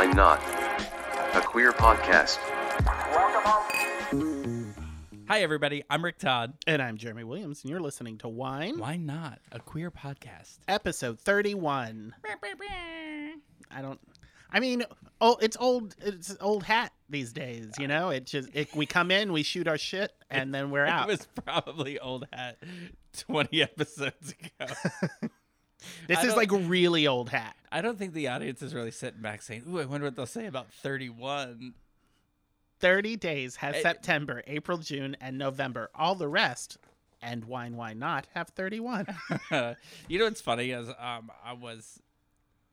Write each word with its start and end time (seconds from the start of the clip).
Why 0.00 0.06
Not? 0.06 0.40
A 1.34 1.42
queer 1.42 1.72
podcast. 1.74 2.38
Welcome 3.14 3.42
all 3.44 5.24
Hi, 5.28 5.42
everybody. 5.42 5.84
I'm 5.90 6.02
Rick 6.02 6.16
Todd. 6.16 6.54
And 6.66 6.80
I'm 6.80 6.96
Jeremy 6.96 7.24
Williams, 7.24 7.62
and 7.62 7.70
you're 7.70 7.80
listening 7.82 8.16
to 8.20 8.28
Wine, 8.28 8.78
Why 8.78 8.96
not 8.96 9.40
a 9.52 9.58
queer 9.58 9.90
podcast? 9.90 10.56
episode 10.68 11.20
31. 11.20 12.14
I 13.70 13.82
don't. 13.82 14.00
I 14.50 14.60
mean, 14.60 14.84
oh, 15.20 15.36
it's 15.42 15.58
old. 15.60 15.94
It's 16.00 16.34
old 16.40 16.62
hat 16.62 16.94
these 17.10 17.34
days. 17.34 17.74
You 17.78 17.86
know, 17.86 18.08
it 18.08 18.24
just 18.24 18.48
it, 18.54 18.74
we 18.74 18.86
come 18.86 19.10
in, 19.10 19.34
we 19.34 19.42
shoot 19.42 19.68
our 19.68 19.76
shit, 19.76 20.14
and 20.30 20.54
then 20.54 20.70
we're 20.70 20.86
out. 20.86 21.00
It 21.10 21.12
out. 21.12 21.18
was 21.18 21.28
probably 21.44 21.98
old 21.98 22.26
hat 22.32 22.56
20 23.18 23.62
episodes 23.62 24.34
ago. 24.58 24.72
this 26.08 26.24
is 26.24 26.36
like 26.36 26.50
really 26.52 27.06
old 27.06 27.30
hat. 27.30 27.56
I 27.72 27.80
don't 27.80 27.98
think 27.98 28.12
the 28.12 28.28
audience 28.28 28.62
is 28.62 28.74
really 28.74 28.90
sitting 28.90 29.20
back 29.20 29.42
saying, 29.42 29.64
"Ooh, 29.68 29.80
I 29.80 29.84
wonder 29.84 30.06
what 30.06 30.16
they'll 30.16 30.26
say 30.26 30.46
about 30.46 30.72
31." 30.72 31.74
30 32.80 33.16
days 33.16 33.56
has 33.56 33.76
Eh. 33.76 33.82
September, 33.82 34.42
April, 34.46 34.78
June, 34.78 35.14
and 35.20 35.36
November. 35.36 35.90
All 35.94 36.14
the 36.14 36.28
rest, 36.28 36.78
and 37.22 37.44
wine, 37.44 37.76
why 37.76 37.92
not 37.92 38.26
have 38.34 38.48
31? 38.48 39.06
you 40.08 40.18
know 40.18 40.24
what's 40.24 40.40
funny 40.40 40.70
is 40.70 40.88
um 40.98 41.30
I 41.44 41.52
was 41.52 42.00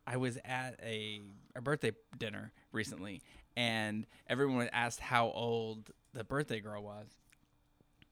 I 0.05 0.17
was 0.17 0.37
at 0.45 0.79
a 0.83 1.21
a 1.55 1.61
birthday 1.61 1.91
dinner 2.17 2.51
recently 2.71 3.21
and 3.57 4.05
everyone 4.27 4.69
asked 4.71 4.99
how 4.99 5.31
old 5.31 5.89
the 6.13 6.23
birthday 6.23 6.59
girl 6.59 6.83
was. 6.83 7.07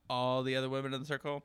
All 0.09 0.43
the 0.43 0.55
other 0.55 0.69
women 0.69 0.93
in 0.93 0.99
the 0.99 1.05
circle, 1.05 1.43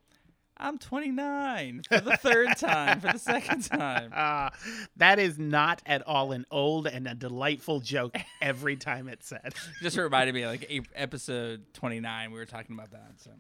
I'm 0.61 0.79
29 0.79 1.83
for 1.89 2.01
the 2.01 2.17
third 2.19 2.57
time, 2.59 3.01
for 3.01 3.13
the 3.13 3.19
second 3.19 3.65
time. 3.65 4.13
Uh, 4.15 4.51
that 4.97 5.19
is 5.19 5.39
not 5.39 5.81
at 5.87 6.07
all 6.07 6.33
an 6.33 6.45
old 6.51 6.87
and 6.87 7.07
a 7.07 7.15
delightful 7.15 7.81
joke 7.81 8.17
every 8.43 8.77
time 8.77 9.09
it's 9.09 9.27
said. 9.27 9.55
Just 9.83 9.97
reminded 9.97 10.35
me 10.35 10.47
like 10.47 10.71
episode 10.95 11.65
29 11.73 12.31
we 12.31 12.39
were 12.39 12.45
talking 12.45 12.75
about 12.75 12.91
that. 12.91 13.13
So 13.17 13.31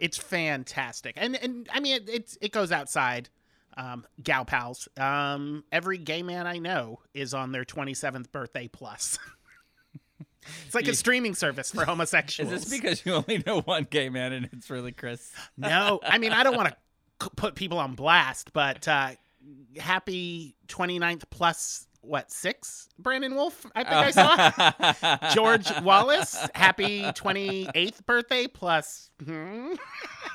It's 0.00 0.18
fantastic, 0.18 1.14
and 1.16 1.36
and 1.36 1.68
I 1.72 1.80
mean 1.80 1.96
it 1.96 2.08
it's, 2.08 2.38
it 2.40 2.52
goes 2.52 2.72
outside. 2.72 3.28
Um, 3.76 4.04
gal 4.20 4.44
pals. 4.44 4.88
Um, 4.98 5.62
every 5.70 5.96
gay 5.96 6.24
man 6.24 6.46
I 6.46 6.58
know 6.58 6.98
is 7.14 7.32
on 7.32 7.52
their 7.52 7.64
27th 7.64 8.32
birthday 8.32 8.66
plus. 8.66 9.16
it's 10.66 10.74
like 10.74 10.88
a 10.88 10.94
streaming 10.94 11.34
service 11.34 11.70
for 11.70 11.84
homosexuals. 11.84 12.52
is 12.52 12.64
this 12.64 12.78
because 12.78 13.04
you 13.04 13.14
only 13.14 13.42
know 13.46 13.60
one 13.62 13.86
gay 13.90 14.08
man 14.08 14.32
and 14.32 14.48
it's 14.52 14.70
really 14.70 14.92
Chris? 14.92 15.32
no, 15.56 16.00
I 16.02 16.18
mean 16.18 16.32
I 16.32 16.42
don't 16.42 16.56
want 16.56 16.74
to 17.20 17.30
put 17.36 17.54
people 17.54 17.78
on 17.78 17.94
blast, 17.94 18.52
but 18.52 18.86
uh, 18.88 19.10
happy 19.78 20.56
29th 20.68 21.24
plus 21.30 21.86
what 22.02 22.30
six? 22.30 22.88
Brandon 22.98 23.34
Wolf, 23.34 23.66
I 23.74 23.84
think 23.84 24.16
I 24.16 24.92
saw. 25.22 25.28
George 25.34 25.70
Wallace, 25.82 26.36
happy 26.54 27.02
28th 27.02 28.04
birthday 28.06 28.46
plus. 28.46 29.10
Hmm? 29.24 29.74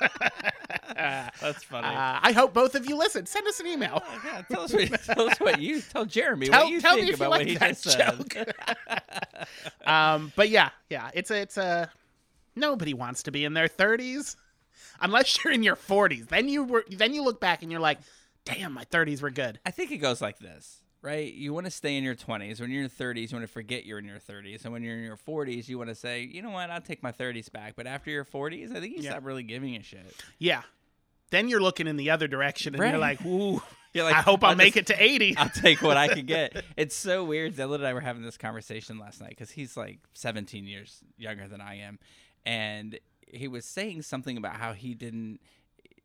That's 0.94 1.64
funny. 1.64 1.86
Uh, 1.88 2.18
I 2.22 2.32
hope 2.32 2.52
both 2.54 2.74
of 2.74 2.88
you 2.88 2.96
listen. 2.96 3.26
Send 3.26 3.46
us 3.46 3.60
an 3.60 3.66
email. 3.66 4.02
Oh, 4.04 4.20
yeah, 4.24 4.42
tell 4.50 4.62
us 4.62 4.72
what 4.72 5.04
tell 5.04 5.28
us 5.28 5.38
what 5.40 5.60
you 5.60 5.80
tell 5.80 6.04
Jeremy 6.04 6.48
Tell- 6.48 6.64
what 6.64 6.72
you 6.72 6.80
tell 6.80 6.94
me 6.96 7.02
think 7.02 7.12
if 7.14 7.18
you 7.20 7.26
about 7.26 7.30
like 7.30 7.40
what 7.40 7.48
he 7.48 7.56
just 7.56 7.82
said. 7.82 8.18
joke. 8.34 8.36
Um, 9.86 10.32
but 10.34 10.48
yeah, 10.48 10.70
yeah, 10.90 11.10
it's 11.14 11.30
a, 11.30 11.40
it's 11.40 11.56
a. 11.56 11.90
Nobody 12.56 12.92
wants 12.94 13.22
to 13.24 13.30
be 13.30 13.44
in 13.44 13.54
their 13.54 13.68
30s, 13.68 14.34
unless 15.00 15.44
you're 15.44 15.52
in 15.52 15.62
your 15.62 15.76
40s. 15.76 16.28
Then 16.28 16.48
you 16.48 16.64
were, 16.64 16.84
then 16.90 17.14
you 17.14 17.22
look 17.22 17.40
back 17.40 17.62
and 17.62 17.70
you're 17.70 17.80
like, 17.80 17.98
damn, 18.44 18.72
my 18.72 18.84
30s 18.86 19.22
were 19.22 19.30
good. 19.30 19.60
I 19.64 19.70
think 19.70 19.92
it 19.92 19.98
goes 19.98 20.20
like 20.20 20.38
this, 20.40 20.82
right? 21.02 21.32
You 21.32 21.52
want 21.54 21.66
to 21.66 21.70
stay 21.70 21.96
in 21.96 22.04
your 22.04 22.14
20s. 22.14 22.60
When 22.60 22.70
you're 22.70 22.82
in 22.82 22.90
your 22.98 23.14
30s, 23.14 23.30
you 23.30 23.36
want 23.36 23.46
to 23.46 23.52
forget 23.52 23.84
you're 23.86 23.98
in 23.98 24.04
your 24.06 24.18
30s. 24.18 24.64
And 24.64 24.72
when 24.72 24.82
you're 24.82 24.96
in 24.96 25.04
your 25.04 25.16
40s, 25.16 25.68
you 25.68 25.78
want 25.78 25.90
to 25.90 25.94
say, 25.94 26.22
you 26.22 26.42
know 26.42 26.50
what, 26.50 26.70
I'll 26.70 26.80
take 26.80 27.02
my 27.02 27.12
30s 27.12 27.50
back. 27.52 27.74
But 27.76 27.86
after 27.86 28.10
your 28.10 28.24
40s, 28.24 28.74
I 28.74 28.80
think 28.80 28.96
you 28.96 29.02
Yeah. 29.02 29.10
stop 29.12 29.24
really 29.24 29.42
giving 29.42 29.76
a 29.76 29.82
shit. 29.82 30.14
Yeah. 30.38 30.62
Then 31.30 31.48
you're 31.48 31.60
looking 31.60 31.86
in 31.86 31.96
the 31.96 32.10
other 32.10 32.28
direction 32.28 32.74
and 32.74 32.82
you're 32.90 32.98
like, 32.98 33.24
ooh, 33.24 33.62
You're 33.92 34.04
like, 34.04 34.14
I 34.16 34.20
hope 34.20 34.44
I'll, 34.44 34.54
make 34.54 34.74
just- 34.74 34.90
it 34.90 34.94
to 34.96 35.02
80. 35.02 35.36
I'll 35.38 35.48
take 35.48 35.80
what 35.80 35.96
I 35.96 36.08
can 36.08 36.26
get. 36.26 36.62
It's 36.76 36.94
so 36.94 37.24
weird. 37.24 37.54
Dylan 37.54 37.76
and 37.76 37.86
I 37.86 37.94
were 37.94 38.00
having 38.02 38.22
this 38.22 38.36
conversation 38.36 38.98
last 38.98 39.22
night 39.22 39.30
because 39.30 39.50
he's 39.50 39.74
like 39.74 40.00
17 40.12 40.66
years 40.66 41.02
younger 41.16 41.48
than 41.48 41.62
I 41.62 41.76
am, 41.78 41.98
and 42.44 42.98
he 43.26 43.48
was 43.48 43.64
saying 43.64 44.02
something 44.02 44.36
about 44.36 44.56
how 44.56 44.74
he 44.74 44.92
didn't 44.94 45.40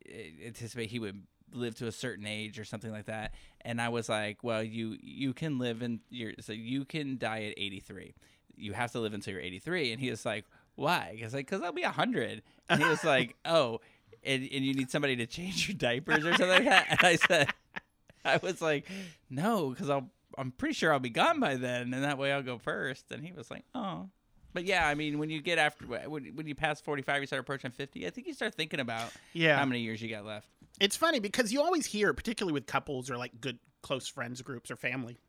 uh, 0.10 0.46
anticipate 0.46 0.90
he 0.90 1.00
would 1.00 1.22
live 1.54 1.76
to 1.76 1.88
a 1.88 1.92
certain 1.92 2.26
age 2.26 2.58
or 2.60 2.64
something 2.64 2.92
like 2.92 3.08
that. 3.08 3.34
And 3.64 3.82
I 3.82 3.90
was 3.90 4.10
like, 4.10 4.44
well, 4.44 4.64
you 4.64 4.98
you 5.02 5.34
can 5.34 5.60
live 5.60 5.82
in 5.82 6.00
your 6.10 6.34
so 6.40 6.54
you 6.54 6.86
can 6.86 7.18
die 7.18 7.44
at 7.44 7.54
83. 7.58 8.14
You 8.56 8.74
have 8.74 8.92
to 8.92 9.00
live 9.00 9.14
until 9.14 9.34
you're 9.34 9.42
83. 9.42 9.92
And 9.94 10.02
he 10.02 10.10
was 10.10 10.26
like, 10.26 10.46
why? 10.76 11.18
Was 11.24 11.34
like, 11.34 11.48
because 11.50 11.62
I'll 11.64 11.72
be 11.72 11.84
100. 11.84 12.42
And 12.70 12.82
he 12.82 12.88
was 12.88 13.04
like, 13.04 13.36
oh. 13.46 13.80
And, 14.24 14.44
and 14.44 14.64
you 14.66 14.74
need 14.76 14.92
somebody 14.92 15.16
to 15.16 15.26
change 15.26 15.68
your 15.68 15.76
diapers 15.78 16.26
or 16.26 16.32
something 16.36 16.48
like 16.50 16.66
that. 16.66 16.86
And 16.92 17.00
I 17.02 17.16
said, 17.16 17.50
I 18.26 18.38
was 18.38 18.62
like, 18.62 18.86
no, 19.30 19.70
because 19.72 19.90
I'll 19.90 20.10
I'm 20.38 20.52
pretty 20.52 20.74
sure 20.76 20.94
I'll 20.94 21.00
be 21.00 21.10
gone 21.10 21.40
by 21.40 21.56
then, 21.56 21.94
and 21.94 22.04
that 22.04 22.18
way 22.18 22.32
I'll 22.32 22.42
go 22.44 22.58
first. 22.58 23.12
And 23.12 23.26
he 23.26 23.34
was 23.34 23.50
like, 23.52 23.64
oh. 23.76 24.10
But 24.54 24.66
yeah, 24.66 24.88
I 24.88 24.96
mean, 24.96 25.18
when 25.18 25.30
you 25.30 25.42
get 25.42 25.58
after 25.58 25.86
when, 25.86 26.36
when 26.36 26.46
you 26.48 26.56
pass 26.56 26.80
45, 26.82 27.22
you 27.22 27.28
start 27.28 27.40
approaching 27.42 27.72
50. 27.72 28.06
I 28.06 28.10
think 28.12 28.28
you 28.28 28.34
start 28.34 28.54
thinking 28.56 28.80
about 28.80 29.12
Yeah. 29.34 29.58
how 29.58 29.66
many 29.66 29.82
years 29.82 30.02
you 30.02 30.10
got 30.10 30.26
left. 30.26 30.48
It's 30.82 30.98
funny 30.98 31.20
because 31.20 31.54
you 31.54 31.62
always 31.62 31.86
hear, 31.86 32.12
particularly 32.12 32.54
with 32.54 32.66
couples 32.66 33.12
or 33.12 33.16
like 33.16 33.40
good 33.40 33.60
close 33.84 34.08
friends 34.08 34.42
groups 34.42 34.72
or 34.72 34.76
family, 34.76 35.20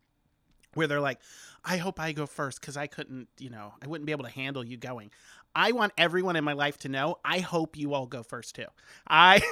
where 0.73 0.87
they're 0.87 0.99
like, 0.99 1.19
I 1.63 1.77
hope 1.77 2.01
I 2.01 2.13
go 2.13 2.25
first 2.25 2.59
because 2.59 2.79
I 2.79 2.87
couldn't, 2.87 3.29
you 3.39 3.51
know, 3.51 3.75
I 3.83 3.87
wouldn't 3.87 4.07
be 4.07 4.13
able 4.13 4.25
to 4.25 4.31
handle 4.31 4.65
you 4.65 4.79
going. 4.79 5.11
I 5.55 5.73
want 5.73 5.93
everyone 5.99 6.37
in 6.37 6.45
my 6.45 6.55
life 6.55 6.79
to 6.79 6.89
know 6.89 7.19
I 7.23 7.41
hope 7.41 7.77
you 7.77 7.93
all 7.93 8.07
go 8.07 8.23
first 8.23 8.55
too. 8.55 8.65
I 9.07 9.43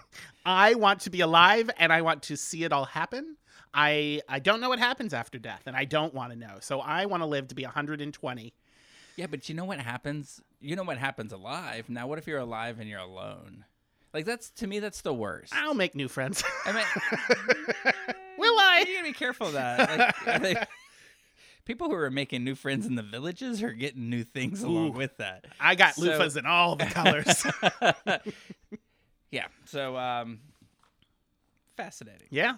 I 0.46 0.74
want 0.74 1.00
to 1.00 1.10
be 1.10 1.22
alive 1.22 1.70
and 1.76 1.92
I 1.92 2.02
want 2.02 2.22
to 2.24 2.36
see 2.36 2.62
it 2.62 2.72
all 2.72 2.84
happen. 2.84 3.36
I 3.74 4.22
I 4.28 4.38
don't 4.38 4.60
know 4.60 4.68
what 4.68 4.78
happens 4.78 5.12
after 5.12 5.40
death 5.40 5.62
and 5.66 5.74
I 5.74 5.86
don't 5.86 6.14
want 6.14 6.30
to 6.30 6.38
know. 6.38 6.58
So 6.60 6.78
I 6.78 7.06
want 7.06 7.24
to 7.24 7.26
live 7.26 7.48
to 7.48 7.56
be 7.56 7.64
120. 7.64 8.54
Yeah, 9.16 9.26
but 9.26 9.48
you 9.48 9.56
know 9.56 9.64
what 9.64 9.80
happens? 9.80 10.40
You 10.60 10.76
know 10.76 10.84
what 10.84 10.98
happens 10.98 11.32
alive. 11.32 11.90
Now, 11.90 12.06
what 12.06 12.20
if 12.20 12.28
you're 12.28 12.38
alive 12.38 12.78
and 12.78 12.88
you're 12.88 13.00
alone? 13.00 13.64
Like 14.14 14.24
that's 14.24 14.50
to 14.50 14.66
me, 14.66 14.78
that's 14.80 15.02
the 15.02 15.12
worst. 15.14 15.52
I'll 15.54 15.74
make 15.74 15.94
new 15.94 16.08
friends. 16.08 16.42
I 16.64 16.72
mean, 16.72 16.84
Will 18.38 18.54
I? 18.58 18.84
You 18.86 18.94
gotta 18.96 19.06
be 19.08 19.12
careful 19.12 19.48
of 19.48 19.52
that. 19.54 20.14
Like, 20.26 20.42
they- 20.42 20.56
people 21.64 21.88
who 21.88 21.94
are 21.96 22.10
making 22.10 22.44
new 22.44 22.54
friends 22.54 22.86
in 22.86 22.94
the 22.94 23.02
villages 23.02 23.62
are 23.62 23.72
getting 23.72 24.08
new 24.08 24.24
things 24.24 24.62
along 24.62 24.88
Ooh. 24.88 24.98
with 24.98 25.16
that. 25.18 25.44
I 25.60 25.74
got 25.74 25.94
So- 25.94 26.02
loofahs 26.04 26.36
in 26.38 26.46
all 26.46 26.76
the 26.76 26.86
colors. 26.86 27.44
yeah. 29.30 29.46
So, 29.66 29.96
um, 29.96 30.40
fascinating. 31.76 32.28
yeah. 32.30 32.54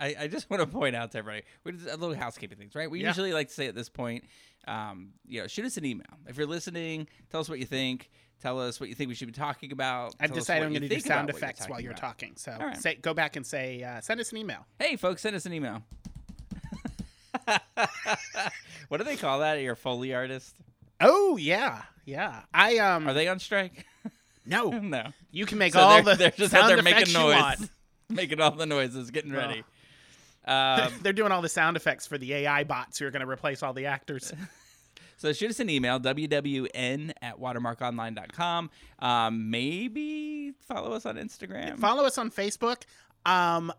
I, 0.00 0.14
I 0.20 0.26
just 0.28 0.48
want 0.48 0.60
to 0.60 0.66
point 0.68 0.94
out 0.94 1.10
to 1.12 1.18
everybody, 1.18 1.44
we 1.64 1.72
just 1.72 1.86
a 1.88 1.96
little 1.96 2.14
housekeeping 2.14 2.56
things, 2.56 2.76
right? 2.76 2.88
We 2.88 3.00
Yeah. 3.00 3.08
usually 3.08 3.32
like 3.32 3.48
to 3.48 3.54
say 3.54 3.66
at 3.66 3.74
this 3.74 3.88
point, 3.88 4.24
um, 4.68 5.08
you 5.26 5.40
know, 5.40 5.48
shoot 5.48 5.64
us 5.64 5.76
an 5.76 5.84
email 5.84 6.06
if 6.28 6.36
you're 6.36 6.46
listening. 6.46 7.08
Tell 7.30 7.40
us 7.40 7.48
what 7.48 7.58
you 7.58 7.64
think. 7.64 8.08
Tell 8.40 8.60
us 8.60 8.78
what 8.78 8.88
you 8.88 8.94
think 8.94 9.08
we 9.08 9.14
should 9.14 9.26
be 9.26 9.32
talking 9.32 9.72
about. 9.72 10.14
I've 10.20 10.28
Tell 10.30 10.38
decided 10.38 10.64
I'm 10.66 10.70
going 10.72 10.82
to 10.82 10.88
do 10.88 11.00
sound 11.00 11.26
what 11.26 11.34
you're 11.34 11.38
effects 11.38 11.68
while 11.68 11.80
you're 11.80 11.90
about. 11.90 12.00
talking. 12.00 12.32
So 12.36 12.56
right. 12.60 12.76
say, 12.76 12.94
go 12.96 13.12
back 13.12 13.34
and 13.36 13.44
say, 13.44 13.82
uh, 13.82 14.00
send 14.00 14.20
us 14.20 14.30
an 14.30 14.38
email. 14.38 14.64
Hey, 14.78 14.94
folks, 14.96 15.22
send 15.22 15.34
us 15.34 15.44
an 15.46 15.52
email. 15.52 15.82
what 18.88 18.98
do 18.98 19.04
they 19.04 19.16
call 19.16 19.40
that? 19.40 19.54
Your 19.60 19.74
foley 19.74 20.14
artist? 20.14 20.54
Oh 21.00 21.36
yeah, 21.36 21.82
yeah. 22.04 22.42
I 22.52 22.78
um 22.78 23.08
Are 23.08 23.14
they 23.14 23.28
on 23.28 23.38
strike? 23.38 23.86
no. 24.46 24.70
no. 24.70 25.06
You 25.30 25.46
can 25.46 25.58
make 25.58 25.72
So 25.72 25.80
all 25.80 26.02
they're, 26.02 26.14
the 26.14 26.18
they're 26.18 26.30
just 26.30 26.54
out 26.54 26.68
sound 26.68 26.70
there 26.70 26.82
making 26.82 27.12
noise, 27.12 27.68
making 28.08 28.40
all 28.40 28.50
the 28.52 28.66
noises, 28.66 29.10
getting 29.10 29.34
Oh. 29.34 29.38
ready. 29.38 29.64
Um, 30.46 30.94
They're 31.02 31.12
doing 31.12 31.30
all 31.30 31.42
the 31.42 31.48
sound 31.50 31.76
effects 31.76 32.06
for 32.06 32.16
the 32.16 32.32
AI 32.32 32.64
bots 32.64 32.98
who 32.98 33.06
are 33.06 33.10
going 33.10 33.20
to 33.20 33.28
replace 33.30 33.62
all 33.62 33.74
the 33.74 33.84
actors. 33.84 34.32
So 35.18 35.32
shoot 35.32 35.50
us 35.50 35.58
an 35.58 35.68
email, 35.68 35.98
wwn 35.98 37.12
at 37.20 37.40
watermarkonline.com. 37.40 38.70
Um, 39.00 39.50
maybe 39.50 40.52
follow 40.66 40.92
us 40.92 41.04
on 41.04 41.16
Instagram. 41.16 41.78
Follow 41.78 42.04
us 42.04 42.18
on 42.18 42.30
Facebook. 42.30 42.84
Um, 43.26 43.72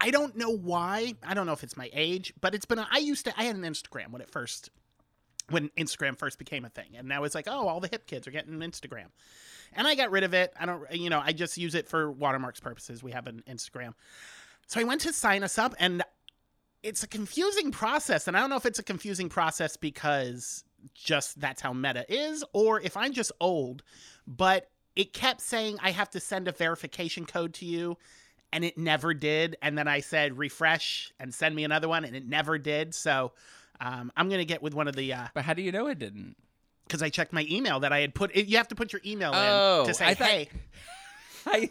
I 0.00 0.10
don't 0.10 0.34
know 0.34 0.50
why. 0.50 1.14
I 1.22 1.34
don't 1.34 1.44
know 1.44 1.52
if 1.52 1.62
it's 1.62 1.76
my 1.76 1.90
age, 1.92 2.32
but 2.40 2.54
it's 2.54 2.64
been. 2.64 2.78
A, 2.78 2.88
I 2.90 2.98
used 2.98 3.26
to. 3.26 3.38
I 3.38 3.44
had 3.44 3.54
an 3.54 3.62
Instagram 3.62 4.10
when 4.10 4.22
it 4.22 4.30
first, 4.30 4.70
when 5.50 5.68
Instagram 5.76 6.16
first 6.16 6.38
became 6.38 6.64
a 6.64 6.70
thing, 6.70 6.96
and 6.96 7.06
now 7.06 7.24
it's 7.24 7.34
like, 7.34 7.48
oh, 7.48 7.68
all 7.68 7.80
the 7.80 7.88
hip 7.88 8.06
kids 8.06 8.26
are 8.26 8.30
getting 8.30 8.54
an 8.54 8.70
Instagram, 8.70 9.06
and 9.74 9.86
I 9.86 9.94
got 9.94 10.10
rid 10.10 10.24
of 10.24 10.32
it. 10.32 10.54
I 10.58 10.64
don't. 10.64 10.90
You 10.92 11.10
know, 11.10 11.20
I 11.22 11.32
just 11.32 11.58
use 11.58 11.74
it 11.74 11.86
for 11.86 12.10
watermarks 12.10 12.60
purposes. 12.60 13.02
We 13.02 13.12
have 13.12 13.26
an 13.26 13.42
Instagram, 13.46 13.92
so 14.68 14.80
I 14.80 14.84
went 14.84 15.02
to 15.02 15.12
sign 15.12 15.42
us 15.42 15.58
up, 15.58 15.74
and 15.78 16.02
it's 16.82 17.02
a 17.02 17.08
confusing 17.08 17.72
process, 17.72 18.28
and 18.28 18.36
I 18.36 18.40
don't 18.40 18.50
know 18.50 18.56
if 18.56 18.66
it's 18.66 18.78
a 18.78 18.84
confusing 18.84 19.28
process 19.28 19.76
because 19.76 20.64
just 20.94 21.40
that's 21.40 21.60
how 21.62 21.72
meta 21.72 22.04
is, 22.08 22.44
or 22.52 22.80
if 22.80 22.96
I'm 22.96 23.12
just 23.12 23.32
old, 23.40 23.82
but 24.26 24.68
it 24.96 25.12
kept 25.12 25.40
saying 25.40 25.78
I 25.82 25.90
have 25.92 26.10
to 26.10 26.20
send 26.20 26.48
a 26.48 26.52
verification 26.52 27.24
code 27.26 27.54
to 27.54 27.64
you. 27.66 27.96
and 28.52 28.64
it 28.64 28.78
never 28.78 29.12
did. 29.12 29.56
And 29.60 29.76
then 29.76 29.86
I 29.86 30.00
said 30.00 30.38
refresh 30.38 31.12
and 31.20 31.34
send 31.34 31.54
me 31.54 31.64
another 31.64 31.86
one, 31.88 32.04
and 32.06 32.16
it 32.16 32.26
never 32.26 32.56
did. 32.58 32.94
So 32.94 33.32
um, 33.80 34.10
I'm 34.16 34.28
gonna 34.30 34.44
get 34.46 34.62
with 34.62 34.74
one 34.74 34.88
of 34.88 34.96
the 34.96 35.12
But 35.34 35.44
how 35.44 35.52
do 35.54 35.62
you 35.62 35.70
know 35.72 35.86
it 35.88 35.98
didn't? 35.98 36.34
because 36.86 37.02
I 37.02 37.10
checked 37.10 37.34
my 37.34 37.46
email 37.50 37.80
that 37.80 37.92
I 37.92 38.00
had 38.00 38.14
put. 38.14 38.34
You 38.34 38.56
have 38.56 38.68
to 38.68 38.74
put 38.74 38.94
your 38.94 39.02
email 39.04 39.32
Oh, 39.34 39.82
in 39.82 39.88
to 39.88 39.94
say, 39.94 40.06
I 40.06 40.14
thought- 40.14 40.28
hey. 40.28 40.48
I 41.46 41.70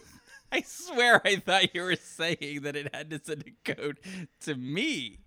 I 0.51 0.62
swear 0.62 1.21
I 1.25 1.38
thought 1.38 1.74
you 1.75 1.81
were 1.81 1.95
saying 1.95 2.62
that 2.62 2.75
it 2.75 2.94
had 2.95 3.10
to 3.10 3.19
send 3.24 3.44
a 3.48 3.74
code 3.74 4.00
to 4.42 4.53
me. 4.56 5.18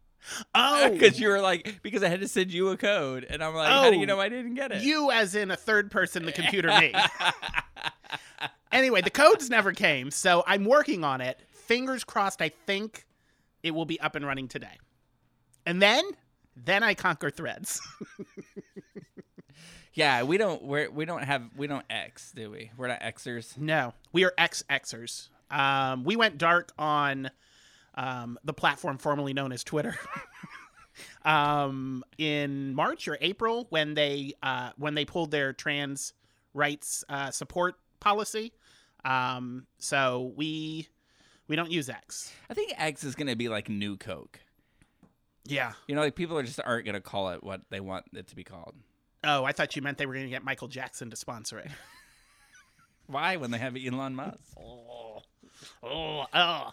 Oh, 0.55 0.91
Because 0.93 1.19
you 1.19 1.29
were 1.29 1.41
like, 1.41 1.81
because 1.83 2.03
I 2.03 2.09
had 2.09 2.21
to 2.21 2.29
send 2.29 2.53
you 2.53 2.69
a 2.69 2.77
code, 2.77 3.27
and 3.29 3.43
I'm 3.43 3.55
like, 3.55 3.69
how 3.69 3.91
do 3.91 3.97
you 3.97 4.03
Oh, 4.03 4.07
know 4.07 4.21
I 4.21 4.29
didn't 4.29 4.55
get 4.55 4.73
it? 4.73 4.83
you 4.83 5.11
as 5.11 5.35
in 5.35 5.51
a 5.51 5.57
third 5.57 5.91
person, 5.91 6.25
the 6.25 6.33
computer 6.33 6.69
me. 6.79 6.93
anyway, 8.73 9.01
the 9.01 9.11
codes 9.11 9.49
never 9.51 9.73
came, 9.73 10.11
so 10.11 10.45
I'm 10.47 10.65
working 10.65 11.05
on 11.05 11.21
it. 11.21 11.39
Fingers 11.53 12.05
crossed. 12.05 12.43
I 12.43 12.51
think 12.67 13.07
it 13.63 13.73
will 13.73 13.85
be 13.87 14.01
up 14.01 14.15
and 14.15 14.27
running 14.27 14.49
today, 14.49 14.79
and 15.67 15.81
then 15.81 16.05
then 16.57 16.83
I 16.83 16.95
conquer 16.95 17.31
threads. 17.31 17.81
yeah, 19.95 20.23
we 20.23 20.37
don't 20.37 20.63
we're, 20.63 20.91
we 20.91 21.05
don't 21.05 21.23
have 21.23 21.43
we 21.57 21.67
don't 21.67 21.85
X, 21.91 22.33
do 22.33 22.51
we? 22.51 22.71
We're 22.77 22.89
not 22.89 23.01
Xers. 23.01 23.57
no, 23.59 23.95
we 24.13 24.25
are 24.25 24.33
X 24.39 24.65
Xers. 24.71 25.29
Um, 25.51 26.05
we 26.05 26.15
went 26.17 26.39
dark 26.39 26.73
on 26.79 27.31
um, 28.00 28.38
the 28.44 28.52
platform 28.52 28.99
formerly 28.99 29.35
known 29.35 29.52
as 29.52 29.62
Twitter. 29.62 29.94
um, 31.25 32.02
in 32.19 32.75
March 32.75 33.06
or 33.08 33.19
April 33.20 33.67
when 33.70 33.94
they 33.94 34.32
uh, 34.43 34.70
when 34.76 34.94
they 34.94 35.05
pulled 35.05 35.31
their 35.31 35.52
trans 35.52 36.12
rights 36.55 37.05
uh, 37.08 37.31
support 37.31 37.76
policy. 38.00 38.52
Um, 39.05 39.67
so 39.79 40.32
we 40.37 40.88
we 41.47 41.56
don't 41.56 41.70
use 41.70 41.88
X. 41.88 42.32
I 42.49 42.55
think 42.55 42.73
X 42.76 43.05
is 43.05 43.14
gonna 43.14 43.37
be 43.37 43.49
like 43.49 43.69
new 43.69 43.97
Coke. 43.97 44.41
Yeah. 45.44 45.73
You 45.87 45.94
know, 45.94 46.00
like 46.00 46.14
people 46.14 46.38
are 46.38 46.43
just 46.43 46.61
aren't 46.64 46.87
gonna 46.87 47.00
call 47.00 47.31
it 47.31 47.44
what 47.44 47.61
they 47.70 47.81
want 47.81 48.06
it 48.14 48.29
to 48.29 48.37
be 48.37 48.44
called. 48.44 48.75
Oh, 49.23 49.44
I 49.44 49.52
thought 49.52 49.76
you 49.76 49.82
meant 49.82 49.99
they 49.99 50.06
were 50.06 50.14
going 50.14 50.25
to 50.25 50.31
get 50.31 50.44
Michael 50.44 50.69
Jackson 50.69 51.11
to 51.11 51.17
sponsor 51.17 51.58
it. 51.58 51.69
Why 53.06 53.37
when 53.37 53.50
they 53.50 53.58
have 53.58 53.76
Elon 53.76 54.14
Musk? 54.14 54.38
oh, 54.58 55.23
oh, 55.82 56.25
oh. 56.32 56.70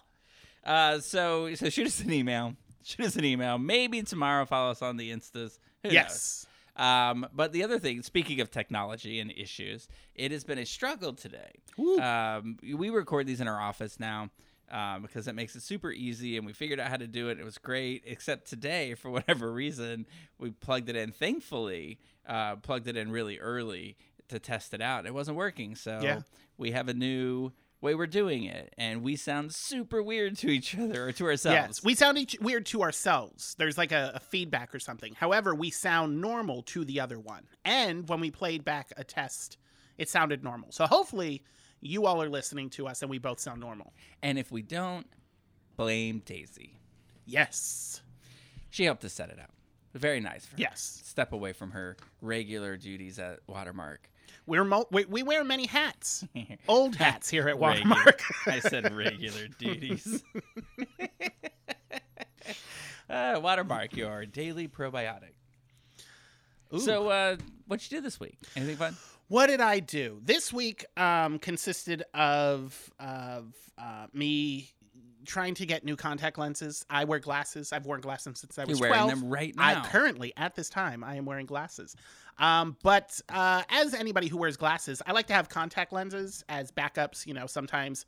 Uh, 0.68 1.00
so 1.00 1.54
so 1.56 1.69
shoot 1.69 1.88
us 1.88 2.02
an 2.02 2.12
email. 2.12 2.54
Shoot 2.84 3.06
us 3.08 3.16
an 3.16 3.25
email. 3.25 3.58
Maybe 3.58 4.02
tomorrow. 4.04 4.46
Follow 4.46 4.72
us 4.72 4.81
on 4.81 4.98
the 4.98 5.12
Instas. 5.12 5.58
Who 5.84 5.90
knows? 5.90 5.94
Yes. 5.94 6.46
Um, 6.75 7.25
but 7.34 7.54
the 7.54 7.64
other 7.64 7.80
thing, 7.80 8.02
speaking 8.04 8.40
of 8.40 8.52
technology 8.52 9.19
and 9.19 9.31
issues, 9.36 9.88
it 10.14 10.31
has 10.31 10.44
been 10.44 10.60
a 10.60 10.66
struggle 10.66 11.14
today. 11.14 11.52
Um, 12.00 12.58
we 12.75 12.90
record 12.92 13.25
these 13.25 13.42
in 13.42 13.48
our 13.48 13.60
office 13.60 14.00
now 14.00 14.30
um, 14.72 15.02
because 15.02 15.28
it 15.28 15.34
makes 15.34 15.56
it 15.56 15.64
super 15.64 15.92
easy, 15.92 16.38
and 16.38 16.46
we 16.46 16.54
figured 16.54 16.80
out 16.80 16.90
how 16.90 16.98
to 16.98 17.08
do 17.08 17.30
it. 17.30 17.40
It 17.40 17.44
was 17.46 17.58
great, 17.58 18.04
except 18.06 18.48
today, 18.48 18.94
for 18.94 19.10
whatever 19.18 19.52
reason, 19.52 20.06
we 20.38 20.52
plugged 20.52 20.88
it 20.90 20.96
in. 20.96 21.12
Thankfully, 21.12 22.00
uh, 22.28 22.58
plugged 22.58 22.88
it 22.88 22.96
in 22.96 23.10
really 23.12 23.40
early 23.40 23.98
to 24.30 24.38
test 24.38 24.74
it 24.74 24.81
out. 24.81 25.06
It 25.08 25.13
wasn't 25.16 25.38
working, 25.38 25.75
so 25.75 26.00
Yeah. 26.04 26.22
we 26.58 26.72
have 26.72 26.90
a 26.90 26.94
new 26.94 27.54
way 27.81 27.95
we're 27.95 28.07
doing 28.07 28.44
it, 28.44 28.74
and 28.77 29.03
we 29.03 29.15
sound 29.15 29.53
super 29.53 30.01
weird 30.01 30.38
to 30.38 30.47
each 30.47 30.77
other 30.77 31.07
or 31.07 31.12
to 31.13 31.25
ourselves. 31.25 31.56
Yes, 31.56 31.83
we 31.83 31.95
sound 31.95 32.18
each 32.18 32.35
weird 32.41 32.65
to 32.68 32.81
ourselves. 32.81 33.56
There's 33.57 33.77
like 33.77 33.91
a, 33.91 34.13
a 34.15 34.19
feedback 34.19 34.74
or 34.74 34.79
something. 34.79 35.13
However, 35.13 35.53
we 35.53 35.69
sound 35.69 36.19
normal 36.21 36.63
to 36.63 36.83
the 36.85 37.00
other 37.00 37.19
one. 37.19 37.44
And 37.63 38.07
when 38.09 38.19
we 38.19 38.31
played 38.31 38.65
back 38.65 38.91
a 38.97 39.03
test, 39.03 39.57
it 39.97 40.09
sounded 40.09 40.44
normal. 40.44 40.71
So 40.71 40.85
hopefully, 40.88 41.44
you 41.79 42.06
all 42.07 42.21
are 42.21 42.29
listening 42.29 42.69
to 42.71 42.88
us 42.88 43.01
and 43.03 43.12
we 43.12 43.19
both 43.19 43.39
sound 43.39 43.62
normal. 43.62 43.94
and 44.24 44.39
if 44.39 44.51
we 44.51 44.62
don't, 44.63 45.06
blame 45.75 46.24
Daisy. 46.25 46.79
Yes. 47.25 48.01
She 48.71 48.85
helped 48.85 49.06
us 49.06 49.13
set 49.13 49.29
it 49.29 49.39
up. 49.39 49.51
Very 49.94 50.19
nice. 50.19 50.45
For 50.45 50.56
her. 50.56 50.62
Yes. 50.62 51.01
Step 51.06 51.33
away 51.33 51.53
from 51.53 51.71
her 51.71 51.97
regular 52.21 52.77
duties 52.77 53.19
at 53.19 53.39
Watermark. 53.47 54.09
We're 54.48 54.64
mo- 54.64 54.88
we, 54.90 55.04
we 55.06 55.24
wear 55.24 55.44
many 55.44 55.68
hats. 55.68 56.26
Old 56.70 56.96
hats 56.96 57.30
here 57.30 57.50
at 57.50 57.60
Watermark. 57.60 58.22
I 58.48 58.60
said 58.60 58.96
regular 58.96 59.50
duties. 59.60 60.24
uh, 63.10 63.40
Watermark, 63.44 63.96
your 63.96 64.26
daily 64.26 64.70
probiotic. 64.70 65.34
Ooh. 66.74 66.80
So, 66.80 67.10
uh, 67.10 67.36
what 67.68 67.84
you 67.84 67.98
do 67.98 68.02
this 68.02 68.22
week? 68.22 68.38
Anything 68.56 68.78
fun? 68.78 68.96
What 69.28 69.48
did 69.48 69.60
I 69.60 69.80
do? 69.80 70.22
This 70.24 70.54
week 70.54 70.86
um, 70.96 71.40
consisted 71.40 72.04
of 72.14 72.90
of 73.00 73.54
uh, 73.78 74.08
me 74.14 74.72
trying 75.27 75.53
to 75.56 75.65
get 75.65 75.83
new 75.85 75.95
contact 75.95 76.38
lenses. 76.39 76.85
I 76.89 77.03
wear 77.03 77.19
glasses. 77.19 77.71
I've 77.71 77.85
worn 77.85 78.01
glasses 78.01 78.39
since 78.39 78.57
I 78.57 78.63
You're 78.63 78.69
was 78.69 78.79
wearing 78.79 78.95
12. 78.95 79.09
them 79.09 79.29
right 79.29 79.53
I 79.57 79.85
currently, 79.88 80.33
at 80.38 80.56
this 80.56 80.69
time, 80.69 81.03
I 81.03 81.15
am 81.15 81.25
wearing 81.25 81.45
glasses. 81.45 81.95
Um, 82.39 82.77
but 82.81 83.19
uh, 83.29 83.63
as 83.69 83.94
anybody 83.94 84.27
who 84.27 84.38
wears 84.38 84.57
glasses, 84.57 85.01
I 85.06 85.12
like 85.12 85.27
to 85.27 85.33
have 85.33 85.50
contact 85.50 85.91
lenses 85.91 86.44
as 86.50 86.71
backups. 86.71 87.27
You 87.27 87.33
know, 87.33 87.45
sometimes, 87.45 88.06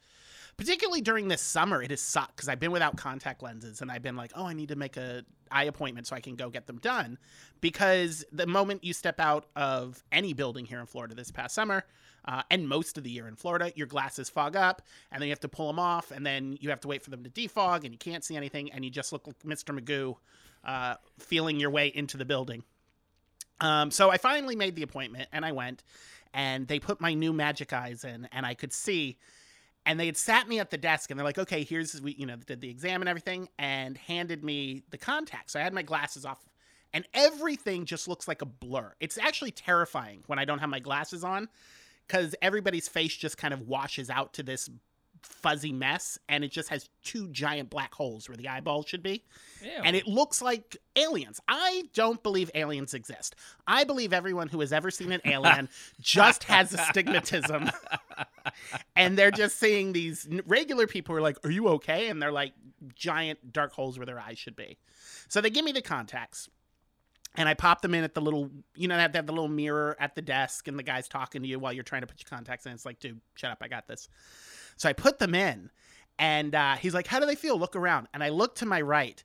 particularly 0.57 1.01
during 1.01 1.27
this 1.27 1.41
summer, 1.41 1.83
it 1.83 1.91
has 1.91 2.01
sucked 2.01 2.37
because 2.37 2.49
I've 2.49 2.59
been 2.59 2.71
without 2.71 2.95
contact 2.97 3.43
lenses 3.43 3.81
and 3.81 3.91
I've 3.91 4.03
been 4.03 4.15
like, 4.15 4.31
oh, 4.35 4.45
I 4.45 4.53
need 4.53 4.69
to 4.69 4.75
make 4.75 4.97
a 4.97 5.23
eye 5.51 5.65
appointment 5.65 6.07
so 6.07 6.15
I 6.15 6.21
can 6.21 6.35
go 6.35 6.49
get 6.49 6.67
them 6.67 6.77
done. 6.77 7.17
Because 7.61 8.23
the 8.31 8.47
moment 8.47 8.83
you 8.83 8.93
step 8.93 9.19
out 9.19 9.45
of 9.55 10.03
any 10.11 10.33
building 10.33 10.65
here 10.65 10.79
in 10.79 10.85
Florida 10.85 11.15
this 11.15 11.31
past 11.31 11.53
summer, 11.55 11.83
uh, 12.25 12.43
and 12.49 12.67
most 12.67 12.97
of 12.97 13.03
the 13.03 13.09
year 13.09 13.27
in 13.27 13.35
Florida, 13.35 13.71
your 13.75 13.87
glasses 13.87 14.29
fog 14.29 14.55
up, 14.55 14.81
and 15.11 15.21
then 15.21 15.27
you 15.27 15.31
have 15.31 15.39
to 15.41 15.47
pull 15.47 15.67
them 15.67 15.79
off, 15.79 16.11
and 16.11 16.25
then 16.25 16.57
you 16.59 16.69
have 16.69 16.81
to 16.81 16.87
wait 16.87 17.01
for 17.01 17.09
them 17.09 17.23
to 17.23 17.29
defog, 17.29 17.83
and 17.83 17.91
you 17.93 17.97
can't 17.97 18.23
see 18.23 18.35
anything, 18.35 18.71
and 18.71 18.83
you 18.83 18.91
just 18.91 19.11
look 19.11 19.27
like 19.27 19.39
Mr. 19.39 19.77
Magoo, 19.77 20.15
uh, 20.63 20.95
feeling 21.19 21.59
your 21.59 21.69
way 21.69 21.87
into 21.87 22.17
the 22.17 22.25
building. 22.25 22.63
Um, 23.61 23.91
so 23.91 24.09
I 24.09 24.17
finally 24.17 24.55
made 24.55 24.75
the 24.75 24.83
appointment, 24.83 25.29
and 25.31 25.45
I 25.45 25.51
went, 25.51 25.83
and 26.33 26.67
they 26.67 26.79
put 26.79 27.01
my 27.01 27.13
new 27.13 27.33
Magic 27.33 27.73
Eyes 27.73 28.03
in, 28.03 28.27
and 28.31 28.45
I 28.45 28.53
could 28.53 28.73
see. 28.73 29.17
And 29.85 29.99
they 29.99 30.05
had 30.05 30.17
sat 30.17 30.47
me 30.47 30.59
at 30.59 30.69
the 30.69 30.77
desk, 30.77 31.09
and 31.09 31.19
they're 31.19 31.25
like, 31.25 31.39
"Okay, 31.39 31.63
here's 31.63 31.99
we, 32.01 32.13
you 32.13 32.25
know, 32.25 32.35
did 32.35 32.61
the 32.61 32.69
exam 32.69 33.01
and 33.01 33.09
everything, 33.09 33.49
and 33.57 33.97
handed 33.97 34.43
me 34.43 34.83
the 34.91 34.97
contacts. 34.97 35.53
So 35.53 35.59
I 35.59 35.63
had 35.63 35.73
my 35.73 35.81
glasses 35.81 36.25
off, 36.25 36.45
and 36.93 37.07
everything 37.13 37.85
just 37.85 38.07
looks 38.07 38.27
like 38.27 38.41
a 38.41 38.45
blur. 38.45 38.93
It's 38.99 39.17
actually 39.17 39.51
terrifying 39.51 40.23
when 40.27 40.37
I 40.37 40.45
don't 40.45 40.59
have 40.59 40.69
my 40.69 40.79
glasses 40.79 41.23
on, 41.23 41.49
because 42.09 42.35
everybody's 42.41 42.87
face 42.87 43.15
just 43.15 43.37
kind 43.37 43.53
of 43.53 43.67
washes 43.67 44.09
out 44.09 44.33
to 44.33 44.43
this 44.43 44.67
fuzzy 45.21 45.71
mess, 45.71 46.17
and 46.27 46.43
it 46.43 46.51
just 46.51 46.69
has 46.69 46.89
two 47.03 47.27
giant 47.27 47.69
black 47.69 47.93
holes 47.93 48.27
where 48.27 48.37
the 48.37 48.47
eyeballs 48.47 48.87
should 48.87 49.03
be 49.03 49.23
Ew. 49.61 49.69
and 49.83 49.95
it 49.95 50.07
looks 50.07 50.41
like 50.41 50.77
aliens. 50.95 51.39
I 51.47 51.83
don't 51.93 52.21
believe 52.23 52.49
aliens 52.55 52.93
exist. 52.93 53.35
I 53.67 53.83
believe 53.83 54.11
everyone 54.11 54.47
who 54.47 54.61
has 54.61 54.73
ever 54.73 54.89
seen 54.89 55.11
an 55.11 55.21
alien 55.25 55.69
just 56.01 56.45
has 56.45 56.73
astigmatism. 56.73 57.69
and 58.95 59.17
they're 59.17 59.31
just 59.31 59.59
seeing 59.59 59.93
these 59.93 60.27
regular 60.47 60.87
people 60.87 61.13
who 61.13 61.19
are 61.19 61.21
like, 61.23 61.37
Are 61.45 61.51
you 61.51 61.67
okay? 61.69 62.07
And 62.07 62.21
they're 62.21 62.31
like 62.31 62.53
giant 62.95 63.53
dark 63.53 63.73
holes 63.73 63.99
where 63.99 64.05
their 64.05 64.19
eyes 64.19 64.39
should 64.39 64.55
be. 64.55 64.77
So 65.27 65.41
they 65.41 65.49
give 65.49 65.65
me 65.65 65.73
the 65.73 65.81
contacts. 65.81 66.49
And 67.39 67.47
I 67.47 67.53
pop 67.53 67.81
them 67.81 67.95
in 67.95 68.03
at 68.03 68.13
the 68.13 68.19
little, 68.19 68.51
you 68.75 68.89
know, 68.89 68.97
they 68.97 69.01
have, 69.01 69.13
they 69.13 69.17
have 69.17 69.25
the 69.25 69.31
little 69.31 69.47
mirror 69.47 69.95
at 69.97 70.13
the 70.13 70.21
desk, 70.21 70.67
and 70.67 70.77
the 70.77 70.83
guy's 70.83 71.07
talking 71.07 71.41
to 71.41 71.47
you 71.47 71.57
while 71.57 71.71
you're 71.71 71.85
trying 71.85 72.01
to 72.01 72.07
put 72.07 72.21
your 72.21 72.29
contacts 72.29 72.65
in. 72.65 72.73
It's 72.73 72.85
like, 72.85 72.99
dude, 72.99 73.21
shut 73.35 73.49
up, 73.49 73.59
I 73.61 73.69
got 73.69 73.87
this. 73.87 74.09
So 74.75 74.89
I 74.89 74.93
put 74.93 75.19
them 75.19 75.33
in, 75.33 75.71
and 76.19 76.53
uh, 76.53 76.75
he's 76.75 76.93
like, 76.93 77.07
"How 77.07 77.19
do 77.19 77.25
they 77.25 77.35
feel?" 77.35 77.57
Look 77.57 77.77
around, 77.77 78.09
and 78.13 78.21
I 78.21 78.27
look 78.29 78.55
to 78.55 78.65
my 78.65 78.81
right, 78.81 79.23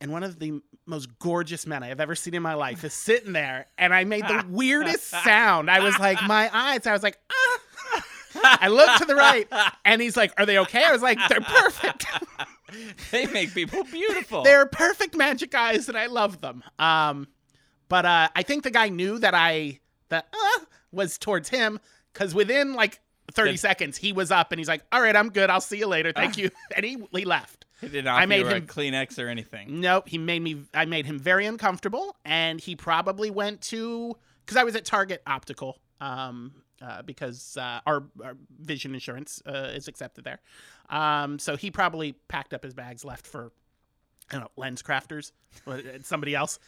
and 0.00 0.10
one 0.10 0.22
of 0.22 0.38
the 0.38 0.60
most 0.86 1.18
gorgeous 1.18 1.66
men 1.66 1.82
I 1.82 1.88
have 1.88 2.00
ever 2.00 2.14
seen 2.14 2.34
in 2.34 2.42
my 2.42 2.54
life 2.54 2.82
is 2.82 2.94
sitting 2.94 3.34
there, 3.34 3.66
and 3.76 3.94
I 3.94 4.04
made 4.04 4.24
the 4.24 4.44
weirdest 4.50 5.04
sound. 5.04 5.70
I 5.70 5.80
was 5.80 5.98
like, 5.98 6.22
my 6.22 6.50
eyes. 6.52 6.86
I 6.86 6.92
was 6.92 7.02
like, 7.02 7.18
ah. 7.30 7.60
I 8.60 8.68
looked 8.68 8.98
to 8.98 9.04
the 9.04 9.14
right, 9.14 9.46
and 9.84 10.02
he's 10.02 10.16
like, 10.16 10.32
"Are 10.38 10.46
they 10.46 10.58
okay?" 10.58 10.84
I 10.84 10.92
was 10.92 11.02
like, 11.02 11.18
"They're 11.28 11.40
perfect. 11.40 12.06
they 13.10 13.26
make 13.26 13.54
people 13.54 13.84
beautiful. 13.90 14.42
They're 14.42 14.66
perfect 14.66 15.16
magic 15.16 15.54
eyes, 15.54 15.88
and 15.88 15.96
I 15.98 16.06
love 16.06 16.40
them." 16.40 16.62
Um, 16.78 17.28
but 17.88 18.04
uh, 18.06 18.28
I 18.34 18.42
think 18.42 18.62
the 18.64 18.70
guy 18.70 18.88
knew 18.88 19.18
that 19.18 19.34
I 19.34 19.80
that 20.08 20.26
uh, 20.32 20.64
was 20.92 21.18
towards 21.18 21.48
him 21.48 21.78
because 22.12 22.34
within 22.34 22.74
like 22.74 23.00
30 23.32 23.52
Did- 23.52 23.60
seconds 23.60 23.96
he 23.96 24.12
was 24.12 24.30
up 24.30 24.52
and 24.52 24.58
he's 24.58 24.68
like, 24.68 24.82
"All 24.92 25.00
right, 25.00 25.14
I'm 25.16 25.30
good. 25.30 25.50
I'll 25.50 25.60
see 25.60 25.78
you 25.78 25.86
later. 25.86 26.12
Thank 26.12 26.36
you." 26.38 26.50
And 26.76 26.84
he 26.84 26.98
he 27.12 27.24
left. 27.24 27.66
He 27.80 27.88
did 27.88 28.04
not 28.06 28.20
I 28.20 28.26
made 28.26 28.46
him- 28.46 28.66
Kleenex 28.66 29.22
or 29.22 29.28
anything. 29.28 29.80
Nope, 29.80 30.08
he 30.08 30.18
made 30.18 30.40
me. 30.42 30.62
I 30.72 30.84
made 30.86 31.06
him 31.06 31.18
very 31.18 31.44
uncomfortable, 31.46 32.16
and 32.24 32.60
he 32.60 32.76
probably 32.76 33.30
went 33.30 33.60
to 33.62 34.16
because 34.44 34.56
I 34.56 34.64
was 34.64 34.74
at 34.76 34.84
Target 34.84 35.22
Optical, 35.26 35.78
um, 36.00 36.52
uh, 36.84 37.02
because 37.02 37.56
uh, 37.56 37.80
our, 37.86 38.04
our 38.22 38.36
vision 38.60 38.94
insurance 38.94 39.40
uh, 39.46 39.70
is 39.74 39.88
accepted 39.88 40.24
there. 40.24 40.40
Um, 40.90 41.38
so 41.38 41.56
he 41.56 41.70
probably 41.70 42.12
packed 42.28 42.52
up 42.52 42.62
his 42.62 42.74
bags, 42.74 43.04
left 43.04 43.26
for 43.26 43.50
I 44.30 44.34
don't 44.38 44.42
know 44.42 44.62
LensCrafters, 44.62 45.32
somebody 46.02 46.34
else, 46.34 46.58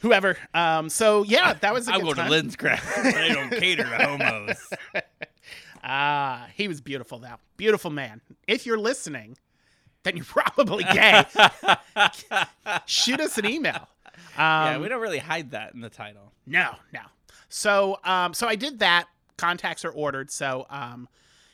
whoever. 0.00 0.36
Um, 0.54 0.88
so 0.88 1.22
yeah, 1.24 1.54
that 1.54 1.72
was 1.72 1.88
a 1.88 1.92
I 1.94 1.98
good 2.00 2.04
go 2.04 2.14
to 2.14 2.20
LensCrafters. 2.22 3.02
but 3.12 3.14
I 3.16 3.28
don't 3.28 3.50
cater 3.50 3.84
to 3.84 4.06
homos. 4.06 4.72
Ah, 5.86 6.48
he 6.54 6.66
was 6.66 6.80
beautiful 6.80 7.18
though. 7.18 7.34
Beautiful 7.58 7.90
man. 7.90 8.22
If 8.48 8.64
you're 8.64 8.78
listening, 8.78 9.36
then 10.02 10.16
you're 10.16 10.24
probably 10.28 10.82
gay. 10.84 11.24
Shoot 12.86 13.20
us 13.20 13.36
an 13.36 13.44
email. 13.44 13.86
yeah, 14.34 14.76
Um, 14.76 14.80
we 14.82 14.88
don't 14.88 15.02
really 15.02 15.18
hide 15.18 15.50
that 15.50 15.74
in 15.74 15.80
the 15.80 15.90
title. 15.90 16.32
No, 16.46 16.76
no. 16.94 17.00
So, 17.50 17.98
um, 18.02 18.32
so 18.32 18.48
I 18.48 18.56
did 18.56 18.78
that. 18.78 19.08
Contacts 19.36 19.84
are 19.84 19.90
ordered. 19.90 20.30
So, 20.30 20.66
um, 20.70 21.08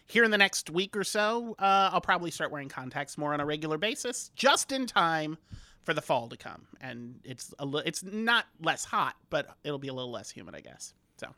here 0.06 0.24
in 0.24 0.32
the 0.32 0.38
next 0.38 0.70
week 0.70 0.96
or 0.96 1.04
so, 1.04 1.54
uh, 1.58 1.90
I'll 1.92 2.00
probably 2.00 2.32
start 2.32 2.50
wearing 2.50 2.68
contacts 2.68 3.16
more 3.16 3.32
on 3.32 3.40
a 3.40 3.46
regular 3.46 3.78
basis, 3.78 4.30
just 4.34 4.72
in 4.72 4.86
time 4.86 5.38
for 5.82 5.94
the 5.94 6.02
fall 6.02 6.28
to 6.28 6.36
come. 6.36 6.66
And 6.80 7.20
it's 7.24 7.54
a 7.58 7.64
li- 7.64 7.84
it's 7.86 8.02
not 8.02 8.46
less 8.60 8.84
hot, 8.84 9.14
but 9.30 9.48
it'll 9.62 9.78
be 9.78 9.88
a 9.88 9.94
little 9.94 10.10
less 10.10 10.28
humid, 10.30 10.54
I 10.56 10.60
guess. 10.60 10.94
So, 11.16 11.28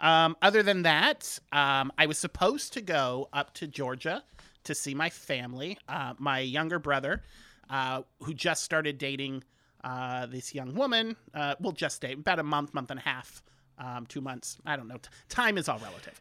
um, 0.00 0.36
other 0.42 0.62
than 0.62 0.82
that, 0.82 1.38
um, 1.52 1.92
I 1.96 2.06
was 2.06 2.18
supposed 2.18 2.72
to 2.72 2.80
go 2.80 3.28
up 3.32 3.54
to 3.54 3.66
Georgia 3.66 4.24
to 4.64 4.74
see 4.74 4.94
my 4.94 5.10
family. 5.10 5.78
Uh, 5.88 6.14
my 6.18 6.40
younger 6.40 6.78
brother, 6.78 7.22
uh, 7.70 8.02
who 8.22 8.34
just 8.34 8.64
started 8.64 8.98
dating 8.98 9.44
uh, 9.84 10.26
this 10.26 10.54
young 10.54 10.74
woman, 10.74 11.16
uh, 11.34 11.54
well, 11.60 11.72
just 11.72 12.00
date 12.00 12.18
about 12.18 12.38
a 12.38 12.42
month, 12.42 12.74
month 12.74 12.90
and 12.90 12.98
a 12.98 13.02
half, 13.02 13.42
um, 13.78 14.06
two 14.06 14.20
months. 14.20 14.58
I 14.66 14.76
don't 14.76 14.88
know. 14.88 14.96
T- 14.96 15.08
time 15.28 15.58
is 15.58 15.68
all 15.68 15.78
relative. 15.78 16.20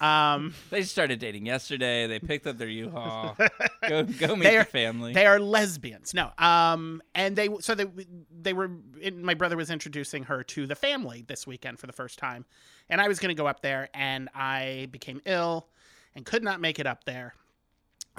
Um, 0.00 0.54
They 0.70 0.82
started 0.82 1.18
dating 1.18 1.46
yesterday. 1.46 2.06
They 2.06 2.18
picked 2.18 2.46
up 2.46 2.58
their 2.58 2.68
U-Haul. 2.68 3.36
go 3.88 4.02
go 4.04 4.36
meet 4.36 4.56
the 4.56 4.64
family. 4.64 5.12
They 5.12 5.26
are 5.26 5.38
lesbians. 5.38 6.14
No. 6.14 6.30
Um, 6.38 7.02
and 7.14 7.36
they 7.36 7.48
so 7.60 7.74
they 7.74 7.86
they 8.30 8.52
were. 8.52 8.70
My 9.12 9.34
brother 9.34 9.56
was 9.56 9.70
introducing 9.70 10.24
her 10.24 10.42
to 10.44 10.66
the 10.66 10.74
family 10.74 11.24
this 11.26 11.46
weekend 11.46 11.78
for 11.78 11.86
the 11.86 11.92
first 11.92 12.18
time, 12.18 12.44
and 12.88 13.00
I 13.00 13.08
was 13.08 13.18
going 13.18 13.34
to 13.34 13.40
go 13.40 13.46
up 13.46 13.60
there, 13.60 13.88
and 13.94 14.28
I 14.34 14.88
became 14.90 15.20
ill, 15.26 15.68
and 16.14 16.24
could 16.24 16.42
not 16.42 16.60
make 16.60 16.78
it 16.78 16.86
up 16.86 17.04
there. 17.04 17.34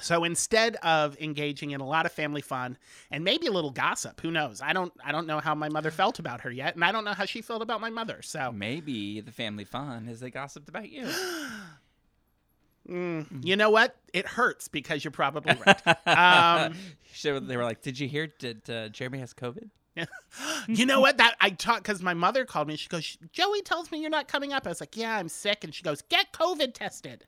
So 0.00 0.24
instead 0.24 0.76
of 0.76 1.18
engaging 1.20 1.70
in 1.70 1.80
a 1.80 1.86
lot 1.86 2.06
of 2.06 2.12
family 2.12 2.42
fun 2.42 2.76
and 3.10 3.24
maybe 3.24 3.46
a 3.46 3.50
little 3.50 3.70
gossip, 3.70 4.20
who 4.20 4.30
knows? 4.30 4.60
I 4.60 4.72
don't 4.72 4.92
I 5.04 5.12
don't 5.12 5.26
know 5.26 5.40
how 5.40 5.54
my 5.54 5.68
mother 5.68 5.90
felt 5.90 6.18
about 6.18 6.42
her 6.42 6.50
yet, 6.50 6.74
and 6.74 6.84
I 6.84 6.92
don't 6.92 7.04
know 7.04 7.14
how 7.14 7.24
she 7.24 7.40
felt 7.40 7.62
about 7.62 7.80
my 7.80 7.90
mother. 7.90 8.20
So 8.22 8.52
Maybe 8.52 9.20
the 9.20 9.32
family 9.32 9.64
fun 9.64 10.08
is 10.08 10.20
they 10.20 10.30
gossiped 10.30 10.68
about 10.68 10.90
you. 10.90 11.06
mm, 12.88 13.44
you 13.44 13.56
know 13.56 13.70
what? 13.70 13.96
It 14.12 14.26
hurts 14.26 14.68
because 14.68 15.02
you're 15.04 15.12
probably 15.12 15.56
right. 15.66 15.82
Um, 16.06 16.74
so 17.14 17.40
they 17.40 17.56
were 17.56 17.64
like, 17.64 17.82
"Did 17.82 17.98
you 17.98 18.08
hear? 18.08 18.26
Did 18.26 18.68
uh, 18.68 18.88
Jeremy 18.90 19.18
has 19.18 19.32
COVID?" 19.32 19.70
you 20.68 20.86
know 20.86 21.00
what? 21.00 21.16
That 21.18 21.36
I 21.40 21.50
talked 21.50 21.82
because 21.82 22.02
my 22.02 22.14
mother 22.14 22.44
called 22.44 22.68
me. 22.68 22.76
She 22.76 22.88
goes, 22.88 23.16
Joey 23.32 23.62
tells 23.62 23.90
me 23.90 24.00
you're 24.00 24.10
not 24.10 24.28
coming 24.28 24.52
up. 24.52 24.66
I 24.66 24.68
was 24.68 24.80
like, 24.80 24.96
Yeah, 24.96 25.16
I'm 25.16 25.28
sick. 25.28 25.64
And 25.64 25.74
she 25.74 25.82
goes, 25.82 26.02
Get 26.02 26.32
COVID 26.32 26.74
tested. 26.74 27.24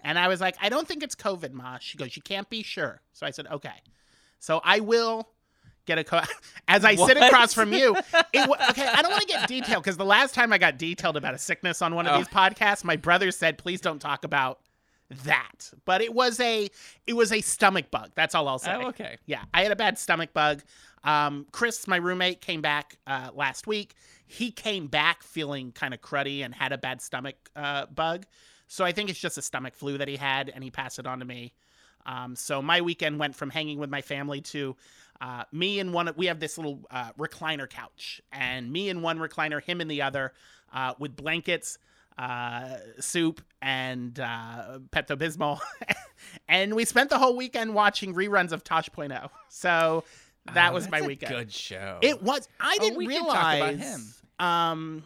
And 0.00 0.18
I 0.18 0.28
was 0.28 0.40
like, 0.40 0.56
I 0.60 0.68
don't 0.68 0.86
think 0.86 1.02
it's 1.02 1.14
COVID, 1.14 1.52
Ma. 1.52 1.78
She 1.80 1.98
goes, 1.98 2.16
You 2.16 2.22
can't 2.22 2.48
be 2.48 2.62
sure. 2.62 3.00
So 3.12 3.26
I 3.26 3.30
said, 3.30 3.46
Okay. 3.48 3.70
So 4.38 4.60
I 4.62 4.80
will 4.80 5.28
get 5.86 5.98
a 5.98 6.04
co- 6.04 6.20
as 6.68 6.84
I 6.84 6.94
sit 6.94 7.16
across 7.16 7.52
from 7.54 7.72
you. 7.72 7.96
It, 8.32 8.48
wa- 8.48 8.56
okay, 8.70 8.86
I 8.86 9.02
don't 9.02 9.10
want 9.10 9.22
to 9.22 9.28
get 9.28 9.48
detailed 9.48 9.82
because 9.82 9.96
the 9.96 10.04
last 10.04 10.34
time 10.34 10.52
I 10.52 10.58
got 10.58 10.78
detailed 10.78 11.16
about 11.16 11.34
a 11.34 11.38
sickness 11.38 11.82
on 11.82 11.94
one 11.94 12.06
of 12.06 12.14
Oh. 12.14 12.18
these 12.18 12.28
podcasts, 12.28 12.84
my 12.84 12.96
brother 12.96 13.30
said, 13.30 13.58
"Please 13.58 13.80
don't 13.80 13.98
talk 13.98 14.22
about 14.24 14.60
that." 15.24 15.70
But 15.84 16.00
it 16.02 16.12
was 16.14 16.38
a 16.40 16.68
it 17.06 17.14
was 17.14 17.32
a 17.32 17.40
stomach 17.40 17.90
bug. 17.90 18.10
That's 18.14 18.34
all 18.34 18.46
I'll 18.48 18.58
say. 18.58 18.74
Oh, 18.74 18.88
okay. 18.88 19.16
Yeah, 19.26 19.42
I 19.52 19.62
had 19.62 19.72
a 19.72 19.76
bad 19.76 19.98
stomach 19.98 20.32
bug. 20.32 20.62
Um, 21.04 21.46
Chris, 21.52 21.86
my 21.88 21.96
roommate, 21.96 22.40
came 22.40 22.60
back 22.60 22.98
uh, 23.06 23.30
last 23.34 23.66
week. 23.66 23.94
He 24.26 24.50
came 24.50 24.88
back 24.88 25.22
feeling 25.22 25.72
kind 25.72 25.94
of 25.94 26.00
cruddy 26.02 26.44
and 26.44 26.54
had 26.54 26.72
a 26.72 26.78
bad 26.78 27.00
stomach 27.00 27.36
uh, 27.56 27.86
bug. 27.86 28.26
So 28.68 28.84
I 28.84 28.92
think 28.92 29.10
it's 29.10 29.18
just 29.18 29.36
a 29.38 29.42
stomach 29.42 29.74
flu 29.74 29.98
that 29.98 30.06
he 30.08 30.16
had, 30.16 30.50
and 30.54 30.62
he 30.62 30.70
passed 30.70 30.98
it 30.98 31.06
on 31.06 31.18
to 31.18 31.24
me. 31.24 31.52
Um, 32.06 32.36
so 32.36 32.62
my 32.62 32.80
weekend 32.80 33.18
went 33.18 33.34
from 33.34 33.50
hanging 33.50 33.78
with 33.78 33.90
my 33.90 34.02
family 34.02 34.40
to 34.42 34.76
uh, 35.20 35.44
me 35.52 35.80
and 35.80 35.92
one. 35.92 36.10
We 36.16 36.26
have 36.26 36.38
this 36.38 36.56
little 36.58 36.80
uh, 36.90 37.12
recliner 37.18 37.68
couch, 37.68 38.20
and 38.32 38.70
me 38.72 38.88
in 38.88 39.02
one 39.02 39.18
recliner, 39.18 39.62
him 39.62 39.80
in 39.80 39.88
the 39.88 40.02
other, 40.02 40.32
uh, 40.72 40.94
with 40.98 41.16
blankets, 41.16 41.78
uh, 42.16 42.76
soup, 43.00 43.42
and 43.60 44.18
uh, 44.20 44.78
Pepto 44.90 45.16
Bismol. 45.16 45.60
and 46.48 46.74
we 46.74 46.84
spent 46.84 47.10
the 47.10 47.18
whole 47.18 47.36
weekend 47.36 47.74
watching 47.74 48.14
reruns 48.14 48.52
of 48.52 48.62
Tosh.0. 48.64 49.28
So 49.48 50.04
that 50.54 50.70
Oh, 50.70 50.74
was 50.74 50.90
my 50.90 51.00
weekend. 51.02 51.32
Good 51.34 51.52
show. 51.52 51.98
It 52.00 52.22
was. 52.22 52.48
I 52.60 52.76
Oh, 52.78 52.82
didn't 52.82 53.00
can 53.00 53.08
realize. 53.08 53.34
talk 53.34 53.56
about 53.56 53.74
him. 53.74 54.04
Um, 54.38 55.04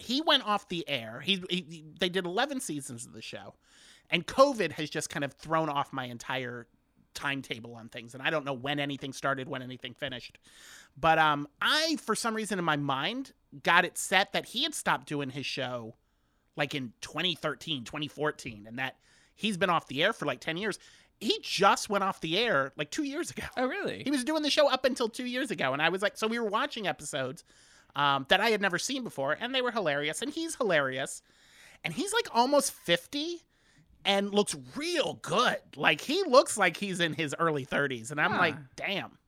he 0.00 0.20
went 0.20 0.46
off 0.46 0.68
the 0.68 0.88
air. 0.88 1.20
He, 1.20 1.42
he 1.48 1.84
they 1.98 2.08
did 2.08 2.24
eleven 2.26 2.60
seasons 2.60 3.06
of 3.06 3.12
the 3.12 3.22
show, 3.22 3.54
and 4.10 4.26
COVID 4.26 4.72
has 4.72 4.90
just 4.90 5.10
kind 5.10 5.24
of 5.24 5.32
thrown 5.34 5.68
off 5.68 5.92
my 5.92 6.06
entire 6.06 6.66
timetable 7.14 7.74
on 7.74 7.88
things, 7.88 8.14
and 8.14 8.22
I 8.22 8.30
don't 8.30 8.44
know 8.44 8.52
when 8.52 8.78
anything 8.78 9.12
started, 9.12 9.48
when 9.48 9.62
anything 9.62 9.94
finished. 9.94 10.38
But 10.98 11.18
um, 11.18 11.48
I 11.60 11.96
for 12.02 12.14
some 12.14 12.34
reason 12.34 12.58
in 12.58 12.64
my 12.64 12.76
mind 12.76 13.32
got 13.62 13.84
it 13.84 13.98
set 13.98 14.32
that 14.32 14.46
he 14.46 14.62
had 14.62 14.74
stopped 14.74 15.06
doing 15.06 15.30
his 15.30 15.46
show 15.46 15.94
like 16.56 16.74
in 16.74 16.92
2013, 17.00 17.84
2014, 17.84 18.66
and 18.66 18.78
that 18.78 18.96
he's 19.34 19.56
been 19.56 19.70
off 19.70 19.86
the 19.86 20.02
air 20.02 20.12
for 20.12 20.26
like 20.26 20.40
10 20.40 20.56
years. 20.56 20.78
He 21.18 21.38
just 21.42 21.88
went 21.90 22.04
off 22.04 22.20
the 22.20 22.38
air 22.38 22.72
like 22.76 22.90
two 22.90 23.04
years 23.04 23.30
ago. 23.30 23.44
oh, 23.56 23.66
really? 23.66 24.02
He 24.04 24.10
was 24.10 24.24
doing 24.24 24.42
the 24.42 24.50
show 24.50 24.68
up 24.68 24.84
until 24.84 25.08
two 25.08 25.26
years 25.26 25.50
ago, 25.50 25.72
and 25.72 25.82
I 25.82 25.88
was 25.88 26.02
like, 26.02 26.16
so 26.16 26.26
we 26.26 26.38
were 26.38 26.48
watching 26.48 26.86
episodes 26.86 27.44
um, 27.96 28.26
that 28.28 28.40
I 28.40 28.50
had 28.50 28.60
never 28.60 28.78
seen 28.78 29.04
before, 29.04 29.36
and 29.40 29.54
they 29.54 29.62
were 29.62 29.70
hilarious, 29.72 30.22
and 30.22 30.30
he's 30.32 30.56
hilarious, 30.56 31.22
and 31.84 31.94
he's 31.94 32.12
like 32.12 32.28
almost 32.32 32.72
fifty, 32.72 33.42
and 34.04 34.32
looks 34.34 34.56
real 34.76 35.14
good. 35.22 35.58
Like 35.76 36.00
he 36.00 36.22
looks 36.24 36.56
like 36.56 36.76
he's 36.76 37.00
in 37.00 37.14
his 37.14 37.34
early 37.38 37.64
thirties, 37.64 38.10
and 38.10 38.20
I'm 38.20 38.32
Huh. 38.32 38.38
like, 38.38 38.56
damn. 38.76 39.18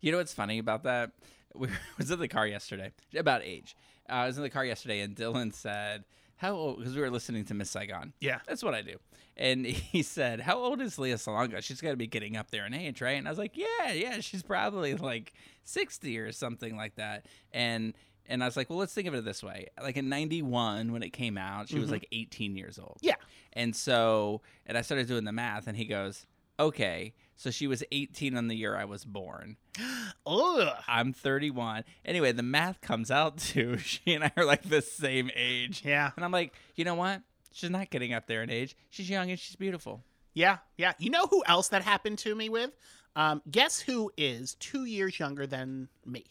You 0.00 0.10
know 0.12 0.18
what's 0.18 0.34
funny 0.34 0.58
about 0.58 0.82
that? 0.84 1.10
We 1.54 1.68
was 1.98 2.10
in 2.10 2.18
the 2.18 2.28
car 2.28 2.46
yesterday 2.46 2.92
about 3.14 3.42
age. 3.42 3.76
Uh, 4.08 4.12
I 4.12 4.26
was 4.26 4.38
in 4.38 4.42
the 4.42 4.48
car 4.48 4.64
yesterday, 4.64 5.00
and 5.00 5.14
Dylan 5.14 5.52
said, 5.52 6.04
"How 6.36 6.52
old?" 6.54 6.78
Because 6.78 6.94
we 6.94 7.02
were 7.02 7.10
listening 7.10 7.44
to 7.44 7.54
Miss 7.54 7.70
Saigon. 7.70 8.14
Yeah. 8.20 8.38
That's 8.46 8.62
what 8.62 8.72
I 8.74 8.80
do. 8.80 8.96
And 9.36 9.64
he 9.66 10.02
said, 10.02 10.40
"How 10.40 10.58
old 10.58 10.80
is 10.80 10.98
Lea 10.98 11.12
Salonga? 11.12 11.62
She's 11.62 11.80
got 11.80 11.90
to 11.90 11.96
be 11.96 12.06
getting 12.06 12.36
up 12.36 12.50
there 12.50 12.66
in 12.66 12.74
age, 12.74 13.00
right?" 13.00 13.16
And 13.18 13.26
I 13.26 13.30
was 13.30 13.38
like, 13.38 13.56
"Yeah, 13.56 13.92
yeah, 13.92 14.20
she's 14.20 14.42
probably 14.42 14.94
like 14.94 15.32
60 15.64 16.18
or 16.18 16.32
something 16.32 16.76
like 16.76 16.96
that." 16.96 17.26
And 17.52 17.94
and 18.26 18.42
I 18.42 18.46
was 18.46 18.56
like, 18.56 18.70
"Well, 18.70 18.78
let's 18.78 18.94
think 18.94 19.08
of 19.08 19.14
it 19.14 19.24
this 19.24 19.42
way. 19.42 19.68
Like 19.82 19.96
in 19.96 20.08
91 20.08 20.92
when 20.92 21.02
it 21.02 21.10
came 21.10 21.36
out, 21.38 21.68
she 21.68 21.78
was 21.78 21.88
Mhm. 21.88 21.92
like 21.92 22.08
18 22.12 22.56
years 22.56 22.78
old." 22.78 22.98
Yeah. 23.00 23.16
And 23.52 23.74
so, 23.74 24.42
and 24.66 24.78
I 24.78 24.82
started 24.82 25.08
doing 25.08 25.24
the 25.24 25.32
math 25.32 25.66
and 25.66 25.76
he 25.76 25.84
goes, 25.86 26.26
"Okay, 26.60 27.14
so 27.34 27.50
she 27.50 27.66
was 27.66 27.82
18 27.90 28.36
on 28.36 28.46
the 28.48 28.54
year 28.54 28.76
I 28.76 28.84
was 28.84 29.04
born. 29.04 29.56
Ugh. 30.26 30.68
I'm 30.86 31.12
31. 31.12 31.84
Anyway, 32.04 32.32
the 32.32 32.42
math 32.42 32.80
comes 32.80 33.10
out 33.10 33.38
to 33.52 33.76
she 33.78 34.14
and 34.14 34.24
I 34.24 34.32
are 34.36 34.44
like 34.44 34.62
the 34.62 34.82
same 34.82 35.30
age. 35.34 35.82
Yeah. 35.84 36.10
And 36.16 36.24
I'm 36.24 36.30
like, 36.32 36.52
"You 36.76 36.84
know 36.84 36.94
what? 36.94 37.22
She's 37.52 37.70
not 37.70 37.90
getting 37.90 38.12
up 38.12 38.26
there 38.26 38.42
in 38.42 38.50
age. 38.50 38.76
She's 38.90 39.08
young 39.08 39.30
and 39.30 39.38
she's 39.38 39.56
beautiful." 39.56 40.02
Yeah. 40.34 40.58
Yeah. 40.76 40.92
You 40.98 41.10
know 41.10 41.26
who 41.26 41.42
else 41.46 41.68
that 41.68 41.82
happened 41.82 42.18
to 42.20 42.34
me 42.34 42.48
with? 42.48 42.70
Um, 43.14 43.42
guess 43.50 43.80
who 43.80 44.10
is 44.16 44.54
two 44.54 44.84
years 44.84 45.18
younger 45.18 45.46
than 45.46 45.88
me? 46.06 46.24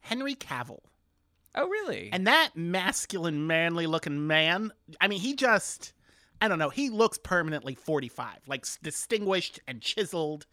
Henry 0.00 0.34
Cavill. 0.34 0.80
Oh, 1.54 1.68
really? 1.68 2.10
And 2.12 2.26
that 2.26 2.50
masculine, 2.54 3.46
manly 3.46 3.86
looking 3.86 4.26
man, 4.26 4.72
I 5.00 5.08
mean, 5.08 5.20
he 5.20 5.34
just, 5.34 5.94
I 6.40 6.48
don't 6.48 6.58
know, 6.58 6.68
he 6.68 6.90
looks 6.90 7.16
permanently 7.16 7.74
45, 7.74 8.40
like 8.46 8.66
distinguished 8.82 9.60
and 9.66 9.80
chiseled. 9.80 10.44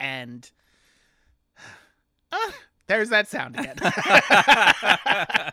And 0.00 0.50
uh, 2.32 2.50
there's 2.88 3.10
that 3.10 3.28
sound 3.28 3.58
again. 3.58 3.76
I 3.80 5.52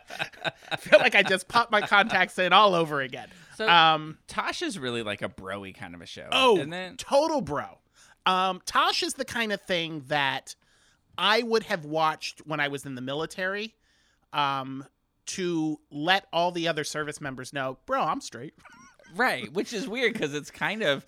feel 0.78 0.98
like 0.98 1.14
I 1.14 1.22
just 1.22 1.48
popped 1.48 1.70
my 1.70 1.82
contacts 1.82 2.38
in 2.38 2.52
all 2.52 2.74
over 2.74 3.00
again. 3.00 3.28
so 3.56 3.68
Um, 3.68 4.18
Tasha's 4.26 4.78
really 4.78 5.02
like 5.02 5.22
a 5.22 5.28
broy 5.28 5.74
kind 5.74 5.94
of 5.94 6.00
a 6.00 6.06
show. 6.06 6.28
Oh, 6.32 6.64
then 6.64 6.96
total 6.96 7.40
bro. 7.40 7.78
Um, 8.26 8.60
Tosh 8.66 9.02
is 9.02 9.14
the 9.14 9.24
kind 9.24 9.52
of 9.52 9.60
thing 9.62 10.02
that 10.08 10.56
I 11.16 11.42
would 11.42 11.62
have 11.64 11.84
watched 11.84 12.46
when 12.46 12.58
I 12.58 12.68
was 12.68 12.84
in 12.84 12.96
the 12.96 13.00
military 13.00 13.74
um, 14.32 14.84
to 15.26 15.78
let 15.90 16.26
all 16.32 16.50
the 16.50 16.68
other 16.68 16.84
service 16.84 17.20
members 17.20 17.52
know, 17.52 17.78
bro, 17.86 18.02
I'm 18.02 18.20
straight. 18.20 18.54
right, 19.16 19.50
which 19.52 19.72
is 19.72 19.86
weird 19.88 20.12
because 20.12 20.34
it's 20.34 20.50
kind 20.50 20.82
of, 20.82 21.06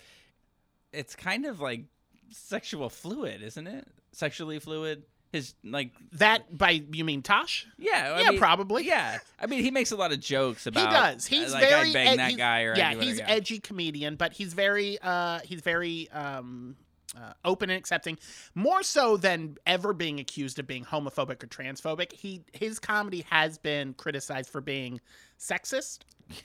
it's 0.93 1.15
kind 1.15 1.45
of 1.45 1.59
like 1.59 1.85
sexual 2.31 2.89
fluid, 2.89 3.41
isn't 3.43 3.67
it? 3.67 3.87
Sexually 4.13 4.59
fluid. 4.59 5.03
His 5.31 5.53
like 5.63 5.91
That 6.13 6.57
by 6.57 6.83
you 6.91 7.03
mean 7.03 7.21
Tosh? 7.21 7.67
yeah, 7.77 8.15
I 8.15 8.21
yeah, 8.21 8.29
mean, 8.31 8.39
probably. 8.39 8.85
Yeah, 8.85 9.19
I 9.39 9.45
mean 9.45 9.63
he 9.63 9.69
makes 9.69 9.91
a 9.91 9.95
lot 9.95 10.11
of 10.11 10.19
jokes 10.19 10.65
about. 10.65 10.87
he 10.89 10.95
does. 10.95 11.25
He's 11.27 11.49
uh, 11.51 11.53
like, 11.57 11.69
very 11.69 11.89
I 11.89 11.93
bang 11.93 12.07
ed- 12.07 12.17
that 12.17 12.37
guy 12.37 12.63
or 12.63 12.75
yeah, 12.75 12.89
I 12.89 12.91
do 12.93 12.97
what 12.97 13.07
I 13.07 13.09
he's 13.09 13.19
edgy 13.21 13.59
comedian, 13.59 14.15
but 14.15 14.33
he's 14.33 14.53
very 14.53 14.97
uh, 15.01 15.39
he's 15.43 15.61
very 15.61 16.09
um, 16.11 16.75
uh, 17.15 17.33
open 17.45 17.69
and 17.69 17.77
accepting. 17.77 18.17
More 18.55 18.81
so 18.81 19.17
than 19.17 19.57
ever 19.67 19.93
being 19.93 20.19
accused 20.19 20.57
of 20.57 20.65
being 20.65 20.83
homophobic 20.83 21.43
or 21.43 21.47
transphobic. 21.47 22.11
He 22.13 22.41
his 22.51 22.79
comedy 22.79 23.25
has 23.29 23.59
been 23.59 23.93
criticized 23.93 24.49
for 24.49 24.61
being 24.61 24.99
sexist. 25.39 25.99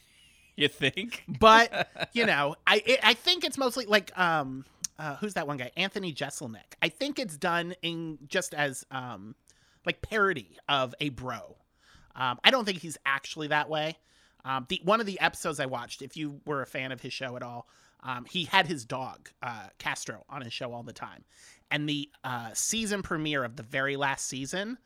You 0.57 0.69
think? 0.69 1.25
but 1.41 1.89
you 2.13 2.27
know, 2.27 2.55
I 2.65 2.81
it, 2.87 3.01
I 3.03 3.15
think 3.15 3.43
it's 3.43 3.59
mostly 3.59 3.87
like 3.87 4.17
um 4.17 4.65
uh, 4.99 5.17
who's 5.17 5.35
that 5.35 5.47
one 5.47 5.57
guy? 5.57 5.71
Anthony 5.77 6.13
Jeselnik. 6.13 6.75
I 6.83 6.89
think 6.89 7.19
it's 7.19 7.37
done 7.37 7.75
in 7.83 8.19
just 8.27 8.55
as 8.55 8.85
um 8.91 9.35
like 9.87 10.03
parody 10.03 10.59
of 10.69 10.95
a 11.01 11.11
bro. 11.11 11.57
Um, 12.17 12.39
I 12.45 12.51
don't 12.51 12.65
think 12.65 12.79
he's 12.79 12.97
actually 13.05 13.49
that 13.49 13.69
way. 13.69 13.97
Um, 14.45 14.67
the 14.69 14.81
one 14.85 15.01
of 15.01 15.07
the 15.07 15.19
episodes 15.21 15.59
I 15.59 15.67
watched, 15.67 16.03
if 16.03 16.17
you 16.17 16.41
were 16.47 16.63
a 16.63 16.67
fan 16.67 16.93
of 16.93 17.01
his 17.01 17.13
show 17.13 17.37
at 17.37 17.43
all, 17.43 17.67
um, 18.03 18.25
he 18.27 18.45
had 18.45 18.67
his 18.67 18.85
dog 18.85 19.31
uh, 19.43 19.69
Castro 19.79 20.25
on 20.29 20.43
his 20.43 20.53
show 20.53 20.73
all 20.73 20.83
the 20.83 20.93
time, 20.93 21.25
and 21.71 21.89
the 21.89 22.11
uh, 22.23 22.51
season 22.53 23.03
premiere 23.03 23.43
of 23.45 23.57
the 23.57 23.63
very 23.63 23.97
last 23.97 24.27
season 24.27 24.79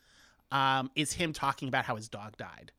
um, 0.53 0.91
is 0.95 1.13
him 1.13 1.33
talking 1.33 1.69
about 1.69 1.85
how 1.85 1.97
his 1.97 2.09
dog 2.09 2.37
died 2.37 2.73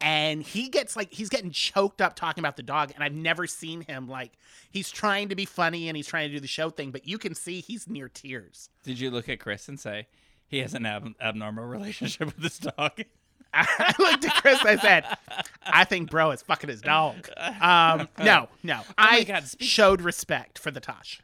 and 0.00 0.42
he 0.42 0.68
gets 0.68 0.94
like 0.96 1.12
he's 1.12 1.28
getting 1.28 1.50
choked 1.50 2.00
up 2.02 2.14
talking 2.14 2.42
about 2.42 2.56
the 2.56 2.62
dog 2.62 2.92
and 2.94 3.02
i've 3.02 3.14
never 3.14 3.46
seen 3.46 3.80
him 3.80 4.06
like 4.08 4.32
he's 4.70 4.90
trying 4.90 5.28
to 5.30 5.34
be 5.34 5.44
funny 5.46 5.88
and 5.88 5.96
he's 5.96 6.06
trying 6.06 6.28
to 6.28 6.34
do 6.34 6.40
the 6.40 6.46
show 6.46 6.68
thing 6.70 6.90
but 6.90 7.06
you 7.08 7.16
can 7.18 7.34
see 7.34 7.60
he's 7.60 7.88
near 7.88 8.08
tears. 8.08 8.68
Did 8.84 9.00
you 9.00 9.10
look 9.10 9.28
at 9.28 9.40
Chris 9.40 9.68
and 9.68 9.80
say 9.80 10.06
he 10.46 10.58
has 10.58 10.74
an 10.74 10.84
ab- 10.86 11.14
abnormal 11.20 11.64
relationship 11.64 12.26
with 12.26 12.42
his 12.42 12.58
dog? 12.58 12.92
i 13.54 13.94
looked 13.98 14.24
at 14.24 14.34
chris 14.42 14.58
i 14.66 14.76
said 14.76 15.04
i 15.62 15.82
think 15.84 16.10
bro 16.10 16.30
is 16.32 16.42
fucking 16.42 16.68
his 16.68 16.82
dog. 16.82 17.28
Um 17.60 18.08
no 18.18 18.48
no. 18.62 18.82
I 18.98 19.20
Oh 19.20 19.24
God, 19.24 19.44
speak- 19.44 19.66
showed 19.68 20.02
respect 20.02 20.58
for 20.58 20.70
the 20.70 20.80
tosh. 20.80 21.22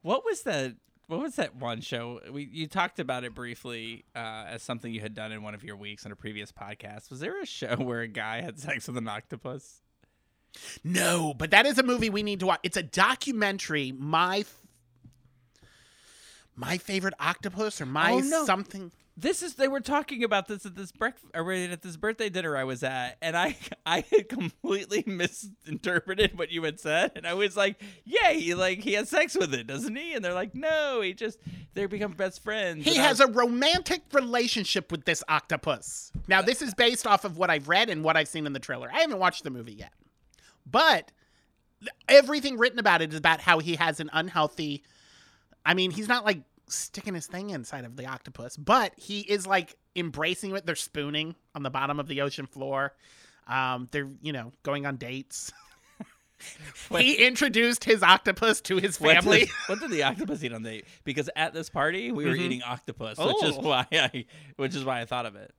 What 0.00 0.24
was 0.24 0.42
the 0.44 0.76
what 1.12 1.20
was 1.20 1.36
that 1.36 1.54
one 1.56 1.80
show? 1.80 2.20
We 2.32 2.48
you 2.50 2.66
talked 2.66 2.98
about 2.98 3.22
it 3.24 3.34
briefly 3.34 4.04
uh, 4.16 4.44
as 4.48 4.62
something 4.62 4.92
you 4.92 5.00
had 5.00 5.14
done 5.14 5.30
in 5.30 5.42
one 5.42 5.54
of 5.54 5.62
your 5.62 5.76
weeks 5.76 6.04
on 6.06 6.12
a 6.12 6.16
previous 6.16 6.50
podcast. 6.50 7.10
Was 7.10 7.20
there 7.20 7.40
a 7.40 7.46
show 7.46 7.76
where 7.78 8.00
a 8.00 8.08
guy 8.08 8.40
had 8.40 8.58
sex 8.58 8.86
with 8.88 8.96
an 8.96 9.06
octopus? 9.08 9.82
no 10.84 11.32
but 11.32 11.50
that 11.50 11.64
is 11.64 11.78
a 11.78 11.82
movie 11.82 12.10
we 12.10 12.22
need 12.22 12.38
to 12.40 12.44
watch 12.44 12.60
it's 12.62 12.76
a 12.76 12.82
documentary 12.82 13.90
my 13.90 14.40
f- 14.40 14.54
my 16.54 16.76
favorite 16.76 17.14
octopus 17.18 17.80
or 17.80 17.86
my 17.86 18.12
Oh, 18.12 18.18
no. 18.18 18.44
something 18.44 18.92
This 19.14 19.42
is 19.42 19.54
they 19.54 19.68
were 19.68 19.80
talking 19.80 20.24
about 20.24 20.48
this 20.48 20.64
at 20.64 20.74
this 20.74 20.90
breakfast 20.90 21.26
or 21.34 21.52
at 21.52 21.82
this 21.82 21.98
birthday 21.98 22.30
dinner 22.30 22.56
I 22.56 22.64
was 22.64 22.82
at, 22.82 23.18
and 23.20 23.36
I 23.36 23.56
I 23.86 24.04
had 24.10 24.28
completely 24.28 25.04
misinterpreted 25.06 26.38
what 26.38 26.50
you 26.50 26.62
had 26.62 26.80
said, 26.80 27.12
and 27.16 27.26
I 27.26 27.34
was 27.34 27.56
like, 27.56 27.80
"Yeah, 28.04 28.32
he 28.32 28.54
like 28.54 28.78
he 28.78 28.94
has 28.94 29.10
sex 29.10 29.36
with 29.36 29.52
it, 29.52 29.66
doesn't 29.66 29.94
he?" 29.94 30.14
And 30.14 30.24
they're 30.24 30.32
like, 30.32 30.54
"No, 30.54 31.02
he 31.02 31.12
just 31.12 31.38
they 31.74 31.84
become 31.86 32.12
best 32.12 32.42
friends." 32.42 32.84
He 32.84 32.96
has 32.96 33.20
a 33.20 33.26
romantic 33.26 34.02
relationship 34.12 34.90
with 34.90 35.04
this 35.04 35.22
octopus. 35.28 36.10
Now, 36.26 36.40
this 36.40 36.62
is 36.62 36.72
based 36.72 37.06
off 37.06 37.24
of 37.24 37.36
what 37.36 37.50
I've 37.50 37.68
read 37.68 37.90
and 37.90 38.02
what 38.02 38.16
I've 38.16 38.28
seen 38.28 38.46
in 38.46 38.54
the 38.54 38.60
trailer. 38.60 38.90
I 38.90 39.00
haven't 39.00 39.18
watched 39.18 39.44
the 39.44 39.50
movie 39.50 39.74
yet. 39.74 39.92
But 40.64 41.12
everything 42.08 42.56
written 42.56 42.78
about 42.78 43.02
it 43.02 43.12
is 43.12 43.18
about 43.18 43.40
how 43.40 43.58
he 43.58 43.76
has 43.76 44.00
an 44.00 44.08
unhealthy. 44.12 44.82
I 45.64 45.74
mean, 45.74 45.90
he's 45.90 46.08
not 46.08 46.24
like 46.24 46.42
sticking 46.74 47.14
his 47.14 47.26
thing 47.26 47.50
inside 47.50 47.84
of 47.84 47.96
the 47.96 48.06
octopus, 48.06 48.56
but 48.56 48.92
he 48.96 49.20
is 49.20 49.46
like 49.46 49.76
embracing 49.96 50.54
it. 50.56 50.66
They're 50.66 50.74
spooning 50.74 51.34
on 51.54 51.62
the 51.62 51.70
bottom 51.70 51.98
of 52.00 52.08
the 52.08 52.20
ocean 52.22 52.46
floor. 52.46 52.94
Um, 53.46 53.88
they're, 53.90 54.08
you 54.20 54.32
know, 54.32 54.52
going 54.62 54.86
on 54.86 54.96
dates. 54.96 55.52
he 56.90 57.24
introduced 57.24 57.84
his 57.84 58.02
octopus 58.02 58.60
to 58.62 58.76
his 58.78 59.00
What 59.00 59.16
family. 59.16 59.40
did, 59.40 59.48
what 59.66 59.80
did 59.80 59.90
the 59.90 60.02
octopus 60.02 60.42
eat 60.42 60.52
on 60.52 60.62
the? 60.62 60.84
Because 61.04 61.30
at 61.36 61.54
this 61.54 61.68
party 61.70 62.10
we 62.12 62.24
were 62.24 62.32
Mhm. 62.32 62.40
eating 62.40 62.62
octopus, 62.62 63.18
which 63.18 63.42
is 63.44 63.56
Oh. 63.56 63.60
why 63.60 63.86
I, 63.92 64.24
which 64.56 64.74
is 64.74 64.84
why 64.84 65.00
I 65.00 65.04
thought 65.04 65.26
of 65.26 65.36
it. 65.36 65.54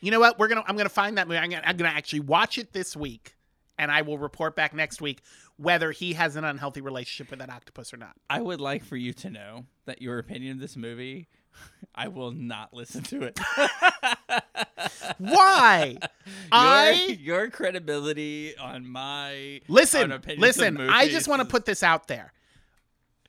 You 0.00 0.10
know 0.10 0.20
what? 0.20 0.38
We're 0.38 0.48
gonna. 0.48 0.64
I'm 0.66 0.76
gonna 0.76 0.88
find 0.88 1.18
that 1.18 1.28
movie. 1.28 1.38
I'm 1.38 1.50
gonna, 1.50 1.62
I'm 1.66 1.76
gonna 1.76 1.90
actually 1.90 2.20
watch 2.20 2.56
it 2.56 2.72
this 2.72 2.96
week, 2.96 3.34
and 3.78 3.90
I 3.90 4.02
will 4.02 4.16
report 4.16 4.56
back 4.56 4.72
next 4.72 5.02
week 5.02 5.20
whether 5.56 5.90
he 5.90 6.12
has 6.14 6.36
an 6.36 6.44
unhealthy 6.44 6.80
relationship 6.80 7.30
with 7.30 7.38
that 7.40 7.50
octopus 7.50 7.92
or 7.94 7.96
not. 7.96 8.12
I 8.28 8.40
would 8.40 8.60
like 8.60 8.84
for 8.84 8.96
you 8.96 9.12
to 9.14 9.30
know 9.30 9.64
that 9.86 10.02
your 10.02 10.18
opinion 10.18 10.52
of 10.52 10.60
this 10.60 10.76
movie, 10.76 11.28
I 11.94 12.08
will 12.08 12.32
not 12.32 12.74
listen 12.74 13.02
to 13.04 13.22
it. 13.22 13.38
Why? 15.18 15.96
your, 16.00 16.08
I 16.52 17.18
your 17.20 17.50
credibility 17.50 18.56
on 18.56 18.86
my 18.86 19.60
on 19.68 19.74
listen. 19.74 20.12
of 20.12 20.26
Listen. 20.26 20.80
I 20.80 21.08
just 21.08 21.28
want 21.28 21.40
to 21.40 21.46
put 21.48 21.64
this 21.64 21.82
out 21.82 22.08
there. 22.08 22.32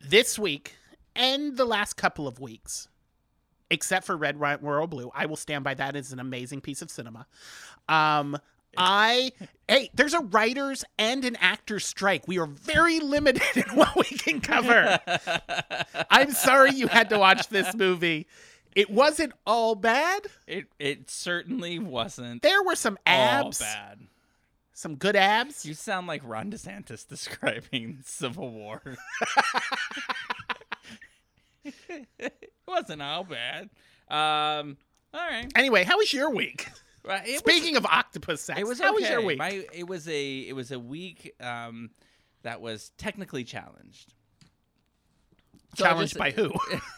This 0.01 0.37
week 0.37 0.75
and 1.15 1.57
the 1.57 1.65
last 1.65 1.93
couple 1.93 2.27
of 2.27 2.39
weeks, 2.39 2.87
except 3.71 4.05
for 4.05 4.15
Red, 4.15 4.39
White, 4.39 4.61
Royal 4.61 4.87
Blue, 4.87 5.11
I 5.15 5.25
will 5.25 5.35
stand 5.35 5.63
by 5.63 5.73
that 5.75 5.95
as 5.95 6.11
an 6.11 6.19
amazing 6.19 6.61
piece 6.61 6.81
of 6.81 6.91
cinema. 6.91 7.25
Um. 7.87 8.37
I 8.77 9.31
hey, 9.67 9.89
there's 9.93 10.13
a 10.13 10.19
writers 10.21 10.85
and 10.97 11.25
an 11.25 11.35
actors 11.37 11.85
strike. 11.85 12.27
We 12.27 12.37
are 12.39 12.45
very 12.47 12.99
limited 13.01 13.41
in 13.67 13.75
what 13.75 13.95
we 13.95 14.03
can 14.17 14.39
cover. 14.41 14.99
I'm 16.09 16.31
sorry 16.31 16.71
you 16.71 16.87
had 16.87 17.09
to 17.09 17.19
watch 17.19 17.49
this 17.49 17.73
movie. 17.75 18.27
It 18.75 18.89
wasn't 18.91 19.33
all 19.45 19.73
bad. 19.75 20.27
it 20.45 20.67
it 20.79 21.09
certainly 21.09 21.79
wasn't 21.79 22.43
There 22.43 22.61
were 22.63 22.75
some 22.75 22.97
abs, 23.07 23.59
all 23.61 23.67
bad. 23.67 23.99
some 24.73 24.95
good 24.95 25.15
abs. 25.15 25.65
You 25.65 25.73
sound 25.73 26.05
like 26.05 26.21
Ron 26.23 26.51
DeSantis 26.51 27.07
describing 27.09 27.99
Civil 28.05 28.51
War. 28.51 28.81
it 32.19 32.53
wasn't 32.67 33.01
all 33.01 33.23
bad. 33.23 33.69
Um, 34.09 34.77
all 35.13 35.19
right. 35.27 35.51
Anyway, 35.55 35.83
how 35.83 35.97
was 35.97 36.13
your 36.13 36.29
week? 36.29 36.67
It 37.09 37.31
was- 37.31 37.39
Speaking 37.39 37.75
of 37.77 37.85
octopus 37.85 38.41
sex, 38.41 38.59
it 38.59 38.65
was 38.67 38.79
how 38.79 38.93
okay. 38.93 39.01
was 39.01 39.09
your 39.09 39.21
week? 39.23 39.37
My, 39.37 39.65
it 39.73 39.87
was 39.87 40.07
a 40.07 40.39
it 40.39 40.55
was 40.55 40.71
a 40.71 40.79
week 40.79 41.33
um, 41.41 41.89
that 42.43 42.61
was 42.61 42.91
technically 42.97 43.43
challenged. 43.43 44.13
So 45.75 45.83
Challenged 45.85 46.13
just- 46.13 46.19
by 46.19 46.31
who? 46.31 46.51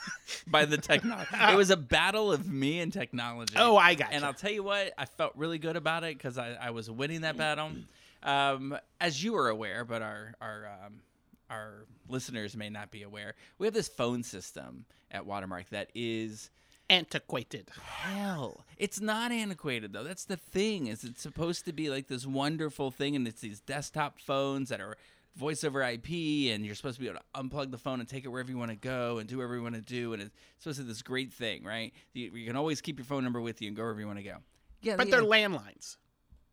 by 0.48 0.66
the 0.66 0.78
technology. 0.78 1.30
it 1.34 1.56
was 1.58 1.70
a 1.70 1.78
battle 1.78 2.32
of 2.32 2.48
me 2.48 2.80
and 2.80 2.94
technology. 2.94 3.56
oh, 3.58 3.76
I 3.76 3.96
got 3.96 4.12
it. 4.12 4.16
and 4.16 4.22
you. 4.22 4.28
I'll 4.28 4.34
tell 4.34 4.52
you 4.52 4.64
what, 4.64 4.94
I 4.98 5.06
felt 5.06 5.34
really 5.36 5.58
good 5.58 5.76
about 5.76 6.04
it 6.04 6.18
because 6.18 6.38
I, 6.38 6.54
I 6.62 6.70
was 6.72 6.90
winning 6.90 7.22
that 7.22 7.36
battle. 7.38 7.72
Um, 8.24 8.78
as 9.02 9.24
you 9.24 9.36
are 9.38 9.50
aware, 9.50 9.86
but 9.86 10.02
our 10.02 10.34
our 10.42 10.68
um, 10.86 11.02
our 11.50 11.86
listeners 12.08 12.56
may 12.56 12.70
not 12.70 12.92
be 12.92 13.04
aware, 13.04 13.34
we 13.58 13.68
have 13.68 13.74
this 13.74 13.88
phone 13.88 14.24
system 14.24 14.86
at 15.12 15.26
Watermark 15.26 15.70
that 15.72 15.90
is 15.96 16.50
Antiquated. 16.90 17.70
hell. 17.82 18.66
It's 18.78 19.00
not 19.00 19.32
antiquated 19.32 19.94
though. 19.94 20.04
That's 20.04 20.26
the 20.26 20.38
thing. 20.38 20.88
Is 20.88 21.04
it's 21.04 21.22
supposed 21.22 21.66
to 21.66 21.74
be 21.74 21.90
like 21.90 22.08
this 22.08 22.26
wonderful 22.26 22.92
thing, 22.92 23.16
and 23.16 23.28
it's 23.28 23.42
these 23.42 23.60
desktop 23.62 24.20
phones 24.20 24.70
that 24.70 24.82
are 24.82 24.98
voice 25.36 25.64
over 25.64 25.82
IP, 25.84 26.10
and 26.54 26.66
you're 26.66 26.76
supposed 26.76 26.96
to 26.96 27.02
be 27.02 27.08
able 27.08 27.20
to 27.20 27.42
unplug 27.42 27.72
the 27.72 27.78
phone 27.78 28.00
and 28.00 28.10
take 28.10 28.26
it 28.26 28.30
wherever 28.30 28.50
you 28.50 28.58
want 28.58 28.72
to 28.72 28.76
go 28.78 29.20
and 29.20 29.30
do 29.30 29.38
whatever 29.38 29.56
you 29.56 29.62
want 29.64 29.76
to 29.76 29.82
do, 29.82 30.14
and 30.14 30.22
it's 30.22 30.34
supposed 30.58 30.78
to 30.80 30.84
be 30.84 30.90
this 30.90 31.02
great 31.02 31.32
thing, 31.32 31.64
right? 31.64 31.94
You, 32.14 32.32
you 32.34 32.46
can 32.48 32.56
always 32.56 32.82
keep 32.82 32.98
your 32.98 33.06
phone 33.06 33.24
number 33.24 33.40
with 33.40 33.62
you 33.62 33.68
and 33.68 33.78
go 33.78 33.84
wherever 33.84 34.00
you 34.00 34.08
want 34.08 34.18
to 34.20 34.24
go. 34.24 34.38
Yeah, 34.82 34.96
But 34.98 35.08
yeah. 35.08 35.16
they're 35.18 35.24
landlines. 35.26 35.98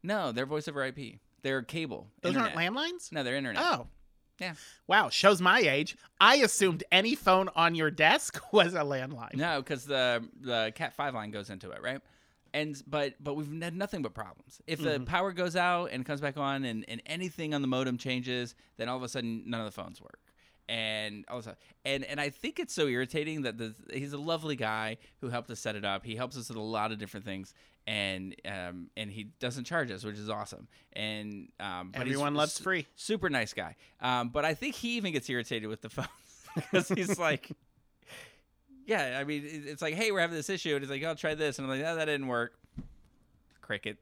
no, 0.02 0.30
they're 0.32 0.46
voice 0.46 0.68
over 0.68 0.84
IP. 0.84 1.18
They're 1.42 1.62
cable. 1.62 2.08
Those 2.22 2.34
internet. 2.34 2.56
aren't 2.56 2.76
landlines? 2.76 3.10
No, 3.12 3.22
they're 3.22 3.36
internet. 3.36 3.62
Oh. 3.64 3.86
Yeah. 4.38 4.54
Wow, 4.86 5.08
shows 5.08 5.40
my 5.40 5.60
age. 5.60 5.96
I 6.20 6.36
assumed 6.36 6.84
any 6.92 7.14
phone 7.14 7.48
on 7.56 7.74
your 7.74 7.90
desk 7.90 8.40
was 8.52 8.74
a 8.74 8.80
landline. 8.80 9.34
No, 9.34 9.60
because 9.60 9.84
the 9.84 10.26
the 10.40 10.72
Cat 10.74 10.94
five 10.94 11.14
line 11.14 11.30
goes 11.30 11.50
into 11.50 11.70
it, 11.70 11.82
right? 11.82 12.00
And 12.54 12.80
but 12.86 13.14
but 13.20 13.34
we've 13.34 13.62
had 13.62 13.76
nothing 13.76 14.02
but 14.02 14.14
problems. 14.14 14.60
If 14.66 14.80
the 14.80 14.90
mm-hmm. 14.90 15.04
power 15.04 15.32
goes 15.32 15.56
out 15.56 15.90
and 15.90 16.04
comes 16.04 16.20
back 16.20 16.36
on, 16.36 16.64
and, 16.64 16.84
and 16.88 17.02
anything 17.06 17.54
on 17.54 17.62
the 17.62 17.68
modem 17.68 17.98
changes, 17.98 18.54
then 18.76 18.88
all 18.88 18.96
of 18.96 19.02
a 19.02 19.08
sudden 19.08 19.44
none 19.46 19.60
of 19.60 19.66
the 19.66 19.72
phones 19.72 20.00
work. 20.00 20.20
And 20.68 21.24
all 21.28 21.38
of 21.38 21.42
a 21.42 21.44
sudden, 21.44 21.58
and 21.84 22.04
and 22.04 22.20
I 22.20 22.30
think 22.30 22.58
it's 22.58 22.74
so 22.74 22.88
irritating 22.88 23.42
that 23.42 23.56
the 23.56 23.74
he's 23.92 24.12
a 24.12 24.18
lovely 24.18 24.56
guy 24.56 24.96
who 25.20 25.28
helped 25.28 25.48
us 25.50 25.60
set 25.60 25.76
it 25.76 25.84
up. 25.84 26.04
He 26.04 26.16
helps 26.16 26.36
us 26.36 26.48
with 26.48 26.58
a 26.58 26.60
lot 26.60 26.90
of 26.90 26.98
different 26.98 27.24
things, 27.24 27.54
and 27.86 28.34
um 28.44 28.88
and 28.96 29.10
he 29.10 29.28
doesn't 29.38 29.62
charge 29.64 29.92
us, 29.92 30.02
which 30.04 30.16
is 30.16 30.28
awesome. 30.28 30.66
And 30.94 31.50
um, 31.60 31.92
Everyone 31.94 32.34
loves 32.34 32.54
su- 32.54 32.64
free. 32.64 32.86
super 32.96 33.30
nice 33.30 33.52
guy. 33.52 33.76
Um, 34.00 34.30
but 34.30 34.44
I 34.44 34.54
think 34.54 34.74
he 34.74 34.96
even 34.96 35.12
gets 35.12 35.30
irritated 35.30 35.68
with 35.68 35.82
the 35.82 35.88
phone 35.90 36.06
because 36.56 36.88
he's 36.88 37.16
like, 37.16 37.48
yeah, 38.86 39.18
I 39.20 39.24
mean, 39.24 39.42
it's 39.46 39.82
like, 39.82 39.94
hey, 39.94 40.10
we're 40.10 40.20
having 40.20 40.36
this 40.36 40.50
issue, 40.50 40.74
and 40.74 40.80
he's 40.82 40.90
like, 40.90 41.04
I'll 41.04 41.14
try 41.14 41.34
this, 41.34 41.58
and 41.58 41.70
I'm 41.70 41.78
like, 41.78 41.86
oh, 41.88 41.94
that 41.96 42.06
didn't 42.06 42.26
work. 42.28 42.54
Cricket, 43.60 43.98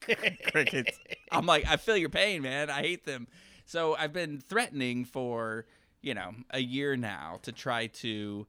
crickets. 0.00 0.98
I'm 1.30 1.46
like, 1.46 1.66
I 1.68 1.76
feel 1.76 1.96
your 1.96 2.08
pain, 2.10 2.42
man. 2.42 2.70
I 2.70 2.80
hate 2.80 3.04
them. 3.06 3.26
So 3.66 3.94
I've 3.96 4.12
been 4.12 4.40
threatening 4.40 5.04
for 5.04 5.66
you 6.04 6.14
know 6.14 6.32
a 6.50 6.60
year 6.60 6.96
now 6.96 7.38
to 7.42 7.50
try 7.52 7.86
to 7.88 8.46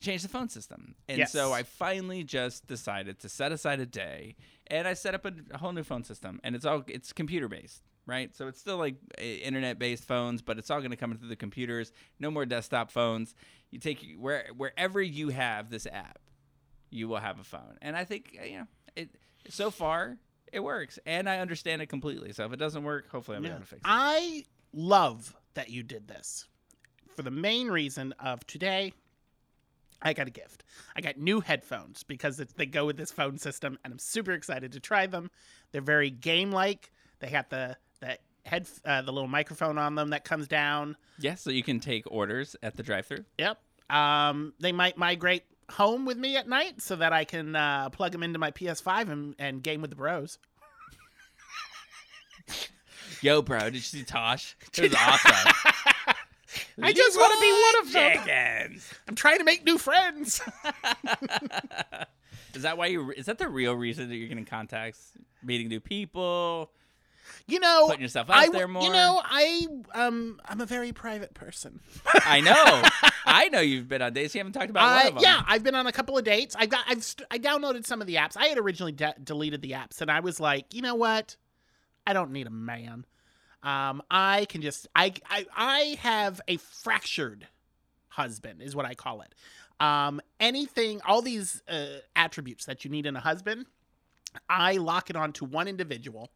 change 0.00 0.22
the 0.22 0.28
phone 0.28 0.48
system, 0.48 0.96
and 1.08 1.18
Yes. 1.18 1.32
so 1.32 1.52
I 1.52 1.62
finally 1.62 2.24
just 2.24 2.66
decided 2.66 3.20
to 3.20 3.28
set 3.28 3.52
aside 3.52 3.78
a 3.80 3.86
day, 3.86 4.34
and 4.66 4.88
I 4.88 4.94
set 4.94 5.14
up 5.14 5.24
a, 5.24 5.32
a 5.52 5.58
whole 5.58 5.72
new 5.72 5.84
phone 5.84 6.02
system, 6.04 6.40
and 6.42 6.56
it's 6.56 6.64
all 6.64 6.82
it's 6.88 7.12
computer 7.12 7.48
based. 7.48 7.82
Right, 8.04 8.34
so 8.34 8.48
it's 8.48 8.58
still 8.58 8.78
like 8.78 8.96
internet-based 9.16 10.02
phones, 10.04 10.42
but 10.42 10.58
it's 10.58 10.70
all 10.70 10.80
going 10.80 10.90
to 10.90 10.96
come 10.96 11.16
through 11.16 11.28
the 11.28 11.36
computers. 11.36 11.92
No 12.18 12.32
more 12.32 12.44
desktop 12.44 12.90
phones. 12.90 13.32
You 13.70 13.78
take 13.78 14.04
where 14.18 14.48
wherever 14.56 15.00
you 15.00 15.28
have 15.28 15.70
this 15.70 15.86
app, 15.86 16.18
you 16.90 17.06
will 17.06 17.18
have 17.20 17.38
a 17.38 17.44
phone. 17.44 17.78
And 17.80 17.96
I 17.96 18.04
think 18.04 18.36
you 18.44 18.58
know 18.58 18.66
it. 18.96 19.10
So 19.48 19.70
far, 19.70 20.18
it 20.52 20.58
works, 20.64 20.98
and 21.06 21.28
I 21.28 21.38
understand 21.38 21.80
it 21.80 21.86
completely. 21.86 22.32
So 22.32 22.44
if 22.44 22.52
it 22.52 22.56
doesn't 22.58 22.82
work, 22.82 23.08
hopefully 23.08 23.36
I'm 23.36 23.44
Yeah. 23.44 23.50
able 23.50 23.60
to 23.60 23.66
fix 23.66 23.78
it. 23.82 23.88
I 23.88 24.44
love 24.72 25.36
that 25.54 25.70
you 25.70 25.84
did 25.84 26.08
this 26.08 26.48
for 27.14 27.22
the 27.22 27.30
main 27.30 27.68
reason 27.68 28.12
of 28.18 28.46
today. 28.46 28.92
I 30.04 30.14
got 30.14 30.26
a 30.26 30.30
gift. 30.30 30.64
I 30.96 31.00
got 31.00 31.16
new 31.16 31.40
headphones 31.40 32.02
because 32.02 32.38
they 32.38 32.66
go 32.66 32.86
with 32.86 32.96
this 32.96 33.12
phone 33.12 33.38
system, 33.38 33.78
and 33.84 33.92
I'm 33.92 33.98
super 34.00 34.32
excited 34.32 34.72
to 34.72 34.80
try 34.80 35.06
them. 35.06 35.30
They're 35.70 35.80
very 35.80 36.10
game-like. 36.10 36.90
They 37.20 37.28
have 37.28 37.48
the 37.48 37.76
the 38.00 38.18
head 38.44 38.66
uh, 38.84 39.02
the 39.02 39.12
little 39.12 39.28
microphone 39.28 39.78
on 39.78 39.94
them 39.94 40.10
that 40.10 40.24
comes 40.24 40.48
down. 40.48 40.96
yeah, 41.20 41.36
so 41.36 41.50
you 41.50 41.62
can 41.62 41.78
take 41.78 42.04
orders 42.10 42.56
at 42.64 42.76
the 42.76 42.82
drive-through. 42.82 43.24
Yep. 43.38 43.58
Um, 43.90 44.54
they 44.58 44.72
might 44.72 44.98
migrate 44.98 45.44
home 45.70 46.04
with 46.04 46.18
me 46.18 46.36
at 46.36 46.48
night 46.48 46.80
so 46.80 46.96
that 46.96 47.12
I 47.12 47.24
can 47.24 47.54
uh, 47.54 47.90
plug 47.90 48.12
them 48.12 48.22
into 48.22 48.38
my 48.38 48.50
PS5 48.50 49.10
and, 49.10 49.34
and 49.38 49.62
game 49.62 49.80
with 49.80 49.90
the 49.90 49.96
bros. 49.96 50.38
Yo, 53.20 53.40
bro, 53.42 53.60
did 53.60 53.74
you 53.74 53.80
see 53.80 54.02
Tosh? 54.02 54.56
It 54.76 54.82
was 54.82 54.94
awesome. 54.98 55.52
I 56.82 56.92
just 56.92 57.16
want 57.16 57.32
to 57.34 57.40
be 57.40 57.52
one 57.52 57.86
of 57.86 57.92
them. 57.92 58.24
Chickens. 58.24 58.94
I'm 59.08 59.14
trying 59.14 59.38
to 59.38 59.44
make 59.44 59.64
new 59.64 59.78
friends. 59.78 60.40
Is 62.54 62.62
that 62.62 62.76
why 62.76 62.86
you? 62.86 63.12
Is 63.12 63.26
that 63.26 63.38
the 63.38 63.48
real 63.48 63.74
reason 63.74 64.08
that 64.08 64.16
you're 64.16 64.28
getting 64.28 64.44
contacts, 64.44 65.12
meeting 65.42 65.68
new 65.68 65.80
people? 65.80 66.70
You 67.46 67.60
know, 67.60 67.86
Putting 67.86 68.02
yourself 68.02 68.30
out 68.30 68.36
I, 68.36 68.48
there 68.50 68.68
more? 68.68 68.82
You 68.82 68.92
know, 68.92 69.20
I 69.24 69.66
um, 69.94 70.40
I'm 70.44 70.60
a 70.60 70.66
very 70.66 70.92
private 70.92 71.34
person. 71.34 71.80
I 72.26 72.40
know, 72.40 72.82
I 73.26 73.48
know 73.48 73.60
you've 73.60 73.88
been 73.88 74.02
on 74.02 74.12
dates. 74.12 74.34
You 74.34 74.40
haven't 74.40 74.52
talked 74.52 74.70
about 74.70 74.82
one 74.82 74.98
I, 74.98 75.08
of 75.08 75.14
them. 75.14 75.22
yeah, 75.22 75.42
I've 75.46 75.62
been 75.62 75.74
on 75.74 75.86
a 75.86 75.92
couple 75.92 76.18
of 76.18 76.24
dates. 76.24 76.54
I've 76.58 76.68
got, 76.68 76.84
I've, 76.88 77.02
st- 77.02 77.26
I 77.30 77.38
downloaded 77.38 77.86
some 77.86 78.00
of 78.00 78.06
the 78.06 78.16
apps. 78.16 78.36
I 78.36 78.46
had 78.46 78.58
originally 78.58 78.92
de- 78.92 79.14
deleted 79.22 79.62
the 79.62 79.72
apps, 79.72 80.00
and 80.00 80.10
I 80.10 80.20
was 80.20 80.40
like, 80.40 80.74
you 80.74 80.82
know 80.82 80.94
what? 80.94 81.36
I 82.06 82.12
don't 82.12 82.32
need 82.32 82.46
a 82.46 82.50
man. 82.50 83.06
Um, 83.62 84.02
I 84.10 84.46
can 84.48 84.60
just, 84.62 84.88
I, 84.94 85.12
I, 85.28 85.46
I 85.56 85.96
have 86.00 86.40
a 86.48 86.56
fractured 86.56 87.46
husband, 88.08 88.62
is 88.62 88.74
what 88.74 88.84
I 88.84 88.94
call 88.94 89.22
it. 89.22 89.34
Um, 89.80 90.20
anything, 90.40 91.00
all 91.06 91.22
these 91.22 91.62
uh, 91.68 91.98
attributes 92.14 92.66
that 92.66 92.84
you 92.84 92.90
need 92.90 93.06
in 93.06 93.16
a 93.16 93.20
husband, 93.20 93.66
I 94.48 94.74
lock 94.74 95.10
it 95.10 95.16
onto 95.16 95.44
one 95.44 95.68
individual, 95.68 96.30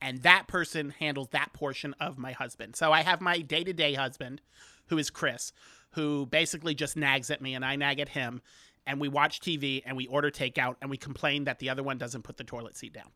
and 0.00 0.22
that 0.22 0.46
person 0.46 0.94
handles 0.98 1.28
that 1.30 1.52
portion 1.52 1.94
of 2.00 2.18
my 2.18 2.32
husband. 2.32 2.76
So 2.76 2.92
I 2.92 3.02
have 3.02 3.20
my 3.20 3.40
day 3.40 3.64
to 3.64 3.72
day 3.72 3.94
husband, 3.94 4.40
who 4.86 4.98
is 4.98 5.10
Chris, 5.10 5.52
who 5.90 6.26
basically 6.26 6.74
just 6.74 6.96
nags 6.96 7.30
at 7.30 7.40
me, 7.40 7.54
and 7.54 7.64
I 7.64 7.76
nag 7.76 8.00
at 8.00 8.10
him. 8.10 8.42
And 8.86 9.00
we 9.00 9.08
watch 9.08 9.40
TV 9.40 9.82
and 9.84 9.96
we 9.96 10.06
order 10.06 10.30
takeout 10.30 10.76
and 10.80 10.90
we 10.90 10.96
complain 10.96 11.44
that 11.44 11.58
the 11.58 11.68
other 11.68 11.82
one 11.82 11.98
doesn't 11.98 12.22
put 12.22 12.38
the 12.38 12.44
toilet 12.44 12.76
seat 12.76 12.94
down. 12.94 13.08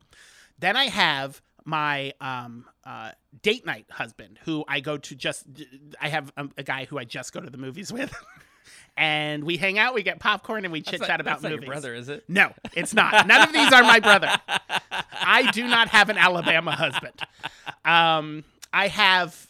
Then 0.59 0.77
I 0.77 0.85
have 0.85 1.41
my 1.65 2.13
um, 2.21 2.67
uh, 2.85 3.13
date 3.43 3.65
night 3.67 3.87
husband, 3.91 4.39
who 4.45 4.65
I 4.69 4.81
go 4.81 4.97
to 4.99 5.15
just. 5.15 5.45
I 6.01 6.09
have 6.09 6.33
a, 6.37 6.49
a 6.59 6.63
guy 6.63 6.85
who 6.85 6.99
I 6.99 7.05
just 7.05 7.33
go 7.33 7.41
to 7.41 7.51
the 7.51 7.57
movies 7.59 7.93
with, 7.93 8.13
and 8.97 9.45
we 9.45 9.57
hang 9.57 9.79
out, 9.79 9.95
we 9.95 10.03
get 10.03 10.19
popcorn, 10.21 10.65
and 10.65 10.73
we 10.73 10.83
chit 10.83 11.01
chat 11.01 11.09
not- 11.09 11.21
about 11.21 11.31
that's 11.35 11.43
not 11.45 11.53
movies. 11.53 11.67
your 11.67 11.73
brother, 11.73 11.95
is 11.95 12.09
it? 12.09 12.25
No, 12.29 12.53
it's 12.75 12.95
not. 12.95 13.27
None 13.27 13.43
of 13.43 13.53
these 13.53 13.73
are 13.73 13.83
my 13.83 14.01
brother. 14.01 14.31
I 15.13 15.51
do 15.53 15.67
not 15.67 15.89
have 15.89 16.11
an 16.11 16.19
Alabama 16.19 16.73
husband. 16.73 17.15
Um, 17.85 18.45
I 18.73 18.89
have, 18.89 19.47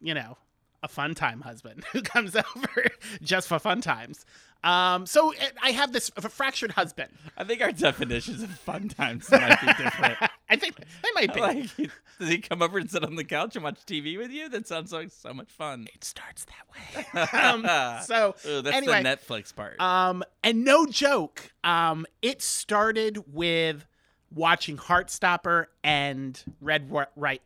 you 0.00 0.14
know, 0.14 0.36
a 0.82 0.88
fun 0.88 1.14
time 1.14 1.40
husband 1.42 1.84
who 1.92 2.00
comes 2.02 2.34
over 2.36 2.86
just 3.22 3.48
for 3.48 3.58
fun 3.58 3.80
times. 3.80 4.24
Um, 4.62 5.06
so 5.06 5.32
uh, 5.34 5.46
I 5.62 5.70
have 5.70 5.92
this 5.92 6.10
f- 6.16 6.30
fractured 6.32 6.72
husband. 6.72 7.10
I 7.36 7.44
think 7.44 7.62
our 7.62 7.72
definitions 7.72 8.42
of 8.42 8.50
fun 8.50 8.88
times 8.88 9.30
might 9.30 9.58
be 9.60 9.66
different. 9.82 10.18
I 10.50 10.56
think 10.56 10.76
they 10.76 11.08
might 11.14 11.32
be. 11.32 11.40
like, 11.40 11.76
does 12.18 12.28
he 12.28 12.38
come 12.38 12.60
over 12.60 12.78
and 12.78 12.90
sit 12.90 13.04
on 13.04 13.14
the 13.14 13.24
couch 13.24 13.54
and 13.54 13.64
watch 13.64 13.78
TV 13.86 14.18
with 14.18 14.32
you? 14.32 14.48
That 14.48 14.66
sounds 14.66 14.92
like 14.92 15.10
so 15.12 15.32
much 15.32 15.48
fun. 15.48 15.86
it 15.94 16.02
starts 16.02 16.44
that 16.46 17.14
way. 17.14 17.38
um, 17.38 18.02
so 18.02 18.34
Ooh, 18.46 18.60
that's 18.60 18.76
anyway, 18.76 19.02
the 19.02 19.08
Netflix 19.08 19.54
part. 19.54 19.80
Um, 19.80 20.24
and 20.42 20.64
no 20.64 20.86
joke, 20.86 21.52
um, 21.62 22.04
it 22.20 22.42
started 22.42 23.32
with 23.32 23.86
watching 24.34 24.76
Heartstopper 24.76 25.66
and 25.84 26.42
Red, 26.60 26.90
Whi- 26.90 27.06
right, 27.14 27.42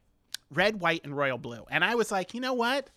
Red, 0.51 0.81
White, 0.81 1.03
and 1.05 1.14
Royal 1.17 1.38
Blue, 1.38 1.64
and 1.71 1.85
I 1.85 1.95
was 1.95 2.11
like, 2.11 2.33
you 2.33 2.40
know 2.40 2.55
what? 2.55 2.88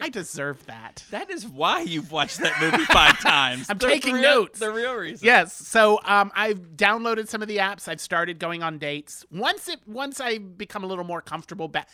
I 0.00 0.08
deserve 0.08 0.64
that. 0.66 1.04
that 1.10 1.30
is 1.30 1.46
why 1.46 1.82
you've 1.82 2.10
watched 2.10 2.38
that 2.38 2.60
movie 2.60 2.84
five 2.86 3.20
times. 3.20 3.66
I'm 3.68 3.78
The 3.78 3.86
taking 3.88 4.14
real- 4.14 4.22
notes. 4.22 4.58
The 4.58 4.70
real 4.72 4.94
reason. 4.94 5.24
Yes. 5.24 5.54
So 5.54 6.00
um, 6.04 6.32
I've 6.34 6.60
downloaded 6.76 7.28
some 7.28 7.42
of 7.42 7.48
the 7.48 7.58
apps. 7.58 7.88
I've 7.88 8.00
started 8.00 8.38
going 8.38 8.62
on 8.62 8.78
dates. 8.78 9.24
Once 9.30 9.68
it 9.68 9.80
once 9.86 10.18
I 10.20 10.38
become 10.38 10.82
a 10.82 10.86
little 10.86 11.04
more 11.04 11.20
comfortable, 11.20 11.68
back 11.68 11.88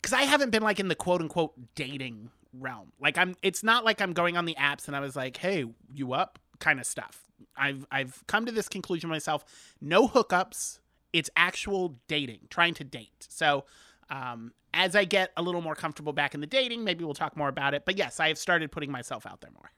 because 0.00 0.12
I 0.14 0.22
haven't 0.22 0.50
been 0.50 0.62
like 0.62 0.80
in 0.80 0.88
the 0.88 0.94
quote 0.94 1.20
unquote 1.20 1.52
dating 1.74 2.30
realm. 2.52 2.92
Like 2.98 3.18
I'm. 3.18 3.36
It's 3.42 3.62
not 3.62 3.84
like 3.84 4.00
I'm 4.00 4.14
going 4.14 4.36
on 4.36 4.46
the 4.46 4.54
apps 4.58 4.86
and 4.88 4.96
I 4.96 5.00
was 5.00 5.14
like, 5.14 5.36
hey, 5.36 5.66
you 5.94 6.14
up? 6.14 6.38
Kind 6.60 6.80
of 6.80 6.86
stuff. 6.86 7.20
I've 7.56 7.86
I've 7.92 8.24
come 8.26 8.46
to 8.46 8.52
this 8.52 8.68
conclusion 8.68 9.10
myself. 9.10 9.44
No 9.80 10.08
hookups. 10.08 10.78
It's 11.12 11.30
actual 11.36 11.98
dating, 12.08 12.40
trying 12.50 12.74
to 12.74 12.84
date. 12.84 13.26
So. 13.28 13.64
Um, 14.10 14.52
as 14.74 14.94
I 14.96 15.04
get 15.04 15.32
a 15.36 15.42
little 15.42 15.60
more 15.60 15.74
comfortable 15.74 16.12
back 16.12 16.34
in 16.34 16.40
the 16.40 16.46
dating, 16.46 16.84
maybe 16.84 17.04
we'll 17.04 17.14
talk 17.14 17.36
more 17.36 17.48
about 17.48 17.74
it. 17.74 17.84
But 17.84 17.96
yes, 17.98 18.20
I 18.20 18.28
have 18.28 18.38
started 18.38 18.70
putting 18.70 18.90
myself 18.90 19.26
out 19.26 19.40
there 19.40 19.50
more. 19.52 19.70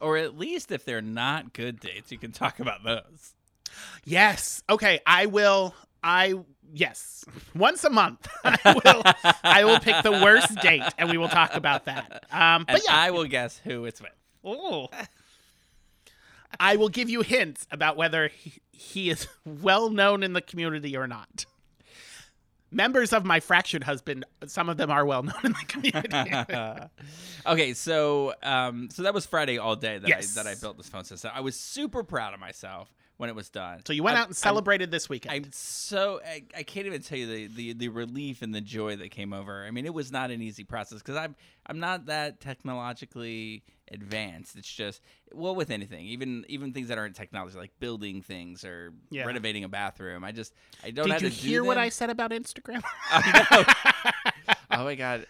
Or 0.00 0.16
at 0.16 0.38
least 0.38 0.70
if 0.70 0.84
they're 0.84 1.00
not 1.02 1.52
good 1.52 1.80
dates, 1.80 2.12
you 2.12 2.18
can 2.18 2.32
talk 2.32 2.60
about 2.60 2.84
those. 2.84 3.34
Yes. 4.04 4.62
Okay. 4.70 5.00
I 5.06 5.26
will. 5.26 5.74
I 6.02 6.34
yes. 6.72 7.24
Once 7.54 7.84
a 7.84 7.90
month, 7.90 8.28
I 8.44 8.80
will. 8.84 9.02
I 9.42 9.64
will 9.64 9.80
pick 9.80 10.02
the 10.02 10.12
worst 10.12 10.54
date, 10.60 10.82
and 10.96 11.10
we 11.10 11.18
will 11.18 11.28
talk 11.28 11.54
about 11.54 11.86
that. 11.86 12.24
Um, 12.30 12.40
And 12.40 12.66
but 12.68 12.82
yeah, 12.86 12.96
I 12.96 13.10
will 13.10 13.24
guess 13.26 13.60
who 13.64 13.84
it's 13.84 14.00
with. 14.00 14.12
oh. 14.44 14.88
I 16.58 16.76
will 16.76 16.88
give 16.88 17.10
you 17.10 17.20
hints 17.20 17.66
about 17.70 17.96
whether 17.96 18.28
he, 18.28 18.54
he 18.72 19.10
is 19.10 19.28
well 19.44 19.90
known 19.90 20.22
in 20.22 20.32
the 20.32 20.40
community 20.40 20.96
or 20.96 21.06
not. 21.06 21.44
Members 22.70 23.12
of 23.12 23.24
my 23.24 23.40
fractured 23.40 23.84
husband, 23.84 24.24
some 24.46 24.68
of 24.68 24.76
them 24.76 24.90
are 24.90 25.06
well 25.06 25.22
known 25.22 25.40
in 25.44 25.52
the 25.52 25.64
community. 25.66 26.88
okay, 27.46 27.72
so 27.74 28.34
um, 28.42 28.90
so 28.90 29.02
that 29.04 29.14
was 29.14 29.24
Friday 29.26 29.58
all 29.58 29.74
day 29.76 29.98
that 29.98 30.08
Yes. 30.08 30.36
I 30.36 30.42
that 30.42 30.50
I 30.50 30.54
built 30.60 30.76
this 30.76 30.88
phone 30.88 31.04
system. 31.04 31.30
I 31.34 31.40
was 31.40 31.56
super 31.56 32.02
proud 32.02 32.34
of 32.34 32.40
myself 32.40 32.92
when 33.18 33.28
it 33.28 33.36
was 33.36 33.50
done. 33.50 33.80
so 33.84 33.92
you 33.92 34.02
went 34.02 34.16
I'm- 34.16 34.22
out 34.22 34.28
and 34.28 34.36
celebrated 34.36 34.90
this 34.90 35.08
weekend. 35.08 35.34
I'm, 35.34 35.44
I'm 35.44 35.52
so 35.52 36.20
I, 36.26 36.44
I 36.56 36.62
can't 36.62 36.86
even 36.86 37.02
tell 37.02 37.18
you 37.18 37.26
the, 37.26 37.46
the 37.48 37.72
the 37.74 37.88
relief 37.88 38.42
and 38.42 38.54
the 38.54 38.60
joy 38.60 38.96
that 38.96 39.10
came 39.10 39.32
over. 39.32 39.64
I 39.64 39.70
mean, 39.70 39.84
it 39.86 39.92
was 39.94 40.10
not 40.10 40.30
an 40.30 40.40
easy 40.40 40.64
process 40.64 40.98
because 41.00 41.16
I'm 41.16 41.36
I'm 41.66 41.78
not 41.80 42.06
that 42.06 42.40
technologically 42.40 43.62
advanced. 43.90 44.56
It's 44.56 44.72
just 44.72 45.02
well 45.32 45.54
with 45.54 45.70
anything, 45.70 46.06
even 46.06 46.44
even 46.48 46.72
things 46.72 46.88
that 46.88 46.98
aren't 46.98 47.16
technology, 47.16 47.58
like 47.58 47.72
building 47.80 48.22
things 48.22 48.64
or 48.64 48.92
Yeah. 49.10 49.24
renovating 49.24 49.64
a 49.64 49.68
bathroom. 49.68 50.22
I 50.24 50.32
just 50.32 50.54
I 50.84 50.90
don't. 50.90 51.08
Did 51.08 51.22
you 51.22 51.30
to 51.30 51.34
do 51.34 51.48
hear 51.48 51.64
what. 51.64 51.76
I 51.78 51.88
said 51.88 52.10
about 52.10 52.30
Instagram? 52.30 52.82
oh 54.70 54.84
my 54.84 54.94
god 54.94 55.26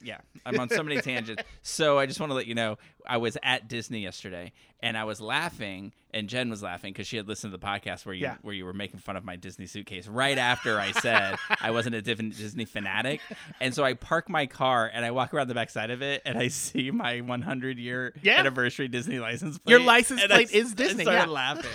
yeah 0.00 0.18
i'm 0.46 0.58
on 0.60 0.68
so 0.68 0.82
many 0.82 1.00
tangents 1.00 1.42
so 1.62 1.98
i 1.98 2.06
just 2.06 2.20
want 2.20 2.30
to 2.30 2.34
let 2.34 2.46
you 2.46 2.54
know 2.54 2.76
i 3.06 3.16
was 3.16 3.36
at 3.42 3.68
disney 3.68 3.98
yesterday 4.00 4.52
and 4.80 4.96
i 4.96 5.02
was 5.04 5.20
laughing 5.20 5.92
and 6.14 6.28
jen 6.28 6.48
was 6.50 6.62
laughing 6.62 6.92
because 6.92 7.06
she 7.06 7.16
had 7.16 7.26
listened 7.26 7.52
to 7.52 7.58
the 7.58 7.64
podcast 7.66 8.06
where 8.06 8.14
you 8.14 8.22
Yeah. 8.22 8.36
where 8.42 8.54
you 8.54 8.64
were 8.64 8.72
making 8.72 9.00
fun 9.00 9.16
of 9.16 9.24
my 9.24 9.34
disney 9.36 9.66
suitcase 9.66 10.06
right 10.06 10.38
after 10.38 10.78
i 10.78 10.92
said 10.92 11.36
i 11.60 11.70
wasn't 11.72 11.96
a 11.96 12.02
disney 12.02 12.64
fanatic 12.64 13.20
and 13.60 13.74
so 13.74 13.82
i 13.82 13.94
park 13.94 14.28
my 14.30 14.46
car 14.46 14.88
and 14.92 15.04
i 15.04 15.10
walk 15.10 15.34
around 15.34 15.48
the 15.48 15.54
back 15.54 15.70
side 15.70 15.90
of 15.90 16.00
it 16.00 16.22
and 16.24 16.38
i 16.38 16.46
see 16.48 16.90
my 16.92 17.20
100 17.20 17.78
year 17.78 18.14
Yeah. 18.22 18.38
anniversary 18.38 18.86
disney 18.88 19.18
license 19.18 19.58
plate 19.58 19.72
Your 19.72 19.80
license 19.80 20.22
I 20.22 20.26
plate 20.28 20.48
s- 20.48 20.54
is 20.54 20.72
I 20.72 20.74
Disney, 20.74 21.04
started 21.04 21.26
yeah. 21.28 21.32
laughing 21.32 21.70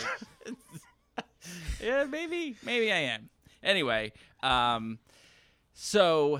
yeah 1.81 2.05
maybe 2.05 2.55
maybe 2.63 2.91
i 2.91 2.97
am 2.99 3.29
anyway 3.62 4.12
um 4.41 4.97
so 5.73 6.39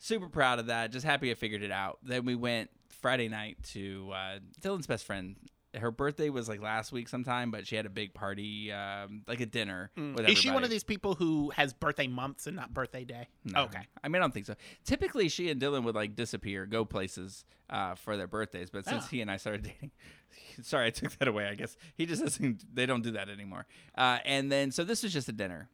super 0.00 0.28
proud 0.28 0.58
of 0.58 0.66
that. 0.66 0.90
Just 0.90 1.06
happy 1.06 1.30
I 1.30 1.34
figured 1.34 1.62
it 1.62 1.70
out. 1.70 1.98
Then 2.02 2.24
we 2.24 2.34
went 2.34 2.70
Friday 2.88 3.28
night 3.28 3.58
to 3.72 4.10
uh, 4.12 4.38
Dylan's 4.60 4.88
best 4.88 5.04
friend. 5.04 5.36
Her 5.72 5.92
birthday 5.92 6.30
was 6.30 6.48
like 6.48 6.60
last 6.60 6.90
week 6.90 7.08
sometime, 7.08 7.52
but 7.52 7.64
she 7.64 7.76
had 7.76 7.86
a 7.86 7.90
big 7.90 8.12
party, 8.12 8.72
um, 8.72 9.22
like 9.28 9.38
a 9.38 9.46
dinner. 9.46 9.92
Mm. 9.96 10.28
Is 10.28 10.36
she 10.36 10.50
one 10.50 10.64
of 10.64 10.70
these 10.70 10.82
people 10.82 11.14
who 11.14 11.50
has 11.50 11.72
birthday 11.72 12.08
months 12.08 12.48
and 12.48 12.56
not 12.56 12.74
birthday 12.74 13.04
day? 13.04 13.28
No. 13.44 13.62
Okay. 13.66 13.86
I 14.02 14.08
mean, 14.08 14.20
I 14.20 14.24
don't 14.24 14.34
think 14.34 14.46
so. 14.46 14.56
Typically, 14.84 15.28
she 15.28 15.48
and 15.48 15.60
Dylan 15.62 15.84
would 15.84 15.94
like 15.94 16.16
disappear, 16.16 16.66
go 16.66 16.84
places 16.84 17.44
uh, 17.68 17.94
for 17.94 18.16
their 18.16 18.26
birthdays. 18.26 18.68
But 18.68 18.84
since 18.84 19.04
Oh. 19.04 19.08
he 19.12 19.20
and 19.20 19.30
I 19.30 19.36
started 19.36 19.62
dating, 19.62 19.92
sorry, 20.62 20.86
I 20.88 20.90
took 20.90 21.16
that 21.18 21.28
away. 21.28 21.46
I 21.46 21.54
guess 21.54 21.76
he 21.94 22.04
just 22.04 22.22
doesn't. 22.22 22.64
They 22.74 22.84
don't 22.86 23.02
do 23.02 23.12
that 23.12 23.28
anymore. 23.28 23.64
Uh, 23.96 24.18
and 24.24 24.50
then, 24.50 24.72
so 24.72 24.82
this 24.82 25.04
was 25.04 25.12
just 25.12 25.28
a 25.28 25.32
dinner, 25.32 25.68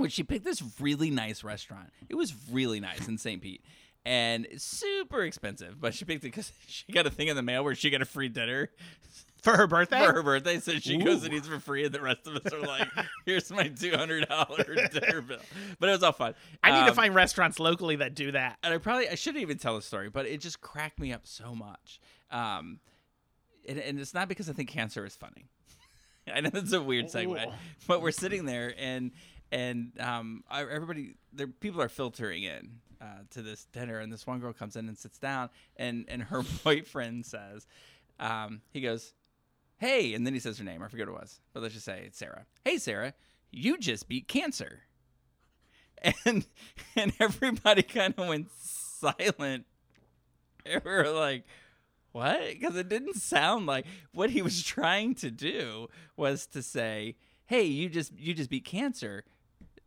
which 0.00 0.12
she 0.12 0.22
picked 0.22 0.44
this 0.44 0.62
really 0.80 1.10
nice 1.10 1.44
restaurant. 1.44 1.90
It 2.08 2.14
was 2.14 2.34
really 2.50 2.80
nice 2.80 3.06
in 3.08 3.18
St. 3.18 3.40
Pete. 3.40 3.62
and 4.04 4.46
super 4.56 5.22
expensive. 5.22 5.80
But 5.80 5.94
she 5.94 6.04
picked 6.04 6.24
it 6.24 6.28
because 6.28 6.52
she 6.66 6.90
got 6.92 7.06
a 7.06 7.10
thing 7.10 7.28
in 7.28 7.36
the 7.36 7.42
mail 7.42 7.62
where 7.64 7.74
she 7.74 7.90
got 7.90 8.02
a 8.02 8.06
free 8.06 8.28
dinner 8.28 8.70
For 9.42 9.56
her 9.56 9.66
birthday? 9.66 10.04
for 10.04 10.12
her 10.12 10.22
birthday. 10.22 10.58
So 10.58 10.72
she 10.72 10.98
goes 10.98 11.24
and 11.24 11.32
eats 11.32 11.48
for 11.48 11.58
free, 11.58 11.86
and 11.86 11.94
the 11.94 12.02
rest 12.02 12.26
of 12.26 12.36
us 12.36 12.52
are 12.52 12.60
like, 12.60 12.86
"Here's 13.24 13.50
my 13.50 13.68
two 13.68 13.92
hundred 13.96 14.28
dollar 14.28 14.64
dinner 14.92 15.22
bill." 15.22 15.38
But 15.78 15.88
it 15.88 15.92
was 15.92 16.02
all 16.02 16.12
fun. 16.12 16.34
I 16.62 16.72
need 16.72 16.84
to 16.84 16.90
Um, 16.90 16.94
find 16.94 17.14
restaurants 17.14 17.58
locally 17.58 17.96
that 17.96 18.14
do 18.14 18.32
that. 18.32 18.58
and 18.62 18.74
I 18.74 18.76
probably 18.76 19.08
I 19.08 19.14
shouldn't 19.14 19.40
even 19.40 19.56
tell 19.56 19.76
the 19.76 19.80
story, 19.82 20.10
but 20.10 20.26
it 20.26 20.42
just 20.42 20.60
cracked 20.60 20.98
me 21.00 21.10
up 21.10 21.22
so 21.26 21.54
much. 21.54 22.00
Um, 22.30 22.80
and, 23.66 23.78
and 23.78 23.98
it's 23.98 24.12
not 24.12 24.28
because 24.28 24.50
I 24.50 24.52
think 24.52 24.68
cancer 24.68 25.06
is 25.06 25.16
funny. 25.16 25.46
I 26.30 26.42
know 26.42 26.50
that's 26.50 26.74
a 26.74 26.82
weird 26.82 27.06
segue, 27.06 27.46
Ooh. 27.48 27.50
but 27.86 28.02
we're 28.02 28.10
sitting 28.10 28.44
there 28.44 28.74
and 28.78 29.10
and 29.52 29.92
um, 30.00 30.44
I- 30.50 30.62
everybody, 30.62 31.14
there 31.32 31.46
people 31.46 31.80
are 31.82 31.88
filtering 31.88 32.42
in 32.44 32.78
uh, 33.00 33.22
to 33.30 33.42
this 33.42 33.64
dinner, 33.72 33.98
and 33.98 34.12
this 34.12 34.26
one 34.26 34.38
girl 34.40 34.52
comes 34.52 34.76
in 34.76 34.88
and 34.88 34.96
sits 34.98 35.18
down, 35.18 35.50
and 35.76 36.04
and 36.08 36.22
her 36.24 36.42
boyfriend 36.64 37.26
says, 37.26 37.66
um, 38.18 38.60
he 38.70 38.80
goes, 38.80 39.12
"Hey," 39.78 40.14
and 40.14 40.26
then 40.26 40.34
he 40.34 40.40
says 40.40 40.58
her 40.58 40.64
name. 40.64 40.82
I 40.82 40.88
forget 40.88 41.08
what 41.08 41.16
it 41.16 41.20
was, 41.20 41.40
but 41.52 41.62
let's 41.62 41.74
just 41.74 41.86
say 41.86 42.02
it's 42.06 42.18
Sarah. 42.18 42.46
Hey, 42.64 42.78
Sarah, 42.78 43.14
you 43.50 43.78
just 43.78 44.08
beat 44.08 44.28
cancer 44.28 44.80
and 46.24 46.46
and 46.96 47.12
everybody 47.20 47.82
kind 47.82 48.14
of 48.16 48.28
went 48.28 48.48
silent. 48.52 49.66
We 50.64 50.78
were 50.84 51.08
like, 51.10 51.44
"What?" 52.12 52.40
Because 52.48 52.76
it 52.76 52.88
didn't 52.88 53.14
sound 53.16 53.66
like 53.66 53.86
what 54.12 54.30
he 54.30 54.42
was 54.42 54.62
trying 54.64 55.14
to 55.16 55.30
do 55.30 55.88
was 56.16 56.46
to 56.48 56.62
say, 56.62 57.16
"Hey, 57.46 57.64
you 57.64 57.88
just 57.88 58.12
you 58.18 58.34
just 58.34 58.50
beat 58.50 58.64
cancer. 58.64 59.24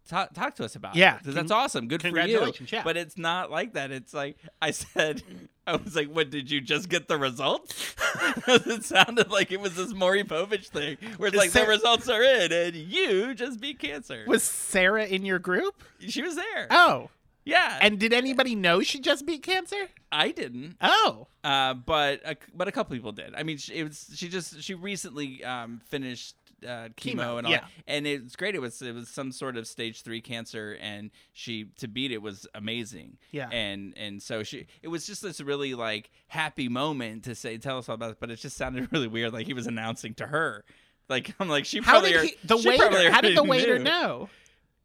Talk 0.10 0.34
talk 0.34 0.56
to 0.56 0.66
us 0.66 0.76
about 0.76 0.96
Yeah, 0.96 1.16
it 1.16 1.20
because 1.20 1.36
that's 1.36 1.52
awesome. 1.52 1.88
Good 1.88 2.02
for 2.02 2.10
you." 2.20 2.54
yeah. 2.68 2.84
But 2.84 2.98
it's 2.98 3.18
not 3.18 3.50
like 3.52 3.74
that. 3.74 3.92
It's 3.92 4.14
like 4.14 4.38
I 4.62 4.72
said. 4.72 5.22
I 5.66 5.78
was 5.78 5.96
like, 5.96 6.10
"What 6.10 6.30
did 6.30 6.52
you 6.52 6.60
just 6.60 6.90
get 6.90 7.08
the 7.08 7.18
results?" 7.18 7.96
it 8.48 8.84
sounded 8.84 9.32
like 9.32 9.50
it 9.50 9.62
was 9.62 9.78
this 9.78 9.94
Maury 9.94 10.26
Povich 10.26 10.68
thing, 10.68 10.98
where 11.16 11.28
it's 11.28 11.36
Is 11.36 11.40
like 11.40 11.52
the 11.52 11.66
results 11.66 12.10
are 12.10 12.22
in, 12.22 12.52
and 12.52 12.76
you 12.76 13.34
just 13.34 13.62
beat 13.62 13.80
cancer. 13.80 14.26
Was 14.28 14.44
Sarah 14.44 15.06
in 15.06 15.24
your 15.26 15.40
group? 15.40 15.82
she 16.06 16.22
was 16.22 16.36
there. 16.36 16.68
Oh. 16.70 17.10
Yeah, 17.46 17.78
And 17.82 18.00
did 18.00 18.14
anybody 18.14 18.56
know 18.56 18.82
she 18.84 19.00
just 19.02 19.26
beat 19.26 19.44
cancer? 19.44 19.90
I 20.14 20.32
didn't. 20.32 20.78
Oh. 20.80 21.28
Uh, 21.44 21.74
but 21.74 22.22
a, 22.26 22.38
but 22.56 22.70
a 22.70 22.72
couple 22.72 22.96
people 22.96 23.12
did. 23.12 23.36
I 23.36 23.44
mean, 23.44 23.58
she, 23.58 23.74
it 23.74 23.84
was 23.84 24.12
she 24.16 24.30
just 24.30 24.62
she 24.62 24.74
recently 24.76 25.44
um, 25.44 25.82
finished 25.90 26.36
uh, 26.66 26.90
chemo, 26.98 27.16
Chemo, 27.16 27.38
and 27.38 27.48
all 27.48 27.54
yeah. 27.54 27.60
that, 27.62 27.70
and 27.88 28.08
it's 28.08 28.36
great. 28.36 28.56
It 28.56 28.62
was 28.62 28.82
it 28.82 28.94
was 28.94 29.10
some 29.10 29.32
sort 29.32 29.58
of 29.58 29.68
stage 29.68 30.02
three 30.02 30.22
cancer, 30.22 30.78
and 30.82 31.12
she 31.34 31.66
to 31.78 31.88
beat 31.88 32.12
it 32.12 32.22
was 32.22 32.48
amazing. 32.56 33.18
Yeah. 33.32 33.50
and 33.50 33.94
and 33.98 34.22
so 34.22 34.44
she 34.44 34.68
it 34.82 34.88
was 34.88 35.06
just 35.06 35.22
this 35.22 35.42
really 35.42 35.74
like 35.74 36.12
happy 36.28 36.70
moment 36.70 37.24
to 37.26 37.36
say 37.36 37.58
tell 37.58 37.78
us 37.78 37.90
all 37.90 37.96
about 37.96 38.12
it, 38.12 38.18
but 38.20 38.30
it 38.32 38.38
just 38.38 38.58
sounded 38.58 38.88
really 38.92 39.08
weird, 39.08 39.34
like 39.34 39.48
he 39.48 39.54
was 39.54 39.68
announcing 39.68 40.14
to 40.16 40.28
her. 40.28 40.64
Like 41.10 41.36
I'm 41.40 41.50
like 41.50 41.66
she 41.66 41.82
How 41.82 41.94
probably 41.94 42.14
did 42.14 42.24
he, 42.24 42.36
the 42.44 42.58
waiter? 42.58 43.12
How 43.12 43.22
did 43.22 43.38
the 43.38 43.44
waiter 43.44 43.78
knew. 43.78 43.86
know? 43.86 44.30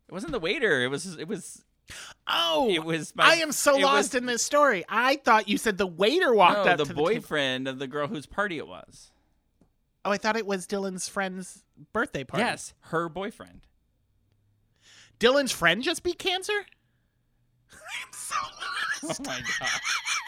It 0.09 0.13
wasn't 0.13 0.33
the 0.33 0.41
waiter. 0.41 0.83
It 0.83 0.89
was 0.89 1.17
it 1.19 1.29
was 1.29 1.63
Oh, 2.27 2.69
it 2.71 2.85
was. 2.85 3.15
My, 3.17 3.25
I 3.25 3.35
am 3.37 3.53
so 3.53 3.77
lost 3.77 4.13
was- 4.13 4.15
in 4.17 4.27
this 4.27 4.43
story. 4.43 4.85
I 4.89 5.17
thought 5.17 5.49
you 5.49 5.57
said 5.57 5.79
the 5.79 5.87
waiter 5.87 6.35
walked 6.35 6.67
no, 6.67 6.73
up 6.73 6.79
the 6.79 6.85
to 6.85 6.95
boyfriend 6.95 7.67
of 7.67 7.79
the 7.79 7.87
girl 7.87 8.07
whose 8.07 8.27
party 8.27 8.59
it 8.59 8.69
was. 8.69 9.11
The 10.05 10.11
oh, 10.11 10.13
I 10.13 10.17
thought 10.19 10.37
it 10.37 10.47
was 10.47 10.67
Dylan's 10.67 11.09
friend's 11.09 11.65
birthday 11.93 12.25
party. 12.25 12.45
Yes, 12.45 12.73
her 12.81 13.09
boyfriend. 13.09 13.63
Dylan's 15.21 15.53
friend 15.53 15.83
just 15.83 16.03
beat 16.03 16.19
cancer. 16.19 16.53
I'm 17.73 18.13
so 18.13 18.37
Oh 19.03 19.07
lost. 19.09 19.27
my 19.27 19.41
god. 19.61 19.69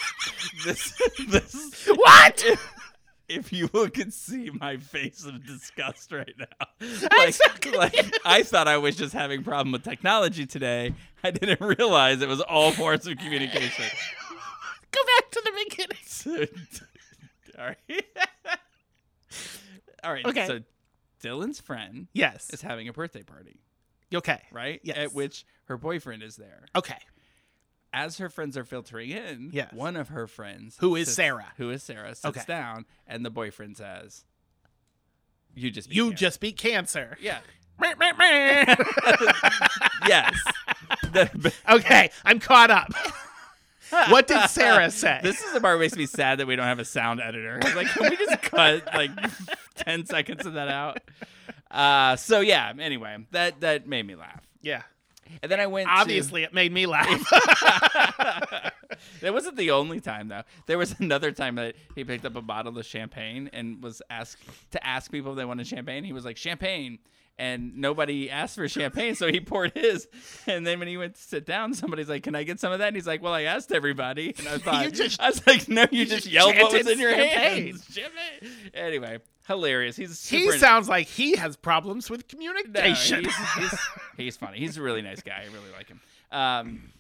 this 0.65 0.93
this 1.29 1.87
What? 1.95 2.45
If, 2.45 2.73
if 3.29 3.53
you 3.53 3.69
could 3.69 4.13
see 4.13 4.51
my 4.51 4.77
face 4.77 5.25
of 5.25 5.47
disgust 5.47 6.11
right 6.13 6.35
now. 6.39 6.47
I'm 6.81 7.09
Like, 7.19 7.35
so 7.35 7.49
confused. 7.51 7.77
like 7.77 8.13
I 8.25 8.43
thought 8.43 8.67
I 8.69 8.77
was 8.79 8.97
just 8.97 9.13
having 9.15 9.41
a 9.41 9.43
problem 9.45 9.73
with 9.73 9.85
technology 9.85 10.47
today. 10.47 10.95
I 11.25 11.31
didn't 11.31 11.61
realize 11.61 12.21
it 12.23 12.29
was 12.29 12.41
all 12.41 12.73
forms 12.73 13.07
of 13.07 13.17
communication. 13.19 13.85
Go 14.93 15.01
back 15.17 15.31
to 15.31 15.43
the 15.45 15.53
beginning. 15.69 16.49
all 17.59 17.67
right. 17.67 18.05
All 20.05 20.13
right. 20.13 20.25
Okay. 20.27 20.47
So 20.47 20.61
Dylan's 21.23 21.61
friend 21.61 22.09
Yes. 22.13 22.51
is 22.53 22.63
having 22.63 22.89
a 22.89 22.93
birthday 22.93 23.23
party, 23.23 23.61
Okay. 24.15 24.41
right? 24.53 24.81
Yes. 24.83 24.97
At 24.99 25.15
which 25.15 25.45
her 25.67 25.77
boyfriend 25.77 26.23
is 26.23 26.37
there. 26.37 26.67
Okay. 26.77 26.99
as 27.93 28.19
her 28.19 28.29
friends 28.29 28.57
are 28.57 28.65
filtering 28.65 29.11
in, 29.11 29.51
Yes. 29.53 29.73
one 29.73 29.97
of 29.97 30.11
her 30.11 30.29
friends, 30.29 30.77
Who 30.79 30.95
is 30.95 31.09
sits- 31.09 31.17
Sarah. 31.17 31.53
who 31.57 31.71
is 31.71 31.83
Sarah, 31.83 32.15
sits 32.15 32.25
Okay. 32.25 32.45
down, 32.47 32.87
and 33.07 33.25
the 33.27 33.31
boyfriend 33.31 33.77
says, 33.77 34.25
"You 35.57 35.73
just 35.73 35.89
beat 35.89 35.97
You 35.97 36.05
cancer." 36.11 36.17
just 36.17 36.41
beat 36.41 36.57
cancer. 36.57 37.19
yeah 37.21 37.41
yes." 40.07 40.39
Okay, 41.69 42.11
I'm 42.25 42.39
caught 42.39 42.71
up. 42.71 42.93
What 44.09 44.27
did 44.27 44.49
Sarah 44.51 44.91
say? 44.91 45.21
This 45.23 45.41
is 45.41 45.53
the 45.53 45.61
part 45.61 45.77
that 45.79 45.81
makes 45.81 45.97
me 45.97 46.07
sad 46.07 46.39
that 46.39 46.47
we 46.47 46.57
don't 46.57 46.67
have 46.67 46.79
a 46.79 46.85
sound 46.85 47.21
editor. 47.21 47.61
Like, 47.75 47.89
can 47.89 48.11
we 48.11 48.17
just 48.17 48.43
cut 48.43 48.87
like 48.95 49.11
ten 49.77 50.07
seconds 50.07 50.47
of 50.47 50.55
that 50.55 50.69
out? 50.69 50.99
Uh, 51.71 52.17
so 52.17 52.41
yeah. 52.41 52.73
Anyway, 52.79 53.17
that 53.33 53.61
that 53.61 53.87
made 53.89 54.07
me 54.07 54.15
laugh, 54.15 54.43
yeah. 54.63 54.83
and 55.43 55.51
then 55.51 55.61
I 55.61 55.67
went. 55.67 55.89
to- 55.89 55.95
Obviously, 55.95 56.43
it 56.45 56.53
made 56.55 56.73
me 56.73 56.87
laugh. 56.87 57.07
that 59.21 59.33
wasn't 59.33 59.57
the 59.57 59.71
only 59.71 60.01
time 60.01 60.29
though. 60.29 60.43
There 60.67 60.79
was 60.79 60.95
another 60.99 61.33
time 61.33 61.57
that 61.57 61.75
he 61.95 62.05
picked 62.05 62.25
up 62.25 62.37
a 62.37 62.43
bottle 62.43 62.77
of 62.77 62.87
champagne 62.87 63.51
and 63.53 63.83
was 63.83 64.03
asked 64.11 64.43
to 64.73 64.87
ask 64.87 65.11
people 65.11 65.33
if 65.33 65.37
they 65.37 65.45
wanted 65.45 65.67
champagne. 65.67 66.05
He 66.05 66.13
was 66.13 66.25
like 66.25 66.37
champagne, 66.37 66.99
and 67.41 67.77
nobody 67.79 68.31
asked 68.31 68.55
for 68.57 68.69
champagne, 68.69 69.15
so 69.15 69.27
he 69.29 69.41
poured 69.41 69.73
his. 69.75 70.07
And 70.47 70.67
then 70.67 70.79
when 70.79 70.87
he 70.89 70.97
went 70.97 71.15
to 71.15 71.21
sit 71.23 71.47
down, 71.47 71.75
somebody's 71.75 72.09
like, 72.09 72.23
"Can 72.23 72.35
I 72.35 72.43
get 72.45 72.61
some 72.61 72.71
of 72.73 72.79
that?" 72.81 72.89
And 72.89 72.97
he's 72.97 73.07
like, 73.07 73.23
"Well, 73.23 73.33
I 73.33 73.43
asked 73.43 73.73
everybody." 73.73 74.35
And 74.39 74.47
I 74.47 74.59
thought, 74.65 74.93
just- 74.93 75.21
I 75.21 75.31
was 75.31 75.47
like, 75.47 75.69
"No, 75.69 75.87
you 75.91 76.05
just, 76.05 76.25
just 76.25 76.27
yelled 76.33 76.55
what 76.57 76.73
was 76.73 76.87
in 76.87 76.99
your 77.01 77.13
champagne. 77.15 77.67
hands." 77.73 77.99
Anyway, 78.75 79.19
hilarious. 79.47 79.97
He's 79.97 80.29
he 80.29 80.51
sounds 80.53 80.89
like 80.89 81.07
he 81.07 81.37
has 81.37 81.57
problems 81.57 82.11
with 82.11 82.25
No, 82.33 82.39
communication. 82.53 83.25
he's, 83.25 83.37
he's, 83.59 83.79
he's 84.17 84.37
funny. 84.37 84.59
He's 84.59 84.77
a 84.77 84.83
really 84.83 85.03
nice 85.03 85.23
guy. 85.23 85.43
I 85.43 85.47
really 85.47 85.71
like 85.77 85.89
him. 85.89 86.01
Um, 86.31 86.91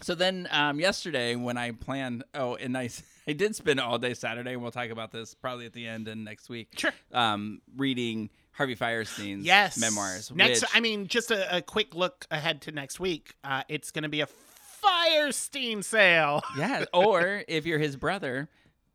so 0.00 0.14
then 0.14 0.48
um, 0.50 0.80
yesterday 0.80 1.36
when 1.36 1.56
I 1.56 1.72
planned, 1.72 2.24
oh, 2.34 2.56
and 2.56 2.76
I, 2.76 2.90
I 3.28 3.32
did 3.32 3.56
spend 3.56 3.80
all 3.80 3.98
day 3.98 4.14
Saturday, 4.14 4.52
and 4.52 4.62
we'll 4.62 4.70
talk 4.70 4.90
about 4.90 5.12
this 5.12 5.34
probably 5.34 5.66
at 5.66 5.72
the 5.72 5.86
end 5.86 6.08
and 6.08 6.24
next 6.24 6.48
week. 6.48 6.68
Sure. 6.76 6.92
Um, 7.12 7.60
reading 7.76 8.30
Harvey 8.52 8.76
Fierstein's 8.76 9.44
yes. 9.44 9.78
memoirs. 9.78 10.30
Next, 10.34 10.62
which- 10.62 10.70
I 10.74 10.80
mean, 10.80 11.06
just 11.06 11.30
a, 11.30 11.56
a 11.56 11.62
quick 11.62 11.94
look 11.94 12.26
ahead 12.30 12.62
to 12.62 12.72
next 12.72 13.00
week. 13.00 13.34
Uh, 13.42 13.62
it's 13.68 13.90
going 13.90 14.02
to 14.04 14.08
be 14.08 14.20
a 14.20 14.28
Firestein 14.82 15.82
sale. 15.82 16.42
yeah. 16.58 16.84
Or 16.92 17.42
if 17.48 17.66
you're 17.66 17.78
his 17.78 17.96
brother, 17.96 18.48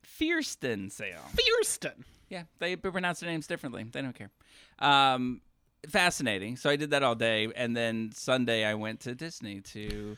Fierstein 0.05 0.91
sale. 0.91 1.21
Fierstein. 1.35 2.03
Yeah, 2.29 2.43
they 2.59 2.75
pronounce 2.75 3.21
their 3.21 3.29
names 3.29 3.47
differently. 3.47 3.83
They 3.91 4.01
don't 4.01 4.15
care. 4.15 4.29
Um, 4.77 5.41
fascinating. 5.87 6.57
So 6.57 6.69
I 6.69 6.75
did 6.75 6.91
that 6.91 7.03
all 7.03 7.15
day, 7.15 7.51
and 7.55 7.75
then 7.75 8.11
Sunday 8.13 8.63
I 8.65 8.75
went 8.75 8.99
to 9.01 9.15
Disney 9.15 9.61
to 9.61 10.17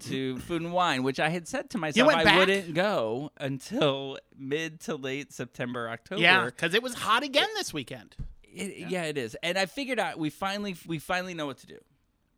to 0.00 0.38
Food 0.38 0.62
and 0.62 0.72
Wine, 0.72 1.02
which 1.02 1.20
I 1.20 1.28
had 1.28 1.46
said 1.46 1.70
to 1.70 1.78
myself 1.78 2.12
I 2.12 2.24
back? 2.24 2.38
wouldn't 2.38 2.74
go 2.74 3.30
until 3.38 4.18
mid 4.36 4.80
to 4.80 4.96
late 4.96 5.32
September, 5.32 5.88
October. 5.88 6.20
Yeah, 6.22 6.44
because 6.46 6.74
it 6.74 6.82
was 6.82 6.94
hot 6.94 7.22
again 7.22 7.48
this 7.56 7.72
weekend. 7.72 8.16
It, 8.42 8.90
yeah. 8.90 9.04
it 9.04 9.16
is. 9.16 9.36
And 9.42 9.56
I 9.56 9.66
figured 9.66 9.98
out 9.98 10.18
we 10.18 10.28
finally 10.30 10.76
we 10.86 10.98
finally 10.98 11.34
know 11.34 11.46
what 11.46 11.58
to 11.58 11.66
do, 11.66 11.78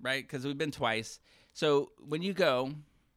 right? 0.00 0.22
Because 0.22 0.44
we've 0.44 0.58
been 0.58 0.70
twice. 0.70 1.18
So 1.54 1.90
when 2.06 2.22
you 2.22 2.32
go, 2.34 2.70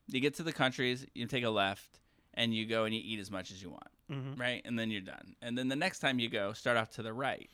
you 0.07 0.19
get 0.19 0.35
to 0.35 0.43
the 0.43 0.53
countries, 0.53 1.05
you 1.13 1.25
take 1.27 1.43
a 1.43 1.49
left, 1.49 1.99
and 2.33 2.53
you 2.53 2.65
go 2.65 2.85
and 2.85 2.93
you 2.95 3.01
eat 3.03 3.19
as 3.19 3.29
much 3.29 3.51
as 3.51 3.61
you 3.61 3.69
want, 3.69 3.87
Mhm. 4.11 4.39
right? 4.39 4.61
And 4.65 4.77
then 4.79 4.89
you're 4.91 5.01
done. 5.01 5.35
And 5.41 5.57
then 5.57 5.67
the 5.67 5.75
next 5.75 5.99
time 5.99 6.19
you 6.19 6.29
go, 6.29 6.53
start 6.53 6.77
off 6.77 6.91
to 6.91 7.03
the 7.03 7.13
right, 7.13 7.49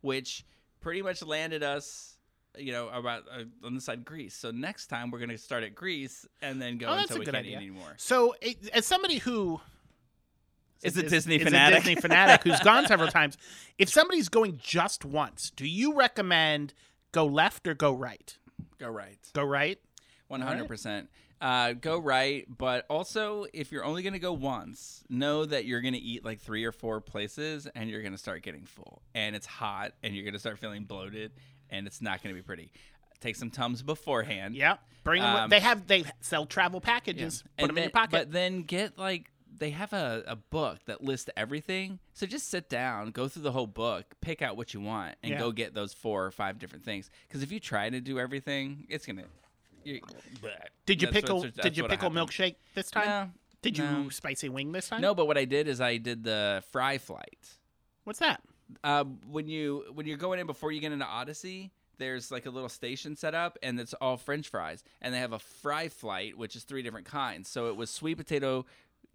which 0.00 0.44
pretty 0.80 1.02
much 1.02 1.22
landed 1.22 1.62
us. 1.62 2.17
You 2.58 2.72
know 2.72 2.88
about 2.88 3.24
uh, 3.32 3.44
on 3.66 3.74
the 3.74 3.80
side 3.80 4.04
Greece. 4.04 4.34
So 4.34 4.50
next 4.50 4.86
time 4.88 5.10
we're 5.10 5.18
gonna 5.20 5.38
start 5.38 5.62
at 5.64 5.74
Greece 5.74 6.26
and 6.42 6.60
then 6.60 6.78
go 6.78 6.88
Oh, 6.88 6.92
until 6.94 7.18
we 7.18 7.24
can't 7.24 7.36
idea. 7.36 7.52
eat 7.52 7.56
anymore. 7.56 7.94
So, 7.96 8.34
it, 8.40 8.68
as 8.70 8.86
somebody 8.86 9.18
who 9.18 9.60
Is 10.82 10.96
a 10.96 11.02
Dis- 11.02 11.10
Disney 11.10 11.36
is 11.36 11.42
fanatic. 11.44 11.78
a 11.78 11.80
Disney 11.80 12.00
fanatic 12.00 12.44
who's 12.44 12.60
gone 12.60 12.86
several 12.86 13.08
times, 13.10 13.36
if 13.78 13.88
somebody's 13.88 14.28
going 14.28 14.58
just 14.62 15.04
once, 15.04 15.50
do 15.50 15.66
you 15.66 15.94
recommend 15.94 16.74
go 17.12 17.26
left 17.26 17.66
or 17.66 17.74
go 17.74 17.92
right? 17.92 18.36
Go 18.78 18.88
right. 18.88 19.18
Go 19.32 19.42
right. 19.44 19.78
One 20.28 20.40
hundred 20.40 20.68
percent. 20.68 21.08
Uh, 21.40 21.72
go 21.72 21.96
right, 21.98 22.46
but 22.48 22.84
also 22.90 23.46
if 23.52 23.70
you're 23.70 23.84
only 23.84 24.02
gonna 24.02 24.18
go 24.18 24.32
once, 24.32 25.04
know 25.08 25.44
that 25.44 25.64
you're 25.64 25.80
gonna 25.80 25.96
eat 26.00 26.24
like 26.24 26.40
three 26.40 26.64
or 26.64 26.72
four 26.72 27.00
places, 27.00 27.68
and 27.76 27.88
you're 27.88 28.02
gonna 28.02 28.18
start 28.18 28.42
getting 28.42 28.64
full, 28.66 29.02
and 29.14 29.36
it's 29.36 29.46
hot, 29.46 29.92
and 30.02 30.14
you're 30.16 30.24
gonna 30.24 30.38
start 30.40 30.58
feeling 30.58 30.82
bloated, 30.82 31.30
and 31.70 31.86
it's 31.86 32.00
not 32.00 32.22
gonna 32.22 32.34
be 32.34 32.42
pretty. 32.42 32.70
take 33.20 33.34
some 33.34 33.50
tums 33.50 33.82
beforehand. 33.82 34.54
Yeah. 34.54 34.76
Bring 35.02 35.20
'em 35.22 35.32
with- 35.34 35.42
Um, 35.42 35.50
they 35.50 35.58
have 35.58 35.88
they 35.88 36.04
sell 36.20 36.46
travel 36.46 36.80
Yeah. 36.80 36.92
packages. 36.92 37.42
Put 37.42 37.50
And 37.58 37.68
them 37.70 37.78
in 37.78 37.82
your 37.84 37.90
pocket. 37.90 38.12
But 38.12 38.30
then 38.30 38.62
get 38.62 38.96
like 38.96 39.32
they 39.56 39.70
have 39.70 39.92
a, 39.92 40.22
a 40.28 40.36
book 40.36 40.78
that 40.84 41.02
lists 41.02 41.28
everything. 41.36 41.98
So 42.14 42.26
just 42.26 42.48
sit 42.48 42.68
down, 42.68 43.10
go 43.10 43.26
through 43.26 43.42
the 43.42 43.50
whole 43.50 43.66
book, 43.66 44.14
pick 44.20 44.40
out 44.40 44.56
what 44.56 44.72
you 44.72 44.80
want, 44.80 45.16
and 45.24 45.32
Yeah. 45.32 45.38
go 45.40 45.50
get 45.50 45.74
those 45.74 45.92
four 45.92 46.24
or 46.24 46.30
five 46.30 46.60
different 46.60 46.84
things. 46.84 47.10
Because 47.26 47.42
if 47.42 47.50
you 47.50 47.58
try 47.58 47.90
to 47.90 48.00
do 48.00 48.20
everything, 48.20 48.86
it's 48.88 49.04
gonna. 49.04 49.24
You, 49.82 50.00
did 50.86 51.02
you 51.02 51.08
pickle? 51.08 51.42
Did 51.42 51.76
you 51.76 51.88
pickle 51.88 52.10
milkshake 52.10 52.54
this 52.74 52.88
time? 52.90 53.06
No, 53.06 53.30
Did 53.62 53.78
you 53.78 53.84
no. 53.84 54.08
spicy 54.10 54.48
wing 54.48 54.70
this 54.70 54.88
time? 54.90 55.00
no, 55.00 55.12
but 55.12 55.26
what 55.26 55.36
I 55.36 55.44
did 55.44 55.66
is 55.66 55.80
I 55.80 55.96
did 55.96 56.22
the 56.22 56.62
fry 56.70 56.98
flight. 56.98 57.56
What's 58.04 58.20
that? 58.20 58.42
Uh, 58.84 59.04
when 59.30 59.48
you 59.48 59.84
when 59.94 60.06
you're 60.06 60.16
going 60.16 60.40
in 60.40 60.46
before 60.46 60.72
you 60.72 60.80
get 60.80 60.92
into 60.92 61.04
Odyssey, 61.04 61.70
there's 61.98 62.30
like 62.30 62.46
a 62.46 62.50
little 62.50 62.68
station 62.68 63.16
set 63.16 63.34
up, 63.34 63.58
and 63.62 63.78
it's 63.80 63.94
all 63.94 64.16
French 64.16 64.48
fries, 64.48 64.82
and 65.00 65.14
they 65.14 65.18
have 65.18 65.32
a 65.32 65.38
fry 65.38 65.88
flight, 65.88 66.36
which 66.36 66.56
is 66.56 66.64
three 66.64 66.82
different 66.82 67.06
kinds. 67.06 67.48
So 67.48 67.68
it 67.68 67.76
was 67.76 67.90
sweet 67.90 68.16
potato 68.16 68.66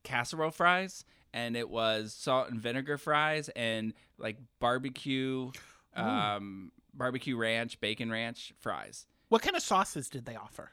casserole 0.04 0.52
fries, 0.52 1.06
and 1.34 1.56
it 1.56 1.70
was 1.70 2.14
salt 2.14 2.50
and 2.50 2.60
vinegar 2.60 2.98
fries, 2.98 3.50
and 3.50 3.94
like 4.18 4.38
barbecue, 4.60 5.52
um, 5.96 6.72
barbecue 6.94 7.38
ranch, 7.38 7.80
bacon 7.80 8.12
ranch 8.12 8.54
fries. 8.60 9.06
What 9.30 9.42
kind 9.42 9.56
of 9.56 9.64
sauces 9.64 10.10
did 10.10 10.26
they 10.26 10.36
offer? 10.36 10.70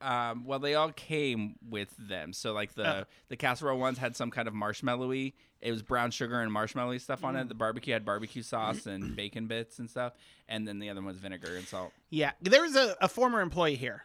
Um, 0.00 0.44
well, 0.44 0.58
they 0.58 0.74
all 0.74 0.92
came 0.92 1.56
with 1.68 1.94
them. 1.98 2.32
So 2.32 2.52
like 2.52 2.74
the 2.74 2.88
Oh. 3.00 3.04
the 3.28 3.36
casserole 3.36 3.78
ones 3.78 3.98
had 3.98 4.16
some 4.16 4.30
kind 4.30 4.48
of 4.48 4.54
marshmallowy. 4.54 5.34
It 5.60 5.70
was 5.72 5.82
brown 5.82 6.10
sugar 6.10 6.40
and 6.40 6.50
marshmallowy 6.50 7.00
stuff 7.00 7.20
Mm. 7.20 7.24
on 7.24 7.36
it. 7.36 7.48
The 7.48 7.54
barbecue 7.54 7.92
had 7.92 8.04
barbecue 8.04 8.42
sauce 8.42 8.86
and 8.86 9.14
bacon 9.16 9.46
bits 9.46 9.78
and 9.78 9.90
stuff, 9.90 10.14
and 10.48 10.66
then 10.66 10.78
the 10.78 10.88
other 10.88 11.00
one 11.00 11.08
was 11.08 11.18
vinegar 11.18 11.54
and 11.56 11.66
salt. 11.66 11.92
Yeah, 12.08 12.32
there 12.40 12.62
was 12.62 12.76
a, 12.76 12.96
a 13.02 13.08
former 13.08 13.40
employee 13.42 13.76
here, 13.76 14.04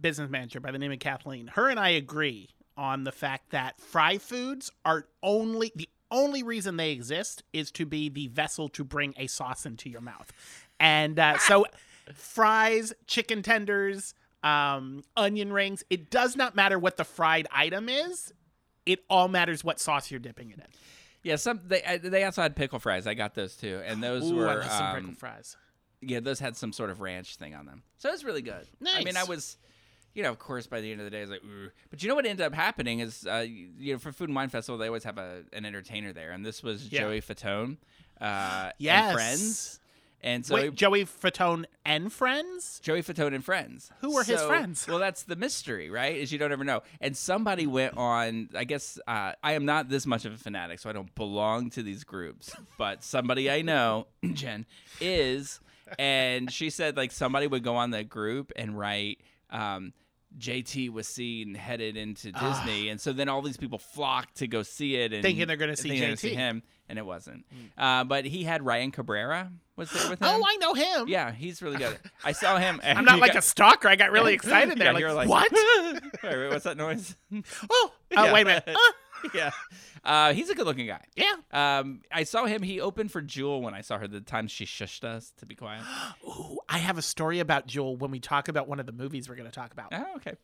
business 0.00 0.30
manager 0.30 0.58
by 0.60 0.70
the 0.70 0.78
name 0.78 0.92
of 0.92 0.98
Kathleen. 1.00 1.48
Her 1.48 1.68
and 1.68 1.78
I 1.78 1.90
agree 1.90 2.48
on 2.78 3.04
the 3.04 3.12
fact 3.12 3.50
that 3.50 3.78
fry 3.80 4.16
foods 4.18 4.70
are 4.86 5.06
only 5.22 5.70
the 5.74 5.88
only 6.10 6.42
reason 6.42 6.76
they 6.76 6.92
exist 6.92 7.42
is 7.52 7.70
to 7.72 7.84
be 7.84 8.08
the 8.08 8.28
vessel 8.28 8.68
to 8.70 8.84
bring 8.84 9.12
a 9.18 9.26
sauce 9.26 9.66
into 9.66 9.90
your 9.90 10.00
mouth, 10.00 10.32
and 10.80 11.18
uh, 11.18 11.36
so 11.38 11.66
fries, 12.14 12.92
chicken 13.06 13.42
tenders, 13.42 14.14
um, 14.46 15.02
onion 15.16 15.52
rings. 15.52 15.84
It 15.90 16.10
does 16.10 16.36
not 16.36 16.54
matter 16.54 16.78
what 16.78 16.96
the 16.96 17.04
fried 17.04 17.46
item 17.52 17.88
is. 17.88 18.32
It 18.84 19.00
all 19.10 19.28
matters 19.28 19.64
what 19.64 19.80
sauce 19.80 20.10
you're 20.10 20.20
dipping 20.20 20.50
it 20.50 20.58
in. 20.58 20.66
Yeah, 21.22 21.36
some 21.36 21.60
they 21.66 21.98
they 22.02 22.22
also 22.22 22.42
had 22.42 22.54
pickle 22.54 22.78
fries. 22.78 23.06
I 23.06 23.14
got 23.14 23.34
those 23.34 23.56
too, 23.56 23.80
and 23.84 24.00
those 24.02 24.30
Ooh, 24.30 24.36
were 24.36 24.62
some 24.68 24.86
um, 24.86 25.14
fries. 25.16 25.56
yeah, 26.00 26.20
those 26.20 26.38
had 26.38 26.56
some 26.56 26.72
sort 26.72 26.90
of 26.90 27.00
ranch 27.00 27.34
thing 27.36 27.54
on 27.54 27.66
them. 27.66 27.82
So 27.98 28.08
it 28.08 28.12
was 28.12 28.24
really 28.24 28.42
good. 28.42 28.64
Nice. 28.80 28.94
I 29.00 29.02
mean, 29.02 29.16
I 29.16 29.24
was, 29.24 29.56
you 30.14 30.22
know, 30.22 30.30
of 30.30 30.38
course, 30.38 30.68
by 30.68 30.80
the 30.80 30.92
end 30.92 31.00
of 31.00 31.04
the 31.04 31.10
day, 31.10 31.18
I 31.18 31.22
was 31.22 31.30
like, 31.30 31.42
but 31.90 32.00
you 32.00 32.08
know 32.08 32.14
what 32.14 32.26
ended 32.26 32.46
up 32.46 32.54
happening 32.54 33.00
is, 33.00 33.26
uh, 33.26 33.44
you 33.48 33.94
know, 33.94 33.98
for 33.98 34.12
Food 34.12 34.28
and 34.28 34.36
Wine 34.36 34.50
Festival, 34.50 34.78
they 34.78 34.86
always 34.86 35.02
have 35.02 35.18
a 35.18 35.42
an 35.52 35.64
entertainer 35.64 36.12
there, 36.12 36.30
and 36.30 36.46
this 36.46 36.62
was 36.62 36.92
Yeah. 36.92 37.00
Joey 37.00 37.20
Fatone, 37.20 37.78
uh, 38.20 38.70
Yes, 38.78 39.08
and 39.08 39.12
friends, 39.12 39.80
and 40.26 40.44
so 40.44 40.56
Wait, 40.56 40.66
it- 40.66 40.74
Joey 40.74 41.04
Fatone 41.04 41.64
and 41.84 42.12
friends. 42.12 42.80
Joey 42.82 43.02
Fatone 43.02 43.32
and 43.34 43.44
friends. 43.44 43.90
Who 44.00 44.12
were 44.12 44.24
his 44.24 44.42
friends? 44.42 44.86
Well, 44.88 44.98
that's 44.98 45.22
the 45.22 45.36
mystery, 45.36 45.88
right? 45.88 46.16
Is 46.16 46.32
you 46.32 46.38
don't 46.38 46.50
ever 46.52 46.64
know. 46.64 46.82
And 47.00 47.16
somebody 47.16 47.66
went 47.66 47.96
on. 47.96 48.48
I 48.54 48.64
guess 48.64 48.98
uh, 49.06 49.32
I 49.42 49.52
am 49.52 49.64
not 49.64 49.88
this 49.88 50.04
much 50.04 50.24
of 50.24 50.34
a 50.34 50.36
fanatic, 50.36 50.80
so 50.80 50.90
I 50.90 50.92
don't 50.92 51.14
belong 51.14 51.70
to 51.70 51.82
these 51.82 52.02
groups. 52.04 52.50
But 52.76 53.04
somebody 53.04 53.50
I 53.50 53.62
know, 53.62 54.08
Jen, 54.32 54.66
is, 55.00 55.60
and 55.98 56.50
she 56.50 56.70
said 56.70 56.96
like 56.96 57.12
somebody 57.12 57.46
would 57.46 57.62
go 57.62 57.76
on 57.76 57.90
the 57.90 58.02
group 58.04 58.50
and 58.56 58.76
write. 58.76 59.20
Um, 59.48 59.92
JT 60.38 60.90
was 60.90 61.08
seen 61.08 61.54
headed 61.54 61.96
into 61.96 62.30
Disney, 62.32 62.88
and 62.88 63.00
so 63.00 63.12
then 63.12 63.28
all 63.28 63.42
these 63.42 63.56
people 63.56 63.78
flocked 63.78 64.36
to 64.36 64.46
go 64.46 64.62
see 64.62 64.96
it, 64.96 65.12
and 65.12 65.22
Thinking 65.22 65.46
they're 65.46 65.56
gonna 65.56 65.76
see 65.76 65.88
thinking 65.90 66.08
they're 66.08 66.16
JT. 66.16 66.34
him, 66.34 66.62
and 66.88 66.98
it 66.98 67.06
wasn't. 67.06 67.44
Uh, 67.78 68.04
but 68.04 68.24
he 68.24 68.44
had 68.44 68.64
Ryan 68.64 68.90
Cabrera 68.90 69.50
was 69.76 69.90
there 69.90 70.10
with 70.10 70.18
him. 70.22 70.28
Oh, 70.30 70.42
I 70.46 70.56
know 70.56 70.74
him. 70.74 71.08
Yeah, 71.08 71.32
he's 71.32 71.62
really 71.62 71.78
good. 71.78 71.98
I 72.24 72.32
saw 72.32 72.58
him. 72.58 72.80
I'm 72.84 73.04
not 73.04 73.18
like 73.18 73.34
a 73.34 73.42
stalker. 73.42 73.88
I 73.88 73.96
got 73.96 74.10
really 74.10 74.34
excited 74.40 74.76
there. 74.78 74.86
Yeah, 74.88 74.92
like, 74.92 75.00
you're 75.00 75.12
like, 75.14 75.28
what? 75.28 75.50
wait, 76.22 76.22
wait, 76.22 76.48
what's 76.50 76.64
that 76.64 76.76
noise? 76.76 77.16
oh, 77.32 77.42
oh, 77.70 77.90
Yeah. 78.10 78.32
wait 78.32 78.42
a 78.42 78.44
minute. 78.44 78.64
Uh, 78.68 78.92
yeah, 79.34 79.50
uh, 80.04 80.32
he's 80.32 80.50
a 80.50 80.54
good-looking 80.54 80.86
guy. 80.86 81.02
yeah. 81.16 81.34
Um, 81.52 82.02
I 82.12 82.24
saw 82.24 82.46
him. 82.46 82.62
He 82.62 82.80
opened 82.80 83.10
for 83.12 83.20
Jewel 83.22 83.62
when 83.62 83.74
I 83.74 83.80
saw 83.80 83.98
her. 83.98 84.06
The 84.08 84.20
time 84.20 84.48
she 84.48 84.64
shushed 84.66 85.04
us 85.04 85.32
to 85.38 85.46
be 85.46 85.54
quiet. 85.54 85.82
Ooh, 86.26 86.58
I 86.68 86.78
have 86.78 86.98
a 86.98 87.02
story 87.02 87.40
about 87.40 87.66
Jewel 87.66 87.96
when 87.96 88.10
we 88.10 88.20
talk 88.20 88.48
about 88.48 88.68
one 88.68 88.80
of 88.80 88.86
the 88.86 88.92
movies 88.92 89.28
we're 89.28 89.36
going 89.36 89.48
to 89.50 89.54
talk 89.54 89.72
about. 89.72 89.88
Oh, 89.92 90.16
okay. 90.16 90.34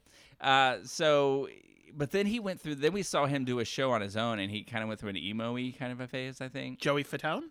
Uh, 0.40 0.78
so, 0.84 1.48
but 1.94 2.10
then 2.10 2.26
he 2.26 2.40
went 2.40 2.60
through. 2.60 2.76
Then 2.76 2.92
we 2.92 3.02
saw 3.02 3.26
him 3.26 3.44
do 3.44 3.58
a 3.60 3.64
show 3.64 3.90
on 3.92 4.00
his 4.00 4.16
own, 4.16 4.38
and 4.38 4.50
he 4.50 4.62
kind 4.64 4.82
of 4.82 4.88
went 4.88 5.00
through 5.00 5.10
an 5.10 5.16
emo-y 5.16 5.74
kind 5.78 5.92
of 5.92 6.00
a 6.00 6.06
phase. 6.08 6.40
I 6.40 6.48
think. 6.48 6.78
Joey 6.80 7.04
Fatone? 7.04 7.44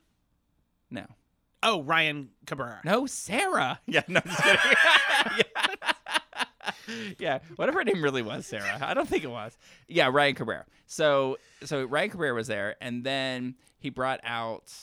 No, 0.89 1.05
Oh, 1.63 1.83
Ryan 1.83 2.29
Cabrera. 2.47 2.81
no, 2.83 3.05
Sarah. 3.05 3.79
Yeah, 3.85 4.01
no, 4.07 4.19
just 4.19 4.43
kidding. 4.43 4.59
yeah. 5.37 5.43
yeah, 7.19 7.39
whatever 7.55 7.79
her 7.79 7.83
name 7.85 8.03
really 8.03 8.21
was, 8.21 8.45
Sarah. 8.45 8.77
I 8.81 8.93
don't 8.93 9.07
think 9.07 9.23
it 9.23 9.29
was. 9.31 9.57
Yeah, 9.87 10.09
Ryan 10.11 10.35
Cabrera. 10.35 10.65
So, 10.87 11.37
so 11.63 11.83
Ryan 11.85 12.09
Cabrera 12.11 12.33
was 12.33 12.47
there, 12.47 12.75
and 12.81 13.03
then 13.03 13.55
he 13.79 13.89
brought 13.89 14.19
out 14.23 14.73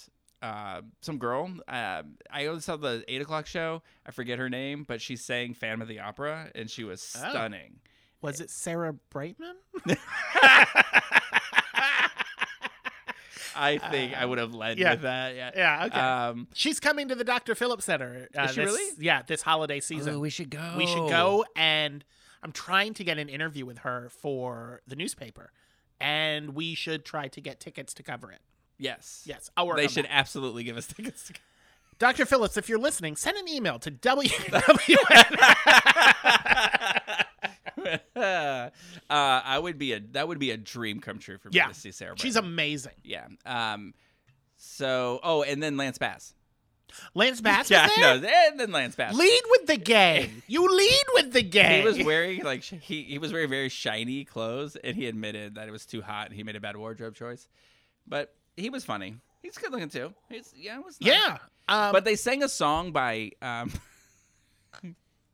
uh, 0.43 0.83
some 1.01 1.19
girl. 1.19 1.51
Uh, 1.67 2.03
I 2.31 2.47
only 2.47 2.61
saw 2.61 2.77
the 2.77 3.05
eight 3.09 3.21
o'clock 3.23 3.47
show. 3.47 3.83
I 4.07 4.11
forget 4.13 4.39
her 4.39 4.49
name, 4.49 4.85
but 4.87 5.01
she 5.01 5.17
sang 5.17 5.55
"Phantom 5.55 5.83
of 5.83 5.89
the 5.89 6.01
Opera," 6.01 6.51
and 6.55 6.71
she 6.71 6.85
was 6.85 7.17
Oh. 7.23 7.29
stunning. 7.31 7.81
Was 8.21 8.41
it 8.41 8.51
Sarah 8.51 8.95
Brightman? 9.11 9.57
I 13.59 13.79
think 13.79 14.17
I 14.17 14.25
would 14.25 14.39
have 14.39 14.55
led 14.55 14.79
yeah. 14.79 14.93
with 14.93 15.03
that. 15.03 15.35
Yeah. 15.35 15.51
yeah, 15.57 15.85
okay. 15.87 15.99
Um, 16.01 16.49
She's 16.55 16.79
coming 16.81 17.09
to 17.09 17.15
the 17.15 17.25
Dr. 17.25 17.55
Phillips 17.55 17.85
Center. 17.85 18.29
Uh, 18.37 18.43
Is 18.43 18.51
she 18.53 18.61
this- 18.61 18.67
really? 18.73 18.91
Yeah, 18.99 19.23
this 19.23 19.43
holiday 19.43 19.81
season. 19.81 20.15
oh, 20.15 20.19
we 20.21 20.31
should 20.31 20.51
go. 20.51 20.75
we 20.77 20.87
should 20.87 21.09
go, 21.09 21.45
and 21.57 22.05
I'm 22.43 22.53
trying 22.53 22.95
to 22.95 23.05
get 23.05 23.19
an 23.19 23.29
interview 23.29 23.67
with 23.67 23.79
her 23.79 24.09
for 24.11 24.81
the 24.87 24.95
newspaper, 24.97 25.51
and 26.01 26.55
we 26.55 26.75
should 26.75 27.05
try 27.05 27.29
to 27.29 27.41
get 27.41 27.61
tickets 27.61 27.93
to 27.95 28.03
cover 28.03 28.31
it. 28.31 28.41
Yes. 28.79 29.25
Yes, 29.27 29.51
I'll 29.57 29.67
work 29.67 29.77
They 29.77 29.85
on 29.85 29.89
should 29.89 30.05
that. 30.05 30.15
absolutely 30.15 30.63
give 30.63 30.77
us 30.77 30.87
tickets. 30.87 31.27
To 31.29 31.35
Dr. 31.99 32.25
Phillips, 32.27 32.57
if 32.57 32.69
you're 32.69 32.79
listening, 32.79 33.17
send 33.17 33.37
an 33.37 33.49
email 33.49 33.81
to 33.81 33.91
W. 33.91 34.31
uh, 38.17 38.71
I 39.11 39.59
would 39.59 39.79
be 39.79 39.93
a 39.93 40.01
that 40.13 40.29
would 40.29 40.39
be 40.39 40.51
a 40.51 40.57
dream 40.57 41.01
come 41.01 41.19
true 41.19 41.39
for 41.39 41.49
me 41.49 41.57
Yeah. 41.57 41.69
to 41.69 41.75
see 41.75 41.91
Sarah. 41.93 42.15
She's 42.19 42.37
amazing. 42.37 42.93
yeah. 43.05 43.27
Um. 43.47 43.95
So 44.57 45.21
oh, 45.23 45.43
and 45.43 45.63
then 45.63 45.77
Lance 45.77 45.99
Bass. 45.99 46.35
Lance 47.15 47.41
Bass 47.43 47.71
yeah, 47.71 47.87
no, 47.99 48.15
and 48.49 48.59
then 48.59 48.73
Lance 48.73 48.97
Bass. 48.97 49.15
Lead 49.15 49.43
with 49.51 49.67
the 49.67 49.77
gang. 49.77 50.43
You 50.49 50.67
lead 50.75 51.05
with 51.15 51.33
the 51.33 51.43
gang. 51.43 51.83
He 51.83 51.87
was 51.87 52.03
wearing 52.03 52.43
like 52.43 52.65
he 52.65 53.03
he 53.03 53.19
was 53.19 53.33
wearing 53.33 53.51
very 53.51 53.69
shiny 53.69 54.25
clothes, 54.25 54.75
and 54.77 54.97
he 54.97 55.07
admitted 55.07 55.57
that 55.57 55.69
it 55.69 55.71
was 55.71 55.85
too 55.87 56.01
hot, 56.03 56.27
and 56.29 56.35
he 56.35 56.43
made 56.43 56.57
a 56.57 56.61
bad 56.61 56.77
wardrobe 56.77 57.15
choice. 57.15 57.47
But 58.07 58.35
he 58.57 58.71
was 58.71 58.85
funny. 58.85 59.17
He's 59.43 59.57
good 59.59 59.71
looking 59.71 59.91
too. 59.91 60.13
He's 60.31 60.53
yeah, 60.57 60.79
it 60.79 60.85
was 60.85 60.99
nice. 61.01 61.13
yeah. 61.13 61.37
Um, 61.69 61.93
But 61.93 62.05
they 62.07 62.17
sang 62.17 62.43
a 62.43 62.49
song 62.49 62.91
by 62.93 63.33
um. 63.43 63.71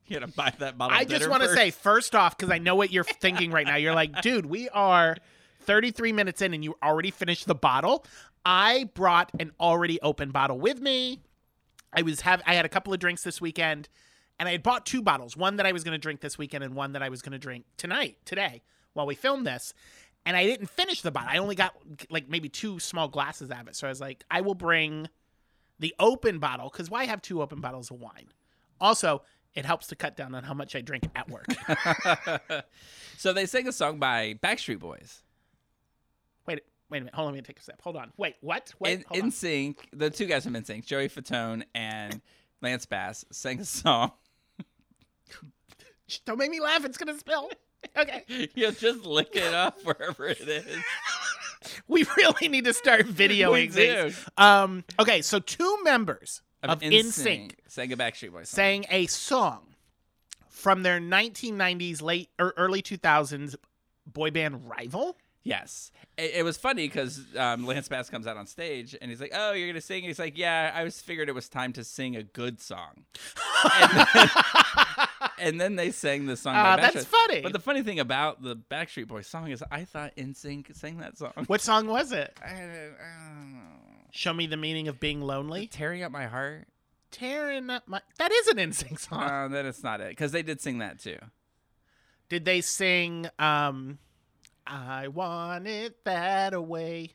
you 0.06 0.18
gotta 0.18 0.32
buy 0.32 0.52
that 0.58 0.76
bottle. 0.78 0.96
I 0.96 1.04
just 1.04 1.28
want 1.28 1.42
to 1.42 1.54
say, 1.54 1.70
first 1.70 2.14
off, 2.14 2.36
because 2.36 2.50
I 2.50 2.58
know 2.58 2.74
what 2.74 2.92
you're 2.92 3.04
thinking 3.20 3.50
right 3.50 3.66
now. 3.66 3.76
You're 3.76 3.94
like, 3.94 4.22
dude, 4.22 4.46
we 4.46 4.68
are 4.70 5.16
33 5.62 6.12
minutes 6.12 6.42
in 6.42 6.54
and 6.54 6.62
you 6.62 6.76
already 6.82 7.10
finished 7.10 7.46
the 7.46 7.54
bottle. 7.54 8.04
I 8.44 8.90
brought 8.94 9.30
an 9.40 9.52
already 9.58 10.00
open 10.02 10.30
bottle 10.30 10.58
with 10.58 10.80
me. 10.80 11.20
I 11.92 12.02
was 12.02 12.22
have 12.22 12.42
I 12.46 12.54
had 12.54 12.64
a 12.64 12.68
couple 12.68 12.92
of 12.92 12.98
drinks 12.98 13.22
this 13.22 13.40
weekend, 13.40 13.88
and 14.38 14.48
I 14.48 14.52
had 14.52 14.62
bought 14.62 14.84
two 14.84 15.00
bottles. 15.00 15.36
One 15.36 15.56
that 15.56 15.66
I 15.66 15.72
was 15.72 15.84
going 15.84 15.92
to 15.92 15.98
drink 15.98 16.20
this 16.20 16.36
weekend, 16.36 16.64
and 16.64 16.74
one 16.74 16.92
that 16.92 17.02
I 17.02 17.08
was 17.08 17.22
going 17.22 17.32
to 17.32 17.38
drink 17.38 17.64
tonight, 17.76 18.18
today, 18.24 18.62
while 18.92 19.06
we 19.06 19.14
filmed 19.14 19.46
this. 19.46 19.72
And 20.26 20.36
I 20.36 20.44
didn't 20.44 20.68
finish 20.68 21.02
the 21.02 21.10
bottle. 21.10 21.28
I 21.30 21.36
only 21.36 21.54
got 21.54 21.74
like 22.10 22.28
maybe 22.28 22.48
two 22.48 22.78
small 22.78 23.08
glasses 23.08 23.50
out 23.50 23.62
of 23.62 23.68
it. 23.68 23.76
So 23.76 23.86
I 23.86 23.90
was 23.90 24.00
like, 24.00 24.24
I 24.30 24.40
will 24.40 24.54
bring 24.54 25.08
the 25.78 25.94
open 25.98 26.38
bottle 26.38 26.70
because 26.70 26.90
why 26.90 27.04
have 27.04 27.20
two 27.20 27.42
open 27.42 27.60
bottles 27.60 27.90
of 27.90 28.00
wine? 28.00 28.28
Also, 28.80 29.22
it 29.54 29.64
helps 29.64 29.86
to 29.88 29.96
cut 29.96 30.16
down 30.16 30.34
on 30.34 30.42
how 30.44 30.54
much 30.54 30.74
I 30.74 30.80
drink 30.80 31.04
at 31.14 31.28
work. 31.28 31.46
so 33.16 33.32
they 33.32 33.46
sang 33.46 33.68
a 33.68 33.72
song 33.72 33.98
by 33.98 34.34
Backstreet 34.42 34.78
Boys. 34.80 35.22
wait, 36.46 36.60
wait 36.90 36.98
a 36.98 37.00
minute. 37.02 37.14
Hold 37.14 37.28
on, 37.28 37.34
let 37.34 37.38
me 37.38 37.42
take 37.46 37.58
a 37.58 37.62
step. 37.62 37.80
Hold 37.82 37.96
on. 37.96 38.12
Wait, 38.16 38.36
what? 38.40 38.72
Wait, 38.80 39.04
In, 39.12 39.22
on. 39.22 39.30
NSYNC, 39.30 39.76
the 39.92 40.10
two 40.10 40.26
guys 40.26 40.44
from 40.44 40.54
NSYNC, 40.54 40.84
Joey 40.84 41.08
Fatone 41.08 41.62
and 41.74 42.20
Lance 42.62 42.86
Bass, 42.86 43.24
sang 43.30 43.60
a 43.60 43.64
song. 43.64 44.12
Don't 46.26 46.38
make 46.38 46.50
me 46.50 46.60
laugh. 46.60 46.84
It's 46.84 46.98
gonna 46.98 47.18
spill. 47.18 47.50
Okay. 47.98 48.48
You'll 48.54 48.72
just 48.72 49.04
lick 49.04 49.36
it 49.36 49.52
up 49.52 49.76
wherever 49.84 50.26
it 50.26 50.40
is. 50.40 50.64
We 51.86 52.06
really 52.16 52.48
need 52.48 52.64
to 52.64 52.72
start 52.72 53.06
videoing 53.06 53.72
these. 53.72 54.24
Um. 54.38 54.84
Okay. 54.98 55.20
So 55.20 55.38
two 55.38 55.78
members 55.84 56.40
of 56.70 56.80
NSYNC 56.80 57.52
sang 57.68 57.92
a 57.92 57.96
Backstreet 57.96 58.32
Boys 58.32 58.48
song. 58.48 58.56
sang 58.56 58.84
a 58.90 59.06
song 59.06 59.60
from 60.48 60.82
their 60.82 60.98
1990s, 61.00 62.00
late 62.02 62.30
or 62.38 62.54
early 62.56 62.82
2000s 62.82 63.54
boy 64.06 64.30
band 64.30 64.68
rival. 64.68 65.16
Yes, 65.46 65.92
it, 66.16 66.36
it 66.36 66.42
was 66.42 66.56
funny 66.56 66.86
because 66.88 67.20
um, 67.36 67.66
Lance 67.66 67.86
Bass 67.88 68.08
comes 68.08 68.26
out 68.26 68.38
on 68.38 68.46
stage 68.46 68.96
and 69.02 69.10
he's 69.10 69.20
like, 69.20 69.32
"Oh, 69.34 69.52
you're 69.52 69.68
gonna 69.68 69.82
sing?" 69.82 69.98
And 69.98 70.06
he's 70.06 70.18
like, 70.18 70.38
"Yeah, 70.38 70.72
I 70.74 70.84
was 70.84 71.02
figured 71.02 71.28
it 71.28 71.34
was 71.34 71.50
time 71.50 71.74
to 71.74 71.84
sing 71.84 72.16
a 72.16 72.22
good 72.22 72.62
song." 72.62 73.04
and, 73.74 74.08
then, 74.14 74.28
and 75.38 75.60
then 75.60 75.76
they 75.76 75.90
sang 75.90 76.24
the 76.24 76.36
song. 76.38 76.56
Uh, 76.56 76.76
that's 76.76 77.04
funny. 77.04 77.42
But 77.42 77.52
the 77.52 77.58
funny 77.58 77.82
thing 77.82 78.00
about 78.00 78.42
the 78.42 78.56
Backstreet 78.56 79.06
Boys 79.06 79.26
song 79.26 79.50
is, 79.50 79.62
I 79.70 79.84
thought 79.84 80.16
NSYNC 80.16 80.74
sang 80.74 80.96
that 80.98 81.18
song. 81.18 81.32
What 81.46 81.60
song 81.60 81.88
was 81.88 82.12
it? 82.12 82.34
I, 82.42 82.48
don't- 82.48 82.58
I 82.58 83.40
don't 83.40 83.52
know. 83.52 83.93
Show 84.16 84.32
me 84.32 84.46
the 84.46 84.56
meaning 84.56 84.86
of 84.86 85.00
being 85.00 85.20
lonely. 85.20 85.66
Tearing 85.66 86.04
up 86.04 86.12
my 86.12 86.26
heart. 86.26 86.68
Tearing 87.10 87.68
up 87.68 87.88
my. 87.88 88.00
That 88.18 88.30
is 88.30 88.46
an 88.46 88.58
NSYNC 88.58 89.00
song. 89.00 89.22
Uh, 89.22 89.48
then 89.48 89.66
it's 89.66 89.82
not 89.82 90.00
it 90.00 90.10
because 90.10 90.30
they 90.30 90.42
did 90.44 90.60
sing 90.60 90.78
that 90.78 91.00
too. 91.00 91.18
Did 92.28 92.44
they 92.44 92.60
sing 92.60 93.26
um 93.40 93.98
I 94.64 95.08
want 95.08 95.66
it 95.66 96.04
that 96.04 96.54
away? 96.54 97.10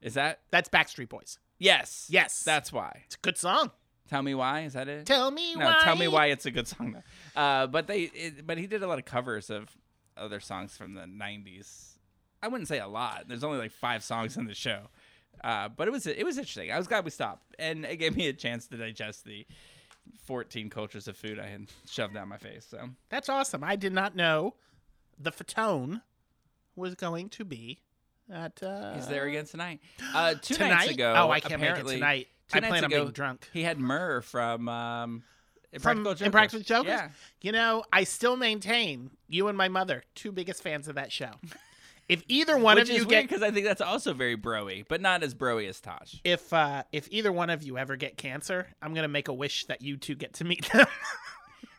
Is 0.00 0.14
that 0.14 0.42
That's 0.52 0.68
Backstreet 0.68 1.08
Boys. 1.08 1.40
yes? 1.58 2.06
Yes. 2.08 2.44
that's 2.44 2.72
why. 2.72 3.02
It's 3.06 3.16
a 3.16 3.18
good 3.18 3.36
song. 3.36 3.72
Tell 4.08 4.22
me 4.22 4.36
why. 4.36 4.60
Is 4.60 4.74
that 4.74 4.86
it? 4.86 5.06
Tell 5.06 5.32
me 5.32 5.56
no, 5.56 5.64
why. 5.64 5.80
tell 5.82 5.96
me 5.96 6.06
why 6.06 6.26
it's 6.26 6.46
a 6.46 6.52
good 6.52 6.68
song. 6.68 6.92
Though. 7.34 7.40
Uh, 7.40 7.66
but 7.66 7.88
they, 7.88 8.02
it, 8.02 8.46
but 8.46 8.58
he 8.58 8.68
did 8.68 8.84
a 8.84 8.86
lot 8.86 9.00
of 9.00 9.04
covers 9.04 9.50
of 9.50 9.76
other 10.16 10.38
songs 10.38 10.76
from 10.76 10.94
the 10.94 11.02
'90s. 11.02 11.94
I 12.40 12.46
wouldn't 12.48 12.68
say 12.68 12.78
a 12.78 12.86
lot. 12.86 13.24
There's 13.26 13.42
only 13.42 13.58
like 13.58 13.72
five 13.72 14.04
songs 14.04 14.36
in 14.36 14.46
the 14.46 14.54
show, 14.54 14.88
uh, 15.42 15.68
but 15.68 15.88
it 15.88 15.90
was 15.90 16.06
it 16.06 16.24
was 16.24 16.38
interesting. 16.38 16.70
I 16.70 16.78
was 16.78 16.86
glad 16.86 17.04
we 17.04 17.10
stopped, 17.10 17.54
and 17.58 17.84
it 17.84 17.96
gave 17.96 18.16
me 18.16 18.28
a 18.28 18.32
chance 18.32 18.66
to 18.68 18.76
digest 18.76 19.24
the 19.24 19.46
14 20.24 20.70
cultures 20.70 21.08
of 21.08 21.16
food 21.16 21.38
I 21.38 21.46
had 21.46 21.66
shoved 21.88 22.14
down 22.14 22.28
my 22.28 22.36
face. 22.38 22.66
So 22.68 22.90
That's 23.08 23.28
awesome. 23.28 23.64
I 23.64 23.76
did 23.76 23.92
not 23.92 24.14
know 24.14 24.54
the 25.18 25.30
Fatone 25.32 26.02
was 26.76 26.94
going 26.94 27.28
to 27.30 27.44
be 27.44 27.80
at 28.32 28.62
uh 28.62 28.94
he's 28.94 29.06
there 29.06 29.26
again 29.26 29.44
tonight. 29.44 29.80
Uh, 30.14 30.34
two 30.40 30.54
tonight. 30.54 30.68
nights 30.70 30.90
ago, 30.92 31.14
oh, 31.16 31.30
I 31.30 31.40
can't 31.40 31.60
make 31.60 31.76
it 31.76 31.86
tonight. 31.86 32.28
two 32.48 32.56
I 32.56 32.60
nights 32.60 32.70
plan 32.70 32.84
on 32.84 32.92
ago, 32.92 33.00
being 33.02 33.12
drunk. 33.12 33.48
He 33.52 33.62
had 33.62 33.78
Murr 33.78 34.22
from 34.22 34.68
um, 34.68 35.22
From 35.78 35.98
Impractical 35.98 36.12
Jokers. 36.14 36.26
Impractical 36.26 36.64
Jokers? 36.64 36.88
Yeah. 36.90 37.08
You 37.42 37.52
know, 37.52 37.84
I 37.92 38.04
still 38.04 38.36
maintain 38.36 39.10
you 39.28 39.48
and 39.48 39.58
my 39.58 39.68
mother, 39.68 40.04
two 40.14 40.32
biggest 40.32 40.62
fans 40.62 40.88
of 40.88 40.94
that 40.94 41.12
show. 41.12 41.30
if 42.08 42.22
either 42.28 42.56
one 42.58 42.76
Which 42.76 42.90
of 42.90 42.94
you 42.94 43.02
is 43.02 43.06
get 43.06 43.22
because 43.24 43.42
I 43.42 43.50
think 43.50 43.66
that's 43.66 43.80
also 43.80 44.12
very 44.12 44.36
broy, 44.36 44.84
but 44.88 45.00
not 45.00 45.22
as 45.22 45.34
broy 45.34 45.68
as 45.68 45.80
Tosh. 45.80 46.20
if 46.24 46.52
uh 46.52 46.82
if 46.92 47.08
either 47.10 47.32
one 47.32 47.50
of 47.50 47.62
you 47.62 47.78
ever 47.78 47.96
get 47.96 48.16
cancer, 48.16 48.66
I'm 48.82 48.94
gonna 48.94 49.08
make 49.08 49.28
a 49.28 49.32
wish 49.32 49.66
that 49.66 49.82
you 49.82 49.96
two 49.96 50.14
get 50.14 50.34
to 50.34 50.44
meet 50.44 50.70
them. 50.72 50.86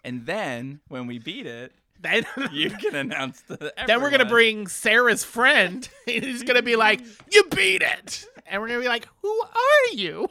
And 0.06 0.24
then 0.28 0.82
when 0.88 1.08
we 1.08 1.18
beat 1.18 1.48
it, 1.48 1.74
then 2.00 2.26
you 2.52 2.70
can 2.70 2.94
announce 2.96 3.42
the. 3.42 3.74
then 3.88 4.02
we're 4.02 4.12
gonna 4.12 4.26
bring 4.26 4.68
Sarah's 4.68 5.24
friend. 5.24 5.90
and 6.08 6.24
He's 6.24 6.44
gonna 6.44 6.62
be 6.62 6.76
like, 6.76 7.02
"You 7.32 7.44
beat 7.46 7.82
it," 7.82 8.28
and 8.46 8.62
we're 8.62 8.68
gonna 8.68 8.82
be 8.82 8.88
like, 8.88 9.08
"Who 9.24 9.42
are 9.42 9.94
you?" 9.96 10.30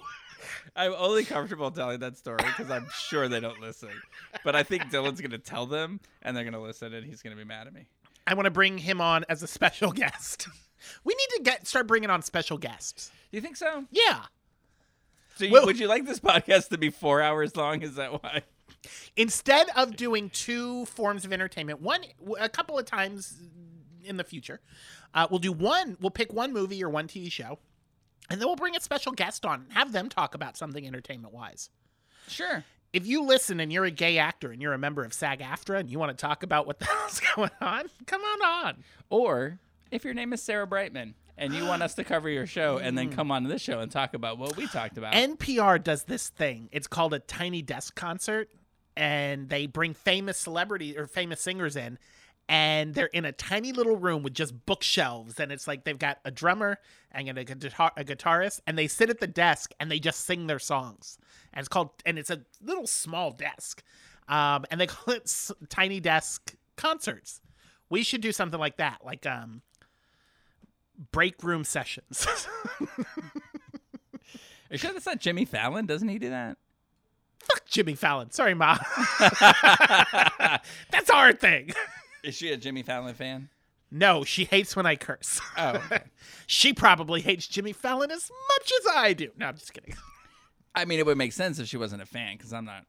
I'm 0.77 0.95
only 0.97 1.25
comfortable 1.25 1.73
telling 1.73 1.99
that 2.01 2.17
story 2.17 2.39
because 2.45 2.71
I'm 2.71 2.87
sure 3.09 3.27
they 3.29 3.41
don't 3.41 3.61
listen. 3.61 3.91
But 4.45 4.55
I 4.55 4.63
think 4.63 4.85
Dylan's 4.85 5.21
gonna 5.21 5.39
tell 5.39 5.67
them, 5.67 5.99
and 6.23 6.37
they're 6.37 6.45
gonna 6.45 6.63
listen, 6.63 6.95
and 6.95 7.05
he's 7.05 7.23
gonna 7.23 7.37
be 7.37 7.45
mad 7.45 7.67
at 7.67 7.75
me. 7.75 7.87
I 8.27 8.35
want 8.35 8.47
to 8.47 8.51
bring 8.51 8.79
him 8.79 9.01
on 9.01 9.25
as 9.29 9.43
a 9.43 9.47
special 9.47 9.93
guest. 10.03 10.49
We 11.05 11.15
need 11.15 11.37
to 11.37 11.43
get 11.43 11.67
start 11.67 11.87
bringing 11.87 12.11
on 12.11 12.23
special 12.23 12.59
guests. 12.59 13.11
Do 13.31 13.37
you 13.37 13.41
think 13.41 13.57
so? 13.57 13.85
Yeah. 13.91 14.23
So 15.37 15.45
you, 15.47 15.53
Well- 15.53 15.67
would 15.67 15.79
you 15.79 15.89
like 15.89 16.07
this 16.07 16.21
podcast 16.21 16.69
to 16.69 16.79
be 16.79 16.91
four 16.91 17.21
hours 17.21 17.57
long? 17.57 17.83
Is 17.83 17.97
that 17.97 18.23
why? 18.23 18.43
Instead 19.17 19.69
of 19.77 19.97
doing 19.97 20.29
two 20.31 20.85
forms 20.87 21.25
of 21.25 21.33
entertainment, 21.33 21.81
one 21.81 22.03
a 22.39 22.49
couple 22.49 22.79
of 22.79 22.85
times 22.85 23.39
in 24.05 24.17
the 24.19 24.25
future, 24.25 24.61
uh, 25.15 25.27
we'll 25.31 25.39
do 25.39 25.53
one. 25.53 25.97
We'll 26.01 26.11
pick 26.11 26.33
one 26.33 26.53
movie 26.53 26.83
or 26.85 26.91
one 26.91 27.09
TV 27.09 27.33
show, 27.33 27.59
and 28.29 28.41
then 28.41 28.47
we'll 28.47 28.57
bring 28.57 28.77
a 28.77 28.81
special 28.81 29.13
guest 29.13 29.47
on, 29.47 29.63
and 29.63 29.73
have 29.73 29.93
them 29.93 30.09
talk 30.11 30.35
about 30.35 30.57
something 30.59 30.87
entertainment 30.87 31.33
wise. 31.33 31.71
Sure. 32.29 32.65
If 32.95 33.07
you 33.07 33.23
listen 33.25 33.59
and 33.61 33.73
you're 33.73 33.85
a 33.85 33.91
gay 33.91 34.19
actor 34.19 34.53
and 34.53 34.63
you're 34.63 34.73
a 34.73 34.79
member 34.79 35.05
of 35.05 35.13
SAG-AFTRA 35.13 35.81
and 35.81 35.91
you 35.91 35.99
want 35.99 36.17
to 36.17 36.21
talk 36.21 36.43
about 36.45 36.67
what 36.67 36.79
the 36.79 36.85
hell's 37.01 37.21
going 37.35 37.51
on, 37.61 37.87
come 38.07 38.23
on 38.23 38.43
on. 38.67 38.85
Or 39.11 39.59
if 39.91 40.05
your 40.05 40.15
name 40.15 40.33
is 40.33 40.41
Sarah 40.43 40.67
Brightman 40.67 41.15
and 41.37 41.53
you 41.53 41.65
want 41.67 41.83
us 41.83 41.95
to 41.95 42.05
cover 42.05 42.29
your 42.29 42.47
show 42.47 42.79
and 42.79 42.95
Mm. 42.95 42.97
then 42.97 43.11
come 43.11 43.33
on 43.33 43.43
to 43.43 43.49
this 43.49 43.61
show 43.63 43.81
and 43.81 43.91
talk 43.91 44.15
about 44.15 44.39
what 44.39 44.57
we 44.57 44.69
talked 44.69 44.97
about. 44.97 45.13
NPR 45.15 45.83
does 45.83 46.05
this 46.05 46.29
thing. 46.29 46.69
It's 46.71 46.87
called 46.87 47.13
a 47.15 47.19
tiny 47.19 47.63
desk 47.63 47.97
concert, 47.97 48.49
and 48.97 49.49
they 49.49 49.67
bring 49.67 49.93
famous 49.95 50.39
celebrities 50.39 50.97
or 50.97 51.09
famous 51.09 51.41
singers 51.41 51.75
in, 51.75 51.99
and 52.49 52.95
they're 52.95 53.07
in 53.07 53.25
a 53.25 53.33
tiny 53.33 53.73
little 53.73 53.97
room 53.97 54.23
with 54.23 54.35
just 54.35 54.67
bookshelves, 54.67 55.41
and 55.41 55.51
it's 55.51 55.67
like 55.67 55.85
they've 55.85 55.99
got 55.99 56.19
a 56.25 56.31
drummer 56.31 56.79
and 57.13 57.29
a, 57.39 57.45
guitar- 57.45 57.93
a 57.97 58.05
guitarist, 58.05 58.61
and 58.67 58.77
they 58.77 58.87
sit 58.87 59.09
at 59.11 59.21
the 59.21 59.27
desk 59.27 59.73
and 59.81 59.91
they 59.91 59.99
just 59.99 60.25
sing 60.27 60.47
their 60.47 60.59
songs. 60.59 61.19
And 61.53 61.61
it's 61.61 61.69
called, 61.69 61.91
and 62.05 62.19
it's 62.19 62.31
a 62.31 62.41
little 62.63 62.87
small 62.87 63.31
desk, 63.31 63.83
um, 64.29 64.65
and 64.71 64.81
they 64.81 64.87
call 64.89 65.15
it 65.15 65.23
s- 65.25 65.53
tiny 65.69 66.01
desk 66.01 66.55
concerts. 66.77 67.41
We 67.89 68.03
should 68.03 68.21
do 68.21 68.33
something 68.33 68.59
like 68.61 68.77
that, 68.79 69.01
like 69.05 69.25
um, 69.27 69.63
break 71.13 71.43
room 71.43 71.65
sessions. 71.65 72.27
Are 74.71 74.77
sure 74.77 74.93
that's 74.93 75.07
not 75.07 75.21
Jimmy 75.21 75.45
Fallon? 75.45 75.87
Doesn't 75.87 76.09
he 76.09 76.19
do 76.19 76.31
that? 76.31 76.57
Fuck 77.39 77.67
Jimmy 77.67 77.95
Fallon. 77.95 78.31
Sorry, 78.31 78.55
Ma. 78.55 78.77
That's 80.91 81.11
our 81.13 81.33
thing. 81.35 81.71
Is 82.25 82.35
she 82.35 82.51
a 82.53 82.57
Jimmy 82.57 82.83
Fallon 82.83 83.15
fan? 83.15 83.49
No, 83.91 84.25
she 84.25 84.45
hates 84.45 84.75
when 84.75 84.87
I 84.87 84.97
curse. 84.97 85.41
Oh, 85.57 85.71
okay. 85.77 86.03
she 86.47 86.73
probably 86.73 87.21
hates 87.21 87.47
Jimmy 87.47 87.73
Fallon 87.73 88.11
as 88.11 88.31
much 88.49 88.73
as 88.81 88.87
I 88.97 89.13
do. 89.13 89.31
No, 89.37 89.47
I'm 89.47 89.57
just 89.57 89.73
kidding. 89.73 89.95
I 90.75 90.85
mean, 90.85 90.99
it 90.99 91.07
would 91.07 91.19
make 91.19 91.33
sense 91.33 91.59
if 91.61 91.69
she 91.69 91.77
wasn't 91.77 92.03
a 92.03 92.07
fan, 92.07 92.37
because 92.37 92.53
I'm 92.53 92.65
not. 92.65 92.87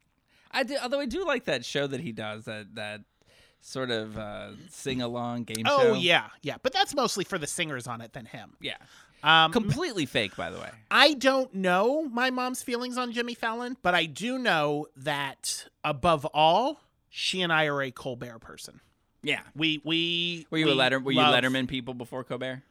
I 0.51 0.63
do, 0.63 0.77
although 0.81 0.99
I 0.99 1.05
do 1.05 1.25
like 1.25 1.45
that 1.45 1.63
show 1.65 1.85
that 1.85 1.99
he 1.99 2.11
does, 2.11 2.45
that 2.45 2.73
that 2.75 3.01
sort 3.61 3.91
of 3.91 4.17
uh, 4.17 4.49
sing 4.69 5.01
along 5.01 5.43
game 5.43 5.65
show. 5.65 5.77
Oh 5.79 5.93
yeah, 5.93 6.29
yeah, 6.41 6.55
but 6.63 6.71
that's 6.73 6.95
mostly 6.95 7.23
for 7.23 7.37
the 7.37 7.47
singers 7.47 7.85
on 7.87 8.01
it 8.01 8.13
than 8.13 8.25
him. 8.25 8.55
yeah, 8.61 8.77
Um, 9.23 9.51
completely 9.51 10.05
fake, 10.05 10.35
by 10.35 10.49
the 10.49 10.57
way. 10.57 10.69
I 10.89 11.13
don't 11.13 11.53
know 11.53 12.03
my 12.09 12.29
mom's 12.31 12.63
feelings 12.63 12.97
on 12.97 13.11
Jimmy 13.11 13.33
Fallon, 13.35 13.75
but 13.83 13.93
I 13.93 14.05
do 14.05 14.37
know 14.39 14.87
that 14.97 15.67
above 15.83 16.25
all, 16.33 16.79
she 17.09 17.41
and 17.41 17.51
I 17.51 17.65
are 17.65 17.81
a 17.81 17.91
Colbert 17.91 18.39
person. 18.39 18.79
Yeah. 19.25 19.41
We 19.55 19.81
we 19.83 20.45
Were 20.51 20.57
you 20.59 20.65
we 20.65 20.71
a 20.71 20.75
letter? 20.75 20.99
Were 20.99 21.11
you 21.11 21.17
love- 21.17 21.33
Letterman 21.33 21.67
people 21.67 21.93
before 21.93 22.23
Colbert? 22.23 22.61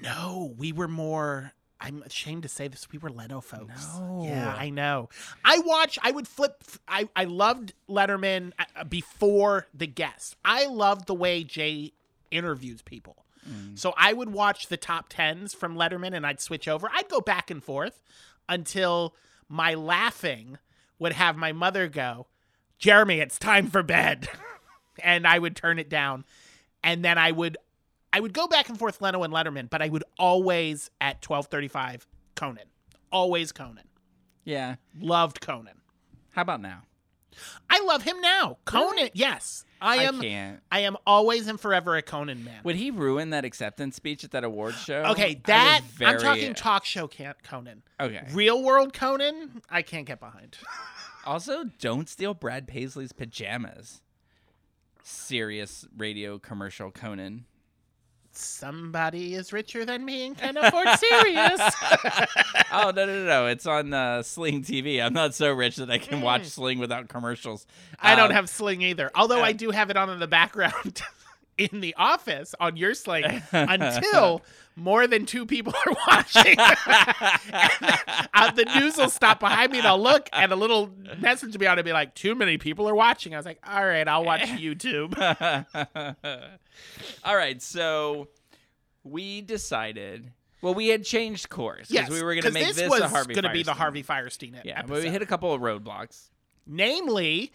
No, 0.00 0.54
we 0.56 0.72
were 0.72 0.88
more. 0.88 1.52
I'm 1.80 2.02
ashamed 2.02 2.44
to 2.44 2.48
say 2.48 2.68
this. 2.68 2.90
We 2.90 2.98
were 2.98 3.10
Leno 3.10 3.40
folks. 3.42 3.86
No. 3.98 4.22
Yeah, 4.24 4.54
I 4.56 4.70
know. 4.70 5.10
I 5.44 5.58
watch. 5.58 5.98
I 6.02 6.12
would 6.12 6.26
flip. 6.28 6.62
I 6.88 7.08
I 7.14 7.24
loved 7.24 7.74
Letterman 7.88 8.52
uh, 8.58 8.84
before 8.84 9.66
the 9.74 9.86
guest. 9.86 10.36
I 10.44 10.66
loved 10.66 11.06
the 11.06 11.14
way 11.14 11.44
Jay 11.44 11.92
interviews 12.30 12.82
people. 12.82 13.24
So 13.76 13.94
I 13.96 14.12
would 14.12 14.30
watch 14.32 14.66
the 14.66 14.76
top 14.76 15.06
tens 15.08 15.54
from 15.54 15.76
Letterman, 15.76 16.16
and 16.16 16.26
I'd 16.26 16.40
switch 16.40 16.66
over. 16.66 16.90
I'd 16.92 17.08
go 17.08 17.20
back 17.20 17.48
and 17.48 17.62
forth 17.62 18.02
until 18.48 19.14
my 19.48 19.72
laughing 19.74 20.58
would 20.98 21.12
have 21.12 21.36
my 21.36 21.52
mother 21.52 21.86
go, 21.86 22.26
"Jeremy, 22.76 23.20
it's 23.20 23.38
time 23.38 23.68
for 23.68 23.84
bed," 23.84 24.28
and 25.02 25.26
I 25.26 25.38
would 25.38 25.56
turn 25.56 25.78
it 25.78 25.88
down, 25.88 26.24
and 26.82 27.04
then 27.04 27.18
I 27.18 27.32
would 27.32 27.56
I 28.12 28.20
would 28.20 28.32
go 28.32 28.46
back 28.46 28.68
and 28.68 28.78
forth 28.78 29.00
Leno 29.00 29.22
and 29.24 29.32
Letterman, 29.32 29.68
but 29.68 29.82
I 29.82 29.88
would 29.88 30.04
always 30.18 30.90
at 31.00 31.20
12:35 31.22 32.06
Conan. 32.34 32.64
Always 33.12 33.52
Conan. 33.52 33.88
Yeah. 34.44 34.76
Loved 34.98 35.40
Conan. 35.40 35.80
How 36.30 36.42
about 36.42 36.60
now? 36.60 36.82
I 37.68 37.80
love 37.80 38.02
him 38.02 38.20
now. 38.20 38.58
Conan, 38.64 39.10
yes. 39.12 39.64
I 39.80 39.96
am 40.04 40.20
I, 40.20 40.24
can't. 40.24 40.60
am 40.72 40.96
always 41.06 41.48
and 41.48 41.60
forever 41.60 41.96
a 41.96 42.02
Conan 42.02 42.44
man. 42.44 42.60
Would 42.64 42.76
he 42.76 42.90
ruin 42.90 43.30
that 43.30 43.44
acceptance 43.44 43.96
speech 43.96 44.24
at 44.24 44.30
that 44.30 44.44
award 44.44 44.74
show? 44.74 45.02
Okay, 45.10 45.42
that 45.44 45.82
I'm 46.00 46.18
talking 46.18 46.54
talk 46.54 46.84
show 46.84 47.06
can't 47.06 47.40
Conan. 47.42 47.82
Okay. 48.00 48.26
Real 48.32 48.62
world 48.62 48.94
Conan, 48.94 49.60
I 49.68 49.82
can't 49.82 50.06
get 50.06 50.20
behind. 50.20 50.56
Also, 51.26 51.64
don't 51.78 52.08
steal 52.08 52.34
Brad 52.34 52.66
Paisley's 52.66 53.12
pajamas. 53.12 54.00
Sirius 55.08 55.86
radio 55.96 56.36
commercial 56.36 56.90
Conan. 56.90 57.44
Somebody 58.32 59.34
is 59.34 59.52
richer 59.52 59.84
than 59.84 60.04
me 60.04 60.26
and 60.26 60.36
can 60.36 60.56
afford 60.60 60.88
Sirius. 60.98 61.60
oh 62.72 62.90
no 62.94 63.06
no 63.06 63.06
no 63.06 63.24
no! 63.24 63.46
It's 63.46 63.66
on 63.66 63.94
uh, 63.94 64.22
Sling 64.24 64.62
TV. 64.62 65.00
I'm 65.02 65.12
not 65.14 65.32
so 65.34 65.52
rich 65.52 65.76
that 65.76 65.90
I 65.90 65.98
can 65.98 66.20
watch 66.22 66.46
Sling 66.46 66.80
without 66.80 67.08
commercials. 67.08 67.66
I 68.00 68.16
don't 68.16 68.30
Um, 68.30 68.32
have 68.36 68.50
Sling 68.50 68.82
either. 68.82 69.10
Although 69.14 69.42
I 69.42 69.50
uh, 69.50 69.52
do 69.52 69.70
have 69.70 69.90
it 69.90 69.96
on 69.96 70.10
in 70.10 70.18
the 70.18 70.26
background 70.26 71.00
in 71.56 71.80
the 71.80 71.94
office 71.96 72.54
on 72.60 72.76
your 72.76 72.92
Sling 72.94 73.42
until 73.52 74.42
more 74.76 75.06
than 75.06 75.24
two 75.26 75.46
people 75.46 75.72
are 75.86 75.96
watching. 76.08 76.56
And, 78.38 78.50
uh, 78.50 78.50
the 78.52 78.66
news 78.78 78.96
will 78.98 79.08
stop 79.08 79.40
behind 79.40 79.72
me 79.72 79.78
and 79.78 79.86
I'll 79.86 80.00
look 80.02 80.28
and 80.32 80.52
a 80.52 80.56
little 80.56 80.90
message 81.18 81.52
will 81.52 81.58
be 81.58 81.66
on 81.66 81.78
to 81.78 81.82
be 81.82 81.92
like, 81.92 82.14
too 82.14 82.34
many 82.34 82.58
people 82.58 82.86
are 82.88 82.94
watching. 82.94 83.32
I 83.34 83.38
was 83.38 83.46
like, 83.46 83.58
all 83.66 83.84
right, 83.84 84.06
I'll 84.06 84.24
watch 84.24 84.40
YouTube. 84.42 85.16
All 87.24 87.36
right, 87.36 87.60
so 87.62 88.28
we 89.04 89.40
decided. 89.40 90.30
Well, 90.62 90.74
we 90.74 90.88
had 90.88 91.04
changed 91.04 91.48
course 91.48 91.90
Yes, 91.90 92.10
we 92.10 92.22
were 92.22 92.34
going 92.34 92.42
to 92.44 92.50
make 92.50 92.66
this 92.66 92.76
this, 92.76 92.90
was 92.90 93.02
Harvey. 93.02 93.34
gonna 93.34 93.52
be 93.52 93.62
the 93.62 93.74
Harvey 93.74 94.02
Fierstein 94.02 94.54
Yeah, 94.64 94.80
episode. 94.80 94.88
but 94.94 95.02
we 95.04 95.10
hit 95.10 95.22
a 95.22 95.26
couple 95.26 95.52
of 95.52 95.60
roadblocks. 95.60 96.28
Namely, 96.66 97.52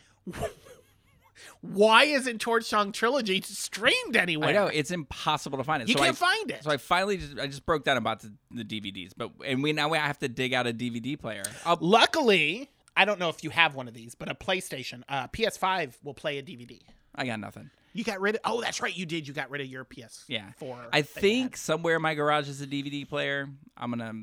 why 1.62 2.06
isn't 2.06 2.40
Torch 2.40 2.66
Song 2.66 2.92
Trilogy 2.92 3.42
streamed 3.42 4.16
anywhere? 4.16 4.50
I 4.50 4.54
know 4.54 4.68
it's 4.68 4.92
impossible 4.92 5.58
to 5.58 5.64
find 5.64 5.82
it. 5.82 5.90
You 5.90 5.94
so 5.94 6.00
can't 6.00 6.22
I, 6.22 6.26
find 6.26 6.52
it. 6.52 6.64
So 6.64 6.72
I 6.72 6.78
finally 6.78 7.18
just 7.18 7.40
I 7.40 7.48
just 7.48 7.66
broke 7.66 7.84
down 7.84 7.98
and 7.98 8.04
bought 8.04 8.22
the, 8.22 8.34
the 8.52 8.64
DVDs, 8.64 9.12
but 9.16 9.32
and 9.46 9.62
we 9.62 9.74
now 9.74 9.90
we 9.90 9.98
have 9.98 10.20
to 10.20 10.30
dig 10.30 10.54
out 10.54 10.68
a 10.68 10.74
DVD 10.74 11.20
player. 11.20 11.44
I'll, 11.66 11.78
Luckily, 11.80 12.70
I 12.96 13.06
don't 13.06 13.20
know 13.20 13.30
if 13.30 13.44
you 13.44 13.50
have 13.50 13.76
one 13.76 13.88
of 13.88 13.94
these, 13.94 14.16
but 14.16 14.30
a 14.30 14.36
PlayStation, 14.36 15.04
uh, 15.10 15.28
PS5 15.28 15.94
will 16.04 16.14
play 16.14 16.38
a 16.38 16.44
DVD. 16.44 16.80
I 17.16 17.26
got 17.26 17.40
nothing. 17.40 17.70
You 17.94 18.04
got 18.04 18.22
rid 18.22 18.36
of. 18.36 18.42
Oh, 18.46 18.62
that's 18.62 18.82
right, 18.82 18.96
you 18.96 19.06
did. 19.06 19.28
You 19.28 19.34
got 19.34 19.50
rid 19.50 19.62
of 19.62 19.68
your 19.68 19.84
PS4. 19.84 20.24
Yeah, 20.28 20.50
that 20.60 20.90
I 20.94 21.02
think 21.02 21.58
somewhere 21.58 21.98
in 21.98 22.02
my 22.02 22.14
garage 22.14 22.48
is 22.48 22.62
a 22.62 22.68
DVD 22.68 23.08
player. 23.08 23.50
I'm 23.76 23.90
gonna 23.90 24.14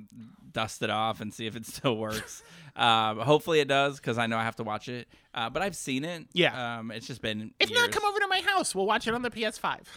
dust 0.53 0.83
it 0.83 0.91
off 0.91 1.21
and 1.21 1.33
see 1.33 1.47
if 1.47 1.55
it 1.57 1.67
still 1.75 1.97
works. 1.97 2.43
um, 2.77 3.19
hopefully 3.19 3.61
it 3.61 3.69
does 3.69 3.97
because 3.99 4.17
I 4.19 4.27
know 4.27 4.39
I 4.39 4.45
have 4.45 4.57
to 4.57 4.65
watch 4.65 4.89
it. 4.89 5.09
Uh, 5.35 5.51
but 5.51 5.63
I've 5.63 5.77
seen 5.77 6.05
it. 6.05 6.27
Yeah. 6.33 6.79
Um, 6.79 6.91
it's 6.91 7.07
just 7.07 7.21
been. 7.21 7.53
If 7.61 7.73
not, 7.73 7.91
come 7.93 8.05
over 8.05 8.19
to 8.21 8.27
my 8.29 8.41
house. 8.41 8.75
We'll 8.75 8.87
watch 8.87 9.07
it 9.07 9.15
on 9.15 9.23
the 9.23 9.31
PS5. 9.31 9.81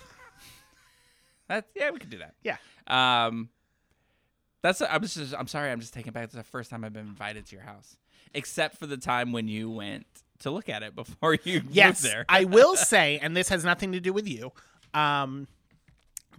That, 1.47 1.65
yeah, 1.75 1.89
we 1.91 1.99
could 1.99 2.09
do 2.09 2.19
that. 2.19 2.35
yeah. 2.43 2.55
Um, 2.87 3.49
that's. 4.61 4.81
I 4.81 4.97
was 4.97 5.13
just. 5.15 5.33
I'm 5.37 5.47
sorry. 5.47 5.69
I'm 5.69 5.81
just 5.81 5.93
taking 5.93 6.13
back. 6.13 6.25
It's 6.25 6.33
the 6.33 6.43
first 6.43 6.69
time 6.69 6.85
I've 6.85 6.93
been 6.93 7.07
invited 7.07 7.45
to 7.47 7.55
your 7.57 7.65
house, 7.65 7.97
except 8.33 8.77
for 8.77 8.87
the 8.87 8.95
time 8.95 9.33
when 9.33 9.49
you 9.49 9.69
went 9.69 10.05
to 10.41 10.51
look 10.51 10.69
at 10.69 10.83
it 10.83 10.95
before 10.95 11.35
you 11.43 11.61
Yes, 11.69 12.03
moved 12.03 12.13
there. 12.13 12.25
I 12.29 12.45
will 12.45 12.75
say, 12.75 13.19
and 13.21 13.35
this 13.35 13.49
has 13.49 13.63
nothing 13.63 13.91
to 13.93 13.99
do 13.99 14.13
with 14.13 14.27
you. 14.27 14.51
Um, 14.93 15.47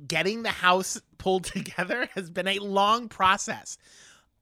getting 0.07 0.43
the 0.43 0.51
house 0.51 1.01
pulled 1.19 1.45
together 1.45 2.09
has 2.15 2.31
been 2.31 2.49
a 2.49 2.59
long 2.59 3.09
process. 3.09 3.79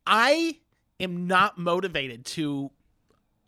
I 0.06 0.58
am 0.98 1.26
not 1.26 1.58
motivated 1.58 2.24
to 2.26 2.70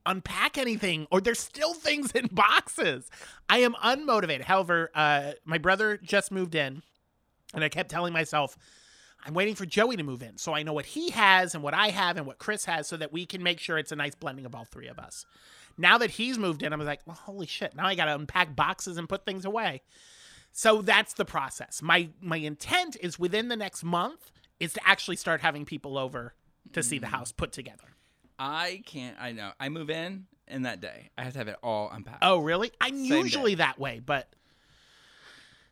unpack 0.04 0.58
anything, 0.58 1.06
or 1.10 1.20
there's 1.20 1.38
still 1.38 1.74
things 1.74 2.10
in 2.12 2.26
boxes. 2.32 3.08
I 3.48 3.58
am 3.58 3.74
unmotivated. 3.74 4.42
However, 4.42 4.90
uh, 4.94 5.32
my 5.44 5.58
brother 5.58 5.96
just 6.02 6.32
moved 6.32 6.54
in, 6.54 6.82
and 7.54 7.62
I 7.64 7.68
kept 7.68 7.90
telling 7.90 8.12
myself. 8.12 8.56
I'm 9.24 9.34
waiting 9.34 9.54
for 9.54 9.64
Joey 9.64 9.96
to 9.96 10.02
move 10.02 10.20
in 10.20 10.36
so 10.36 10.52
I 10.52 10.64
know 10.64 10.72
what 10.72 10.84
he 10.84 11.10
has 11.10 11.54
and 11.54 11.62
what 11.62 11.74
I 11.74 11.90
have 11.90 12.16
and 12.16 12.26
what 12.26 12.38
Chris 12.38 12.64
has 12.64 12.88
so 12.88 12.96
that 12.96 13.12
we 13.12 13.24
can 13.24 13.40
make 13.40 13.60
sure 13.60 13.78
it's 13.78 13.92
a 13.92 13.94
nice 13.94 14.16
blending 14.16 14.44
of 14.46 14.52
all 14.56 14.64
three 14.64 14.88
of 14.88 14.98
us. 14.98 15.26
Now 15.78 15.98
that 15.98 16.10
he's 16.10 16.38
moved 16.38 16.62
in, 16.62 16.72
I 16.72 16.76
was 16.76 16.86
like, 16.86 17.00
well, 17.06 17.16
holy 17.16 17.46
shit! 17.46 17.74
Now 17.74 17.86
I 17.86 17.94
got 17.94 18.06
to 18.06 18.14
unpack 18.14 18.54
boxes 18.54 18.96
and 18.96 19.08
put 19.08 19.24
things 19.24 19.44
away. 19.44 19.82
So 20.52 20.82
that's 20.82 21.14
the 21.14 21.24
process. 21.24 21.80
My 21.82 22.10
my 22.20 22.36
intent 22.36 22.96
is 23.00 23.18
within 23.18 23.48
the 23.48 23.56
next 23.56 23.82
month 23.82 24.32
is 24.60 24.74
to 24.74 24.80
actually 24.86 25.16
start 25.16 25.40
having 25.40 25.64
people 25.64 25.98
over 25.98 26.34
to 26.72 26.82
see 26.82 26.98
the 26.98 27.06
hmm. 27.06 27.14
house 27.14 27.32
put 27.32 27.52
together. 27.52 27.84
I 28.38 28.82
can't. 28.86 29.16
I 29.20 29.32
know. 29.32 29.52
I 29.58 29.68
move 29.68 29.90
in 29.90 30.26
in 30.48 30.62
that 30.62 30.80
day. 30.80 31.10
I 31.16 31.24
have 31.24 31.32
to 31.32 31.38
have 31.38 31.48
it 31.48 31.56
all 31.62 31.90
unpacked. 31.90 32.18
Oh, 32.22 32.38
really? 32.38 32.72
I'm 32.80 32.96
Same 32.96 33.24
usually 33.24 33.54
that 33.56 33.78
way, 33.78 34.00
but 34.04 34.28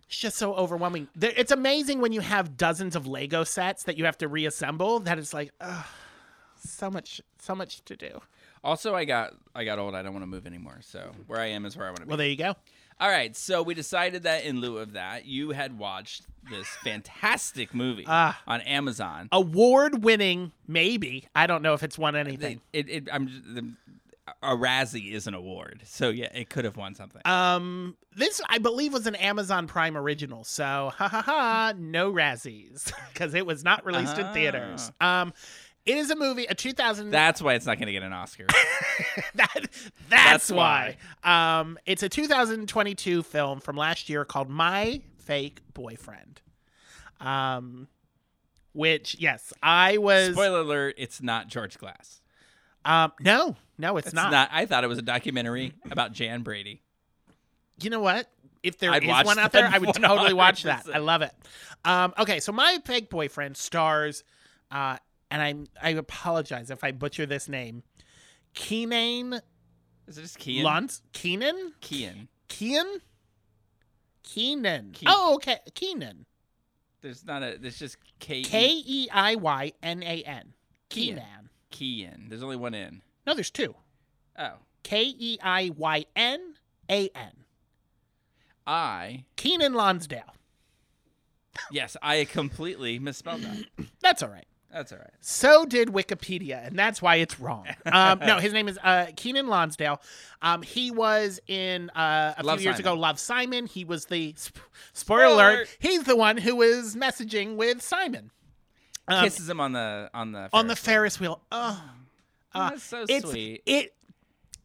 it's 0.07 0.19
just 0.19 0.37
so 0.37 0.55
overwhelming. 0.55 1.09
There, 1.15 1.33
it's 1.37 1.53
amazing 1.53 2.01
when 2.01 2.13
you 2.13 2.21
have 2.21 2.57
dozens 2.57 2.97
of 2.97 3.07
Lego 3.07 3.45
sets 3.45 3.85
that 3.85 3.97
you 3.97 4.05
have 4.05 4.19
to 4.19 4.29
reassemble. 4.29 5.01
That 5.01 5.19
it's 5.19 5.35
like, 5.35 5.51
ugh, 5.61 5.85
so 6.65 6.91
much, 6.91 7.21
so 7.39 7.55
much 7.55 7.85
to 7.85 7.97
do. 7.97 8.21
Also, 8.63 8.95
I 8.95 9.05
got 9.05 9.33
I 9.55 9.65
got 9.65 9.79
old. 9.79 9.95
I 9.95 10.03
don't 10.03 10.13
want 10.13 10.23
to 10.23 10.29
move 10.29 10.47
anymore. 10.47 10.79
So 10.83 11.13
where 11.27 11.41
I 11.41 11.47
am 11.47 11.65
is 11.67 11.77
where 11.77 11.87
I 11.87 11.91
want 11.91 12.01
to 12.01 12.07
be. 12.07 12.09
Well, 12.09 12.19
there 12.19 12.29
you 12.29 12.37
go. 12.37 12.55
All 13.01 13.09
right. 13.09 13.35
So 13.35 13.63
we 13.63 13.73
decided 13.75 14.25
that 14.25 14.45
in 14.45 14.61
lieu 14.61 14.77
of 14.79 14.93
that, 14.93 15.25
you 15.25 15.51
had 15.53 15.79
watched 15.79 16.25
this 16.51 16.67
fantastic 16.85 17.75
movie 17.75 18.05
Ah. 18.07 18.39
on 18.47 18.61
Amazon. 18.63 19.29
Award-winning, 19.33 20.53
maybe. 20.69 21.27
I 21.35 21.47
don't 21.47 21.63
know 21.63 21.75
if 21.75 21.83
it's 21.83 21.99
won 21.99 22.17
anything. 22.17 22.61
It, 22.73 22.89
it, 22.89 23.09
I'm 23.13 23.29
just- 23.29 23.55
the, 23.55 23.73
a 24.43 24.55
Razzie 24.57 25.13
is 25.13 25.27
an 25.27 25.35
award, 25.35 25.83
so 25.85 26.09
yeah, 26.09 26.29
it 26.33 26.49
could 26.49 26.65
have 26.65 26.77
won 26.77 26.95
something. 26.95 27.21
Um, 27.25 27.97
this 28.15 28.41
I 28.49 28.59
believe 28.59 28.93
was 28.93 29.07
an 29.09 29.17
Amazon 29.17 29.67
Prime 29.67 29.97
original, 29.97 30.45
so 30.45 30.93
ha 30.97 31.09
ha 31.09 31.21
ha, 31.23 31.73
no 31.77 32.13
Razzies 32.13 32.93
because 33.13 33.35
it 33.35 33.45
was 33.45 33.65
not 33.65 33.85
released 33.85 34.17
in 34.19 34.33
theaters. 34.33 34.93
Um, 35.01 35.33
it 35.87 35.97
is 35.97 36.11
a 36.11 36.17
movie, 36.17 36.47
a 36.47 36.55
2000. 36.55 37.11
That's 37.11 37.41
why 37.41 37.55
it's 37.55 37.67
not 37.67 37.79
going 37.79 37.87
to 37.87 37.93
get 37.93 38.03
an 38.03 38.13
Oscar. 38.13 38.47
that 39.35 39.49
that's, 39.55 39.91
That's 40.09 40.51
why. 40.51 40.97
Um, 41.25 41.79
it's 41.87 42.03
a 42.03 42.09
2022 42.09 43.23
film 43.23 43.61
from 43.61 43.77
last 43.77 44.09
year 44.09 44.25
called 44.25 44.49
My 44.49 45.01
Fake 45.19 45.61
Boyfriend. 45.75 46.43
Um, 47.21 47.89
which 48.73 49.17
yes, 49.19 49.53
I 49.63 49.99
was. 49.99 50.33
Spoiler 50.33 50.61
alert: 50.61 50.95
It's 50.99 51.23
not 51.23 51.49
George 51.49 51.79
Glass. 51.79 52.21
Um, 52.85 53.13
no, 53.21 53.57
no, 53.79 53.97
it's, 53.97 54.09
It's 54.09 54.15
not. 54.15 54.31
not. 54.31 54.49
I 54.53 54.67
thought 54.67 54.85
it 54.85 54.87
was 54.87 54.99
a 54.99 55.03
documentary 55.03 55.75
about 55.91 56.13
Jan 56.13 56.43
Brady. 56.43 56.83
You 57.83 57.91
know 57.91 58.01
what? 58.01 58.31
If 58.63 58.79
there 58.79 58.91
I'd 58.91 59.05
is 59.05 59.09
one 59.09 59.39
out 59.39 59.53
there, 59.53 59.69
I 59.71 59.79
would 59.79 59.95
totally 59.95 60.33
watch 60.35 60.65
that. 60.65 60.87
I 60.93 60.99
love 60.99 61.23
it. 61.23 61.33
Um, 61.85 62.13
okay, 62.19 62.41
so 62.41 62.53
my 62.53 62.79
fake 62.85 63.09
boyfriend 63.11 63.57
stars, 63.57 64.23
uh, 64.71 64.99
and 65.31 65.43
I 65.43 65.89
I 65.89 65.91
apologize 65.91 66.71
if 66.71 66.83
I 66.85 66.93
butcher 66.93 67.27
this 67.27 67.49
name, 67.49 67.83
Keenan 68.55 69.41
Is 70.07 70.19
it 70.19 70.23
just 70.23 70.39
Kean? 70.39 70.65
Luntz, 70.65 71.03
Keenan, 71.13 71.75
Kean. 71.81 72.29
Keen, 72.49 72.87
Keenan. 74.23 74.95
Oh, 75.07 75.35
okay, 75.37 75.59
Keenan. 75.75 76.27
There's 77.01 77.25
not 77.25 77.43
a. 77.43 77.57
There's 77.59 77.79
just 77.79 77.97
K. 78.19 78.43
K 78.43 78.83
E 78.85 79.09
I 79.13 79.37
Y 79.37 79.73
N 79.83 80.03
A 80.03 80.23
N. 80.23 80.53
Keenan. 80.89 81.51
Keenan. 81.71 82.27
There's 82.29 82.43
only 82.43 82.57
one 82.57 82.75
in. 82.75 83.03
No, 83.27 83.35
there's 83.35 83.51
two. 83.51 83.75
Oh, 84.39 84.55
K 84.83 85.15
E 85.17 85.39
I 85.43 85.71
Y 85.77 86.05
N 86.17 86.55
A 86.91 87.09
N. 87.15 87.45
I. 88.67 89.25
Keiynan 89.37 89.75
Lonsdale. 89.75 90.35
Yes, 91.73 91.97
I 92.03 92.25
completely 92.25 92.99
misspelled 92.99 93.43
that. 93.43 93.89
That's 94.01 94.23
all 94.23 94.29
right. 94.29 94.47
That's 94.73 94.93
all 94.93 94.99
right. 94.99 95.11
So 95.21 95.65
did 95.67 95.89
Wikipedia, 95.89 96.65
and 96.67 96.79
that's 96.79 97.03
why 97.03 97.17
it's 97.17 97.41
wrong. 97.41 97.67
Um, 97.93 98.21
no, 98.21 98.39
his 98.39 98.53
name 98.53 98.69
is 98.69 98.79
uh, 98.83 99.07
Keiynan 99.17 99.49
Lonsdale. 99.49 100.01
Um, 100.43 100.63
he 100.63 100.91
was 100.93 101.41
in 101.49 101.91
uh, 101.91 102.35
a 102.39 102.43
Love 102.45 102.59
few 102.61 102.65
years 102.69 102.77
Simon. 102.77 102.93
ago 102.93 102.95
Love 103.01 103.19
Simon. 103.19 103.67
He 103.67 103.85
was 103.85 104.05
the 104.07 104.33
sp- 104.39 104.59
spoiler 104.93 105.25
Spoiler. 105.25 105.49
alert. 105.55 105.77
He's 105.81 106.05
the 106.05 106.15
one 106.17 106.37
who 106.37 106.57
was 106.57 106.95
messaging 106.95 107.57
with 107.57 107.83
Simon 107.83 108.31
Um, 109.09 109.25
Kisses 109.25 109.49
him 109.49 109.61
on 109.61 109.73
the 109.73 110.09
on 110.15 110.31
the 110.33 110.49
on 110.53 110.69
the 110.69 110.77
Ferris 110.77 111.19
wheel. 111.19 111.41
Oh, 111.51 111.83
uh, 112.55 112.71
That's 112.71 112.83
so 112.85 113.05
it's 113.09 113.29
sweet. 113.29 113.63
it. 113.67 113.93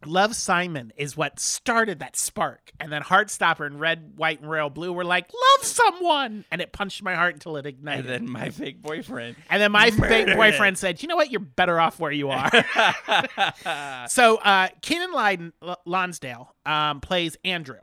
Love 0.05 0.35
Simon 0.35 0.93
is 0.97 1.17
what 1.17 1.39
started 1.39 1.99
that 1.99 2.15
spark, 2.15 2.71
and 2.79 2.91
then 2.91 3.01
Heartstopper 3.01 3.65
and 3.65 3.79
Red, 3.79 4.13
White, 4.17 4.41
and 4.41 4.49
Royal 4.49 4.69
Blue 4.69 4.93
were 4.93 5.03
like, 5.03 5.31
"Love 5.33 5.65
someone," 5.65 6.45
and 6.51 6.61
it 6.61 6.71
punched 6.71 7.01
my 7.01 7.15
heart 7.15 7.33
until 7.33 7.57
it 7.57 7.65
ignited. 7.65 8.05
and 8.05 8.13
then 8.13 8.29
my 8.31 8.49
fake 8.49 8.81
boyfriend. 8.81 9.35
And 9.49 9.61
then 9.61 9.71
my 9.71 9.91
fake 9.91 10.35
boyfriend 10.35 10.77
said, 10.77 11.01
"You 11.01 11.07
know 11.07 11.15
what? 11.15 11.31
You're 11.31 11.39
better 11.39 11.79
off 11.79 11.99
where 11.99 12.11
you 12.11 12.29
are." 12.29 12.49
so 14.07 14.37
uh, 14.37 14.69
Lydon, 15.13 15.53
L- 15.61 15.81
Lonsdale 15.85 16.55
um, 16.65 17.01
plays 17.01 17.37
Andrew. 17.43 17.79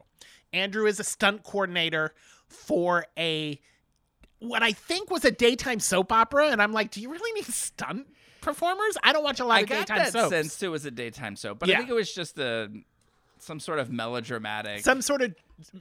Andrew 0.53 0.87
is 0.87 1.01
a 1.01 1.05
stunt 1.05 1.43
coordinator 1.43 2.15
for 2.47 3.07
a 3.19 3.61
what 4.39 4.63
I 4.63 4.73
think 4.73 5.11
was 5.11 5.25
a 5.25 5.31
daytime 5.31 5.81
soap 5.81 6.13
opera, 6.13 6.49
and 6.49 6.61
I'm 6.61 6.73
like, 6.73 6.91
"Do 6.91 7.01
you 7.01 7.11
really 7.11 7.33
need 7.33 7.47
stunt 7.47 8.07
performers?" 8.43 8.99
I 9.03 9.13
don't 9.15 9.25
watch 9.25 9.41
a 9.41 9.45
lot 9.45 9.55
I 9.55 9.61
of 9.61 9.69
got 9.69 9.79
daytime 9.87 9.99
that 9.99 10.13
soaps. 10.13 10.29
sense 10.31 10.59
too. 10.59 10.67
It 10.67 10.71
was 10.71 10.85
a 10.85 10.91
daytime 10.91 11.37
soap, 11.37 11.61
but 11.61 11.69
Yeah. 11.69 11.77
I 11.77 11.79
think 11.79 11.91
it 11.91 11.95
was 11.95 12.13
just 12.15 12.39
a 12.39 12.71
some 13.39 13.59
sort 13.59 13.79
of 13.79 13.91
melodramatic. 13.91 14.85
Some 14.85 15.01
sort 15.03 15.23
of 15.23 15.35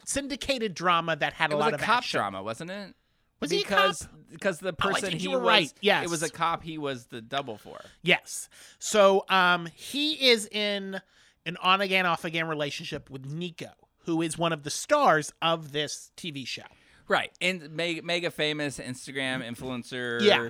syndicated 0.06 0.74
drama 0.74 1.16
that 1.16 1.34
had 1.34 1.52
it 1.52 1.54
a 1.54 1.58
was 1.58 1.64
lot 1.66 1.72
a 1.74 1.76
of 1.76 1.82
cop 1.82 1.98
action. 2.00 2.18
drama, 2.20 2.42
wasn't 2.44 2.72
it? 2.72 2.96
Was 3.40 3.52
he 3.52 3.58
a 3.58 3.64
because 3.64 4.04
cop? 4.04 4.12
because 4.32 4.60
the 4.60 4.70
Oh, 4.70 4.76
I 4.80 4.88
person 4.88 5.10
think 5.10 5.22
he 5.22 5.28
you 5.28 5.32
were 5.32 5.40
was 5.40 5.48
right. 5.48 5.74
Yes. 5.82 6.06
it 6.06 6.10
was 6.10 6.24
a 6.24 6.30
cop. 6.30 6.64
He 6.64 6.78
was 6.78 7.06
the 7.08 7.22
double 7.22 7.58
for. 7.58 7.80
Yes. 8.04 8.50
So 8.80 9.26
um, 9.30 9.68
he 9.76 10.30
is 10.30 10.48
in 10.52 11.02
an 11.46 11.58
on 11.58 11.82
again, 11.82 12.06
off 12.06 12.24
again 12.26 12.48
relationship 12.48 13.10
with 13.10 13.26
Nico, 13.26 13.72
who 14.06 14.22
is 14.22 14.38
one 14.38 14.54
of 14.54 14.64
the 14.64 14.70
stars 14.70 15.34
of 15.42 15.72
this 15.72 16.12
TV 16.18 16.46
show. 16.46 16.62
Right, 17.08 17.32
and 17.42 17.72
mega, 17.72 18.04
mega 18.04 18.32
famous 18.32 18.78
Instagram 18.80 19.44
influencer. 19.46 20.22
Yeah. 20.22 20.50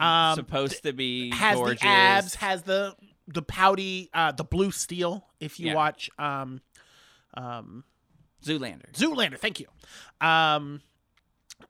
Um, 0.00 0.34
supposed 0.36 0.82
to 0.84 0.92
be 0.92 1.30
has 1.30 1.56
gorgeous. 1.56 1.80
the 1.82 1.86
abs, 1.88 2.34
has 2.36 2.62
the 2.62 2.94
the 3.26 3.42
pouty, 3.42 4.08
uh, 4.14 4.32
the 4.32 4.44
blue 4.44 4.70
steel. 4.70 5.26
If 5.40 5.60
you 5.60 5.68
Yeah. 5.68 5.74
watch 5.74 6.08
um, 6.18 6.60
um, 7.34 7.84
Zoolander. 8.42 8.90
Zoolander, 8.92 9.38
thank 9.38 9.60
you. 9.60 9.66
Um, 10.20 10.80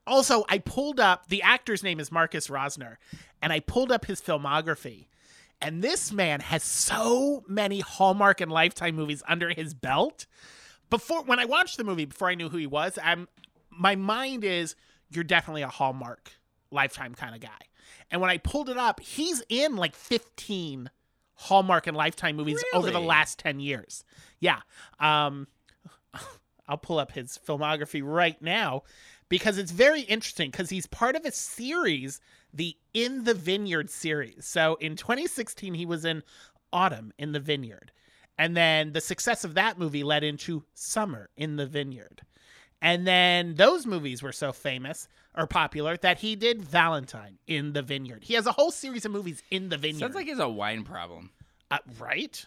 Also, 0.06 0.44
I 0.48 0.58
pulled 0.58 1.00
up 1.00 1.28
the 1.28 1.42
actor's 1.42 1.82
name 1.82 1.98
is 1.98 2.12
Marcus 2.12 2.48
Rosner, 2.48 2.96
and 3.42 3.52
I 3.52 3.60
pulled 3.60 3.90
up 3.90 4.04
his 4.04 4.20
filmography. 4.20 5.06
And 5.60 5.82
this 5.82 6.12
man 6.12 6.40
has 6.40 6.62
so 6.62 7.42
many 7.48 7.80
Hallmark 7.80 8.40
and 8.40 8.52
Lifetime 8.52 8.94
movies 8.94 9.22
under 9.26 9.50
his 9.50 9.74
belt. 9.74 10.26
Before 10.90 11.22
when 11.24 11.38
I 11.40 11.44
watched 11.46 11.76
the 11.78 11.84
movie, 11.84 12.04
before 12.04 12.28
I 12.28 12.34
knew 12.36 12.48
who 12.48 12.58
he 12.58 12.66
was, 12.66 12.98
I'm 13.02 13.28
my 13.70 13.96
mind 13.96 14.44
is 14.44 14.76
you're 15.10 15.24
definitely 15.24 15.62
a 15.62 15.68
Hallmark 15.68 16.32
Lifetime 16.70 17.14
kind 17.14 17.34
of 17.34 17.40
guy. 17.40 17.48
And 18.10 18.20
when 18.20 18.30
I 18.30 18.38
pulled 18.38 18.68
it 18.68 18.78
up, 18.78 19.00
he's 19.00 19.42
in 19.48 19.76
like 19.76 19.94
15 19.94 20.90
Hallmark 21.34 21.86
and 21.86 21.96
Lifetime 21.96 22.36
movies 22.36 22.62
over 22.72 22.90
the 22.90 23.00
last 23.00 23.38
10 23.38 23.60
years. 23.60 24.04
Yeah. 24.40 24.60
Um 24.98 25.46
I'll 26.68 26.78
pull 26.78 26.98
up 26.98 27.12
his 27.12 27.38
filmography 27.46 28.02
right 28.04 28.40
now 28.42 28.82
because 29.28 29.58
it's 29.58 29.70
very 29.70 30.02
interesting 30.02 30.50
because 30.50 30.70
he's 30.70 30.86
part 30.86 31.16
of 31.16 31.24
a 31.24 31.32
series, 31.32 32.20
the 32.52 32.76
In 32.92 33.24
the 33.24 33.34
Vineyard 33.34 33.90
series. 33.90 34.46
So 34.46 34.76
in 34.76 34.96
2016, 34.96 35.74
he 35.74 35.86
was 35.86 36.04
in 36.04 36.22
Autumn 36.72 37.12
in 37.18 37.32
the 37.32 37.40
Vineyard. 37.40 37.92
And 38.36 38.56
then 38.56 38.92
the 38.92 39.00
success 39.00 39.44
of 39.44 39.54
that 39.54 39.78
movie 39.78 40.04
led 40.04 40.22
into 40.22 40.64
Summer 40.74 41.28
in 41.36 41.56
the 41.56 41.66
Vineyard. 41.66 42.22
And 42.80 43.06
then 43.06 43.54
those 43.54 43.86
movies 43.86 44.22
were 44.22 44.32
so 44.32 44.52
famous 44.52 45.08
or 45.36 45.46
popular 45.46 45.96
that 45.98 46.18
he 46.18 46.34
did 46.36 46.62
Valentine 46.62 47.38
in 47.46 47.72
the 47.72 47.82
Vineyard. 47.82 48.24
He 48.24 48.34
has 48.34 48.46
a 48.46 48.52
whole 48.52 48.70
series 48.70 49.04
of 49.04 49.12
movies 49.12 49.42
in 49.50 49.68
the 49.68 49.76
Vineyard. 49.76 50.00
Sounds 50.00 50.14
like 50.14 50.24
he 50.24 50.30
has 50.30 50.38
a 50.40 50.48
wine 50.48 50.82
problem. 50.84 51.30
Uh, 51.70 51.78
right? 51.98 52.44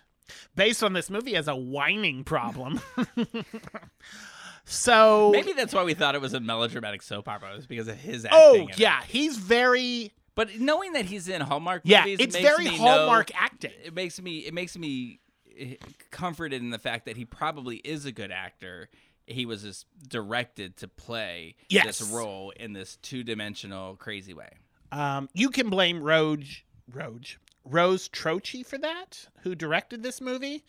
Based 0.55 0.83
on 0.83 0.93
this 0.93 1.09
movie 1.09 1.35
as 1.35 1.47
a 1.47 1.55
whining 1.55 2.23
problem. 2.23 2.81
so 4.65 5.29
Maybe 5.31 5.53
that's 5.53 5.73
why 5.73 5.83
we 5.83 5.93
thought 5.93 6.15
it 6.15 6.21
was 6.21 6.33
a 6.33 6.39
melodramatic 6.39 7.01
soap 7.01 7.27
opera. 7.27 7.53
It 7.53 7.57
Was 7.57 7.67
because 7.67 7.87
of 7.87 7.97
his 7.97 8.25
acting. 8.25 8.39
Oh 8.41 8.55
in 8.55 8.69
it. 8.69 8.79
yeah, 8.79 9.01
he's 9.07 9.37
very 9.37 10.11
But 10.35 10.59
knowing 10.59 10.93
that 10.93 11.05
he's 11.05 11.27
in 11.27 11.41
Hallmark 11.41 11.81
yeah. 11.85 12.01
movies, 12.05 12.17
It's 12.19 12.37
very 12.37 12.67
Hallmark 12.67 13.31
Know, 13.31 13.39
acting. 13.39 13.71
it 13.83 13.93
makes 13.93 14.21
me 14.21 14.39
it 14.39 14.53
makes 14.53 14.77
me 14.77 15.19
eh, 15.57 15.75
comforted 16.11 16.61
in 16.61 16.69
the 16.69 16.79
fact 16.79 17.05
that 17.05 17.17
he 17.17 17.25
probably 17.25 17.77
is 17.77 18.05
a 18.05 18.11
good 18.11 18.31
actor. 18.31 18.89
He 19.27 19.45
was 19.45 19.63
just 19.63 19.85
directed 20.07 20.77
to 20.77 20.87
play 20.87 21.55
Yes. 21.69 21.85
this 21.99 22.01
role 22.09 22.51
in 22.51 22.73
this 22.73 22.97
two 22.97 23.23
dimensional 23.23 23.95
crazy 23.95 24.33
way. 24.33 24.49
Um, 24.91 25.29
you 25.33 25.49
can 25.49 25.69
blame 25.69 26.01
Roge, 26.01 26.63
Roge, 26.91 27.37
Rose 27.63 28.09
Troche 28.09 28.65
for 28.65 28.77
that, 28.79 29.27
who 29.43 29.55
directed 29.55 30.03
this 30.03 30.19
movie. 30.19 30.63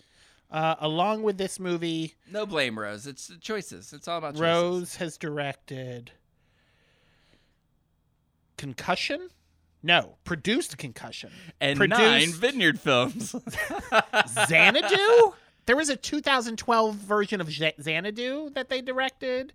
Uh, 0.50 0.74
along 0.80 1.22
with 1.22 1.38
this 1.38 1.58
movie, 1.58 2.14
No 2.30 2.44
blame, 2.44 2.78
Rose. 2.78 3.06
It's 3.06 3.26
the 3.28 3.36
choices. 3.38 3.94
It's 3.94 4.06
all 4.06 4.18
about 4.18 4.32
choices. 4.34 4.40
Rose 4.42 4.96
has 4.96 5.16
directed 5.16 6.12
Concussion. 8.58 9.28
No, 9.82 10.16
produced 10.24 10.78
Concussion. 10.78 11.30
and 11.60 11.76
produced 11.76 12.00
nine 12.00 12.32
Vineyard 12.32 12.78
films. 12.78 13.34
Xanadu. 14.48 15.32
There 15.66 15.76
was 15.76 15.88
a 15.88 15.96
2012 15.96 16.94
version 16.96 17.40
of 17.40 17.50
Xanadu 17.50 18.50
that 18.50 18.68
they 18.68 18.80
directed. 18.80 19.52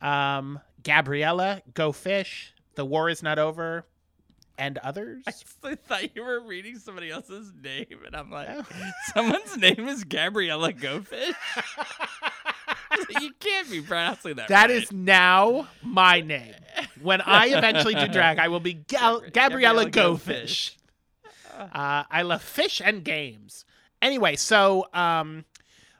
Um, 0.00 0.60
Gabriella, 0.82 1.62
Go 1.74 1.92
Fish, 1.92 2.54
The 2.74 2.84
War 2.84 3.10
Is 3.10 3.22
Not 3.22 3.38
Over, 3.38 3.84
and 4.56 4.78
others. 4.78 5.22
I 5.26 5.74
thought 5.74 6.14
you 6.16 6.22
were 6.24 6.40
reading 6.40 6.78
somebody 6.78 7.10
else's 7.10 7.52
name, 7.62 8.00
and 8.06 8.14
I'm 8.14 8.30
like, 8.30 8.48
Oh. 8.50 8.64
someone's 9.14 9.56
name 9.56 9.88
is 9.88 10.04
Gabriella 10.04 10.72
Gofish. 10.72 11.34
you 13.20 13.32
can't 13.40 13.70
be 13.70 13.80
pronouncing 13.80 14.36
that. 14.36 14.48
That 14.48 14.68
right. 14.68 14.70
is 14.70 14.92
now 14.92 15.68
my 15.82 16.20
name. 16.20 16.54
When 17.02 17.20
I 17.20 17.46
eventually 17.46 17.94
do 17.94 18.08
drag, 18.08 18.38
I 18.38 18.48
will 18.48 18.60
be 18.60 18.74
Gal- 18.74 19.20
Gabriella, 19.20 19.30
Gabriella 19.32 19.84
Go 19.90 20.12
Go 20.12 20.16
Fish. 20.16 20.76
Uh, 21.58 22.04
I 22.10 22.22
love 22.22 22.42
fish 22.42 22.80
and 22.82 23.04
games. 23.04 23.64
Anyway, 24.02 24.36
so 24.36 24.86
um, 24.94 25.44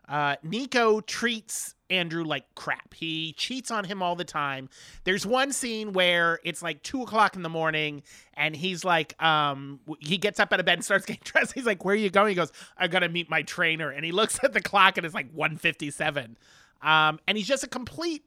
uh, 0.09 0.37
Nico 0.43 1.01
treats 1.01 1.75
Andrew 1.91 2.25
like 2.25 2.45
crap. 2.55 2.95
He 2.95 3.33
cheats 3.35 3.71
on 3.71 3.85
him 3.85 4.03
all 4.03 4.17
the 4.17 4.25
time. 4.25 4.69
There's 5.05 5.27
one 5.27 5.53
scene 5.53 5.93
where 5.93 6.41
it's 6.45 6.63
like 6.63 6.83
two 6.83 7.03
o'clock 7.03 7.37
in 7.37 7.43
the 7.43 7.49
morning, 7.49 8.03
and 8.35 8.55
he's 8.57 8.85
like, 8.85 9.21
um, 9.23 9.81
he 9.99 10.19
gets 10.19 10.41
up 10.41 10.53
out 10.53 10.61
of 10.61 10.67
bed 10.67 10.75
and 10.75 10.85
starts 10.85 11.07
getting 11.07 11.23
dressed. 11.25 11.53
He's 11.53 11.67
like, 11.67 11.85
"Where 11.85 11.95
are 11.95 11.99
you 11.99 12.11
going?" 12.11 12.31
He 12.31 12.35
goes, 12.35 12.53
"I 12.77 12.89
gotta 12.89 13.09
meet 13.09 13.29
my 13.29 13.43
trainer." 13.43 13.91
And 13.91 14.05
he 14.05 14.13
looks 14.13 14.39
at 14.43 14.53
the 14.53 14.61
clock, 14.61 14.97
and 14.97 15.05
it's 15.05 15.15
like 15.15 15.33
1:57. 15.35 16.37
Um, 16.83 17.21
and 17.29 17.37
he's 17.37 17.49
just 17.49 17.65
a 17.65 17.69
complete 17.69 18.25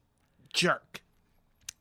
jerk. 0.54 1.03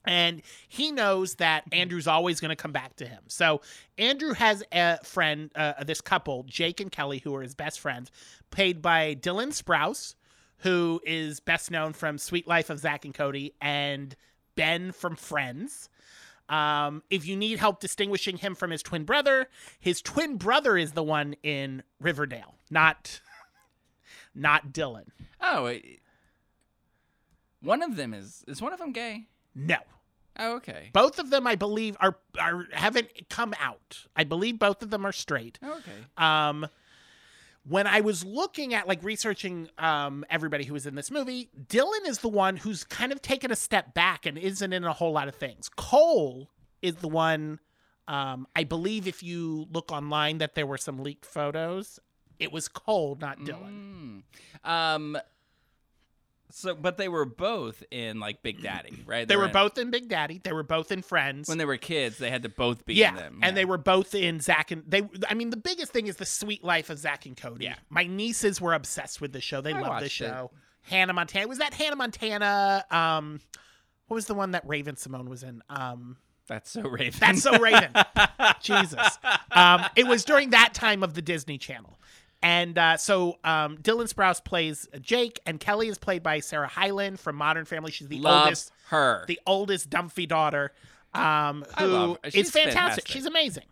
And 0.05 0.43
he 0.69 0.91
knows 0.91 1.37
that 1.37 1.65
Andrew's 1.73 2.07
always 2.07 2.41
going 2.41 2.51
to 2.51 2.57
come 2.57 2.73
back 2.73 2.97
to 2.97 3.07
him. 3.07 3.23
So 3.29 3.61
Andrew 3.99 4.33
has 4.35 4.63
a 4.73 4.99
friend, 5.05 5.51
uh, 5.55 5.85
this 5.85 6.01
couple, 6.01 6.45
Jake 6.45 6.81
and 6.81 6.91
Kelly, 6.91 7.19
who 7.19 7.35
are 7.35 7.43
his 7.43 7.55
best 7.55 7.81
friends, 7.81 8.11
played 8.51 8.83
by 8.83 9.15
Dylan 9.15 9.49
Sprouse, 9.49 10.15
who 10.59 11.01
is 11.05 11.41
best 11.41 11.71
known 11.71 11.93
from 11.93 12.19
Sweet 12.19 12.47
Life 12.47 12.71
of 12.71 12.79
Zach 12.79 13.05
and 13.05 13.15
Cody, 13.15 13.55
and 13.61 14.15
Ben 14.55 14.93
from 14.93 15.17
Friends. 15.17 15.89
Um, 16.49 17.03
if 17.09 17.27
you 17.27 17.37
need 17.37 17.59
help 17.59 17.81
distinguishing 17.81 18.37
him 18.37 18.55
from 18.55 18.71
his 18.71 18.83
twin 18.83 19.05
brother, 19.05 19.49
his 19.81 20.03
twin 20.03 20.37
brother 20.37 20.77
is 20.77 20.93
the 20.93 21.03
one 21.03 21.35
in 21.43 21.83
Riverdale, 22.01 22.57
not 22.71 23.21
not 24.35 24.73
Dylan. 24.73 25.07
Oh, 25.41 25.75
one 27.61 27.83
of 27.83 27.97
them 27.97 28.13
is 28.13 28.45
is 28.47 28.61
one 28.61 28.73
of 28.73 28.79
them 28.79 28.93
gay? 28.93 29.29
No. 29.55 29.77
Oh, 30.39 30.57
okay. 30.57 30.91
Both 30.93 31.19
of 31.19 31.31
them, 31.31 31.47
I 31.47 31.57
believe, 31.57 31.97
are 32.01 32.17
are 32.41 32.67
haven't 32.73 33.09
come 33.29 33.55
out. 33.61 34.07
I 34.17 34.25
believe 34.25 34.59
both 34.59 34.83
of 34.83 34.91
them 34.91 35.05
are 35.05 35.13
straight. 35.13 35.59
Oh, 35.63 35.79
okay. 35.79 36.07
Um, 36.17 36.67
when 37.69 37.87
I 37.87 38.01
was 38.01 38.25
looking 38.25 38.75
at 38.75 38.89
like 38.89 39.03
researching 39.05 39.69
um 39.79 40.25
everybody 40.31 40.65
who 40.65 40.73
was 40.73 40.87
in 40.87 40.95
this 40.95 41.11
movie, 41.11 41.51
Dylan 41.69 42.07
is 42.07 42.19
the 42.19 42.29
one 42.29 42.57
who's 42.57 42.83
kind 42.85 43.13
of 43.13 43.21
taken 43.21 43.51
a 43.53 43.57
step 43.57 43.95
back 43.95 44.25
and 44.25 44.39
isn't 44.39 44.73
in 44.73 44.85
a 44.85 44.93
whole 44.93 45.13
lot 45.13 45.29
of 45.29 45.35
things. 45.35 45.69
Cole 45.69 46.49
is 46.81 46.97
the 46.97 47.09
one. 47.09 47.61
Um, 48.09 48.49
I 48.57 48.65
believe 48.65 49.07
if 49.07 49.23
you 49.23 49.69
look 49.73 49.93
online 49.93 50.39
that 50.39 50.55
there 50.55 50.67
were 50.67 50.79
some 50.79 51.03
leaked 51.03 51.27
photos. 51.27 52.01
It 52.39 52.51
was 52.51 52.67
Cole, 52.67 53.17
not 53.21 53.39
Dylan. 53.41 54.23
Mm. 54.65 54.69
Um. 54.69 55.19
So, 56.55 56.75
but 56.75 56.97
they 56.99 57.09
were 57.09 57.25
both 57.25 57.83
in 57.91 58.21
like 58.21 58.43
Big 58.43 58.63
Daddy, 58.63 59.03
right? 59.07 59.27
They 59.27 59.37
were 59.37 59.47
in- 59.47 59.53
both 59.53 59.79
in 59.79 59.91
Big 59.91 60.09
Daddy. 60.09 60.41
They 60.43 60.53
were 60.53 60.63
both 60.63 60.93
in 60.93 61.03
Friends. 61.03 61.49
when 61.49 61.59
they 61.59 61.65
were 61.65 61.77
kids. 61.77 62.19
They 62.19 62.31
had 62.31 62.43
to 62.43 62.49
both 62.49 62.85
be 62.87 62.95
yeah, 62.95 63.11
in 63.11 63.17
them. 63.17 63.39
and 63.43 63.57
they 63.57 63.65
were 63.65 63.79
both 63.79 64.15
in 64.15 64.41
Zach 64.41 64.71
and 64.71 64.83
they. 64.87 65.03
I 65.29 65.35
mean, 65.35 65.51
the 65.51 65.57
biggest 65.57 65.93
thing 65.93 66.07
is 66.07 66.17
the 66.17 66.27
sweet 66.27 66.63
life 66.63 66.91
of 66.91 66.99
Zach 66.99 67.27
and 67.27 67.37
Cody. 67.37 67.65
Yeah. 67.65 67.75
my 67.91 68.05
nieces 68.05 68.61
were 68.61 68.75
obsessed 68.75 69.21
with 69.21 69.33
the 69.33 69.41
show. 69.41 69.61
They 69.61 69.71
I 69.73 69.81
loved 69.81 69.85
the 69.87 69.91
watched 69.91 70.05
it. 70.05 70.11
show. 70.11 70.51
Hannah 70.83 71.13
Montana 71.13 71.47
was 71.49 71.59
that 71.59 71.75
Hannah 71.75 71.97
Montana. 71.97 72.85
Um, 72.91 73.41
what 74.09 74.17
was 74.17 74.27
the 74.27 74.35
one 74.35 74.51
that 74.51 74.67
Raven-Symoné 74.67 75.29
was 75.29 75.43
in? 75.43 75.63
Um, 75.71 76.17
That's 76.49 76.71
so 76.71 76.83
Raven. 76.83 77.19
that's 77.21 77.43
so 77.43 77.57
Raven. 77.59 77.93
Jesus. 78.61 79.19
Um, 79.53 79.85
it 79.97 80.07
was 80.07 80.25
during 80.25 80.51
that 80.51 80.75
time 80.75 81.03
of 81.03 81.15
the 81.15 81.23
Disney 81.23 81.57
Channel. 81.57 81.99
And 82.43 82.77
uh, 82.77 82.97
so 82.97 83.39
um, 83.45 83.79
Dylan 83.79 84.13
Sprouse 84.13 84.45
plays 84.45 84.89
Jake, 85.01 85.39
and 85.47 85.61
Kelly 85.61 85.89
is 85.89 85.97
played 85.99 86.23
by 86.25 86.41
Sarah 86.41 86.67
Hyland 86.67 87.21
from 87.21 87.37
Modern 87.37 87.65
Family. 87.65 87.93
She's 87.93 88.09
the 88.09 88.19
Love 88.19 88.45
oldest 88.47 88.73
her. 88.89 89.25
the 89.29 89.39
oldest 89.47 89.91
Dunphy 89.91 90.27
daughter, 90.27 90.73
um, 91.15 91.65
who 91.79 92.19
is 92.25 92.51
fantastic. 92.51 92.63
fantastic. 92.63 93.09
She's 93.09 93.27
amazing. 93.27 93.67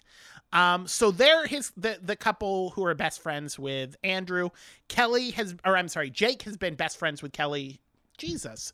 Um, 0.53 0.87
so 0.87 1.11
they're 1.11 1.47
his 1.47 1.73
the 1.77 1.99
the 2.03 2.15
couple 2.17 2.71
who 2.71 2.85
are 2.85 2.95
best 2.95 3.21
friends 3.23 3.59
with 3.59 3.97
Andrew. 4.05 4.51
Kelly 4.89 5.31
has, 5.33 5.55
or 5.65 5.77
I'm 5.77 5.89
sorry, 5.89 6.11
Jake 6.11 6.43
has 6.43 6.57
been 6.57 6.75
best 6.77 6.97
friends 6.97 7.23
with 7.23 7.33
Kelly. 7.33 7.81
Jesus, 8.19 8.73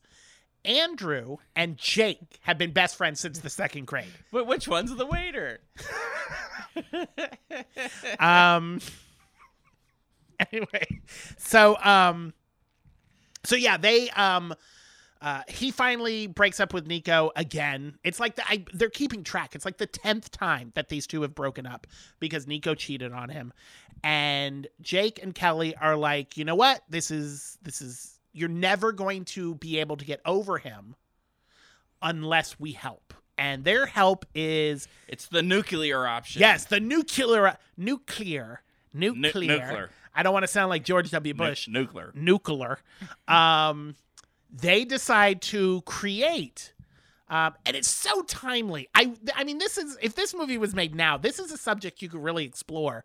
Andrew 0.64 1.36
and 1.55 1.76
Jake 1.78 2.38
have 2.40 2.59
been 2.59 2.72
best 2.72 2.97
friends 2.97 3.20
since 3.20 3.38
the 3.38 3.51
second 3.51 3.86
grade. 3.86 4.12
But 4.32 4.47
which 4.47 4.68
one's 4.68 4.94
the 4.94 5.07
waiter? 5.07 5.61
Um. 8.18 8.80
anyway, 10.53 11.01
so 11.37 11.76
um, 11.82 12.32
so 13.45 13.57
yeah, 13.57 13.76
they 13.76 14.11
um. 14.11 14.55
Uh, 15.22 15.41
he 15.49 15.70
finally 15.70 16.26
breaks 16.26 16.61
up 16.61 16.74
with 16.74 16.87
Nico 16.87 17.32
again. 17.37 17.97
It's 18.05 18.20
like 18.20 18.37
the, 18.37 18.47
I, 18.47 18.66
they're 18.74 18.91
keeping 18.91 19.24
track. 19.24 19.55
It's 19.55 19.64
like 19.64 19.78
the 19.78 19.87
tenth 19.87 20.30
time 20.30 20.72
that 20.74 20.91
these 20.91 21.07
two 21.07 21.22
have 21.22 21.34
broken 21.34 21.66
up 21.66 21.87
because 22.20 22.47
Nico 22.47 22.74
cheated 22.74 23.12
on 23.12 23.30
him, 23.30 23.55
and 24.05 24.68
Jake 24.82 25.20
and 25.22 25.34
Kelly 25.34 25.74
are 25.76 25.97
like, 25.97 26.37
you 26.37 26.45
know 26.45 26.55
what? 26.55 26.82
This 26.91 27.11
is 27.11 27.57
this 27.62 27.80
is 27.80 28.20
you're 28.34 28.49
never 28.51 28.93
going 28.93 29.24
to 29.24 29.55
be 29.55 29.80
able 29.80 29.97
to 29.97 30.05
get 30.05 30.20
over 30.26 30.59
him 30.59 30.95
unless 32.03 32.61
we 32.61 32.72
help. 32.72 33.14
And 33.39 33.64
their 33.64 33.87
help 33.87 34.26
is 34.34 34.89
It's 35.09 35.26
the 35.26 35.43
nuclear 35.43 36.07
option. 36.07 36.41
Yes, 36.41 36.66
the 36.66 36.80
nuclear, 36.80 37.57
nuclear, 37.76 38.62
nuclear. 38.93 39.22
nuclear. 39.32 39.91
I 40.17 40.23
don't 40.23 40.33
want 40.33 40.43
to 40.45 40.49
sound 40.49 40.71
like 40.71 40.83
George 40.83 41.11
W. 41.11 41.35
Nu- 41.35 41.39
Bush. 41.39 41.69
nuclear. 41.69 42.11
nuclear. 42.14 42.79
Um, 43.29 43.95
they 44.51 44.85
decide 44.85 45.43
to 45.43 45.83
create 45.83 46.73
Um, 47.29 47.55
and 47.67 47.77
it's 47.77 47.89
so 47.89 48.23
timely. 48.23 48.89
I 48.95 49.12
I 49.35 49.45
mean, 49.45 49.59
this 49.59 49.77
is 49.79 49.97
if 50.01 50.14
this 50.14 50.33
movie 50.35 50.59
was 50.59 50.75
made 50.75 50.95
now, 50.95 51.17
this 51.19 51.39
is 51.39 51.51
a 51.53 51.59
subject 51.59 52.01
you 52.03 52.09
could 52.09 52.23
really 52.23 52.45
explore. 52.45 53.05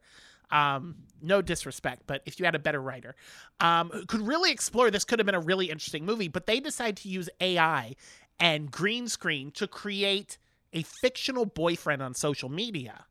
Um, 0.52 0.96
no 1.22 1.42
disrespect, 1.42 2.04
but 2.08 2.22
if 2.26 2.38
you 2.40 2.46
had 2.46 2.56
a 2.56 2.60
better 2.60 2.82
writer, 2.82 3.16
um, 3.62 3.90
who 3.90 4.06
could 4.06 4.22
really 4.22 4.52
explore 4.52 4.92
this, 4.92 5.06
could 5.06 5.18
have 5.20 5.26
been 5.26 5.36
a 5.36 5.40
really 5.40 5.70
interesting 5.72 6.06
movie. 6.06 6.28
But 6.28 6.46
they 6.46 6.60
decide 6.60 6.98
to 6.98 7.10
use 7.10 7.30
AI 7.40 7.96
and 8.40 8.70
green 8.70 9.08
screen 9.08 9.52
to 9.52 9.68
create 9.68 10.38
a 10.74 10.84
fictional 10.84 11.46
boyfriend 11.46 12.02
on 12.02 12.14
social 12.14 12.50
media 12.50 13.06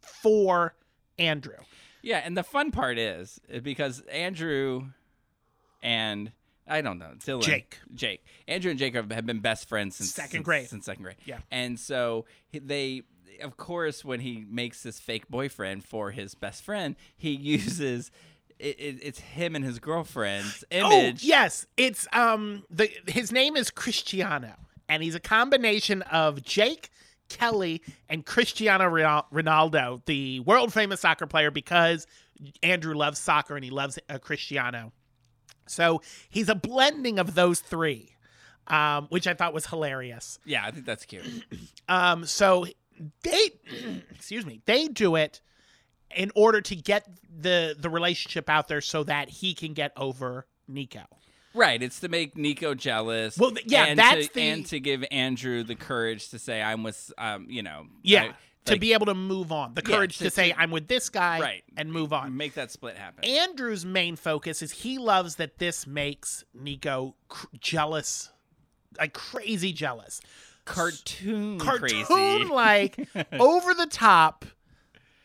for 0.00 0.74
Andrew. 1.18 1.56
Yeah, 2.02 2.22
and 2.24 2.36
the 2.36 2.42
fun 2.42 2.70
part 2.70 2.98
is 2.98 3.40
uh, 3.54 3.60
because 3.60 4.00
Andrew 4.10 4.86
and 5.82 6.32
I 6.68 6.80
don't 6.82 6.98
know 6.98 7.12
Dylan, 7.18 7.42
Jake. 7.42 7.78
Jake, 7.94 8.24
Andrew 8.46 8.70
and 8.70 8.78
Jake 8.78 8.94
have 8.94 9.10
have 9.12 9.26
been 9.26 9.40
best 9.40 9.68
friends 9.68 9.96
since 9.96 10.14
Second 10.14 10.30
since- 10.30 10.44
grade. 10.44 10.68
Since 10.68 10.84
second 10.86 11.02
grade. 11.04 11.16
Yeah. 11.24 11.38
and 11.50 11.78
so 11.78 12.26
they, 12.52 13.02
of 13.42 13.56
course, 13.56 14.04
when 14.04 14.20
he 14.20 14.44
makes 14.48 14.82
this 14.82 15.00
fake 15.00 15.28
boyfriend 15.28 15.84
for 15.84 16.10
his 16.10 16.34
best 16.34 16.62
friend, 16.62 16.96
he 17.16 17.30
uses. 17.36 18.10
It, 18.58 18.78
it, 18.78 18.98
it's 19.02 19.18
him 19.20 19.56
and 19.56 19.64
his 19.64 19.78
girlfriend's 19.78 20.64
image. 20.70 21.22
Oh, 21.22 21.26
yes, 21.26 21.64
it's 21.78 22.06
um 22.12 22.62
the 22.68 22.90
his 23.06 23.32
name 23.32 23.56
is 23.56 23.70
Cristiano, 23.70 24.52
and 24.86 25.02
he's 25.02 25.14
a 25.14 25.20
combination 25.20 26.02
of 26.02 26.42
Jake 26.42 26.90
Kelly 27.30 27.80
and 28.08 28.26
Cristiano 28.26 28.84
Ronaldo, 28.84 30.04
the 30.04 30.40
world 30.40 30.72
famous 30.72 31.00
soccer 31.00 31.26
player, 31.26 31.50
because 31.50 32.06
Andrew 32.62 32.94
loves 32.94 33.18
soccer 33.18 33.56
and 33.56 33.64
he 33.64 33.70
loves 33.70 33.98
uh, 34.08 34.18
Cristiano. 34.18 34.92
So 35.66 36.02
he's 36.28 36.48
a 36.48 36.54
blending 36.54 37.18
of 37.18 37.34
those 37.34 37.60
three, 37.60 38.16
um, 38.66 39.06
which 39.08 39.26
I 39.26 39.34
thought 39.34 39.54
was 39.54 39.66
hilarious. 39.66 40.38
Yeah, 40.44 40.64
I 40.66 40.70
think 40.70 40.84
that's 40.84 41.06
cute. 41.06 41.24
Um, 41.88 42.24
so 42.24 42.66
they, 43.24 43.50
excuse 44.14 44.46
me, 44.46 44.60
they 44.64 44.86
do 44.86 45.16
it 45.16 45.40
in 46.14 46.30
order 46.36 46.60
to 46.60 46.76
get 46.76 47.04
the 47.40 47.74
the 47.76 47.90
relationship 47.90 48.48
out 48.48 48.68
there 48.68 48.80
so 48.80 49.02
that 49.02 49.28
he 49.28 49.54
can 49.54 49.72
get 49.72 49.92
over 49.96 50.46
Nico. 50.68 51.00
Right, 51.54 51.82
it's 51.82 52.00
to 52.00 52.08
make 52.08 52.36
Nico 52.36 52.74
jealous. 52.74 53.36
Well, 53.38 53.50
th- 53.52 53.66
yeah, 53.66 53.84
and 53.86 53.98
that's 53.98 54.28
to, 54.28 54.34
the- 54.34 54.40
and 54.42 54.66
to 54.66 54.78
give 54.80 55.04
Andrew 55.10 55.62
the 55.64 55.74
courage 55.74 56.28
to 56.30 56.38
say, 56.38 56.62
"I'm 56.62 56.82
with," 56.82 57.12
um, 57.18 57.46
you 57.50 57.62
know, 57.62 57.86
Yeah, 58.02 58.22
I- 58.24 58.34
to 58.66 58.78
be 58.78 58.92
able 58.92 59.06
to 59.06 59.14
move 59.14 59.50
on, 59.50 59.74
the 59.74 59.82
Yeah, 59.84 59.96
courage 59.96 60.18
to- 60.18 60.24
to, 60.24 60.30
say, 60.30 60.54
"I'm 60.56 60.70
with 60.70 60.86
this 60.86 61.08
guy," 61.08 61.40
right 61.40 61.64
and 61.76 61.92
move 61.92 62.12
on. 62.12 62.36
make 62.36 62.54
that 62.54 62.70
split 62.70 62.96
happen. 62.96 63.24
Andrew's 63.24 63.84
main 63.84 64.14
focus 64.16 64.62
is 64.62 64.70
he 64.70 64.98
loves 64.98 65.36
that 65.36 65.58
this 65.58 65.86
makes 65.86 66.44
Nico 66.54 67.16
cr- 67.28 67.46
jealous, 67.58 68.30
like 68.98 69.12
crazy 69.14 69.72
jealous, 69.72 70.20
cartoon, 70.66 71.58
crazy. 71.58 72.04
cartoon 72.04 72.48
like, 72.48 73.08
over 73.32 73.74
the 73.74 73.86
top, 73.86 74.44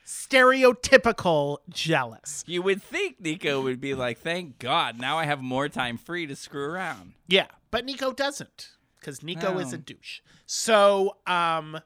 stereotypical 0.05 1.57
jealous. 1.69 2.43
You 2.47 2.61
would 2.61 2.81
think 2.81 3.19
Nico 3.19 3.61
would 3.61 3.81
be 3.81 3.93
like, 3.93 4.19
"Thank 4.19 4.59
God, 4.59 4.99
now 4.99 5.17
I 5.17 5.25
have 5.25 5.41
more 5.41 5.67
time 5.67 5.97
free 5.97 6.27
to 6.27 6.35
screw 6.35 6.63
around." 6.63 7.13
Yeah, 7.27 7.47
but 7.71 7.85
Nico 7.85 8.11
doesn't 8.11 8.69
because 8.99 9.23
Nico 9.23 9.57
is 9.59 9.73
a 9.73 9.77
douche. 9.77 10.21
So, 10.45 11.17
um, 11.27 11.79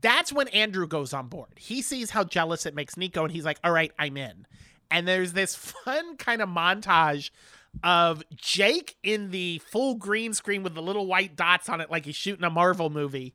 that's 0.00 0.32
when 0.32 0.48
Andrew 0.48 0.86
goes 0.86 1.12
on 1.12 1.28
board. 1.28 1.50
He 1.56 1.82
sees 1.82 2.10
how 2.10 2.24
jealous 2.24 2.66
it 2.66 2.74
makes 2.74 2.96
Nico, 2.96 3.24
and 3.24 3.32
he's 3.32 3.44
like, 3.44 3.58
"All 3.64 3.72
right, 3.72 3.92
I'm 3.98 4.16
in." 4.16 4.46
And 4.90 5.06
there's 5.06 5.32
this 5.32 5.54
fun 5.84 6.16
kind 6.16 6.40
of 6.40 6.48
montage 6.48 7.30
of 7.82 8.22
Jake 8.34 8.96
in 9.02 9.30
the 9.30 9.60
full 9.70 9.94
green 9.96 10.32
screen 10.32 10.62
with 10.62 10.74
the 10.74 10.82
little 10.82 11.06
white 11.06 11.36
dots 11.36 11.68
on 11.68 11.80
it, 11.80 11.90
like 11.90 12.04
he's 12.04 12.16
shooting 12.16 12.44
a 12.44 12.50
Marvel 12.50 12.90
movie, 12.90 13.34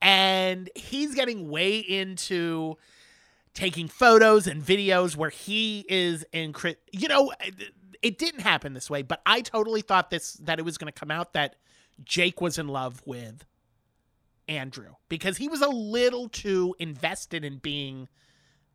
and 0.00 0.70
he's 0.74 1.14
getting 1.14 1.48
way 1.48 1.78
into 1.78 2.76
taking 3.54 3.88
photos 3.88 4.46
and 4.46 4.62
videos 4.62 5.16
where 5.16 5.30
he 5.30 5.84
is 5.88 6.24
in 6.32 6.54
you 6.92 7.08
know 7.08 7.32
it 8.02 8.18
didn't 8.18 8.40
happen 8.40 8.74
this 8.74 8.90
way 8.90 9.00
but 9.00 9.22
i 9.24 9.40
totally 9.40 9.80
thought 9.80 10.10
this 10.10 10.34
that 10.34 10.58
it 10.58 10.64
was 10.64 10.76
going 10.76 10.92
to 10.92 10.98
come 10.98 11.10
out 11.10 11.32
that 11.32 11.54
jake 12.04 12.40
was 12.40 12.58
in 12.58 12.66
love 12.66 13.00
with 13.06 13.44
andrew 14.48 14.94
because 15.08 15.36
he 15.36 15.48
was 15.48 15.60
a 15.60 15.68
little 15.68 16.28
too 16.28 16.74
invested 16.78 17.44
in 17.44 17.58
being 17.58 18.08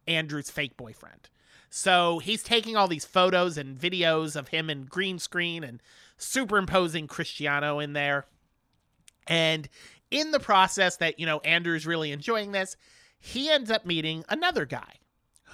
andrew's 0.09 0.49
fake 0.49 0.75
boyfriend. 0.75 1.29
So 1.69 2.19
he's 2.19 2.41
taking 2.41 2.75
all 2.75 2.87
these 2.87 3.05
photos 3.05 3.57
and 3.57 3.77
videos 3.77 4.35
of 4.35 4.49
him 4.49 4.69
in 4.69 4.85
green 4.85 5.19
screen 5.19 5.63
and 5.63 5.81
superimposing 6.17 7.07
cristiano 7.07 7.79
in 7.79 7.93
there. 7.93 8.25
And 9.27 9.69
in 10.09 10.31
the 10.31 10.39
process 10.39 10.97
that, 10.97 11.19
you 11.19 11.27
know, 11.27 11.39
Andrew's 11.41 11.85
really 11.85 12.11
enjoying 12.11 12.51
this, 12.51 12.75
he 13.19 13.49
ends 13.49 13.69
up 13.69 13.85
meeting 13.85 14.23
another 14.29 14.65
guy 14.65 14.93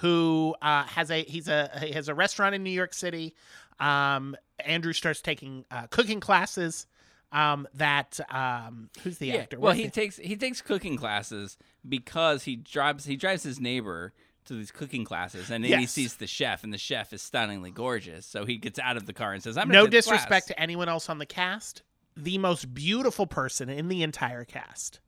who 0.00 0.54
uh, 0.62 0.84
has 0.84 1.10
a 1.10 1.22
he's 1.24 1.48
a 1.48 1.70
he 1.82 1.92
has 1.92 2.08
a 2.08 2.14
restaurant 2.14 2.54
in 2.54 2.62
New 2.62 2.70
York 2.70 2.94
City. 2.94 3.34
Um, 3.80 4.36
Andrew 4.64 4.92
starts 4.92 5.20
taking 5.20 5.64
uh, 5.70 5.86
cooking 5.88 6.20
classes. 6.20 6.86
Um, 7.32 7.66
that 7.74 8.20
um, 8.30 8.88
who's 9.02 9.18
the 9.18 9.26
Yeah. 9.28 9.34
actor? 9.36 9.58
Well, 9.58 9.70
What's 9.70 9.78
he 9.80 9.84
the- 9.86 9.90
takes 9.90 10.16
he 10.16 10.36
takes 10.36 10.62
cooking 10.62 10.96
classes 10.96 11.58
because 11.86 12.44
he 12.44 12.56
drives 12.56 13.04
he 13.04 13.16
drives 13.16 13.42
his 13.42 13.58
neighbor 13.60 14.12
to 14.44 14.54
these 14.54 14.70
cooking 14.70 15.04
classes, 15.04 15.50
and 15.50 15.64
then 15.64 15.80
he 15.80 15.86
sees 15.86 16.14
the 16.14 16.26
chef, 16.28 16.62
and 16.62 16.72
the 16.72 16.78
chef 16.78 17.12
is 17.12 17.20
stunningly 17.20 17.72
gorgeous. 17.72 18.24
So 18.26 18.44
he 18.44 18.58
gets 18.58 18.78
out 18.78 18.96
of 18.96 19.04
the 19.06 19.12
car 19.12 19.32
and 19.32 19.42
says, 19.42 19.56
"I'm 19.58 19.66
no 19.68 19.80
gonna 19.80 19.84
take 19.86 19.90
the 19.90 19.96
disrespect 19.96 20.28
class." 20.28 20.46
to 20.46 20.60
anyone 20.60 20.88
else 20.88 21.10
on 21.10 21.18
the 21.18 21.26
cast. 21.26 21.82
The 22.16 22.38
most 22.38 22.72
beautiful 22.72 23.26
person 23.26 23.68
in 23.68 23.88
the 23.88 24.02
entire 24.04 24.44
cast 24.44 25.00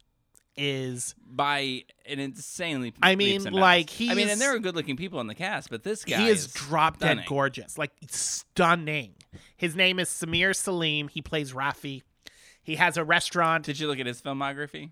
is 0.58 1.14
by 1.24 1.84
an 2.04 2.18
insanely. 2.18 2.92
I 3.00 3.14
mean, 3.14 3.44
like 3.44 3.88
he. 3.88 4.10
I 4.10 4.14
mean, 4.14 4.28
and 4.28 4.40
there 4.40 4.54
are 4.54 4.58
good-looking 4.58 4.96
people 4.96 5.20
in 5.20 5.26
the 5.28 5.34
cast, 5.34 5.70
but 5.70 5.84
this 5.84 6.04
guy 6.04 6.18
he 6.18 6.28
is, 6.28 6.46
is 6.46 6.52
drop 6.52 6.98
dead 6.98 7.06
stunning. 7.06 7.24
gorgeous, 7.28 7.78
like 7.78 7.92
stunning. 8.10 9.14
His 9.56 9.74
name 9.76 9.98
is 9.98 10.08
Samir 10.08 10.54
Salim. 10.54 11.08
He 11.08 11.22
plays 11.22 11.52
Rafi. 11.52 12.02
He 12.62 12.76
has 12.76 12.96
a 12.96 13.04
restaurant. 13.04 13.64
Did 13.64 13.80
you 13.80 13.86
look 13.86 13.98
at 13.98 14.06
his 14.06 14.20
filmography? 14.20 14.90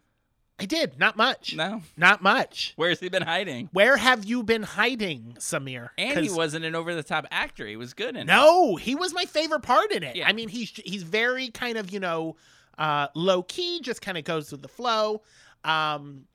I 0.58 0.64
did 0.64 0.98
not 0.98 1.18
much, 1.18 1.54
No. 1.54 1.82
not 1.98 2.22
much. 2.22 2.72
Where's 2.76 2.98
he 2.98 3.10
been 3.10 3.22
hiding? 3.24 3.68
Where 3.74 3.98
have 3.98 4.24
you 4.24 4.42
been 4.42 4.62
hiding, 4.62 5.36
Samir? 5.38 5.90
And 5.98 6.24
he 6.24 6.30
wasn't 6.30 6.64
an 6.64 6.74
over-the-top 6.74 7.26
actor. 7.30 7.66
He 7.66 7.76
was 7.76 7.92
good 7.92 8.16
in 8.16 8.22
it. 8.22 8.24
No, 8.24 8.76
he 8.76 8.94
was 8.94 9.12
my 9.12 9.26
favorite 9.26 9.60
part 9.60 9.92
in 9.92 10.02
it. 10.02 10.16
Yeah. 10.16 10.26
I 10.26 10.32
mean, 10.32 10.48
he's 10.48 10.70
he's 10.70 11.02
very 11.02 11.50
kind 11.50 11.76
of 11.76 11.90
you 11.90 12.00
know 12.00 12.36
uh, 12.78 13.08
low 13.14 13.42
key, 13.42 13.80
just 13.82 14.00
kind 14.00 14.16
of 14.16 14.24
goes 14.24 14.50
with 14.50 14.62
the 14.62 14.68
flow. 14.68 15.20
Um, 15.66 16.26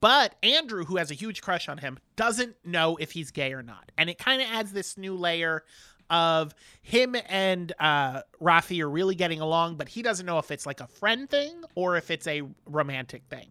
but 0.00 0.34
Andrew, 0.42 0.84
who 0.84 0.96
has 0.96 1.10
a 1.10 1.14
huge 1.14 1.42
crush 1.42 1.68
on 1.68 1.78
him, 1.78 1.98
doesn't 2.16 2.56
know 2.64 2.96
if 2.96 3.10
he's 3.12 3.30
gay 3.30 3.52
or 3.52 3.62
not, 3.62 3.90
and 3.98 4.08
it 4.08 4.18
kind 4.18 4.40
of 4.40 4.48
adds 4.48 4.72
this 4.72 4.96
new 4.96 5.14
layer 5.14 5.64
of 6.10 6.54
him 6.82 7.14
and 7.28 7.72
uh, 7.78 8.22
Rafi 8.40 8.80
are 8.80 8.88
really 8.88 9.14
getting 9.14 9.40
along, 9.40 9.76
but 9.76 9.88
he 9.88 10.02
doesn't 10.02 10.24
know 10.24 10.38
if 10.38 10.50
it's 10.50 10.64
like 10.66 10.80
a 10.80 10.86
friend 10.86 11.28
thing 11.28 11.62
or 11.74 11.96
if 11.96 12.10
it's 12.10 12.26
a 12.26 12.42
romantic 12.66 13.24
thing. 13.28 13.48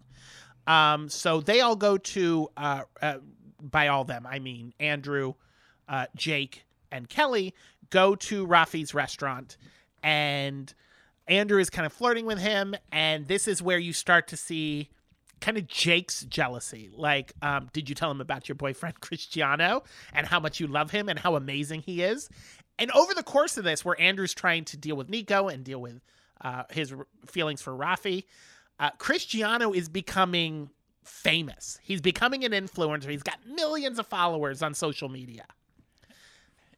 Um, 0.66 1.10
so 1.10 1.40
they 1.40 1.62
all 1.62 1.76
go 1.76 1.98
to, 1.98 2.50
uh, 2.58 2.82
uh, 3.02 3.18
by 3.62 3.88
all 3.88 4.04
them, 4.04 4.26
I 4.28 4.40
mean 4.40 4.74
Andrew, 4.80 5.36
uh, 5.88 6.08
Jake, 6.16 6.66
and 6.92 7.08
Kelly 7.08 7.54
go 7.90 8.16
to 8.16 8.46
Rafi's 8.48 8.94
restaurant, 8.94 9.58
and 10.04 10.74
Andrew 11.28 11.60
is 11.60 11.70
kind 11.70 11.86
of 11.86 11.94
flirting 11.94 12.26
with 12.26 12.40
him, 12.40 12.76
and 12.92 13.28
this 13.28 13.48
is 13.48 13.62
where 13.62 13.78
you 13.78 13.94
start 13.94 14.28
to 14.30 14.38
see 14.38 14.90
kind 15.42 15.58
of 15.58 15.68
Jake's 15.68 16.24
jealousy. 16.24 16.90
Like, 16.94 17.34
um, 17.42 17.70
did 17.74 17.90
you 17.90 17.96
tell 17.96 18.12
him 18.12 18.22
about 18.22 18.48
your 18.48 18.56
boyfriend 18.56 19.00
Cristiano 19.02 19.84
and 20.14 20.28
how 20.28 20.40
much 20.40 20.60
you 20.60 20.68
love 20.68 20.92
him 20.92 21.10
and 21.10 21.20
how 21.20 21.36
amazing 21.36 21.82
he 21.82 22.02
is? 22.04 22.30
And 22.80 22.92
over 22.92 23.14
the 23.14 23.24
course 23.24 23.58
of 23.58 23.64
this, 23.64 23.84
where 23.84 24.00
Andrew's 24.00 24.34
trying 24.34 24.66
to 24.66 24.78
deal 24.78 24.96
with 24.96 25.10
Nico 25.10 25.48
and 25.48 25.64
deal 25.64 25.82
with 25.82 26.00
uh, 26.42 26.64
his 26.70 26.94
feelings 27.26 27.62
for 27.62 27.74
Rafi, 27.74 28.26
uh, 28.80 28.92
Cristiano 29.00 29.72
is 29.72 29.90
becoming 29.90 30.70
famous. 31.04 31.80
He's 31.82 32.02
becoming 32.02 32.44
an 32.44 32.52
influencer. 32.52 33.10
He's 33.10 33.24
got 33.24 33.40
millions 33.48 33.98
of 33.98 34.06
followers 34.08 34.62
on 34.62 34.74
social 34.74 35.10
media. 35.10 35.46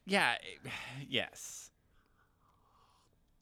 Yeah. 0.05 0.36
Yes. 1.07 1.68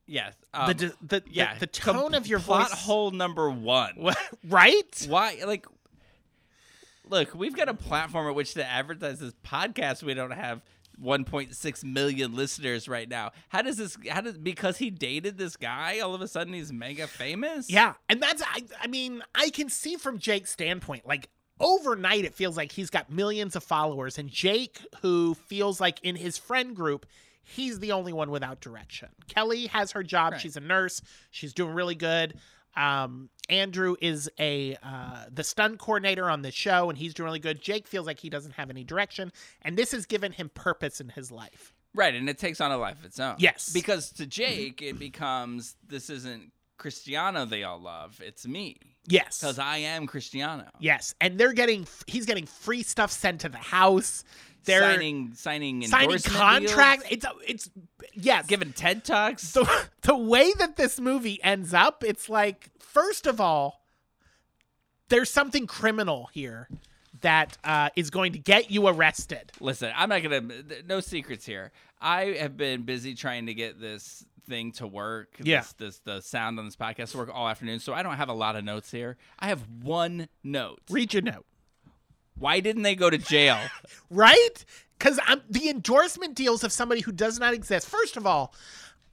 Yes. 0.08 0.34
Um, 0.54 0.74
d- 0.74 0.92
the, 1.02 1.24
yeah. 1.30 1.54
the, 1.56 1.62
the 1.62 1.68
tone 1.68 2.14
of 2.14 2.28
your 2.28 2.40
plot 2.40 2.70
voice, 2.70 2.80
hole 2.80 3.12
number 3.12 3.50
one. 3.50 3.94
right? 4.48 5.06
Why? 5.08 5.42
Like, 5.46 5.68
look, 7.10 7.36
we've 7.36 7.56
got 7.56 7.70
a 7.70 7.74
platform 7.74 8.28
at 8.28 8.36
which 8.36 8.54
to 8.54 8.66
advertise 8.66 9.20
this 9.20 9.34
podcast. 9.46 10.04
We 10.04 10.14
don't 10.14 10.32
have 10.32 10.62
1.6 11.04 11.84
million 11.84 12.36
listeners 12.36 12.88
right 12.88 13.08
now. 13.08 13.32
How 13.50 13.62
does 13.62 13.78
this? 13.78 13.98
How 14.10 14.22
does 14.22 14.38
because 14.38 14.78
he 14.78 14.90
dated 14.90 15.38
this 15.38 15.56
guy? 15.58 16.00
All 16.00 16.16
of 16.16 16.22
a 16.22 16.28
sudden, 16.28 16.54
he's 16.54 16.72
mega 16.74 17.08
famous. 17.08 17.70
Yeah, 17.70 17.94
and 18.10 18.22
that's 18.22 18.42
I. 18.42 18.64
I 18.82 18.88
mean, 18.88 19.22
I 19.36 19.50
can 19.50 19.70
see 19.70 19.96
from 19.96 20.18
Jake's 20.20 20.52
standpoint, 20.52 21.06
like 21.06 21.30
overnight, 21.60 22.26
it 22.26 22.34
feels 22.34 22.58
like 22.58 22.72
he's 22.72 22.90
got 22.90 23.12
millions 23.12 23.56
of 23.56 23.64
followers, 23.64 24.18
and 24.18 24.30
Jake, 24.30 24.80
who 25.02 25.34
feels 25.34 25.80
like 25.82 26.00
in 26.04 26.16
his 26.16 26.38
friend 26.38 26.76
group. 26.76 27.06
He's 27.48 27.80
the 27.80 27.92
only 27.94 28.14
one 28.14 28.30
without 28.30 28.60
direction. 28.62 29.10
Kelly 29.28 29.68
has 29.68 29.92
her 29.94 30.04
job. 30.04 30.34
Right. 30.34 30.42
She's 30.42 30.58
a 30.58 30.62
nurse. 30.62 31.02
She's 31.32 31.54
doing 31.54 31.74
really 31.74 31.96
good. 31.96 32.36
Um, 32.76 33.30
Andrew 33.50 33.96
is 34.02 34.30
a 34.40 34.78
uh, 34.84 35.26
the 35.32 35.44
stunt 35.44 35.80
coordinator 35.80 36.30
on 36.30 36.42
the 36.44 36.52
show, 36.52 36.90
and 36.90 36.98
he's 36.98 37.14
doing 37.14 37.26
really 37.26 37.40
good. 37.40 37.62
Jake 37.62 37.88
feels 37.88 38.06
like 38.06 38.20
he 38.20 38.30
doesn't 38.30 38.52
have 38.52 38.70
any 38.70 38.84
direction, 38.84 39.32
and 39.64 39.76
this 39.78 39.92
has 39.94 40.06
given 40.06 40.32
him 40.32 40.50
purpose 40.54 41.02
in 41.02 41.10
his 41.10 41.32
life. 41.32 41.74
Right, 41.96 42.14
and 42.14 42.30
it 42.30 42.38
takes 42.38 42.62
on 42.62 42.72
a 42.72 42.78
life 42.78 43.00
of 43.00 43.06
its 43.06 43.20
own. 43.20 43.36
Yes. 43.40 43.72
Because 43.74 44.12
to 44.12 44.28
Jake, 44.28 44.84
it 44.84 45.00
becomes 45.00 45.76
this 45.88 46.12
isn't 46.12 46.52
Cristiano 46.78 47.46
they 47.46 47.64
all 47.64 47.80
love. 47.82 48.22
It's 48.24 48.46
me. 48.46 48.78
Yes, 49.08 49.40
Because 49.40 49.58
I 49.58 49.78
am 49.78 50.06
Cristiano. 50.06 50.66
yes, 50.80 51.16
and 51.22 51.40
they're 51.40 51.54
getting 51.54 51.88
he's 52.06 52.26
getting 52.28 52.46
free 52.46 52.84
stuff 52.84 53.10
sent 53.12 53.42
to 53.42 53.50
the 53.50 53.58
house. 53.58 54.24
They're 54.66 54.82
signing 54.82 55.34
signing 55.34 55.86
signing 55.88 56.20
contracts. 56.20 57.06
It's 57.10 57.26
it's 57.48 57.70
yes. 58.14 58.48
giving 58.48 58.74
TED 58.74 59.04
Talks. 59.04 59.52
the 59.54 59.88
the 60.02 60.18
way 60.18 60.52
that 60.60 60.76
this 60.76 61.00
movie 61.00 61.42
ends 61.44 61.74
up, 61.74 62.04
it's 62.06 62.30
like 62.30 62.70
first 62.80 63.28
of 63.28 63.40
all, 63.40 63.86
there's 65.10 65.30
something 65.30 65.68
criminal 65.68 66.30
here 66.34 66.68
that 67.22 67.58
uh, 67.64 67.90
is 67.96 68.10
going 68.10 68.34
to 68.34 68.40
get 68.40 68.70
you 68.72 68.88
arrested. 68.88 69.52
Listen, 69.60 69.92
I'm 69.96 70.10
not 70.10 70.22
gonna. 70.24 70.42
No 70.88 71.00
secrets 71.00 71.46
here. 71.46 71.72
I 72.00 72.38
have 72.40 72.58
been 72.58 72.84
busy 72.84 73.16
trying 73.16 73.48
to 73.48 73.54
get 73.54 73.80
this 73.80 74.26
thing 74.48 74.72
to 74.74 74.88
work. 74.88 75.30
Yeah. 75.42 75.62
This, 75.62 75.74
this 75.74 76.00
the 76.00 76.22
sound 76.22 76.60
on 76.60 76.66
this 76.66 76.76
podcast 76.76 77.12
to 77.12 77.18
work 77.18 77.30
all 77.34 77.48
afternoon. 77.48 77.80
So 77.80 77.94
I 77.94 78.04
don't 78.04 78.16
have 78.16 78.30
a 78.30 78.34
lot 78.34 78.56
of 78.56 78.64
notes 78.64 78.92
here. 78.92 79.18
I 79.40 79.48
have 79.48 79.62
one 79.82 80.28
note. 80.44 80.82
Read 80.90 81.14
your 81.14 81.24
note, 81.24 81.46
Why 82.40 82.60
didn't 82.60 82.84
they 82.84 82.96
go 82.96 83.10
to 83.10 83.18
jail? 83.18 83.58
right? 84.10 84.66
Because 84.98 85.20
the 85.50 85.70
endorsement 85.70 86.36
deals 86.36 86.64
of 86.64 86.72
somebody 86.72 87.02
who 87.02 87.12
does 87.12 87.40
not 87.40 87.54
exist. 87.54 87.88
First 87.88 88.18
of 88.18 88.26
all, 88.26 88.54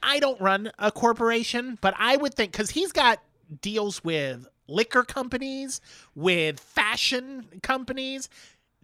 I 0.03 0.19
don't 0.21 0.41
run 0.41 0.71
a 0.79 0.91
corporation, 0.91 1.79
but 1.81 1.95
I 1.99 2.17
would 2.17 2.35
think 2.35 2.53
because 2.53 2.71
he's 2.71 2.93
got 2.93 3.21
deals 3.61 4.03
with 4.05 4.47
liquor 4.67 5.03
companies, 5.03 5.81
with 6.15 6.61
fashion 6.61 7.47
companies. 7.63 8.29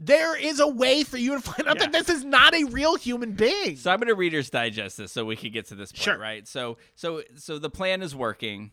There 0.03 0.35
is 0.39 0.61
a 0.61 0.69
way 0.69 1.03
for 1.05 1.19
you 1.19 1.35
to 1.35 1.41
find 1.43 1.69
out 1.69 1.79
that 1.79 1.93
this 1.93 2.09
is 2.09 2.25
not 2.25 2.55
a 2.55 2.65
real 2.65 2.97
human 2.97 3.33
being. 3.33 3.77
So 3.77 3.91
I'm 3.91 3.99
going 3.99 4.09
to 4.09 4.15
Reader's 4.15 4.49
Digest 4.49 4.97
this 4.97 5.13
so 5.13 5.27
we 5.27 5.37
can 5.37 5.53
get 5.53 5.67
to 5.69 5.75
this 5.75 5.93
point, 5.93 6.03
Sure. 6.03 6.19
right? 6.19 6.49
So 6.49 6.79
so 6.95 7.23
so 7.37 7.59
the 7.59 7.69
plan 7.69 8.01
is 8.01 8.15
working, 8.17 8.71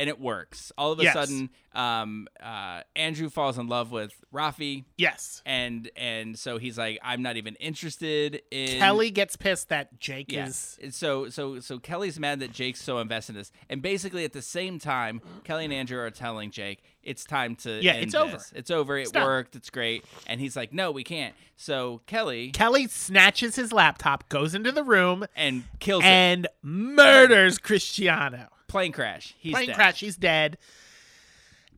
and 0.00 0.08
it 0.08 0.18
works. 0.18 0.72
All 0.78 0.92
of 0.92 0.98
a 0.98 1.02
Yes. 1.04 1.12
sudden, 1.12 1.50
um, 1.74 2.26
uh, 2.42 2.80
Andrew 2.96 3.28
falls 3.28 3.58
in 3.58 3.68
love 3.68 3.92
with 3.92 4.12
Rafi, 4.34 4.84
yes. 4.96 5.42
and 5.44 5.90
and 5.94 6.38
so 6.38 6.56
he's 6.58 6.78
like, 6.78 6.98
I'm 7.04 7.20
not 7.22 7.36
even 7.36 7.54
interested 7.56 8.40
in 8.50 8.78
Kelly 8.78 9.10
gets 9.10 9.36
pissed 9.36 9.68
that 9.68 10.00
Jake 10.00 10.32
Yeah. 10.32 10.46
is 10.46 10.78
And 10.82 10.94
So 10.94 11.28
so 11.28 11.60
so 11.60 11.78
Kelly's 11.78 12.18
mad 12.18 12.40
that 12.40 12.52
Jake's 12.52 12.82
so 12.82 12.98
invested 12.98 13.32
in 13.32 13.38
this, 13.38 13.52
and 13.68 13.82
basically 13.82 14.24
at 14.24 14.32
the 14.32 14.42
same 14.42 14.78
time, 14.78 15.20
Kelly 15.44 15.64
and 15.66 15.72
Andrew 15.74 16.00
are 16.00 16.10
telling 16.10 16.50
Jake 16.50 16.82
it's 17.02 17.24
time 17.24 17.54
to 17.56 17.80
Yeah, 17.82 17.94
it's 17.94 18.14
over. 18.14 18.38
It's 18.54 18.70
over. 18.70 18.98
It 18.98 19.12
done. 19.12 19.24
worked. 19.24 19.54
It's 19.56 19.70
great. 19.70 20.04
And 20.26 20.40
he's 20.40 20.54
like, 20.56 20.72
no, 20.72 20.90
we 20.90 21.04
can't. 21.04 21.34
So 21.56 22.00
Kelly 22.06 22.50
Kelly 22.52 22.86
snatches 22.88 23.56
his 23.56 23.72
laptop, 23.72 24.28
goes 24.28 24.54
into 24.54 24.72
the 24.72 24.82
room, 24.82 25.26
and 25.36 25.64
kills 25.78 26.02
it. 26.04 26.08
and 26.08 26.48
murders 26.62 27.58
Cristiano. 27.58 28.48
Plane 28.70 28.92
crash. 28.92 29.34
He's 29.38 29.52
Plane 29.54 29.66
dead. 29.68 29.76
crash, 29.76 30.00
he's 30.00 30.16
dead. 30.16 30.56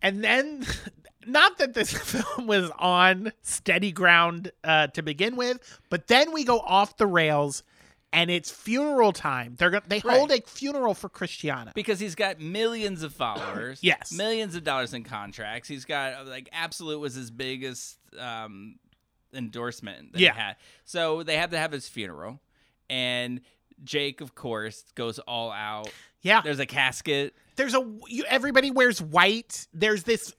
And 0.01 0.23
then, 0.23 0.67
not 1.27 1.59
that 1.59 1.75
this 1.75 1.93
film 1.97 2.47
was 2.47 2.71
on 2.79 3.33
steady 3.43 3.93
ground 3.93 4.53
uh, 4.65 4.89
to 4.89 5.03
begin 5.03 5.37
with, 5.37 5.81
but 5.91 6.07
then 6.09 6.33
we 6.33 6.45
go 6.45 6.59
off 6.61 6.97
the 6.97 7.07
rails, 7.07 7.63
and 8.13 8.31
it's 8.31 8.51
funeral 8.51 9.13
time. 9.13 9.55
They're 9.59 9.81
they 9.87 10.01
hold 10.01 10.31
a 10.33 10.41
funeral 10.43 10.93
for 10.95 11.09
Cristiano. 11.09 11.71
because 11.75 11.99
he's 12.01 12.15
got 12.15 12.41
millions 12.41 13.03
of 13.03 13.15
followers. 13.15 13.79
Yes. 13.83 14.13
millions 14.13 14.55
of 14.55 14.65
dollars 14.65 14.93
in 14.93 15.03
contracts. 15.05 15.69
He's 15.69 15.85
got 15.87 16.15
uh, 16.15 16.25
like 16.29 16.49
Absolut 16.53 17.01
was 17.01 17.15
his 17.15 17.31
biggest 17.31 17.97
um, 18.19 18.77
endorsement 19.33 20.13
that 20.13 20.21
Yeah. 20.21 20.35
he 20.35 20.39
had. 20.41 20.57
So 20.85 21.23
they 21.23 21.37
have 21.37 21.51
to 21.51 21.59
have 21.59 21.73
his 21.73 21.89
funeral, 21.89 22.41
and 22.91 23.41
Jake, 23.85 24.21
of 24.21 24.35
course, 24.35 24.85
goes 24.95 25.19
all 25.21 25.51
out. 25.51 25.91
Yeah, 26.23 26.41
There's 26.41 26.61
a 26.61 26.67
casket. 26.67 27.35
there's 27.57 27.75
a 27.75 27.85
you, 28.07 28.25
everybody 28.29 28.71
wears 28.71 29.03
white. 29.03 29.67
There's 29.75 30.05
this 30.05 30.33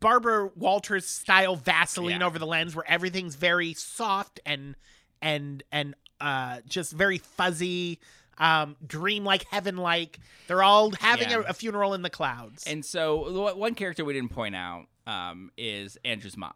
Barbara 0.00 0.50
Walters 0.56 1.06
style 1.06 1.56
Vaseline 1.56 2.20
Yeah. 2.20 2.26
over 2.26 2.38
the 2.38 2.46
lens 2.46 2.74
where 2.76 2.88
everything's 2.88 3.34
very 3.34 3.74
soft 3.74 4.40
and 4.46 4.76
and 5.20 5.62
and 5.72 5.94
uh 6.20 6.60
just 6.66 6.92
very 6.92 7.18
fuzzy, 7.18 7.98
um 8.38 8.76
dream-like, 8.86 9.44
heaven-like. 9.50 10.20
They're 10.46 10.62
all 10.62 10.92
having 10.92 11.30
Yeah. 11.30 11.38
a, 11.38 11.50
a 11.50 11.52
funeral 11.54 11.92
in 11.94 12.02
the 12.02 12.10
clouds. 12.10 12.64
And 12.66 12.84
so 12.84 13.30
one- 13.42 13.58
one 13.58 13.74
character 13.74 14.04
we 14.04 14.12
didn't 14.12 14.30
point 14.30 14.54
out 14.54 14.86
um, 15.06 15.50
is 15.58 15.98
Andrew's 16.04 16.36
mom. 16.36 16.54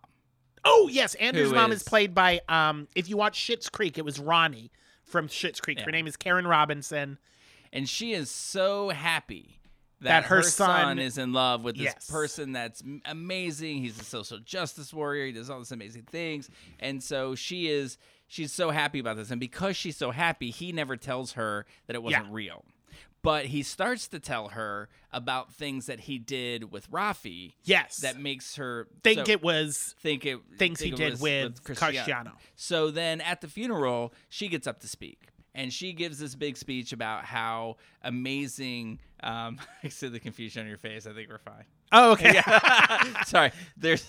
oh 0.64 0.88
yes, 0.90 1.14
Andrew's 1.16 1.52
mom 1.52 1.72
is- 1.72 1.82
is 1.82 1.88
played 1.88 2.14
by 2.14 2.40
um 2.48 2.86
if 2.94 3.08
you 3.10 3.16
watch 3.16 3.38
Schitt's 3.38 3.68
Creek, 3.68 3.98
it 3.98 4.04
was 4.04 4.18
Ronnie 4.18 4.70
from 5.08 5.28
Schitt's 5.28 5.60
Creek. 5.60 5.80
Her 5.80 5.90
name 5.90 6.06
is 6.06 6.16
Karen 6.16 6.46
Robinson. 6.46 7.18
and 7.72 7.88
she 7.88 8.12
is 8.12 8.30
so 8.30 8.88
happy 8.90 9.58
that, 10.00 10.22
That 10.22 10.24
her 10.28 10.36
her, 10.36 10.42
son- 10.42 10.98
is 10.98 11.18
in 11.18 11.32
love 11.32 11.64
with 11.64 11.76
this 11.76 11.84
Yes. 11.84 12.08
person 12.10 12.52
that's 12.52 12.82
amazing. 13.04 13.78
He's 13.82 14.00
a 14.00 14.04
social 14.04 14.38
justice 14.38 14.92
warrior. 14.94 15.26
He 15.26 15.32
does 15.32 15.50
all 15.50 15.58
these 15.58 15.72
amazing 15.72 16.02
things, 16.04 16.48
and 16.78 17.02
so 17.02 17.34
she 17.34 17.68
is 17.68 17.98
she's 18.26 18.52
so 18.52 18.70
happy 18.70 18.98
about 19.00 19.16
this. 19.16 19.30
And 19.30 19.40
because 19.40 19.76
she's 19.76 19.96
so 19.96 20.10
happy, 20.12 20.50
he 20.50 20.70
never 20.72 20.96
tells 20.96 21.32
her 21.32 21.66
that 21.86 21.96
it 21.96 22.02
wasn't 22.02 22.26
Yeah. 22.26 22.30
real. 22.32 22.64
But 23.22 23.46
he 23.46 23.62
starts 23.62 24.06
to 24.08 24.20
tell 24.20 24.48
her 24.50 24.88
about 25.12 25.52
things 25.52 25.86
that 25.86 26.00
he 26.00 26.18
did 26.18 26.70
with 26.70 26.90
Rafi 26.90 27.54
Yes. 27.64 27.96
that 27.98 28.18
makes 28.20 28.56
her 28.56 28.86
think 29.02 29.26
so- 29.26 29.32
it 29.32 29.42
was 29.42 29.94
think 30.00 30.24
it 30.24 30.38
things 30.56 30.78
think 30.80 30.96
he 30.98 31.04
it 31.04 31.10
did 31.10 31.20
with 31.20 31.62
Cristiano. 31.64 31.92
Cristiano. 31.96 32.32
So 32.54 32.90
then 32.90 33.20
at 33.20 33.40
the 33.40 33.48
funeral, 33.48 34.14
she 34.28 34.48
gets 34.48 34.66
up 34.66 34.80
to 34.80 34.88
speak. 34.88 35.28
And 35.54 35.72
she 35.72 35.92
gives 35.92 36.20
this 36.20 36.36
big 36.36 36.56
speech 36.56 36.92
about 36.92 37.24
how 37.24 37.78
amazing. 38.02 39.00
Um, 39.24 39.58
I 39.82 39.88
see 39.88 40.06
the 40.08 40.20
confusion 40.20 40.62
on 40.62 40.68
your 40.68 40.78
face. 40.78 41.06
I 41.06 41.12
think 41.12 41.28
we're 41.28 41.38
fine. 41.38 41.64
Oh, 41.90 42.12
okay. 42.12 42.32
Yeah. 42.46 43.22
Sorry. 43.26 43.50
There's 43.76 44.06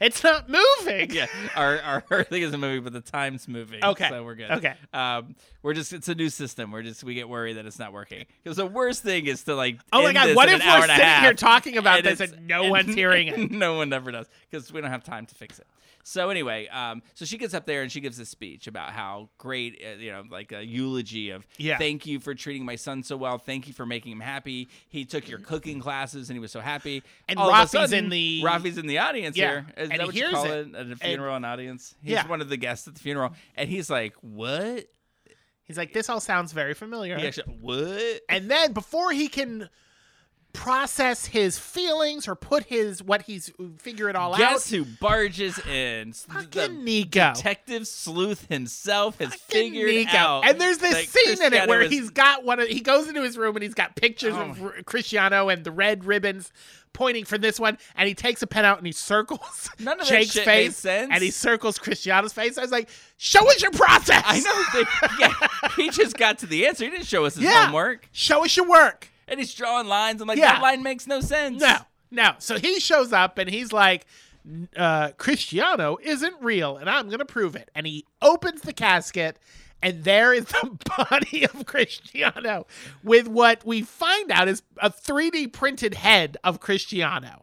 it's 0.00 0.22
not 0.22 0.48
moving. 0.48 1.10
yeah. 1.10 1.26
Our 1.54 1.80
our 1.80 2.04
our 2.10 2.24
thing 2.24 2.42
is 2.42 2.52
a 2.52 2.58
movie, 2.58 2.80
but 2.80 2.92
the 2.92 3.00
time's 3.00 3.48
moving. 3.48 3.84
Okay. 3.84 4.08
So 4.08 4.24
we're 4.24 4.34
good. 4.34 4.50
Okay. 4.50 4.74
Um, 4.92 5.34
we're 5.62 5.74
just 5.74 5.92
it's 5.92 6.08
a 6.08 6.14
new 6.14 6.28
system. 6.28 6.70
We're 6.70 6.82
just 6.82 7.02
we 7.04 7.14
get 7.14 7.28
worried 7.28 7.54
that 7.54 7.66
it's 7.66 7.78
not 7.78 7.92
working 7.92 8.24
because 8.42 8.56
the 8.56 8.66
worst 8.66 9.02
thing 9.02 9.26
is 9.26 9.44
to 9.44 9.54
like. 9.54 9.80
Oh 9.92 10.02
my 10.02 10.12
god! 10.12 10.34
What 10.36 10.48
if 10.48 10.64
we're 10.64 10.80
sitting 10.82 10.96
half, 10.96 11.22
here 11.22 11.34
talking 11.34 11.76
about 11.76 11.98
and 11.98 12.06
this 12.06 12.20
and 12.20 12.46
no 12.46 12.70
one's 12.70 12.94
hearing 12.94 13.28
it? 13.28 13.50
no 13.50 13.74
one 13.74 13.92
ever 13.92 14.10
does 14.10 14.26
because 14.50 14.72
we 14.72 14.80
don't 14.80 14.90
have 14.90 15.04
time 15.04 15.26
to 15.26 15.34
fix 15.34 15.58
it. 15.58 15.66
So 16.08 16.30
anyway, 16.30 16.68
um, 16.68 17.02
so 17.14 17.24
she 17.24 17.36
gets 17.36 17.52
up 17.52 17.66
there 17.66 17.82
and 17.82 17.90
she 17.90 17.98
gives 18.00 18.20
a 18.20 18.24
speech 18.24 18.68
about 18.68 18.90
how 18.90 19.28
great, 19.38 19.82
uh, 19.84 19.96
you 19.98 20.12
know, 20.12 20.22
like 20.30 20.52
a 20.52 20.64
eulogy 20.64 21.30
of 21.30 21.44
Yeah. 21.58 21.78
thank 21.78 22.06
you 22.06 22.20
for 22.20 22.32
treating 22.32 22.64
my 22.64 22.76
son 22.76 23.02
so 23.02 23.16
well, 23.16 23.38
thank 23.38 23.66
you 23.66 23.74
for 23.74 23.84
making 23.86 24.12
him 24.12 24.20
happy. 24.20 24.68
He 24.88 25.04
took 25.04 25.28
your 25.28 25.40
cooking 25.40 25.80
classes 25.80 26.30
and 26.30 26.36
he 26.36 26.40
was 26.40 26.52
so 26.52 26.60
happy. 26.60 27.02
And 27.28 27.40
All 27.40 27.50
Rafi's 27.50 27.70
sudden, 27.72 28.04
in 28.04 28.10
the- 28.10 28.40
Rafi's 28.44 28.78
in 28.78 28.86
the 28.86 28.98
audience 28.98 29.36
Yeah, 29.36 29.50
here. 29.50 29.66
Is 29.76 29.90
and 29.90 29.98
that 29.98 30.00
he 30.00 30.06
what 30.06 30.14
you 30.14 30.30
call 30.30 30.44
it. 30.44 30.68
it 30.68 30.74
at 30.76 30.90
a 30.92 30.94
funeral 30.96 31.34
and 31.34 31.44
audience? 31.44 31.96
He's 32.00 32.12
Yeah. 32.12 32.28
one 32.28 32.40
of 32.40 32.48
the 32.50 32.56
guests 32.56 32.86
at 32.86 32.94
the 32.94 33.00
funeral, 33.00 33.34
and 33.56 33.68
he's 33.68 33.90
like, 33.90 34.14
"What?" 34.20 34.86
He's 35.64 35.76
like, 35.76 35.92
"This 35.92 36.08
all 36.08 36.20
sounds 36.20 36.52
very 36.52 36.74
familiar." 36.74 37.16
Actually, 37.16 37.56
what? 37.60 38.20
and 38.28 38.48
then 38.48 38.72
before 38.74 39.10
he 39.10 39.26
can 39.26 39.68
process 40.56 41.26
his 41.26 41.58
feelings 41.58 42.26
or 42.26 42.34
put 42.34 42.64
his 42.64 43.02
what 43.02 43.22
he's 43.22 43.50
uh, 43.60 43.64
figure 43.78 44.08
it 44.08 44.16
all 44.16 44.32
Guess 44.36 44.40
out, 44.42 44.50
Guess 44.52 44.70
who 44.70 44.84
barges 45.00 45.58
in? 45.66 46.12
The 46.50 46.68
Nico. 46.68 47.32
detective 47.34 47.86
sleuth 47.86 48.46
himself 48.48 49.18
has 49.18 49.28
Fucking 49.34 49.72
figured 49.72 49.90
Nico. 49.94 50.16
out. 50.16 50.48
And 50.48 50.60
there's 50.60 50.78
this 50.78 51.08
scene 51.08 51.32
in 51.32 51.32
it 51.32 51.38
Cristiano 51.40 51.68
where 51.68 51.82
is- 51.82 51.90
he's 51.90 52.10
got 52.10 52.44
one 52.44 52.60
of 52.60 52.68
he 52.68 52.80
goes 52.80 53.08
into 53.08 53.22
his 53.22 53.36
room 53.38 53.56
and 53.56 53.62
he's 53.62 53.74
got 53.74 53.94
pictures 53.96 54.34
Oh 54.34 54.40
of 54.50 54.84
Cristiano 54.86 55.48
and 55.48 55.62
the 55.64 55.70
red 55.70 56.04
ribbons 56.04 56.50
pointing 56.92 57.26
for 57.26 57.36
this 57.36 57.60
one 57.60 57.76
and 57.94 58.08
he 58.08 58.14
takes 58.14 58.40
a 58.42 58.46
pen 58.46 58.64
out 58.64 58.78
and 58.78 58.86
he 58.86 58.92
circles 58.92 59.68
None 59.78 60.00
of 60.00 60.06
that 60.08 60.12
Jake's 60.12 60.32
face 60.38 60.76
sense. 60.76 61.10
and 61.12 61.22
he 61.22 61.30
circles 61.30 61.78
Cristiano's 61.78 62.32
face. 62.32 62.56
I 62.56 62.62
was 62.62 62.70
like, 62.72 62.88
"Show 63.18 63.46
us 63.50 63.60
your 63.60 63.70
process." 63.72 64.22
I 64.24 64.40
know. 64.40 64.64
They, 64.72 64.84
yeah, 65.20 65.48
he 65.76 65.90
just 65.90 66.16
got 66.16 66.38
to 66.38 66.46
the 66.46 66.66
answer. 66.66 66.84
He 66.84 66.90
didn't 66.90 67.04
show 67.06 67.26
us 67.26 67.34
his 67.34 67.44
Yeah. 67.44 67.66
homework, 67.66 68.08
Show 68.12 68.44
us 68.46 68.56
your 68.56 68.66
work. 68.66 69.08
And 69.28 69.38
he's 69.40 69.52
drawing 69.54 69.86
lines. 69.88 70.20
I'm 70.20 70.28
like, 70.28 70.38
Yeah. 70.38 70.54
that 70.54 70.62
line 70.62 70.82
makes 70.82 71.06
no 71.06 71.20
sense. 71.20 71.60
No, 71.60 71.76
no. 72.10 72.32
So 72.38 72.58
he 72.58 72.80
shows 72.80 73.12
up 73.12 73.38
and 73.38 73.48
he's 73.50 73.72
like, 73.72 74.06
uh, 74.76 75.10
Cristiano 75.18 75.98
isn't 76.02 76.34
real, 76.40 76.76
and 76.76 76.88
I'm 76.88 77.06
going 77.06 77.18
to 77.18 77.24
prove 77.24 77.56
it. 77.56 77.68
And 77.74 77.84
he 77.86 78.04
opens 78.22 78.60
the 78.62 78.72
casket, 78.72 79.38
and 79.82 80.04
there 80.04 80.32
is 80.32 80.44
the 80.44 80.78
body 81.10 81.44
of 81.44 81.66
Cristiano 81.66 82.66
with 83.02 83.26
what 83.26 83.64
we 83.66 83.82
find 83.82 84.30
out 84.30 84.46
is 84.48 84.62
a 84.80 84.88
3D 84.90 85.52
printed 85.52 85.94
head 85.94 86.36
of 86.44 86.60
Cristiano. 86.60 87.42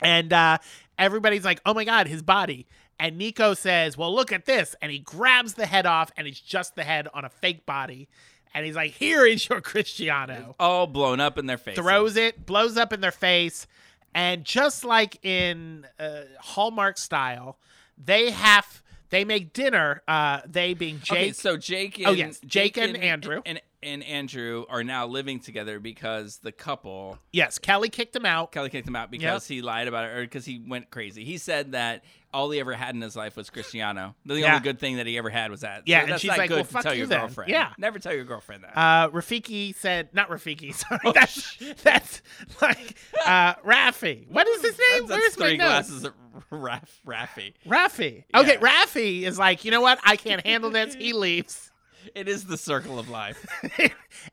And 0.00 0.32
uh, 0.32 0.58
everybody's 0.98 1.44
like, 1.44 1.60
oh 1.66 1.74
my 1.74 1.84
God, 1.84 2.08
his 2.08 2.22
body. 2.22 2.66
And 2.98 3.18
Nico 3.18 3.52
says, 3.54 3.96
well, 3.98 4.14
look 4.14 4.32
at 4.32 4.46
this. 4.46 4.74
And 4.80 4.90
he 4.90 5.00
grabs 5.00 5.54
the 5.54 5.66
head 5.66 5.86
off, 5.86 6.10
and 6.16 6.26
it's 6.26 6.40
just 6.40 6.76
the 6.76 6.84
head 6.84 7.08
on 7.12 7.24
a 7.24 7.28
fake 7.28 7.66
body. 7.66 8.08
And 8.54 8.66
he's 8.66 8.76
like, 8.76 8.92
"Here 8.92 9.24
is 9.26 9.48
your 9.48 9.60
Cristiano." 9.60 10.54
All 10.58 10.86
blown 10.86 11.20
up 11.20 11.38
in 11.38 11.46
their 11.46 11.58
face. 11.58 11.76
Throws 11.76 12.16
it, 12.16 12.46
blows 12.46 12.76
up 12.76 12.92
in 12.92 13.00
their 13.00 13.12
face, 13.12 13.66
and 14.14 14.44
just 14.44 14.84
like 14.84 15.24
in 15.24 15.86
uh, 15.98 16.22
Hallmark 16.40 16.98
style, 16.98 17.58
they 18.02 18.30
have 18.30 18.82
they 19.10 19.24
make 19.24 19.52
dinner. 19.52 20.02
Uh, 20.08 20.40
they 20.46 20.74
being 20.74 20.98
Jake. 21.00 21.12
Okay, 21.18 21.32
so 21.32 21.56
Jake 21.56 21.98
and 21.98 22.06
Oh, 22.08 22.12
yes, 22.12 22.40
Jake 22.46 22.78
and 22.78 22.96
Andrew. 22.96 23.42
and, 23.44 23.60
and 23.82 24.02
Andrew 24.04 24.64
are 24.70 24.82
now 24.82 25.06
living 25.06 25.38
together 25.38 25.78
because 25.80 26.38
the 26.38 26.50
couple 26.52 27.18
yes, 27.32 27.58
Kelly 27.58 27.88
kicked 27.90 28.16
him 28.16 28.24
out. 28.24 28.52
Kelly 28.52 28.70
kicked 28.70 28.88
him 28.88 28.96
out 28.96 29.10
because 29.10 29.46
he 29.46 29.60
lied 29.60 29.86
about 29.88 30.04
it 30.04 30.12
or 30.16 30.22
because 30.22 30.44
he 30.46 30.62
went 30.66 30.90
crazy. 30.90 31.24
He 31.24 31.36
said 31.38 31.72
that 31.72 32.04
all 32.32 32.50
he 32.50 32.60
ever 32.60 32.72
had 32.74 32.94
in 32.94 33.00
his 33.00 33.14
life 33.16 33.36
was 33.36 33.50
Cristiano. 33.50 34.14
The 34.24 34.40
Yeah. 34.40 34.48
only 34.54 34.60
good 34.60 34.78
thing 34.78 34.96
that 34.96 35.06
he 35.06 35.18
ever 35.18 35.30
had 35.30 35.50
was 35.50 35.60
that. 35.60 35.82
Yeah, 35.86 36.06
So 36.06 36.12
and 36.12 36.20
she's 36.20 36.28
not 36.28 36.38
like, 36.38 36.48
good 36.48 36.54
"Well, 36.56 36.64
to 36.64 36.70
fuck 36.70 36.82
tell 36.82 36.92
you 36.94 36.98
your 36.98 37.06
then." 37.08 37.20
girlfriend. 37.20 37.50
Yeah. 37.50 37.72
never 37.78 37.98
tell 37.98 38.14
your 38.14 38.24
girlfriend 38.24 38.64
that. 38.64 38.76
Uh, 38.78 39.10
Rafiki 39.10 39.74
said, 39.74 40.08
not 40.12 40.28
Rafiki, 40.30 40.74
sorry. 40.74 41.00
Oh, 41.04 41.12
that's, 41.12 41.56
that's 41.82 42.22
like 42.60 42.96
uh, 43.26 43.54
Rafi. 43.56 44.28
What 44.28 44.46
is 44.48 44.62
his 44.62 44.78
name? 44.78 45.06
that's, 45.06 45.08
that's 45.08 45.20
Where's 45.20 45.38
my 45.38 45.46
three 45.48 45.56
notes? 45.58 45.88
glasses 45.90 46.04
of 46.04 46.14
Raf. 46.50 47.00
Rafi. 47.06 47.54
Okay, 47.66 48.24
Yeah. 48.34 48.56
Rafi 48.56 49.22
is 49.22 49.38
like, 49.38 49.64
you 49.64 49.70
know 49.70 49.80
what? 49.80 49.98
I 50.04 50.16
can't 50.16 50.44
handle 50.46 50.70
this. 50.70 50.94
He 50.94 51.12
leaves. 51.12 51.70
It 52.14 52.28
is 52.28 52.44
the 52.46 52.56
circle 52.56 52.98
of 52.98 53.08
life. 53.08 53.46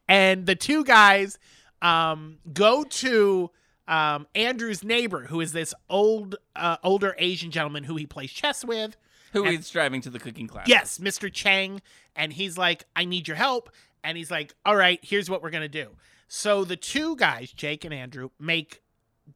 and 0.07 0.45
the 0.45 0.55
two 0.55 0.83
guys 0.83 1.37
um, 1.81 2.37
go 2.51 2.83
to 2.83 3.51
um, 3.89 4.27
Andrew's 4.35 4.83
neighbor, 4.83 5.25
who 5.25 5.41
is 5.41 5.51
this 5.51 5.73
old, 5.89 6.35
uh, 6.55 6.77
older 6.83 7.15
Asian 7.17 7.51
gentleman 7.51 7.83
who 7.83 7.95
he 7.97 8.05
plays 8.05 8.31
chess 8.31 8.63
with. 8.63 8.95
Who 9.33 9.43
And- 9.45 9.59
is 9.59 9.69
driving 9.69 10.01
to 10.01 10.09
the 10.09 10.19
cooking 10.19 10.47
class? 10.47 10.67
Yes, 10.67 10.97
Mr. 10.99 11.31
Chang. 11.31 11.81
And 12.15 12.31
he's 12.33 12.57
like, 12.57 12.85
I 12.95 13.05
need 13.05 13.27
your 13.27 13.37
help. 13.37 13.69
And 14.03 14.17
he's 14.17 14.31
like, 14.31 14.53
all 14.65 14.75
right, 14.75 14.99
here's 15.03 15.29
what 15.29 15.41
we're 15.43 15.49
going 15.49 15.61
to 15.63 15.67
do. 15.67 15.89
So 16.27 16.63
the 16.63 16.77
two 16.77 17.15
guys, 17.15 17.51
Jake 17.51 17.83
and 17.83 17.93
Andrew, 17.93 18.29
make 18.39 18.81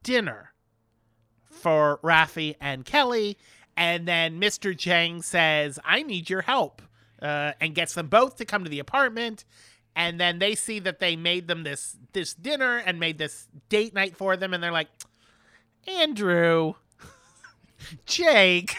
dinner 0.04 0.54
for 1.50 2.00
Rafi 2.04 2.56
and 2.62 2.86
Kelly. 2.86 3.38
And 3.76 4.08
then 4.08 4.40
Mr. 4.40 4.78
Chang 4.78 5.22
says, 5.22 5.80
I 5.84 6.04
need 6.04 6.30
your 6.30 6.42
help. 6.44 6.82
Uh, 7.22 7.54
and 7.62 7.74
gets 7.74 7.94
them 7.94 8.08
both 8.08 8.36
to 8.36 8.44
come 8.46 8.66
to 8.66 8.70
the 8.70 8.80
apartment. 8.80 9.46
And 9.96 10.20
then 10.20 10.40
they 10.40 10.56
see 10.56 10.80
that 10.80 11.00
they 11.00 11.16
made 11.16 11.48
them 11.48 11.64
this 11.64 11.96
this 12.14 12.34
dinner 12.34 12.78
and 12.78 13.00
made 13.00 13.18
this 13.18 13.48
date 13.70 13.94
night 13.94 14.16
for 14.18 14.36
them. 14.36 14.54
And 14.54 14.64
they're 14.64 14.72
like, 14.72 14.88
Andrew, 15.88 16.74
Jake, 18.06 18.76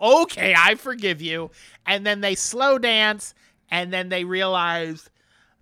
okay, 0.00 0.54
I 0.56 0.74
forgive 0.76 1.20
you. 1.20 1.50
And 1.86 2.06
then 2.06 2.20
they 2.20 2.34
slow 2.34 2.78
dance, 2.78 3.34
and 3.70 3.92
then 3.92 4.08
they 4.10 4.24
realize 4.24 5.08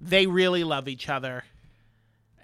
they 0.00 0.26
really 0.26 0.64
love 0.64 0.88
each 0.88 1.08
other, 1.08 1.44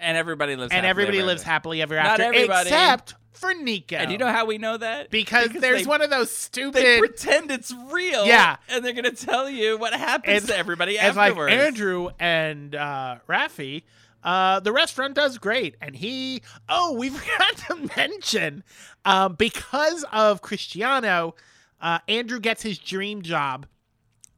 and 0.00 0.16
everybody 0.16 0.56
lives. 0.56 0.72
and 0.72 0.86
happily 0.86 0.90
everybody 0.90 1.18
ever 1.18 1.26
lives 1.26 1.42
after. 1.42 1.50
happily 1.50 1.82
ever 1.82 1.94
Not 1.96 2.06
after, 2.06 2.22
everybody. 2.22 2.68
except 2.70 3.14
for 3.32 3.52
Nico. 3.54 3.96
And 3.96 4.12
you 4.12 4.18
know 4.18 4.28
how 4.30 4.44
we 4.46 4.58
know 4.58 4.76
that? 4.76 5.10
because, 5.10 5.50
there's 5.50 5.82
they, 5.82 5.86
one 5.88 6.02
of 6.02 6.10
those 6.10 6.28
They 6.28 6.34
stupid. 6.34 6.98
pretend 6.98 7.50
it's 7.50 7.72
real. 7.90 8.26
Yeah. 8.26 8.56
and 8.68 8.84
they're 8.84 8.92
gonna 8.92 9.10
tell 9.12 9.48
you 9.50 9.78
what 9.78 9.92
happens 9.94 10.44
It's- 10.44 10.46
to 10.48 10.56
everybody 10.56 10.96
like 10.96 11.16
afterwards. 11.16 11.52
Andrew 11.52 12.10
and 12.20 12.74
uh, 12.74 13.16
Rafi. 13.28 13.82
Uh, 14.24 14.60
the 14.60 14.70
restaurant 14.72 15.14
does 15.14 15.36
great, 15.38 15.74
and 15.80 15.96
he. 15.96 16.42
Oh, 16.68 16.92
we 16.96 17.10
forgot 17.10 17.56
to 17.68 17.90
mention, 17.96 18.62
um, 19.04 19.34
because 19.34 20.04
of 20.12 20.42
Cristiano, 20.42 21.34
uh, 21.80 21.98
Andrew 22.06 22.38
gets 22.38 22.62
his 22.62 22.78
dream 22.78 23.22
job 23.22 23.66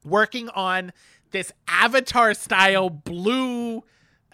working 0.03 0.49
on 0.51 0.93
this 1.33 1.53
Avatar 1.69 2.33
style 2.33 2.89
blue, 2.89 3.83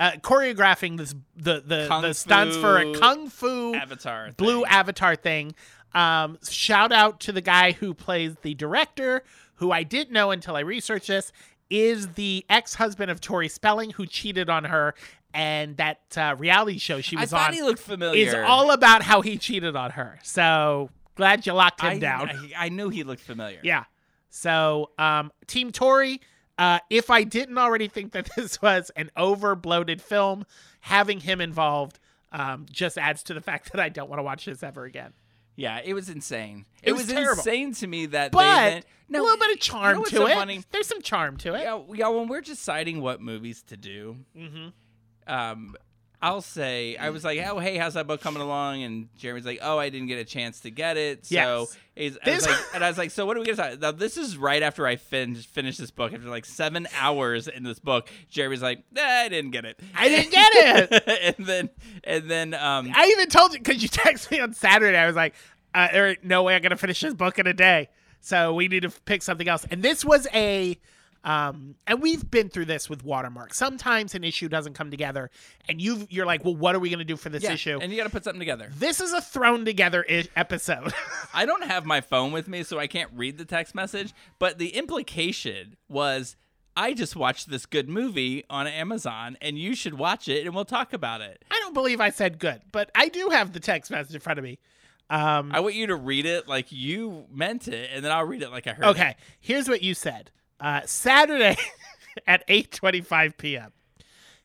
uh, 0.00 0.12
choreographing 0.22 0.96
this 0.96 1.14
the 1.36 1.62
the, 1.64 1.86
Kung 1.86 2.02
the 2.02 2.14
stunts 2.14 2.56
for 2.56 2.78
a 2.78 2.92
kung 2.94 3.28
fu 3.28 3.74
Avatar. 3.74 4.30
blue 4.36 4.62
thing. 4.62 4.70
avatar 4.70 5.14
thing. 5.14 5.54
Um, 5.94 6.38
shout 6.48 6.90
out 6.90 7.20
to 7.20 7.32
the 7.32 7.40
guy 7.40 7.72
who 7.72 7.94
plays 7.94 8.36
the 8.42 8.54
director, 8.54 9.22
who 9.56 9.70
I 9.70 9.82
didn't 9.82 10.12
know 10.12 10.30
until 10.30 10.56
I 10.56 10.60
researched 10.60 11.08
this, 11.08 11.32
is 11.68 12.14
the 12.14 12.44
ex 12.48 12.74
husband 12.74 13.10
of 13.10 13.20
Tori 13.20 13.48
Spelling, 13.48 13.90
who 13.90 14.06
cheated 14.06 14.48
on 14.48 14.64
her, 14.64 14.94
and 15.34 15.76
that 15.76 16.00
uh, 16.16 16.34
reality 16.38 16.78
show 16.78 17.00
she 17.00 17.16
I 17.16 17.22
was 17.22 17.30
thought 17.30 17.48
on 17.48 17.54
he 17.54 17.62
looked 17.62 17.80
familiar. 17.80 18.26
is 18.26 18.34
all 18.34 18.70
about 18.70 19.02
how 19.02 19.20
he 19.20 19.36
cheated 19.36 19.76
on 19.76 19.90
her. 19.92 20.18
So 20.22 20.90
glad 21.14 21.44
you 21.46 21.52
locked 21.52 21.82
him 21.82 21.90
I, 21.90 21.98
down. 21.98 22.30
I, 22.30 22.66
I 22.66 22.68
knew 22.70 22.88
he 22.88 23.02
looked 23.02 23.22
familiar. 23.22 23.60
Yeah. 23.62 23.84
So, 24.30 24.90
um, 24.96 25.32
Team 25.46 25.72
Tori, 25.72 26.20
uh, 26.60 26.78
if 26.90 27.10
I 27.10 27.24
didn't 27.24 27.58
already 27.58 27.88
think 27.88 28.12
that 28.12 28.28
this 28.36 28.60
was 28.62 28.90
an 28.94 29.10
over 29.16 29.54
bloated 29.56 30.00
film, 30.00 30.44
having 30.80 31.20
him 31.20 31.40
involved 31.40 31.98
um, 32.32 32.66
just 32.70 32.96
adds 32.98 33.22
to 33.24 33.34
the 33.34 33.40
fact 33.40 33.72
that 33.72 33.80
I 33.80 33.88
don't 33.88 34.08
want 34.08 34.20
to 34.20 34.22
watch 34.22 34.44
this 34.44 34.62
ever 34.62 34.84
again. 34.84 35.12
Yeah, 35.56 35.80
it 35.84 35.94
was 35.94 36.08
insane. 36.08 36.64
It 36.82 36.90
It, 36.90 36.92
was 36.92 37.12
was, 37.12 37.38
insane 37.38 37.74
to 37.74 37.86
me 37.86 38.06
that 38.06 38.30
But 38.32 38.38
they 38.70 38.82
then, 39.10 39.20
a 39.20 39.22
little 39.24 39.36
bit 39.38 39.52
of 39.52 39.60
charm 39.60 39.94
you 39.96 39.98
know 39.98 40.04
to 40.04 40.16
so 40.16 40.26
it. 40.26 40.34
Funny? 40.34 40.62
There's 40.70 40.86
some 40.86 41.02
charm 41.02 41.36
to 41.38 41.54
it. 41.54 41.62
Yeah, 41.62 41.80
yeah, 41.92 42.08
when 42.08 42.28
we're 42.28 42.40
deciding 42.40 43.00
what 43.02 43.20
movies 43.20 43.62
to 43.64 43.76
do, 43.76 44.18
Mm-hmm. 44.36 44.68
um, 45.32 45.74
I'll 46.22 46.42
say 46.42 46.96
I 46.96 47.10
was 47.10 47.24
like, 47.24 47.40
"Oh, 47.48 47.58
hey, 47.58 47.76
how's 47.78 47.94
that 47.94 48.06
book 48.06 48.20
coming 48.20 48.42
along?" 48.42 48.82
And 48.82 49.08
Jeremy's 49.16 49.46
like, 49.46 49.60
"Oh, 49.62 49.78
I 49.78 49.88
didn't 49.88 50.08
get 50.08 50.18
a 50.18 50.24
chance 50.24 50.60
to 50.60 50.70
get 50.70 50.96
it." 50.96 51.24
So, 51.26 51.32
Yes. 51.34 51.76
I 52.26 52.30
was 52.30 52.46
like, 52.46 52.56
and 52.74 52.84
I 52.84 52.88
was 52.88 52.98
like, 52.98 53.10
"So 53.10 53.24
what 53.26 53.36
are 53.36 53.40
we 53.40 53.46
gonna 53.46 53.56
start?" 53.56 53.80
Now, 53.80 53.90
this 53.92 54.16
is 54.16 54.36
right 54.36 54.62
after 54.62 54.86
I 54.86 54.96
fin- 54.96 55.34
finished 55.34 55.78
this 55.78 55.90
book. 55.90 56.12
After 56.12 56.28
like 56.28 56.44
seven 56.44 56.86
hours 56.98 57.48
in 57.48 57.62
this 57.62 57.78
book, 57.78 58.08
Jeremy's 58.30 58.60
like, 58.62 58.82
"I 58.98 59.28
didn't 59.30 59.50
get 59.52 59.64
it. 59.64 59.80
I 59.96 60.08
didn't 60.08 60.30
get 60.30 60.50
it. 60.54 61.36
and 61.38 61.46
then, 61.46 61.70
and 62.04 62.30
then, 62.30 62.54
um, 62.54 62.92
I 62.94 63.06
even 63.06 63.28
told 63.28 63.52
you 63.52 63.58
because 63.58 63.82
you 63.82 63.88
texted 63.90 64.30
me 64.30 64.40
on 64.40 64.52
Saturday. 64.52 64.98
I 64.98 65.06
was 65.06 65.16
like, 65.16 65.34
uh, 65.74 65.88
"There 65.92 66.08
ain't 66.08 66.24
no 66.24 66.42
way 66.42 66.54
I'm 66.54 66.62
gonna 66.62 66.76
finish 66.76 67.00
this 67.00 67.14
book 67.14 67.38
in 67.38 67.46
a 67.46 67.54
day." 67.54 67.88
So 68.20 68.52
we 68.52 68.68
need 68.68 68.82
to 68.82 68.90
pick 68.90 69.22
something 69.22 69.48
else. 69.48 69.66
And 69.70 69.82
this 69.82 70.04
was 70.04 70.26
a, 70.34 70.78
um, 71.22 71.74
and 71.86 72.00
we've 72.00 72.30
been 72.30 72.48
through 72.48 72.64
this 72.64 72.88
with 72.88 73.04
Watermark. 73.04 73.52
Sometimes 73.52 74.14
an 74.14 74.24
issue 74.24 74.48
doesn't 74.48 74.74
come 74.74 74.90
together, 74.90 75.30
and 75.68 75.80
you 75.80 76.06
you're 76.08 76.26
like, 76.26 76.44
"Well, 76.44 76.56
what 76.56 76.74
are 76.74 76.78
we 76.78 76.88
gonna 76.88 77.04
do 77.04 77.16
for 77.16 77.28
this 77.28 77.42
yeah, 77.42 77.52
issue?" 77.52 77.78
and 77.80 77.92
you 77.92 77.98
got 77.98 78.04
to 78.04 78.10
put 78.10 78.24
something 78.24 78.40
together. 78.40 78.70
this 78.76 79.00
is 79.00 79.12
a 79.12 79.20
thrown 79.20 79.64
together 79.64 80.04
I- 80.08 80.28
episode. 80.34 80.92
I 81.34 81.44
don't 81.44 81.64
have 81.64 81.84
my 81.84 82.00
phone 82.00 82.32
with 82.32 82.48
me, 82.48 82.62
so 82.62 82.78
I 82.78 82.86
can't 82.86 83.10
read 83.14 83.36
the 83.36 83.44
text 83.44 83.74
message. 83.74 84.14
But 84.38 84.58
the 84.58 84.70
implication 84.70 85.76
was, 85.88 86.36
I 86.76 86.94
just 86.94 87.16
watched 87.16 87.50
this 87.50 87.66
good 87.66 87.88
movie 87.88 88.44
on 88.48 88.66
Amazon, 88.66 89.36
and 89.42 89.58
you 89.58 89.74
should 89.74 89.94
watch 89.94 90.28
it, 90.28 90.46
and 90.46 90.54
we'll 90.54 90.64
talk 90.64 90.94
about 90.94 91.20
it. 91.20 91.44
I 91.50 91.58
don't 91.60 91.74
believe 91.74 92.00
I 92.00 92.10
said 92.10 92.38
good, 92.38 92.62
but 92.72 92.90
I 92.94 93.08
do 93.08 93.28
have 93.28 93.52
the 93.52 93.60
text 93.60 93.90
message 93.90 94.14
in 94.14 94.20
front 94.20 94.38
of 94.38 94.44
me. 94.44 94.58
Um, 95.10 95.50
I 95.52 95.60
want 95.60 95.74
you 95.74 95.88
to 95.88 95.96
read 95.96 96.24
it 96.24 96.48
like 96.48 96.70
you 96.70 97.26
meant 97.30 97.68
it, 97.68 97.90
and 97.92 98.02
then 98.04 98.12
I'll 98.12 98.24
read 98.24 98.42
it 98.42 98.50
like 98.50 98.66
I 98.66 98.72
heard. 98.72 98.86
Okay, 98.86 99.16
here's 99.40 99.68
what 99.68 99.82
you 99.82 99.92
said. 99.92 100.30
Uh, 100.60 100.82
Saturday 100.84 101.56
at 102.26 102.46
8:25 102.46 103.36
p.m. 103.36 103.72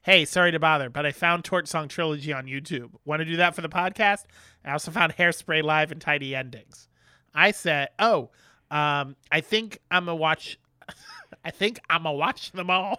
Hey, 0.01 0.26
sorry 0.26 0.51
to 0.51 0.59
bother, 0.59 0.89
but 0.89 1.05
I 1.05 1.11
found 1.11 1.43
Torch 1.43 1.68
Song 1.68 1.88
Trilogy 1.88 2.32
on 2.32 2.45
YouTube. 2.45 2.91
Want 3.05 3.22
to 3.22 3.26
do 3.26 3.38
that 3.38 3.55
for 3.55 3.61
the 3.61 3.70
podcast? 3.70 4.26
I 4.63 4.72
also 4.72 4.91
found 4.91 5.16
Hairspray 5.16 5.63
Live 5.63 5.91
and 5.91 5.99
Tidy 5.99 6.36
Endings. 6.36 6.88
I 7.34 7.51
said, 7.51 7.89
"Oh, 7.99 8.30
um, 8.72 9.16
I 9.32 9.41
think 9.41 9.80
I'm 9.91 10.05
gonna 10.05 10.16
watch. 10.16 10.57
I 11.43 11.51
think 11.51 11.80
I'm 11.89 12.03
gonna 12.03 12.16
watch 12.16 12.51
them 12.51 12.70
all. 12.70 12.97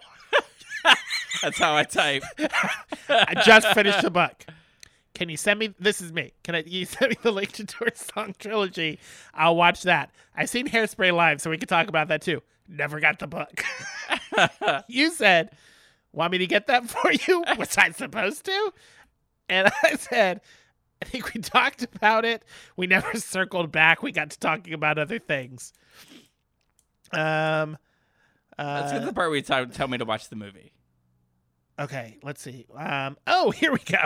That's 1.41 1.57
how 1.57 1.75
I 1.75 1.83
type. 1.83 2.23
I 3.09 3.41
just 3.45 3.67
finished 3.69 4.01
the 4.01 4.11
book. 4.11 4.45
Can 5.13 5.29
you 5.29 5.37
send 5.37 5.59
me? 5.59 5.73
This 5.79 6.01
is 6.01 6.13
me. 6.13 6.33
Can 6.43 6.55
I? 6.55 6.63
You 6.65 6.85
send 6.85 7.09
me 7.11 7.17
the 7.21 7.31
link 7.31 7.53
to 7.53 7.65
Torch 7.65 7.95
Song 7.95 8.35
Trilogy? 8.37 8.99
I'll 9.33 9.55
watch 9.55 9.83
that. 9.83 10.11
I've 10.35 10.49
seen 10.49 10.67
Hairspray 10.67 11.13
Live, 11.13 11.41
so 11.41 11.49
we 11.49 11.57
can 11.57 11.67
talk 11.67 11.87
about 11.87 12.09
that 12.09 12.21
too. 12.21 12.41
Never 12.67 12.99
got 12.99 13.19
the 13.19 13.27
book. 13.27 13.63
you 14.87 15.11
said, 15.11 15.51
"Want 16.11 16.31
me 16.31 16.37
to 16.39 16.47
get 16.47 16.67
that 16.67 16.89
for 16.89 17.11
you?" 17.11 17.43
Was 17.57 17.77
I 17.77 17.91
supposed 17.91 18.45
to? 18.45 18.73
And 19.49 19.71
I 19.83 19.95
said, 19.95 20.41
"I 21.01 21.05
think 21.05 21.33
we 21.33 21.41
talked 21.41 21.83
about 21.95 22.25
it. 22.25 22.43
We 22.75 22.87
never 22.87 23.17
circled 23.19 23.71
back. 23.71 24.03
We 24.03 24.11
got 24.11 24.29
to 24.31 24.39
talking 24.39 24.73
about 24.73 24.97
other 24.97 25.19
things." 25.19 25.73
Um. 27.13 27.77
Let's 28.59 28.91
get 28.91 28.97
to 28.99 29.03
Uh, 29.03 29.05
the 29.07 29.13
part 29.13 29.29
where 29.29 29.37
you 29.37 29.43
t- 29.43 29.65
tell 29.73 29.87
me 29.87 29.99
to 29.99 30.05
watch 30.05 30.29
the 30.29 30.35
movie. 30.35 30.73
Okay, 31.79 32.17
let's 32.23 32.41
see. 32.41 32.65
Um, 32.75 33.15
oh, 33.27 33.51
here 33.51 33.71
we 33.71 33.77
go. 33.79 34.03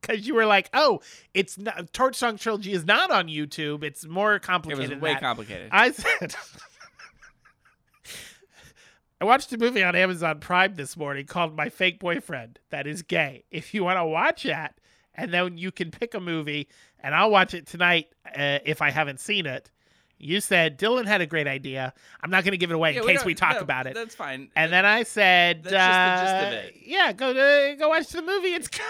Because 0.00 0.26
you 0.26 0.34
were 0.34 0.44
like, 0.44 0.68
"Oh, 0.74 1.00
it's 1.32 1.56
not, 1.56 1.90
Torch 1.94 2.14
Song 2.16 2.36
Trilogy 2.36 2.72
is 2.74 2.84
not 2.84 3.10
on 3.10 3.28
YouTube. 3.28 3.82
It's 3.82 4.04
more 4.06 4.38
complicated." 4.38 4.92
It 4.92 5.00
complicated." 5.00 5.00
was 5.00 5.02
way 5.02 5.12
that." 5.14 5.20
complicated. 5.20 5.68
I 5.72 5.90
said, 5.92 6.36
I 9.20 9.24
watched 9.26 9.52
a 9.52 9.58
movie 9.58 9.82
on 9.82 9.94
Amazon 9.94 10.40
Prime 10.40 10.74
this 10.74 10.96
morning 10.96 11.26
called 11.26 11.56
My 11.56 11.68
Fake 11.68 12.00
Boyfriend 12.00 12.58
That 12.70 12.86
Is 12.86 13.02
Gay. 13.02 13.44
If 13.50 13.72
you 13.72 13.84
want 13.84 13.98
to 13.98 14.04
watch 14.04 14.42
that, 14.42 14.80
and 15.14 15.32
then 15.32 15.56
you 15.56 15.70
can 15.70 15.92
pick 15.92 16.14
a 16.14 16.20
movie, 16.20 16.68
and 16.98 17.14
I'll 17.14 17.30
watch 17.30 17.54
it 17.54 17.66
tonight 17.66 18.08
uh, 18.26 18.58
if 18.64 18.82
I 18.82 18.90
haven't 18.90 19.20
seen 19.20 19.46
it. 19.46 19.70
You 20.24 20.40
said 20.40 20.78
Dylan 20.78 21.04
had 21.06 21.20
a 21.20 21.26
great 21.26 21.46
idea. 21.46 21.92
I'm 22.22 22.30
not 22.30 22.44
going 22.44 22.52
to 22.52 22.56
give 22.56 22.70
it 22.70 22.74
away 22.74 22.94
Yeah, 22.94 23.02
in 23.02 23.06
case 23.08 23.24
we 23.26 23.34
talk 23.34 23.56
no, 23.56 23.60
about 23.60 23.86
it. 23.86 23.94
That's 23.94 24.14
fine. 24.14 24.48
And 24.56 24.72
then 24.72 24.86
I 24.86 25.02
said, 25.02 25.62
That's 25.64 25.72
just 25.74 25.74
the 25.74 26.24
gist 26.24 26.46
of 26.46 26.52
uh, 26.52 26.68
it. 26.68 26.76
"Yeah, 26.86 27.12
go 27.12 27.30
uh, 27.30 27.74
go 27.76 27.88
watch 27.90 28.08
the 28.08 28.22
movie. 28.22 28.48
It's 28.54 28.68
good." 28.68 28.80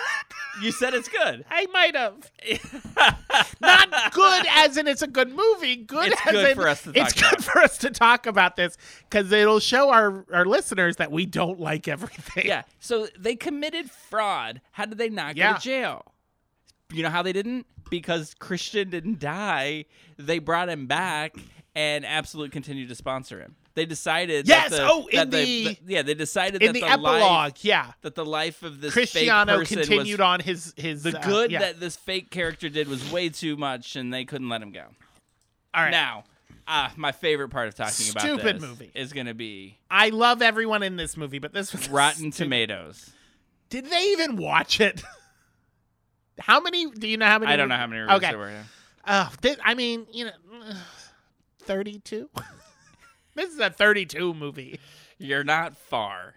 you 0.63 0.71
said 0.71 0.95
it's 0.95 1.09
good. 1.09 1.45
I 1.51 1.67
might 1.67 1.97
have 1.97 2.31
not 3.61 4.13
good 4.13 4.47
as 4.49 4.77
in 4.77 4.87
it's 4.87 5.03
a 5.03 5.07
good 5.07 5.31
movie. 5.35 5.77
Good 5.77 6.13
It's 6.13 6.27
as 6.27 6.33
good 6.33 6.51
in 6.51 6.57
for 6.57 6.69
us 6.69 6.83
to 6.83 6.93
talk 6.93 7.03
it's 7.09 7.15
talk 7.21 7.31
good 7.33 7.45
for 7.45 7.59
us 7.61 7.79
to 7.79 7.91
talk 7.91 8.27
about 8.27 8.57
this 8.57 8.77
because 9.11 9.31
it'll 9.33 9.61
show 9.61 9.91
our 9.91 10.25
our 10.33 10.45
listeners 10.45 10.97
that 10.97 11.11
we 11.11 11.27
don't 11.27 11.59
like 11.61 11.89
everything. 11.89 12.47
yeah. 12.47 12.63
So 12.81 13.09
they 13.19 13.35
committed 13.37 13.91
fraud. 13.91 14.61
How 14.73 14.85
did 14.87 14.99
they 14.99 15.09
not 15.11 15.37
Yeah. 15.37 15.53
go 15.53 15.57
to 15.59 15.63
jail? 15.63 16.05
You 16.95 17.03
know 17.03 17.11
how 17.11 17.23
they 17.23 17.33
didn't? 17.33 17.67
Because 17.91 18.35
Christian 18.39 18.91
didn't 18.91 19.19
die. 19.19 19.85
They 20.17 20.39
brought 20.39 20.69
him 20.69 20.87
back, 20.87 21.37
and 21.75 22.07
Absolut 22.07 22.53
continued 22.53 22.89
to 22.89 22.95
sponsor 22.95 23.41
him. 23.41 23.57
They 23.75 23.87
decided. 23.87 24.47
Yes! 24.47 24.71
That 24.71 24.77
the, 24.77 24.89
Oh, 24.89 25.07
in 25.09 25.17
that 25.19 25.31
the- 25.33 25.77
yeah, 25.87 26.03
they 26.03 26.15
decided 26.15 26.63
In 26.63 26.69
that 26.69 26.73
the, 26.75 26.81
the 26.81 26.87
epilogue, 26.89 27.21
life, 27.21 27.65
yeah, 27.65 27.93
that 28.03 28.15
the 28.15 28.25
life 28.25 28.63
of 28.63 28.81
this 28.81 28.95
fake 28.95 29.11
Cristiano 29.11 29.59
person 29.59 29.79
continued 29.79 30.21
was, 30.21 30.25
on 30.25 30.41
his 30.41 30.73
his 30.77 31.03
The 31.03 31.19
uh, 31.19 31.27
good 31.27 31.51
yeah. 31.51 31.59
that 31.59 31.81
this 31.81 31.97
fake 31.97 32.31
character 32.31 32.69
did 32.69 32.87
was 32.89 33.11
way 33.11 33.29
too 33.31 33.57
much, 33.57 33.97
and 33.97 34.15
they 34.15 34.25
couldn't 34.25 34.49
let 34.49 34.63
him 34.63 34.71
go. 34.71 34.85
All 35.75 35.83
right. 35.83 35.91
Now, 35.91 36.23
uh, 36.69 36.91
my 36.97 37.11
favorite 37.11 37.49
part 37.49 37.67
of 37.67 37.75
talking 37.75 38.09
about 38.11 38.23
Stupid 38.23 38.57
this 38.57 38.63
movie. 38.63 38.91
is 38.95 39.13
going 39.13 39.27
to 39.27 39.35
be 39.35 39.77
I 39.91 40.11
love 40.11 40.41
everyone 40.41 40.85
in 40.85 40.95
this 40.97 41.17
movie, 41.17 41.41
but 41.41 41.53
this 41.53 41.73
was 41.73 41.89
Rotten 41.89 42.31
stupid. 42.33 42.45
Tomatoes. 42.45 43.11
Did 43.71 43.87
they 43.91 44.13
even 44.13 44.37
watch 44.37 44.81
it? 44.81 45.03
How 46.39 46.61
many? 46.61 46.91
Do 46.91 47.07
you 47.07 47.17
know 47.17 47.27
how 47.27 47.39
many? 47.39 47.53
I 47.53 47.57
don't 47.57 47.69
know 47.69 47.77
how 47.77 47.87
many 47.87 48.01
reviews 48.03 48.17
Okay. 48.19 48.29
there 48.31 48.39
were. 48.39 48.51
yeah. 48.51 48.63
Oh, 49.07 49.33
I 49.65 49.75
mean, 49.75 50.07
you 50.13 50.27
know, 50.27 50.33
thirty-two. 51.63 52.31
this 53.35 53.51
is 53.53 53.59
a 53.59 53.71
thirty-two 53.71 54.35
movie. 54.35 54.81
You're 55.19 55.45
not 55.45 55.77
far. 55.77 56.35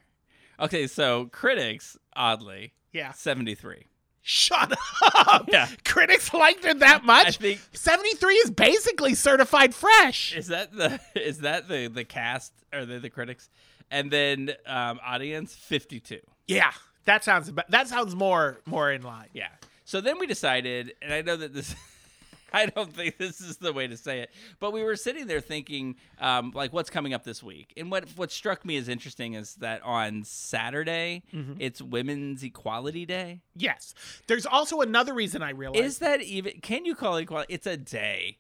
Okay, 0.60 0.88
so 0.88 1.26
critics, 1.32 1.98
oddly, 2.16 2.74
Yeah. 2.92 3.12
73. 3.12 3.86
Shut 4.24 4.74
up. 5.16 5.48
Yeah. 5.52 5.68
Critics 5.86 6.34
liked 6.34 6.66
it 6.66 6.80
that 6.80 7.06
much. 7.06 7.28
I 7.28 7.32
think 7.32 7.62
Seventy-three 7.74 8.36
is 8.36 8.52
basically 8.52 9.14
certified 9.16 9.74
fresh. 9.74 10.36
is 10.36 10.48
that 10.48 10.74
the 10.76 11.00
is 11.16 11.40
that 11.40 11.68
the 11.70 11.88
the 11.88 12.04
cast 12.04 12.52
or 12.74 12.86
the 12.86 13.00
the 13.00 13.10
critics, 13.10 13.50
and 13.90 14.12
then 14.12 14.52
um, 14.66 15.00
audience 15.06 15.56
52. 15.56 16.20
Yeah, 16.48 16.72
that 17.06 17.24
sounds 17.24 17.52
that 17.70 17.88
sounds 17.88 18.16
more 18.16 18.58
more 18.66 18.92
in 18.92 19.02
line. 19.04 19.30
Yeah. 19.34 19.48
So 19.88 20.02
then 20.02 20.20
we 20.20 20.28
decided, 20.28 20.96
and 21.02 21.14
I 21.14 21.22
know 21.22 21.38
that 21.38 21.54
this, 21.54 21.74
I 22.54 22.66
don't 22.66 22.94
think 22.94 23.18
this 23.18 23.40
is 23.40 23.56
the 23.56 23.72
way 23.72 23.88
to 23.88 23.96
say 23.96 24.20
it, 24.20 24.32
but 24.60 24.74
we 24.74 24.84
were 24.84 24.98
sitting 24.98 25.28
there 25.28 25.40
thinking, 25.40 25.96
um, 26.20 26.52
like, 26.54 26.74
what's 26.74 26.90
coming 26.90 27.14
up 27.14 27.24
this 27.24 27.42
week? 27.42 27.72
And 27.78 27.90
what 27.90 28.04
what 28.18 28.30
struck 28.30 28.66
me 28.66 28.76
as 28.76 28.90
interesting 28.90 29.34
is 29.36 29.56
that 29.56 29.82
on 29.84 30.26
Saturday, 30.26 31.24
Mm-hmm. 31.34 31.54
it's 31.60 31.82
Women's 31.82 32.44
Equality 32.44 33.06
Day. 33.06 33.40
Yes. 33.56 33.94
There's 34.28 34.46
also 34.46 34.82
another 34.82 35.14
reason 35.14 35.42
I 35.42 35.52
realized. 35.52 35.86
Is 35.86 36.00
that 36.00 36.22
even? 36.22 36.60
Can 36.62 36.84
you 36.86 36.94
call 36.94 37.16
it 37.16 37.22
equality? 37.24 37.54
It's 37.54 37.66
a 37.68 37.78
day. 37.78 38.40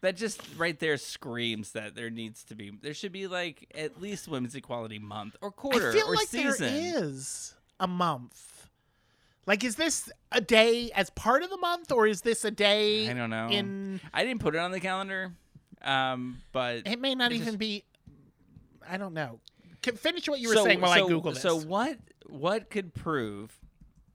That 0.00 0.16
just 0.16 0.40
right 0.56 0.78
there 0.78 0.96
screams 0.96 1.72
that 1.72 1.96
there 1.96 2.08
needs 2.10 2.44
to 2.44 2.54
be. 2.54 2.70
There 2.80 2.94
should 2.94 3.12
be 3.12 3.26
like 3.26 3.68
at 3.74 4.00
least 4.00 4.28
Women's 4.28 4.54
Equality 4.54 5.00
Month 5.00 5.34
or 5.40 5.50
quarter 5.50 5.90
I 5.90 5.92
feel 5.92 6.06
or 6.06 6.14
like 6.14 6.28
season. 6.28 6.72
there 6.72 7.04
is 7.04 7.54
a 7.80 7.88
month. 7.88 8.68
Like, 9.46 9.64
is 9.64 9.74
this 9.76 10.08
a 10.30 10.40
day 10.40 10.90
as 10.94 11.10
part 11.10 11.42
of 11.42 11.50
the 11.50 11.56
month, 11.56 11.90
or 11.90 12.06
is 12.06 12.20
this 12.20 12.44
a 12.44 12.50
day? 12.50 13.08
I 13.08 13.12
don't 13.12 13.30
know. 13.30 13.48
In 13.50 14.00
I 14.14 14.24
didn't 14.24 14.40
put 14.40 14.54
it 14.54 14.58
on 14.58 14.70
the 14.70 14.78
calendar, 14.80 15.32
um, 15.82 16.38
but 16.52 16.86
it 16.86 17.00
may 17.00 17.14
not 17.14 17.32
It 17.32 17.36
even 17.36 17.46
just- 17.46 17.58
be. 17.58 17.84
I 18.88 18.96
don't 18.98 19.14
know. 19.14 19.40
Can 19.82 19.96
finish 19.96 20.28
what 20.28 20.38
you 20.40 20.48
were 20.48 20.54
so, 20.54 20.64
saying 20.64 20.80
while 20.80 20.94
so, 20.96 21.04
I 21.06 21.08
Google 21.08 21.32
this. 21.32 21.42
So 21.42 21.56
what 21.56 21.98
what 22.28 22.70
could 22.70 22.94
prove 22.94 23.58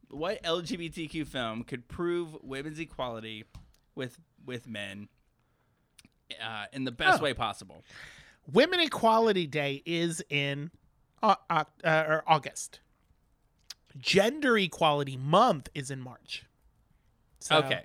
what 0.10 0.42
LGBTQ 0.44 1.28
film 1.28 1.64
could 1.64 1.88
prove 1.90 2.38
women's 2.42 2.80
equality 2.80 3.44
with 3.96 4.18
with 4.46 4.66
men 4.68 5.10
uh, 6.42 6.66
in 6.72 6.86
the 6.86 6.92
best 6.92 7.20
Oh. 7.20 7.24
way 7.24 7.34
possible? 7.34 7.84
Women 8.50 8.80
Equality 8.80 9.46
Day 9.46 9.84
is 9.86 10.24
in 10.30 10.72
uh, 11.22 11.36
uh, 11.50 11.66
uh, 11.84 12.06
or 12.08 12.24
August. 12.28 12.80
Gender 13.98 14.58
Equality 14.58 15.18
Month 15.18 15.70
is 15.74 15.92
in 15.92 16.02
March. 16.02 16.46
So, 17.40 17.58
okay. 17.60 17.84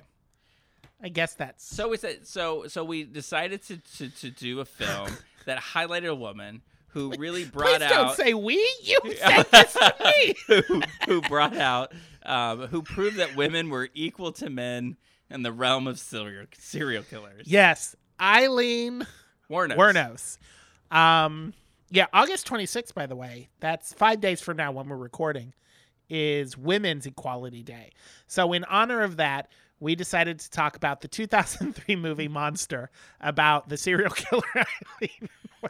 I 1.02 1.08
guess 1.08 1.34
that's 1.34 1.64
So 1.64 1.88
we 1.88 1.96
said 1.96 2.26
so 2.26 2.68
so 2.68 2.84
we 2.84 3.02
decided 3.02 3.62
to 3.64 3.78
to, 3.98 4.08
to 4.08 4.30
do 4.30 4.60
a 4.60 4.64
film 4.64 5.08
that 5.46 5.58
highlighted 5.58 6.08
a 6.08 6.14
woman 6.14 6.62
who 6.88 7.12
really 7.18 7.44
brought 7.44 7.80
Please 7.80 7.82
out 7.82 7.90
don't 7.90 8.16
say 8.16 8.34
we. 8.34 8.54
You 8.82 9.00
said 9.16 9.46
this 9.50 9.72
to 9.72 9.94
me. 10.04 10.34
who, 10.68 10.82
who 11.06 11.20
brought 11.22 11.56
out 11.56 11.92
um, 12.24 12.66
who 12.68 12.82
proved 12.82 13.16
that 13.16 13.34
women 13.34 13.70
were 13.70 13.88
equal 13.94 14.32
to 14.32 14.48
men 14.48 14.96
in 15.30 15.42
the 15.42 15.52
realm 15.52 15.86
of 15.86 15.98
serial 15.98 16.46
serial 16.56 17.02
killers. 17.02 17.46
Yes, 17.46 17.96
Eileen 18.20 19.06
Wuornos. 19.50 19.76
Wernos. 19.76 20.38
Um, 20.96 21.54
yeah, 21.90 22.06
August 22.12 22.46
26th, 22.46 22.94
by 22.94 23.06
the 23.06 23.16
way, 23.16 23.48
that's 23.60 23.92
five 23.94 24.20
days 24.20 24.40
from 24.40 24.56
now 24.56 24.72
when 24.72 24.88
we're 24.88 24.96
recording, 24.96 25.52
is 26.12 26.56
Women's 26.58 27.06
Equality 27.06 27.62
Day. 27.62 27.90
So, 28.26 28.52
in 28.52 28.64
honor 28.64 29.00
of 29.02 29.16
that, 29.16 29.48
we 29.80 29.94
decided 29.96 30.38
to 30.40 30.50
talk 30.50 30.76
about 30.76 31.00
the 31.00 31.08
2003 31.08 31.96
movie 31.96 32.28
Monster 32.28 32.90
about 33.20 33.68
the 33.68 33.76
serial 33.76 34.10
killer 34.14 34.42
Eileen. 34.56 35.28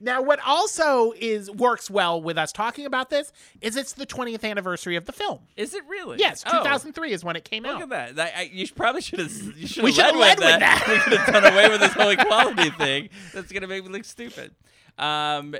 Now, 0.00 0.22
what 0.22 0.38
also 0.46 1.12
is 1.18 1.50
works 1.50 1.90
well 1.90 2.20
with 2.22 2.38
us 2.38 2.52
talking 2.52 2.86
about 2.86 3.10
this 3.10 3.32
is 3.60 3.76
it's 3.76 3.92
the 3.92 4.06
20th 4.06 4.48
anniversary 4.48 4.94
of 4.96 5.04
the 5.04 5.12
film. 5.12 5.40
Is 5.56 5.74
it 5.74 5.82
really? 5.88 6.18
Yes, 6.18 6.42
Oh, 6.46 6.58
2003 6.58 7.12
is 7.12 7.24
when 7.24 7.34
it 7.36 7.44
came 7.44 7.64
Look 7.64 7.72
out. 7.72 7.80
Look 7.80 7.92
at 7.92 8.14
that. 8.14 8.16
that 8.16 8.38
I, 8.38 8.42
you 8.52 8.66
probably 8.68 9.00
should 9.02 9.18
have. 9.18 9.32
You 9.56 9.66
should 9.66 9.84
We 9.84 9.92
have 9.94 10.14
led, 10.14 10.20
led 10.20 10.38
with 10.38 10.46
with 10.46 10.60
that. 10.60 10.84
that. 10.86 10.88
we 10.88 10.98
could 11.00 11.18
have 11.18 11.42
done 11.42 11.52
away 11.52 11.68
with 11.68 11.80
this 11.80 11.92
whole 11.92 12.08
equality 12.08 12.70
thing. 12.70 13.08
That's 13.34 13.50
gonna 13.52 13.66
make 13.66 13.84
me 13.84 13.90
look 13.90 14.04
stupid. 14.04 14.54
Um, 14.96 15.54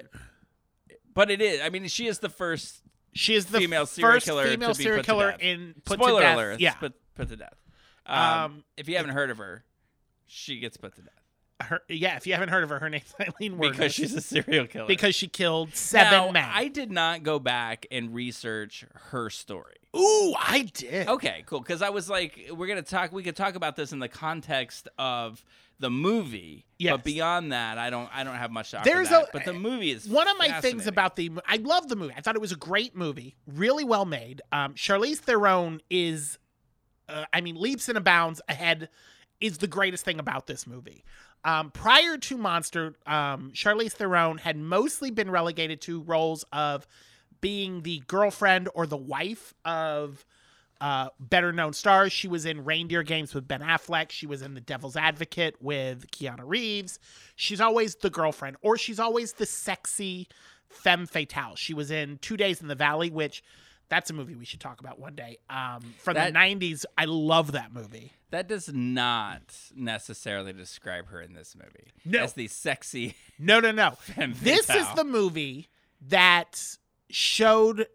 but 1.13 1.31
it 1.31 1.43
is. 1.43 1.61
I 1.61 1.69
mean, 1.71 1.87
she 1.89 2.07
is 2.07 2.21
the 2.21 2.29
first 2.29 2.83
She 3.15 3.35
is 3.35 3.47
the 3.47 3.59
Female 3.59 3.87
serial 3.87 4.15
first 4.15 4.27
killer 4.27 4.45
female 4.45 4.73
to 4.73 4.79
be 4.79 4.83
serial 4.85 4.99
put 4.99 5.05
to 5.05 5.11
killer 5.13 5.31
death. 5.33 5.41
in 5.41 5.75
put 5.85 5.99
spoiler 5.99 6.21
to 6.21 6.27
death. 6.27 6.35
alert. 6.37 6.61
Yeah, 6.61 6.75
put 6.75 6.95
put 7.15 7.29
to 7.29 7.37
death. 7.37 7.55
Um, 8.07 8.19
Um, 8.19 8.65
if 8.77 8.89
you 8.89 8.97
haven't 8.97 9.13
heard 9.13 9.31
of 9.31 9.39
her, 9.39 9.65
she 10.27 10.59
gets 10.59 10.77
put 10.77 10.95
to 10.97 11.03
death 11.03 11.13
her, 11.61 11.81
yeah. 11.89 12.17
If 12.17 12.27
you 12.27 12.33
haven't 12.35 12.49
heard 12.51 12.65
of 12.65 12.71
her, 12.71 12.79
her 12.79 12.91
name's 12.91 13.15
Eileen 13.21 13.57
Wuornos. 13.59 13.71
because 13.73 13.95
she's 13.95 14.15
a 14.15 14.21
serial 14.21 14.67
killer. 14.67 14.87
because 14.87 15.15
she 15.15 15.29
killed 15.29 15.75
seven 15.75 16.11
now, 16.13 16.31
men. 16.33 16.49
I 16.53 16.69
did 16.69 16.91
not 16.91 17.23
go 17.23 17.39
back 17.39 17.87
and 17.91 18.15
research 18.15 18.85
her 19.11 19.31
story. 19.31 19.77
Ooh, 19.97 20.35
I 20.39 20.69
did. 20.75 21.09
Okay, 21.09 21.45
cool. 21.47 21.61
Because 21.61 21.81
I 21.83 21.91
was 21.91 22.11
like, 22.11 22.51
we're 22.53 22.67
gonna 22.67 22.83
talk. 22.83 23.13
We 23.13 23.23
could 23.23 23.37
talk 23.37 23.55
about 23.55 23.77
this 23.77 23.93
in 23.93 24.01
the 24.01 24.09
context 24.09 24.89
of 24.99 25.45
the 25.79 25.91
movie. 25.91 26.67
Yes. 26.79 26.93
But 26.95 27.05
beyond 27.05 27.53
that, 27.53 27.79
I 27.79 27.91
don't. 27.91 28.09
I 28.13 28.25
don't 28.25 28.35
have 28.35 28.51
much 28.51 28.73
to 28.73 28.79
offer. 28.81 28.91
There's 28.91 29.11
that. 29.11 29.23
a- 29.25 29.29
But 29.33 29.45
the 29.45 29.53
movie 29.53 29.93
is 29.93 30.09
One 30.09 30.27
of 30.29 30.37
my 30.39 30.61
things 30.61 30.87
about 30.89 31.15
the 31.15 31.31
I 31.47 31.57
love 31.59 31.89
the 31.89 31.97
movie. 31.97 32.15
I 32.17 32.21
thought 32.21 32.35
it 32.35 32.41
was 32.41 32.53
a 32.53 32.57
great 32.57 32.97
movie, 32.97 33.37
really 33.47 33.85
well 33.85 34.05
made. 34.05 34.43
Um, 34.51 34.75
Charlize 34.75 35.19
Theron 35.19 35.81
is, 35.89 36.39
uh, 37.09 37.27
I 37.33 37.41
mean, 37.41 37.55
leaps 37.55 37.89
and 37.89 38.03
bounds 38.05 38.41
ahead. 38.49 38.89
Is 39.41 39.59
the 39.59 39.67
greatest 39.67 40.05
thing 40.05 40.19
about 40.19 40.47
this 40.47 40.67
movie. 40.67 41.05
Um, 41.45 41.71
prior 41.71 42.17
to 42.17 42.39
Monster, 42.39 42.95
um, 43.07 43.53
Charlize 43.53 43.93
Theron 43.93 44.39
had 44.39 44.57
mostly 44.57 45.11
been 45.11 45.31
relegated 45.31 45.81
to 45.83 46.01
roles 46.03 46.45
of 46.53 46.87
being 47.41 47.83
the 47.83 48.03
girlfriend 48.07 48.71
or 48.75 48.87
the 48.87 48.97
wife 48.97 49.53
of 49.65 50.25
uh, 50.81 51.09
better 51.21 51.53
known 51.53 51.73
stars. 51.73 52.13
She 52.13 52.29
was 52.29 52.47
in 52.47 52.65
Reindeer 52.65 53.03
Games 53.03 53.35
with 53.35 53.47
Ben 53.47 53.61
Affleck. 53.61 54.11
She 54.11 54.27
was 54.27 54.43
in 54.43 54.55
The 54.55 54.61
Devil's 54.61 54.97
Advocate 54.97 55.57
with 55.61 56.11
Keanu 56.11 56.43
Reeves. 56.45 56.99
She's 57.37 57.61
always 57.61 57.95
the 57.97 58.11
girlfriend, 58.11 58.57
or 58.63 58.77
she's 58.79 58.99
always 58.99 59.35
the 59.35 59.47
sexy 59.47 60.29
femme 60.69 61.07
fatale. 61.07 61.55
She 61.57 61.75
was 61.75 61.91
in 61.91 62.19
Two 62.19 62.37
Days 62.37 62.61
in 62.61 62.69
the 62.69 62.75
Valley, 62.75 63.11
which 63.11 63.43
that's 63.89 64.11
a 64.11 64.13
movie 64.13 64.35
we 64.35 64.45
should 64.45 64.61
talk 64.61 64.81
about 64.81 64.99
one 64.99 65.15
day. 65.15 65.39
Um, 65.51 65.95
from 65.99 66.15
That- 66.15 66.33
the 66.33 66.39
90s. 66.39 66.85
I 66.99 67.05
love 67.05 67.53
that 67.53 67.73
movie. 67.73 68.13
that 68.31 68.49
does 68.49 68.69
not 68.73 69.43
necessarily 69.77 70.53
describe 70.53 71.07
her 71.09 71.21
in 71.23 71.35
this 71.35 71.55
movie 71.55 71.93
No. 72.05 72.25
as 72.25 72.33
the 72.33 72.49
sexy. 72.49 73.15
No, 73.39 73.61
no, 73.61 73.71
no. 73.71 73.97
This 74.43 74.69
is 74.71 74.87
the 74.97 75.05
movie 75.05 75.69
that 76.09 76.77
showed 77.11 77.87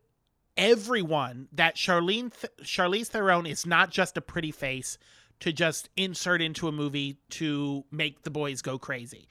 everyone 0.56 1.48
that 1.54 1.76
Charlene 1.76 2.32
Th- 2.40 2.54
Charlize 2.64 3.08
Theron 3.08 3.46
is 3.46 3.66
not 3.66 3.90
just 3.92 4.18
a 4.18 4.22
pretty 4.22 4.52
face 4.52 4.98
to 5.40 5.54
just 5.54 5.90
insert 5.96 6.42
into 6.42 6.68
a 6.68 6.72
movie 6.72 7.18
to 7.32 7.86
make 7.92 8.24
the 8.24 8.30
boys 8.30 8.62
go 8.62 8.78
crazy. 8.78 9.28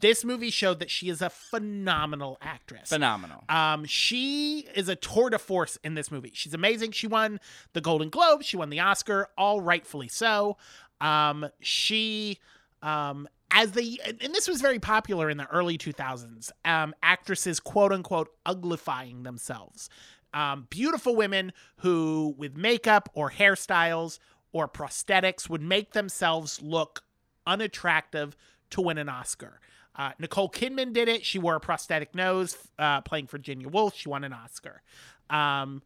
This 0.00 0.24
movie 0.24 0.50
showed 0.50 0.78
that 0.80 0.90
she 0.90 1.08
is 1.08 1.22
a 1.22 1.30
phenomenal 1.30 2.38
actress. 2.42 2.88
phenomenal. 2.90 3.44
Um, 3.48 3.84
she 3.84 4.66
is 4.74 4.88
a 4.88 4.96
tour 4.96 5.30
de 5.30 5.38
force 5.38 5.78
in 5.82 5.94
this 5.94 6.10
movie. 6.10 6.32
She's 6.34 6.54
amazing. 6.54 6.92
She 6.92 7.06
won 7.06 7.40
the 7.72 7.80
Golden 7.80 8.10
Globe. 8.10 8.42
She 8.42 8.56
won 8.56 8.70
the 8.70 8.80
Oscar, 8.80 9.28
all 9.38 9.60
rightfully 9.60 10.08
so. 10.08 10.56
Um, 11.00 11.48
she 11.60 12.38
um, 12.82 13.28
as 13.50 13.72
they 13.72 13.98
and 14.04 14.34
this 14.34 14.48
was 14.48 14.60
very 14.60 14.78
popular 14.78 15.30
in 15.30 15.36
the 15.36 15.46
early 15.46 15.78
2000s 15.78 16.50
um, 16.64 16.94
actresses 17.02 17.60
quote 17.60 17.92
unquote 17.92 18.28
uglifying 18.44 19.24
themselves 19.24 19.88
um, 20.34 20.66
beautiful 20.68 21.16
women 21.16 21.52
who 21.78 22.34
with 22.36 22.56
makeup 22.56 23.08
or 23.14 23.30
hairstyles 23.30 24.18
or 24.52 24.68
prosthetics 24.68 25.48
would 25.48 25.62
make 25.62 25.92
themselves 25.92 26.60
look 26.60 27.04
unattractive 27.46 28.36
to 28.70 28.80
win 28.80 28.98
an 28.98 29.08
oscar 29.08 29.60
uh, 29.96 30.12
nicole 30.18 30.50
kidman 30.50 30.92
did 30.92 31.08
it 31.08 31.24
she 31.24 31.38
wore 31.38 31.56
a 31.56 31.60
prosthetic 31.60 32.14
nose 32.14 32.56
uh, 32.78 33.00
playing 33.00 33.26
virginia 33.26 33.68
woolf 33.68 33.94
she 33.96 34.08
won 34.08 34.24
an 34.24 34.32
oscar 34.32 34.82
um, 35.30 35.82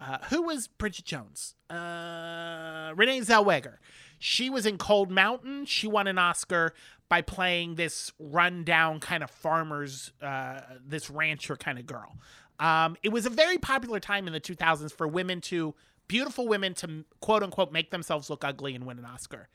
uh, 0.00 0.16
who 0.30 0.42
was 0.42 0.66
Bridget 0.66 1.04
Jones? 1.04 1.54
Uh, 1.68 2.92
Renee 2.96 3.20
Zellweger. 3.20 3.76
She 4.18 4.48
was 4.48 4.64
in 4.64 4.78
Cold 4.78 5.10
Mountain. 5.10 5.66
She 5.66 5.86
won 5.86 6.06
an 6.06 6.18
Oscar 6.18 6.72
by 7.08 7.20
playing 7.20 7.74
this 7.74 8.12
rundown 8.18 9.00
kind 9.00 9.22
of 9.22 9.30
farmer's, 9.30 10.12
uh, 10.22 10.60
this 10.86 11.10
rancher 11.10 11.56
kind 11.56 11.78
of 11.78 11.86
girl. 11.86 12.16
Um, 12.58 12.96
it 13.02 13.10
was 13.10 13.26
a 13.26 13.30
very 13.30 13.58
popular 13.58 14.00
time 14.00 14.26
in 14.26 14.32
the 14.32 14.40
2000s 14.40 14.92
for 14.92 15.06
women 15.06 15.40
to, 15.42 15.74
beautiful 16.08 16.48
women 16.48 16.74
to 16.74 17.04
quote 17.20 17.42
unquote 17.42 17.72
make 17.72 17.90
themselves 17.90 18.30
look 18.30 18.44
ugly 18.44 18.74
and 18.74 18.86
win 18.86 18.98
an 18.98 19.04
Oscar. 19.04 19.48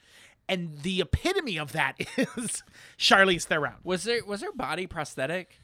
And 0.48 0.80
the 0.84 1.02
epitome 1.02 1.58
of 1.58 1.72
that 1.72 1.96
is 2.38 2.64
Charlize 2.98 3.44
Theron. 3.46 3.74
Was 3.84 4.04
there 4.04 4.24
was 4.26 4.42
her 4.42 4.52
body 4.52 4.88
prosthetic? 4.88 5.60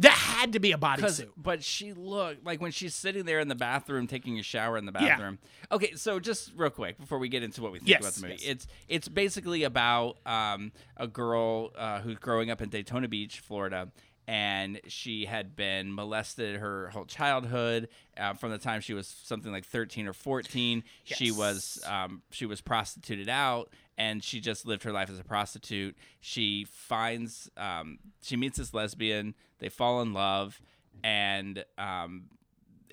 That 0.00 0.12
had 0.12 0.52
to 0.52 0.60
be 0.60 0.70
a 0.70 0.76
bodysuit. 0.78 1.30
but 1.36 1.64
she 1.64 1.92
looked 1.92 2.44
like 2.46 2.60
when 2.60 2.70
she's 2.70 2.94
sitting 2.94 3.24
there 3.24 3.40
in 3.40 3.48
the 3.48 3.56
bathroom 3.56 4.06
taking 4.06 4.38
a 4.38 4.44
shower 4.44 4.78
in 4.78 4.86
the 4.86 4.92
Yeah. 4.92 5.16
bathroom. 5.16 5.38
Okay, 5.72 5.94
so 5.94 6.20
just 6.20 6.52
real 6.56 6.70
quick 6.70 6.98
before 7.00 7.18
we 7.18 7.28
get 7.28 7.42
into 7.42 7.62
what 7.62 7.72
we 7.72 7.80
think 7.80 7.88
Yes, 7.88 8.00
about 8.02 8.12
the 8.14 8.20
movie, 8.22 8.34
yes. 8.34 8.44
it's 8.48 8.66
it's 8.86 9.08
basically 9.08 9.64
about 9.64 10.18
um, 10.24 10.70
a 10.96 11.08
girl 11.08 11.72
uh, 11.76 12.00
who's 12.00 12.18
growing 12.18 12.48
up 12.48 12.60
in 12.62 12.68
Daytona 12.68 13.08
Beach, 13.08 13.40
Florida. 13.40 13.90
And 14.28 14.78
she 14.88 15.24
had 15.24 15.56
been 15.56 15.92
molested 15.94 16.56
her 16.60 16.90
whole 16.90 17.06
childhood. 17.06 17.88
Uh, 18.16 18.34
from 18.34 18.50
the 18.50 18.58
time 18.58 18.82
she 18.82 18.92
was 18.92 19.08
something 19.24 19.50
like 19.50 19.64
thirteen 19.64 20.06
or 20.06 20.12
fourteen, 20.12 20.84
she 21.04 21.32
was 21.32 21.82
um, 21.86 22.20
she 22.30 22.44
was 22.44 22.60
prostituted 22.60 23.30
out, 23.30 23.72
and 23.98 24.22
she 24.22 24.40
just 24.40 24.64
lived 24.64 24.84
her 24.84 24.92
life 24.92 25.10
as 25.10 25.18
a 25.18 25.24
prostitute. 25.24 25.96
She 26.20 26.64
finds 26.64 27.50
um, 27.56 27.98
she 28.22 28.36
meets 28.36 28.56
this 28.56 28.72
lesbian. 28.72 29.34
They 29.58 29.68
fall 29.68 30.00
in 30.00 30.12
love, 30.14 30.62
and 31.02 31.64
um, 31.76 32.26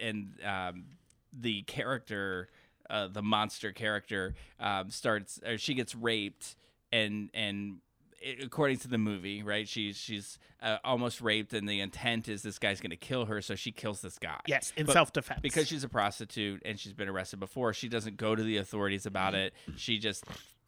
and 0.02 0.34
um, 0.44 0.86
the 1.32 1.62
character, 1.62 2.50
uh, 2.90 3.08
the 3.08 3.22
monster 3.22 3.72
character, 3.72 4.34
um, 4.60 4.90
starts 4.90 5.40
or 5.46 5.58
she 5.60 5.76
gets 5.76 5.96
raped, 5.96 6.56
and 6.92 7.30
and 7.36 7.78
it, 8.20 8.44
according 8.44 8.78
to 8.80 8.88
the 8.88 8.98
movie, 8.98 9.44
right, 9.44 9.68
she's 9.68 9.98
she's 9.98 10.40
uh, 10.64 10.78
almost 10.84 11.22
raped, 11.22 11.54
and 11.54 11.70
the 11.70 11.82
intent 11.82 12.28
is 12.28 12.42
this 12.42 12.58
guy's 12.58 12.82
going 12.82 12.90
to 12.90 12.98
kill 12.98 13.26
her, 13.26 13.44
so 13.44 13.54
she 13.54 13.72
kills 13.72 14.02
this 14.02 14.18
guy. 14.18 14.40
Yes, 14.48 14.74
in 14.76 14.88
But 14.88 14.94
self 14.94 15.14
defense. 15.14 15.42
because 15.44 15.68
she's 15.68 15.84
a 15.84 15.90
prostitute 15.90 16.64
and 16.66 16.80
she's 16.80 16.94
been 16.94 17.10
arrested 17.10 17.40
before 17.40 17.74
she 17.74 17.88
doesn't 17.90 18.18
go 18.18 18.34
to 18.34 18.42
the 18.42 18.58
authorities 18.58 19.06
about 19.06 19.36
it 19.36 19.54
she 19.76 20.00
just 20.00 20.24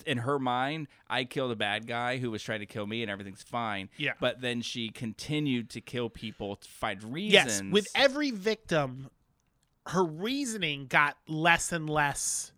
in 0.05 0.19
her 0.19 0.37
mind 0.39 0.87
i 1.09 1.23
killed 1.23 1.51
a 1.51 1.55
bad 1.55 1.87
guy 1.87 2.17
who 2.17 2.29
was 2.31 2.41
trying 2.43 2.59
to 2.59 2.65
kill 2.65 2.85
me 2.87 3.01
and 3.01 3.09
everything's 3.11 3.43
fine 3.43 3.89
Yeah. 3.97 4.13
but 4.19 4.41
then 4.41 4.61
she 4.61 4.89
continued 4.89 5.69
to 5.71 5.81
kill 5.81 6.09
people 6.09 6.55
to 6.57 6.67
find 6.69 7.01
reasons 7.13 7.33
Yes, 7.33 7.61
with 7.71 7.87
every 7.95 8.31
victim, 8.31 9.09
her 9.87 10.03
reasoning 10.03 10.87
got 10.87 11.17
less 11.27 11.71
and 11.71 11.89
less 11.89 12.51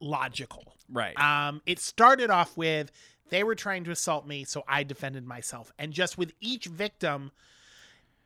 logical. 0.00 0.74
right 0.88 1.18
Um, 1.18 1.60
it 1.66 1.78
started 1.78 2.30
off 2.30 2.56
with 2.56 2.90
they 3.30 3.42
were 3.44 3.54
trying 3.54 3.84
to 3.84 3.90
assault 3.90 4.26
me, 4.26 4.44
so 4.44 4.62
I 4.68 4.82
defended 4.82 5.24
myself. 5.26 5.72
And 5.78 5.92
just 5.92 6.18
with 6.18 6.32
each 6.40 6.66
victim, 6.66 7.30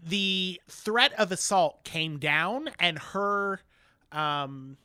the 0.02 0.60
threat 0.68 1.12
of 1.12 1.30
assault 1.30 1.84
came 1.84 2.18
down, 2.18 2.70
and 2.80 2.98
her 2.98 3.60
um, 4.10 4.76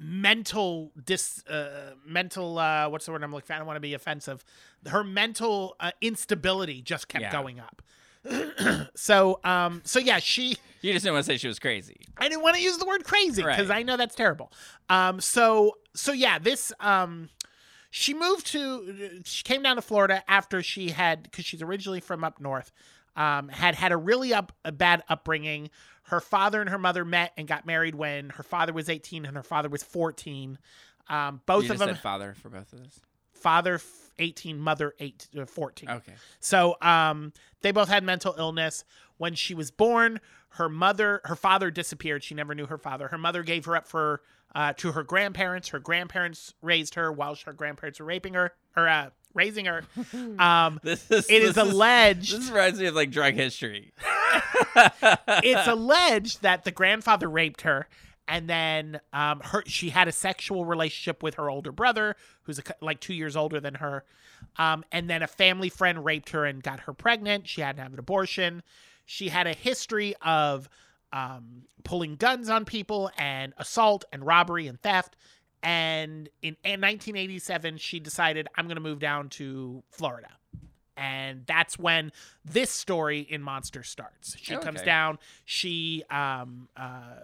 mental 0.00 0.90
dis 1.04 1.44
uh, 1.46 1.92
mental 2.06 2.58
uh, 2.58 2.88
what's 2.88 3.04
the 3.06 3.12
word 3.12 3.22
I'm 3.22 3.30
looking 3.32 3.46
for? 3.46 3.52
I 3.52 3.58
don't 3.58 3.66
want 3.66 3.76
to 3.76 3.80
be 3.80 3.94
offensive. 3.94 4.42
Her 4.86 5.04
mental 5.04 5.76
uh, 5.78 5.90
instability 6.00 6.80
just 6.82 7.06
kept 7.08 7.22
Yeah. 7.22 7.32
going 7.32 7.60
up. 7.60 7.82
so 8.94 9.40
um 9.44 9.80
so 9.84 9.98
yeah 9.98 10.18
she 10.18 10.54
you 10.82 10.92
just 10.92 11.04
didn't 11.04 11.14
want 11.14 11.24
to 11.24 11.32
say 11.32 11.38
she 11.38 11.48
was 11.48 11.58
crazy 11.58 11.96
I 12.18 12.28
didn't 12.28 12.42
want 12.42 12.54
to 12.56 12.62
use 12.62 12.76
the 12.76 12.84
word 12.84 13.02
crazy 13.04 13.42
because 13.42 13.68
Right. 13.68 13.78
I 13.78 13.82
know 13.82 13.96
that's 13.96 14.14
terrible. 14.14 14.52
Um, 14.90 15.20
so 15.22 15.76
so 15.94 16.12
yeah, 16.12 16.38
this 16.38 16.70
um, 16.80 17.30
she 17.90 18.12
moved 18.14 18.46
to 18.48 19.20
she 19.24 19.42
came 19.42 19.62
down 19.62 19.76
to 19.76 19.82
Florida 19.82 20.22
after 20.28 20.62
she 20.62 20.90
had 20.90 21.22
because 21.24 21.44
she's 21.46 21.62
originally 21.62 22.00
from 22.00 22.22
up 22.24 22.40
north. 22.40 22.72
Um, 23.16 23.48
had 23.48 23.74
had 23.74 23.92
a 23.92 23.96
really 23.96 24.32
up 24.32 24.52
a 24.64 24.72
bad 24.72 25.02
upbringing. 25.08 25.70
Her 26.04 26.20
father 26.20 26.60
and 26.60 26.70
her 26.70 26.78
mother 26.78 27.04
met 27.04 27.32
and 27.36 27.46
got 27.46 27.66
married 27.66 27.94
when 27.94 28.30
her 28.30 28.42
father 28.42 28.72
was 28.72 28.88
18 28.88 29.24
and 29.26 29.36
her 29.36 29.42
father 29.42 29.68
was 29.68 29.82
14. 29.82 30.58
Um, 31.08 31.40
both 31.46 31.64
you 31.64 31.72
of 31.72 31.78
them 31.78 31.90
said 31.90 31.98
father 31.98 32.34
for 32.40 32.48
both 32.48 32.72
of 32.72 32.80
us. 32.80 33.00
father 33.32 33.74
f- 33.74 34.10
18, 34.18 34.58
mother 34.58 34.94
8 34.98 35.28
uh, 35.40 35.44
14. 35.44 35.90
okay 35.90 36.12
So 36.38 36.76
um, 36.80 37.32
they 37.62 37.72
both 37.72 37.88
had 37.88 38.04
mental 38.04 38.34
illness. 38.38 38.84
When 39.18 39.34
she 39.34 39.54
was 39.54 39.70
born, 39.70 40.20
her 40.50 40.68
mother, 40.68 41.20
her 41.24 41.36
father 41.36 41.70
disappeared. 41.70 42.24
She 42.24 42.34
never 42.34 42.54
knew 42.54 42.66
her 42.66 42.78
father. 42.78 43.08
Her 43.08 43.18
mother 43.18 43.42
gave 43.42 43.64
her 43.66 43.76
up 43.76 43.86
for 43.86 44.22
uh, 44.54 44.72
to 44.78 44.92
her 44.92 45.02
grandparents. 45.02 45.68
Her 45.68 45.78
grandparents 45.78 46.54
raised 46.62 46.94
her 46.94 47.12
while 47.12 47.36
her 47.44 47.52
grandparents 47.52 48.00
were 48.00 48.06
raping 48.06 48.34
her 48.34 48.52
or 48.76 48.88
uh, 48.88 49.10
raising 49.34 49.66
her. 49.66 49.84
Um, 50.38 50.80
this 50.82 51.10
is 51.10 51.28
it 51.28 51.42
is 51.42 51.54
this 51.54 51.64
alleged. 51.64 52.36
this 52.36 52.50
reminds 52.50 52.80
me 52.80 52.86
of 52.86 52.94
like 52.94 53.10
drug 53.10 53.34
history 53.34 53.92
it's 54.76 55.66
alleged 55.68 56.42
that 56.42 56.64
the 56.64 56.70
grandfather 56.70 57.28
raped 57.28 57.62
her 57.62 57.88
and 58.26 58.48
then 58.48 59.00
um, 59.12 59.40
her 59.40 59.62
she 59.66 59.90
had 59.90 60.08
a 60.08 60.12
sexual 60.12 60.64
relationship 60.64 61.22
with 61.22 61.34
her 61.34 61.50
older 61.50 61.72
brother 61.72 62.16
who's 62.42 62.58
a, 62.58 62.62
like 62.80 63.00
two 63.00 63.14
years 63.14 63.36
older 63.36 63.60
than 63.60 63.74
her 63.74 64.04
um, 64.56 64.84
and 64.92 65.10
then 65.10 65.22
a 65.22 65.26
family 65.26 65.68
friend 65.68 66.04
raped 66.04 66.30
her 66.30 66.44
and 66.44 66.62
got 66.62 66.80
her 66.80 66.92
pregnant 66.92 67.46
she 67.48 67.60
had 67.60 67.76
to 67.76 67.82
have 67.82 67.92
an 67.92 67.98
abortion 67.98 68.62
she 69.04 69.28
had 69.28 69.46
a 69.46 69.54
history 69.54 70.14
of 70.22 70.68
um, 71.12 71.62
pulling 71.84 72.16
guns 72.16 72.48
on 72.48 72.64
people 72.64 73.10
and 73.18 73.52
assault 73.58 74.04
and 74.12 74.24
robbery 74.24 74.66
and 74.66 74.80
theft 74.80 75.16
and 75.62 76.28
in, 76.42 76.56
in 76.64 76.80
1987 76.80 77.76
she 77.76 78.00
decided 78.00 78.48
i'm 78.56 78.66
going 78.66 78.76
to 78.76 78.82
move 78.82 78.98
down 78.98 79.28
to 79.28 79.82
florida. 79.90 80.28
And 80.96 81.46
that's 81.46 81.78
when 81.78 82.12
this 82.44 82.70
story 82.70 83.20
in 83.20 83.40
monster 83.40 83.82
starts. 83.82 84.36
She 84.38 84.54
comes 84.56 84.82
down 84.82 85.18
she 85.46 86.04
um, 86.10 86.68
uh, 86.76 87.20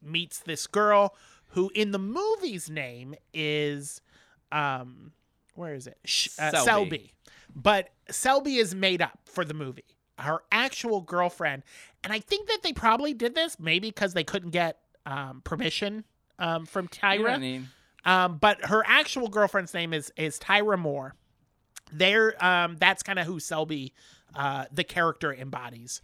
meets 0.00 0.38
this 0.40 0.68
girl 0.68 1.16
who 1.48 1.72
in 1.74 1.90
the 1.90 1.98
movie's 1.98 2.70
name 2.70 3.16
is 3.32 4.00
um, 4.52 5.10
where 5.54 5.74
is 5.74 5.88
it? 5.88 5.98
Uh, 6.04 6.50
Selby. 6.50 6.64
selby. 6.64 7.12
But 7.54 7.90
selby 8.10 8.56
is 8.56 8.74
made 8.74 9.02
up 9.02 9.18
for 9.24 9.44
the 9.44 9.54
movie. 9.54 9.96
Her 10.18 10.42
actual 10.52 11.00
girlfriend. 11.00 11.64
And 12.04 12.12
i 12.12 12.20
think 12.20 12.48
that 12.48 12.62
they 12.62 12.72
probably 12.72 13.12
did 13.14 13.34
this 13.34 13.58
maybe 13.58 13.88
because 13.88 14.14
they 14.14 14.24
couldn't 14.24 14.50
get 14.50 14.78
um, 15.06 15.40
permission 15.42 16.04
um, 16.38 16.66
from 16.66 16.88
tyra 16.88 17.64
um, 18.06 18.36
but 18.38 18.64
her 18.66 18.82
actual 18.86 19.28
girlfriend's 19.28 19.72
name 19.72 19.92
is 19.94 20.12
is 20.16 20.38
Tyra 20.38 20.78
Moore. 20.78 21.14
They're 21.92 22.34
um, 22.44 22.76
that's 22.78 23.02
kind 23.02 23.18
of 23.18 23.26
who 23.26 23.40
Selby, 23.40 23.94
uh, 24.34 24.64
the 24.72 24.84
character 24.84 25.32
embodies, 25.32 26.02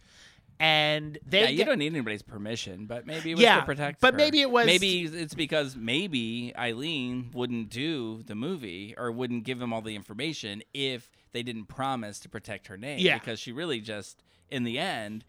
and 0.59 1.17
they 1.25 1.41
yeah, 1.43 1.49
you 1.49 1.57
get- 1.57 1.65
don't 1.65 1.79
need 1.79 1.87
anybody's 1.93 2.21
permission, 2.21 2.85
but 2.85 3.05
maybe 3.05 3.31
it 3.31 3.35
was 3.35 3.43
Yeah, 3.43 3.59
to 3.59 3.65
protect. 3.65 3.99
but 4.01 4.13
her. 4.13 4.17
maybe 4.17 4.41
it 4.41 4.49
was- 4.49 4.65
Maybe 4.65 5.01
it's 5.03 5.33
because 5.35 5.75
maybe 5.75 6.53
Eileen 6.57 7.29
wouldn't 7.33 7.69
do 7.69 8.23
the 8.23 8.35
movie 8.35 8.95
or 8.97 9.11
wouldn't 9.11 9.43
give 9.43 9.61
him 9.61 9.73
all 9.73 9.81
the 9.81 9.95
information 9.95 10.63
if 10.73 11.09
they 11.33 11.43
didn't 11.43 11.65
promise 11.65 12.19
to 12.21 12.29
protect 12.29 12.67
her 12.67 12.77
name. 12.77 12.99
Yeah. 12.99 13.17
because 13.19 13.39
she 13.39 13.51
really 13.51 13.79
just, 13.79 14.23
in 14.49 14.63
the 14.63 14.79
end, 14.79 15.23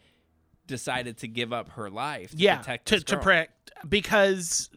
decided 0.66 1.18
to 1.18 1.28
give 1.28 1.52
up 1.52 1.70
her 1.70 1.90
life. 1.90 2.30
To 2.30 2.36
yeah 2.36 2.56
protect 2.58 2.86
to 2.88 3.00
to 3.00 3.16
protect 3.16 3.72
because 3.88 4.70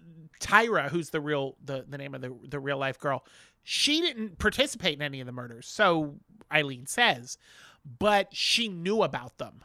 Tyra, 0.45 0.89
who's 0.89 1.09
the 1.09 1.19
real 1.22 1.55
the 1.63 1.85
the 1.88 1.97
name 1.97 2.13
of 2.13 2.22
the 2.22 2.34
the 2.47 2.59
real 2.59 2.77
life 2.77 2.99
girl, 2.99 3.26
she 3.63 4.01
didn't 4.01 4.38
participate 4.38 4.93
in 4.95 5.01
any 5.01 5.19
of 5.19 5.26
the 5.26 5.31
murders. 5.31 5.67
So 5.67 6.15
Eileen 6.51 6.85
says, 6.85 7.38
but 7.99 8.35
she 8.35 8.67
knew 8.67 9.01
about 9.03 9.38
them. 9.38 9.63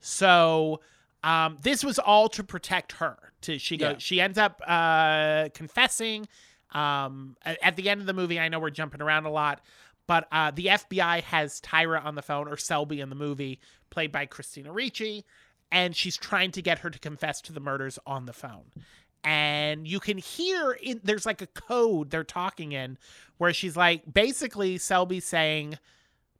So 0.00 0.80
um, 1.22 1.58
this 1.62 1.84
was 1.84 1.98
all 1.98 2.28
to 2.30 2.44
protect 2.44 2.92
her. 2.92 3.16
To 3.42 3.58
she 3.58 3.76
goes, 3.76 3.92
Yeah. 3.92 3.98
she 3.98 4.20
ends 4.20 4.38
up 4.38 4.60
uh, 4.66 5.48
confessing. 5.54 6.26
Um, 6.72 7.36
at, 7.44 7.58
at 7.62 7.76
the 7.76 7.88
end 7.88 8.00
of 8.00 8.06
the 8.06 8.12
movie, 8.12 8.38
I 8.38 8.48
know 8.48 8.58
we're 8.58 8.70
jumping 8.70 9.00
around 9.00 9.24
a 9.26 9.30
lot, 9.30 9.60
but 10.06 10.26
uh, 10.32 10.50
the 10.50 10.66
FBI 10.66 11.22
has 11.22 11.60
Tyra 11.60 12.04
on 12.04 12.14
the 12.16 12.22
phone, 12.22 12.48
or 12.48 12.56
Selby 12.56 13.00
in 13.00 13.08
the 13.08 13.14
movie, 13.14 13.60
played 13.90 14.12
by 14.12 14.26
Christina 14.26 14.72
Ricci, 14.72 15.24
and 15.72 15.94
she's 15.96 16.16
trying 16.16 16.50
to 16.52 16.62
get 16.62 16.80
her 16.80 16.90
to 16.90 16.98
confess 16.98 17.40
to 17.42 17.52
the 17.52 17.60
murders 17.60 17.98
on 18.06 18.26
the 18.26 18.32
phone. 18.32 18.66
And 19.24 19.86
you 19.86 19.98
can 20.00 20.18
hear 20.18 20.72
in 20.72 21.00
there's 21.04 21.26
like 21.26 21.42
a 21.42 21.46
code 21.48 22.10
they're 22.10 22.24
talking 22.24 22.72
in 22.72 22.96
where 23.38 23.52
she's 23.52 23.76
like 23.76 24.02
basically 24.12 24.78
Selby 24.78 25.20
saying 25.20 25.78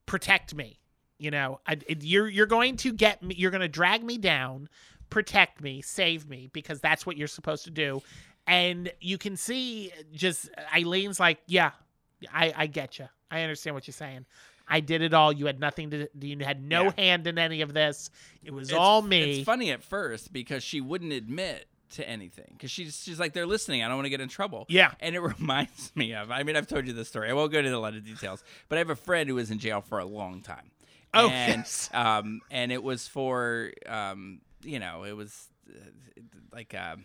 protect 0.06 0.54
me 0.54 0.78
you 1.18 1.30
know 1.30 1.60
I, 1.66 1.78
you're 2.00 2.28
you're 2.28 2.46
going 2.46 2.76
to 2.78 2.92
get 2.92 3.22
me 3.22 3.34
you're 3.36 3.50
going 3.50 3.60
to 3.62 3.68
drag 3.68 4.04
me 4.04 4.18
down 4.18 4.68
protect 5.10 5.60
me 5.60 5.82
save 5.82 6.28
me 6.28 6.48
because 6.52 6.80
that's 6.80 7.04
what 7.06 7.16
you're 7.16 7.28
supposed 7.28 7.64
to 7.64 7.70
do. 7.70 8.02
And 8.48 8.92
you 9.00 9.18
can 9.18 9.36
see 9.36 9.92
just 10.12 10.48
uh, 10.56 10.62
Eileen's 10.76 11.18
like 11.18 11.38
yeah 11.46 11.70
I 12.32 12.52
I 12.56 12.66
get 12.66 12.98
you 12.98 13.06
I 13.30 13.42
understand 13.42 13.74
what 13.74 13.86
you're 13.88 13.92
saying. 13.92 14.24
I 14.68 14.80
did 14.80 15.00
it 15.02 15.14
all. 15.14 15.32
You 15.32 15.46
had 15.46 15.60
nothing 15.60 15.90
to 15.90 16.08
you 16.20 16.36
had 16.44 16.62
no 16.62 16.84
Yeah. 16.84 16.92
hand 16.98 17.26
in 17.26 17.38
any 17.38 17.60
of 17.60 17.72
this. 17.72 18.10
It 18.44 18.52
was 18.52 18.68
It's- 18.68 18.80
all 18.80 19.00
me. 19.02 19.38
It's 19.38 19.44
funny 19.44 19.70
at 19.70 19.82
first 19.82 20.32
because 20.32 20.62
she 20.64 20.80
wouldn't 20.80 21.12
admit 21.12 21.66
to 21.92 22.08
anything 22.08 22.48
because 22.52 22.70
she's 22.70 23.02
she's 23.02 23.18
like 23.18 23.32
they're 23.32 23.46
listening. 23.46 23.82
I 23.82 23.88
don't 23.88 23.96
want 23.96 24.06
to 24.06 24.10
get 24.10 24.20
in 24.20 24.28
trouble. 24.28 24.66
Yeah. 24.68 24.92
and 25.00 25.14
it 25.14 25.20
reminds 25.38 25.94
me 25.94 26.14
of. 26.14 26.30
I 26.30 26.42
mean, 26.42 26.56
I've 26.56 26.66
told 26.66 26.86
you 26.86 26.92
this 26.92 27.08
story. 27.08 27.30
I 27.30 27.32
won't 27.32 27.52
go 27.52 27.58
into 27.58 27.74
a 27.74 27.78
lot 27.78 27.94
of 27.94 28.04
details, 28.04 28.42
but 28.68 28.76
I 28.76 28.78
have 28.80 28.90
a 28.90 28.96
friend 28.96 29.28
who 29.28 29.34
was 29.36 29.50
in 29.50 29.58
jail 29.58 29.80
for 29.80 29.98
a 29.98 30.04
long 30.04 30.42
time. 30.42 30.70
Oh, 31.14 31.28
and, 31.28 31.58
yes. 31.58 31.90
Um, 31.94 32.40
and 32.50 32.72
it 32.72 32.82
was 32.82 33.08
for 33.08 33.72
um, 33.86 34.40
you 34.62 34.78
know, 34.78 35.04
it 35.04 35.12
was 35.12 35.48
uh, 35.70 35.80
like 36.52 36.74
um. 36.74 37.04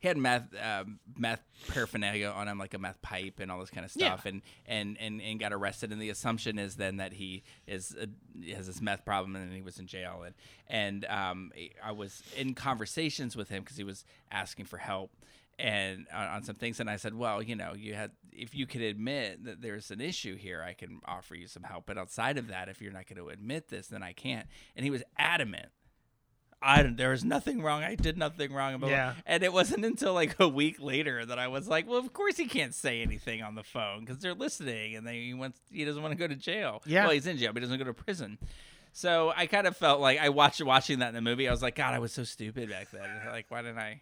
He 0.00 0.08
had 0.08 0.16
meth, 0.16 0.48
um, 0.60 0.98
meth 1.16 1.42
paraphernalia 1.68 2.28
on 2.28 2.48
him, 2.48 2.58
like 2.58 2.74
a 2.74 2.78
meth 2.78 3.00
pipe 3.02 3.38
and 3.38 3.50
all 3.52 3.60
this 3.60 3.70
kind 3.70 3.84
of 3.84 3.92
Yeah. 3.94 4.08
stuff, 4.08 4.24
and, 4.26 4.42
and 4.66 4.96
and 4.98 5.20
and 5.20 5.38
got 5.38 5.52
arrested. 5.52 5.92
And 5.92 6.00
the 6.00 6.08
assumption 6.10 6.58
is 6.58 6.76
then 6.76 6.96
that 6.96 7.12
he 7.12 7.42
is 7.66 7.94
uh, 8.00 8.06
has 8.54 8.66
this 8.66 8.80
meth 8.80 9.04
problem, 9.04 9.36
and 9.36 9.52
he 9.52 9.62
was 9.62 9.78
in 9.78 9.86
jail. 9.86 10.22
And 10.24 10.34
and 10.66 11.04
um, 11.04 11.52
I 11.84 11.92
was 11.92 12.22
in 12.36 12.54
conversations 12.54 13.36
with 13.36 13.48
him 13.50 13.62
because 13.62 13.76
he 13.76 13.84
was 13.84 14.04
asking 14.30 14.64
for 14.64 14.78
help 14.78 15.12
and 15.58 16.06
on, 16.14 16.26
on 16.28 16.42
some 16.44 16.56
things. 16.56 16.80
And 16.80 16.88
I 16.88 16.96
said, 16.96 17.14
well, 17.14 17.42
you 17.42 17.54
know, 17.54 17.74
you 17.76 17.92
had 17.94 18.12
if 18.32 18.54
you 18.54 18.66
could 18.66 18.80
admit 18.80 19.44
that 19.44 19.60
there's 19.60 19.90
an 19.90 20.00
issue 20.00 20.36
here, 20.36 20.62
I 20.66 20.72
can 20.72 21.00
offer 21.04 21.34
you 21.34 21.46
some 21.46 21.64
help. 21.64 21.84
But 21.84 21.98
outside 21.98 22.38
of 22.38 22.48
that, 22.48 22.68
if 22.70 22.80
you're 22.80 22.92
not 22.92 23.06
going 23.06 23.18
to 23.18 23.28
admit 23.28 23.68
this, 23.68 23.88
then 23.88 24.02
I 24.02 24.12
can't. 24.14 24.46
And 24.76 24.84
he 24.84 24.90
was 24.90 25.02
adamant. 25.18 25.66
I 26.62 26.82
don't, 26.82 26.96
there 26.96 27.10
was 27.10 27.24
nothing 27.24 27.62
wrong. 27.62 27.82
I 27.82 27.94
did 27.94 28.18
nothing 28.18 28.52
wrong. 28.52 28.74
About 28.74 28.90
Yeah. 28.90 29.14
And 29.26 29.42
it 29.42 29.52
wasn't 29.52 29.84
until 29.84 30.12
like 30.12 30.36
a 30.38 30.48
week 30.48 30.76
later 30.80 31.24
that 31.24 31.38
I 31.38 31.48
was 31.48 31.68
like, 31.68 31.88
well, 31.88 31.98
of 31.98 32.12
course 32.12 32.36
he 32.36 32.46
can't 32.46 32.74
say 32.74 33.00
anything 33.00 33.42
on 33.42 33.54
the 33.54 33.62
phone 33.62 34.00
because 34.00 34.18
they're 34.18 34.34
listening 34.34 34.94
and 34.94 35.06
they, 35.06 35.20
he 35.20 35.34
wants 35.34 35.58
he 35.70 35.84
doesn't 35.84 36.02
want 36.02 36.12
to 36.12 36.18
go 36.18 36.26
to 36.26 36.36
jail. 36.36 36.82
Yeah. 36.84 37.04
Well, 37.04 37.14
he's 37.14 37.26
in 37.26 37.38
jail, 37.38 37.52
but 37.52 37.62
he 37.62 37.66
doesn't 37.66 37.78
go 37.78 37.84
to 37.84 37.94
prison. 37.94 38.38
So 38.92 39.32
I 39.34 39.46
kind 39.46 39.66
of 39.66 39.76
felt 39.76 40.00
like 40.00 40.18
I 40.18 40.28
watched 40.28 40.62
watching 40.62 40.98
that 40.98 41.08
in 41.08 41.14
the 41.14 41.20
movie. 41.20 41.48
I 41.48 41.50
was 41.50 41.62
like, 41.62 41.76
God, 41.76 41.94
I 41.94 41.98
was 41.98 42.12
so 42.12 42.24
stupid 42.24 42.68
back 42.68 42.90
then. 42.90 43.08
Like, 43.30 43.46
why 43.48 43.62
didn't 43.62 43.78
I? 43.78 44.00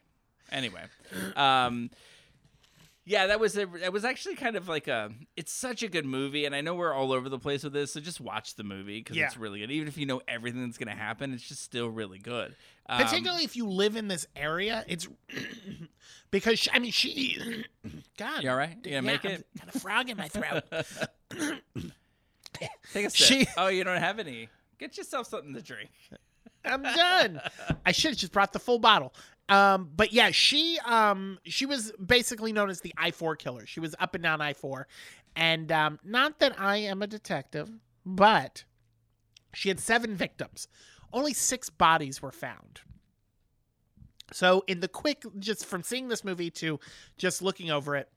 Anyway, 0.51 0.83
um, 1.37 1.91
yeah, 3.09 3.27
that 3.29 3.41
was 3.41 3.57
a, 3.57 3.65
that 3.81 3.93
was 3.93 4.05
actually 4.05 4.35
kind 4.37 4.55
of 4.55 4.69
like 4.69 4.87
a. 4.87 5.11
It's 5.37 5.51
such 5.53 5.83
a 5.83 5.89
good 5.89 6.05
movie, 6.05 6.45
and 6.45 6.55
I 6.55 6.61
know 6.61 6.75
we're 6.75 6.93
all 6.93 7.11
over 7.13 7.29
the 7.31 7.39
place 7.39 7.65
with 7.65 7.73
this, 7.73 7.93
so 7.95 8.01
just 8.01 8.21
watch 8.21 8.55
the 8.57 8.65
movie 8.65 9.01
because 9.01 9.17
Yeah. 9.17 9.27
it's 9.27 9.37
really 9.39 9.61
good. 9.61 9.71
Even 9.71 9.89
if 9.89 9.97
you 9.97 10.05
know 10.07 10.21
everything 10.29 10.65
that's 10.65 10.77
gonna 10.79 10.95
happen, 10.95 11.33
it's 11.33 11.43
just 11.49 11.63
still 11.63 11.89
really 11.89 12.19
good. 12.19 12.55
Um, 12.91 13.03
particularly 13.03 13.45
if 13.45 13.57
you 13.57 13.67
live 13.69 13.97
in 13.97 14.09
this 14.09 14.27
area 14.35 14.83
it's 14.89 15.07
because 16.31 16.59
she, 16.59 16.71
i 16.73 16.79
mean 16.79 16.91
she 16.91 17.37
god 18.19 18.43
You 18.43 18.49
all 18.49 18.57
right? 18.57 18.77
You 18.83 18.93
gonna 18.93 19.03
make 19.03 19.25
I'm- 19.27 19.35
it? 19.35 19.47
got 19.59 19.75
a 19.75 19.79
frog 19.79 20.09
in 20.09 20.17
my 20.17 20.29
throat 20.29 20.63
Take 22.93 23.07
a 23.07 23.11
sip. 23.11 23.15
She- 23.15 23.47
oh, 23.57 23.69
you 23.69 23.85
don't 23.85 24.01
have 24.01 24.19
any. 24.19 24.49
Get 24.79 24.97
yourself 24.97 25.27
something 25.27 25.53
to 25.55 25.61
drink. 25.63 25.91
i'm 26.65 26.83
done 26.83 27.41
i 27.87 27.93
should 27.93 28.11
have 28.13 28.19
just 28.19 28.33
brought 28.33 28.53
the 28.53 28.59
full 28.59 28.79
bottle 28.79 29.13
um 29.49 29.91
but 29.97 30.13
yeah 30.13 30.31
she 30.31 30.79
um 30.85 31.39
she 31.45 31.67
was 31.67 31.93
basically 32.05 32.53
known 32.53 32.71
as 32.71 32.81
the 32.81 32.93
i4 32.99 33.39
killer. 33.39 33.67
She 33.67 33.81
was 33.81 33.95
up 33.99 34.15
and 34.15 34.23
down 34.23 34.41
i4 34.41 34.85
and 35.37 35.71
um 35.73 35.99
not 36.05 36.39
that 36.41 36.59
i 36.61 36.77
am 36.77 37.03
a 37.03 37.07
detective 37.07 37.71
but 38.05 38.65
she 39.55 39.69
had 39.69 39.81
seven 39.81 40.15
victims. 40.15 40.69
Only 41.13 41.33
six 41.33 41.71
bodies 41.71 42.21
were 42.23 42.33
found. 42.33 42.81
So, 44.33 44.63
in 44.67 44.81
the 44.81 44.89
quick, 44.89 45.25
just 45.39 45.65
from 45.65 45.83
seeing 45.83 46.09
this 46.09 46.23
movie 46.23 46.51
to 46.53 46.79
just 47.17 47.41
looking 47.41 47.71
over 47.71 47.97
it, 47.97 48.09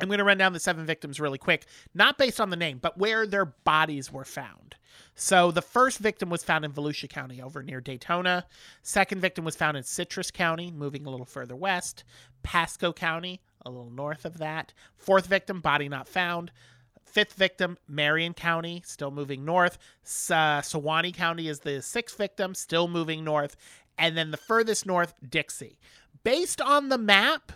I'm 0.00 0.08
going 0.08 0.18
to 0.18 0.24
run 0.24 0.38
down 0.38 0.52
the 0.52 0.60
seven 0.60 0.84
victims 0.84 1.20
really 1.20 1.38
quick, 1.38 1.66
not 1.94 2.18
based 2.18 2.40
on 2.40 2.50
the 2.50 2.56
name, 2.56 2.78
but 2.80 2.98
where 2.98 3.26
their 3.26 3.44
bodies 3.44 4.12
were 4.12 4.24
found. 4.24 4.76
So, 5.14 5.50
the 5.50 5.62
first 5.62 5.98
victim 5.98 6.30
was 6.30 6.42
found 6.42 6.64
in 6.64 6.72
Volusia 6.72 7.08
County 7.08 7.40
over 7.40 7.62
near 7.62 7.80
Daytona. 7.80 8.46
Second 8.82 9.20
victim 9.20 9.44
was 9.44 9.56
found 9.56 9.76
in 9.76 9.82
Citrus 9.82 10.30
County, 10.30 10.70
moving 10.70 11.06
a 11.06 11.10
little 11.10 11.26
further 11.26 11.56
west. 11.56 12.04
Pasco 12.42 12.92
County, 12.92 13.40
a 13.64 13.70
little 13.70 13.90
north 13.90 14.24
of 14.24 14.38
that. 14.38 14.72
Fourth 14.96 15.26
victim, 15.26 15.60
body 15.60 15.88
not 15.88 16.08
found. 16.08 16.50
Fifth 17.04 17.34
victim, 17.34 17.76
Marion 17.86 18.32
County, 18.32 18.82
still 18.86 19.10
moving 19.10 19.44
north. 19.44 19.76
Sa- 20.02 20.34
uh, 20.34 20.62
Suwannee 20.62 21.12
County 21.12 21.48
is 21.48 21.60
the 21.60 21.82
sixth 21.82 22.16
victim, 22.16 22.54
still 22.54 22.88
moving 22.88 23.22
north. 23.22 23.56
And 23.98 24.16
then 24.16 24.30
the 24.30 24.38
furthest 24.38 24.86
north, 24.86 25.14
Dixie. 25.28 25.78
Based 26.24 26.60
on 26.60 26.88
the 26.88 26.98
map, 26.98 27.52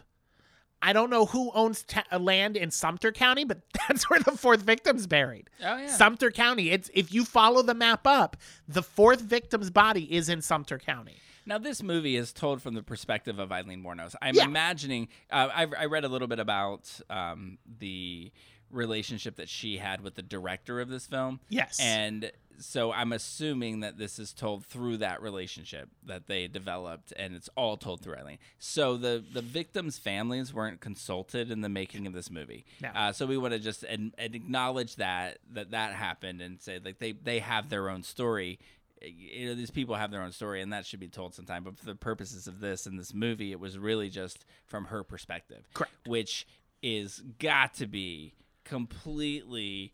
I 0.82 0.92
don't 0.92 1.10
know 1.10 1.26
who 1.26 1.50
owns 1.54 1.82
ta- 1.82 2.04
uh, 2.12 2.18
land 2.18 2.56
in 2.56 2.70
Sumter 2.70 3.10
County, 3.12 3.44
but 3.44 3.60
that's 3.88 4.08
where 4.10 4.20
the 4.20 4.32
fourth 4.32 4.62
victim's 4.62 5.06
buried. 5.06 5.50
Oh 5.64 5.76
yeah. 5.78 5.86
Sumter 5.88 6.30
County. 6.30 6.70
It's 6.70 6.90
if 6.94 7.12
you 7.12 7.24
follow 7.24 7.62
the 7.62 7.74
map 7.74 8.06
up, 8.06 8.36
the 8.68 8.82
fourth 8.82 9.20
victim's 9.20 9.70
body 9.70 10.14
is 10.14 10.28
in 10.28 10.42
Sumter 10.42 10.78
County. 10.78 11.16
Now, 11.48 11.58
this 11.58 11.80
movie 11.80 12.16
is 12.16 12.32
told 12.32 12.60
from 12.60 12.74
the 12.74 12.82
perspective 12.82 13.38
of 13.38 13.52
Eileen 13.52 13.84
Wuornos. 13.84 14.16
I'm 14.20 14.34
Yeah. 14.34 14.44
imagining. 14.46 15.06
Uh, 15.30 15.48
I, 15.54 15.66
I 15.78 15.84
read 15.86 16.04
a 16.04 16.08
little 16.08 16.26
bit 16.26 16.40
about 16.40 16.90
um, 17.08 17.58
the 17.78 18.32
relationship 18.70 19.36
that 19.36 19.48
she 19.48 19.78
had 19.78 20.00
with 20.00 20.16
the 20.16 20.22
director 20.22 20.80
of 20.80 20.88
this 20.88 21.06
film. 21.06 21.38
Yes. 21.48 21.78
And 21.80 22.32
so 22.58 22.92
I'm 22.92 23.12
assuming 23.12 23.80
that 23.80 23.98
this 23.98 24.18
is 24.18 24.32
told 24.32 24.66
through 24.66 24.98
that 24.98 25.22
relationship 25.22 25.88
that 26.04 26.26
they 26.26 26.46
developed, 26.46 27.12
and 27.16 27.34
it's 27.34 27.48
all 27.56 27.76
told 27.76 28.00
through 28.00 28.16
Eileen. 28.16 28.38
So 28.58 28.96
the 28.96 29.22
the 29.32 29.42
victims' 29.42 29.98
families 29.98 30.52
weren't 30.52 30.80
consulted 30.80 31.50
in 31.50 31.60
the 31.60 31.68
making 31.68 32.06
of 32.06 32.12
this 32.12 32.30
movie. 32.30 32.64
No. 32.80 32.88
Uh, 32.94 33.12
so 33.12 33.26
we 33.26 33.36
want 33.36 33.54
to 33.54 33.60
just 33.60 33.82
and, 33.84 34.14
and 34.18 34.34
acknowledge 34.34 34.96
that 34.96 35.38
that 35.52 35.70
that 35.72 35.92
happened 35.92 36.40
and 36.40 36.60
say 36.60 36.80
like 36.84 36.98
they 36.98 37.12
they 37.12 37.38
have 37.40 37.68
their 37.68 37.88
own 37.88 38.02
story. 38.02 38.58
You 39.02 39.48
know, 39.48 39.54
these 39.54 39.70
people 39.70 39.94
have 39.94 40.10
their 40.10 40.22
own 40.22 40.32
story, 40.32 40.62
and 40.62 40.72
that 40.72 40.86
should 40.86 41.00
be 41.00 41.08
told 41.08 41.34
sometime. 41.34 41.64
But 41.64 41.78
for 41.78 41.84
the 41.84 41.94
purposes 41.94 42.46
of 42.46 42.60
this 42.60 42.86
and 42.86 42.98
this 42.98 43.12
movie, 43.12 43.52
it 43.52 43.60
was 43.60 43.78
really 43.78 44.08
just 44.08 44.46
from 44.66 44.86
her 44.86 45.04
perspective, 45.04 45.68
Correct. 45.74 45.92
which 46.06 46.46
is 46.82 47.22
got 47.38 47.74
to 47.74 47.86
be 47.86 48.34
completely 48.64 49.92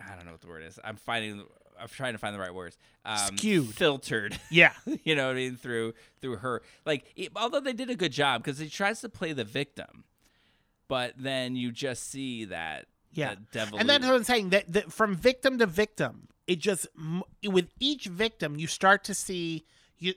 I 0.00 0.14
don't 0.16 0.24
know 0.26 0.32
what 0.32 0.40
the 0.40 0.48
word 0.48 0.62
is. 0.64 0.78
I'm 0.82 0.96
finding. 0.96 1.44
I'm 1.80 1.88
trying 1.88 2.12
to 2.12 2.18
find 2.18 2.34
the 2.34 2.38
right 2.38 2.54
words. 2.54 2.76
Um, 3.04 3.36
Skewed. 3.38 3.74
filtered. 3.74 4.38
Yeah. 4.50 4.72
you 5.04 5.14
know 5.14 5.26
what 5.26 5.32
I 5.32 5.34
mean 5.36 5.56
through 5.56 5.94
through 6.20 6.36
her. 6.36 6.62
Like, 6.84 7.04
it, 7.16 7.32
although 7.36 7.60
they 7.60 7.72
did 7.72 7.88
a 7.90 7.94
good 7.96 8.12
job 8.12 8.42
because 8.44 8.58
he 8.58 8.68
tries 8.68 9.00
to 9.00 9.08
play 9.08 9.32
the 9.32 9.44
victim, 9.44 10.04
but 10.88 11.14
then 11.16 11.56
you 11.56 11.72
just 11.72 12.10
see 12.10 12.44
that. 12.46 12.86
Yeah. 13.12 13.30
that 13.30 13.50
devil. 13.50 13.78
And 13.78 13.88
that's 13.88 14.04
what 14.06 14.14
I'm 14.14 14.24
saying. 14.24 14.50
That, 14.50 14.72
that 14.72 14.92
from 14.92 15.16
victim 15.16 15.58
to 15.58 15.66
victim, 15.66 16.28
it 16.46 16.58
just 16.58 16.86
with 17.44 17.68
each 17.80 18.06
victim, 18.06 18.56
you 18.56 18.66
start 18.66 19.02
to 19.04 19.14
see 19.14 19.64
you 19.98 20.14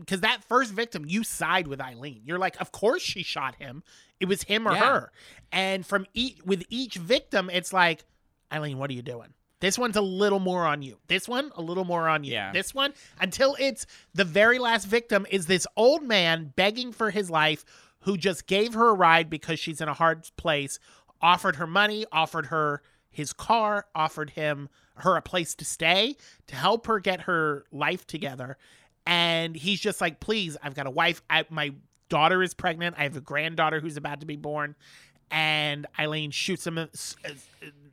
because 0.00 0.20
that 0.22 0.42
first 0.48 0.72
victim, 0.72 1.04
you 1.06 1.24
side 1.24 1.66
with 1.68 1.80
Eileen. 1.80 2.22
You're 2.24 2.38
like, 2.38 2.60
of 2.60 2.72
course 2.72 3.02
she 3.02 3.22
shot 3.22 3.54
him. 3.56 3.82
It 4.18 4.26
was 4.26 4.42
him 4.44 4.66
or 4.66 4.72
Yeah. 4.72 4.92
her. 4.92 5.12
And 5.52 5.86
from 5.86 6.06
each 6.14 6.38
with 6.44 6.64
each 6.68 6.94
victim, 6.96 7.48
it's 7.52 7.72
like, 7.72 8.04
Eileen, 8.52 8.78
what 8.78 8.90
are 8.90 8.94
you 8.94 9.02
doing? 9.02 9.28
This 9.60 9.78
one's 9.78 9.96
a 9.96 10.02
little 10.02 10.38
more 10.38 10.66
on 10.66 10.82
you. 10.82 10.98
This 11.08 11.28
one, 11.28 11.50
a 11.56 11.62
little 11.62 11.84
more 11.84 12.08
on 12.08 12.24
you. 12.24 12.32
Yeah. 12.32 12.52
This 12.52 12.74
one, 12.74 12.92
until 13.20 13.56
it's 13.58 13.86
the 14.14 14.24
very 14.24 14.58
last 14.58 14.84
victim 14.84 15.26
is 15.30 15.46
this 15.46 15.66
old 15.76 16.02
man 16.02 16.52
begging 16.56 16.92
for 16.92 17.10
his 17.10 17.30
life 17.30 17.64
who 18.00 18.16
just 18.16 18.46
gave 18.46 18.74
her 18.74 18.90
a 18.90 18.94
ride 18.94 19.30
because 19.30 19.58
she's 19.58 19.80
in 19.80 19.88
a 19.88 19.94
hard 19.94 20.28
place, 20.36 20.78
offered 21.22 21.56
her 21.56 21.66
money, 21.66 22.04
offered 22.12 22.46
her 22.46 22.82
his 23.10 23.32
car, 23.32 23.86
offered 23.94 24.30
him 24.30 24.68
her 24.96 25.16
a 25.16 25.22
place 25.22 25.54
to 25.54 25.64
stay 25.64 26.16
to 26.46 26.54
help 26.54 26.86
her 26.86 27.00
get 27.00 27.22
her 27.22 27.64
life 27.72 28.06
together. 28.06 28.58
And 29.06 29.56
he's 29.56 29.80
just 29.80 30.00
like, 30.00 30.20
please, 30.20 30.56
I've 30.62 30.74
got 30.74 30.86
a 30.86 30.90
wife. 30.90 31.22
I, 31.30 31.44
my 31.48 31.72
daughter 32.08 32.42
is 32.42 32.54
pregnant. 32.54 32.96
I 32.98 33.04
have 33.04 33.16
a 33.16 33.20
granddaughter 33.20 33.80
who's 33.80 33.96
about 33.96 34.20
to 34.20 34.26
be 34.26 34.36
born. 34.36 34.74
And 35.30 35.86
Eileen 35.98 36.30
shoots 36.30 36.66
him. 36.66 36.78
uh, 36.78 36.86
uh, 37.24 37.30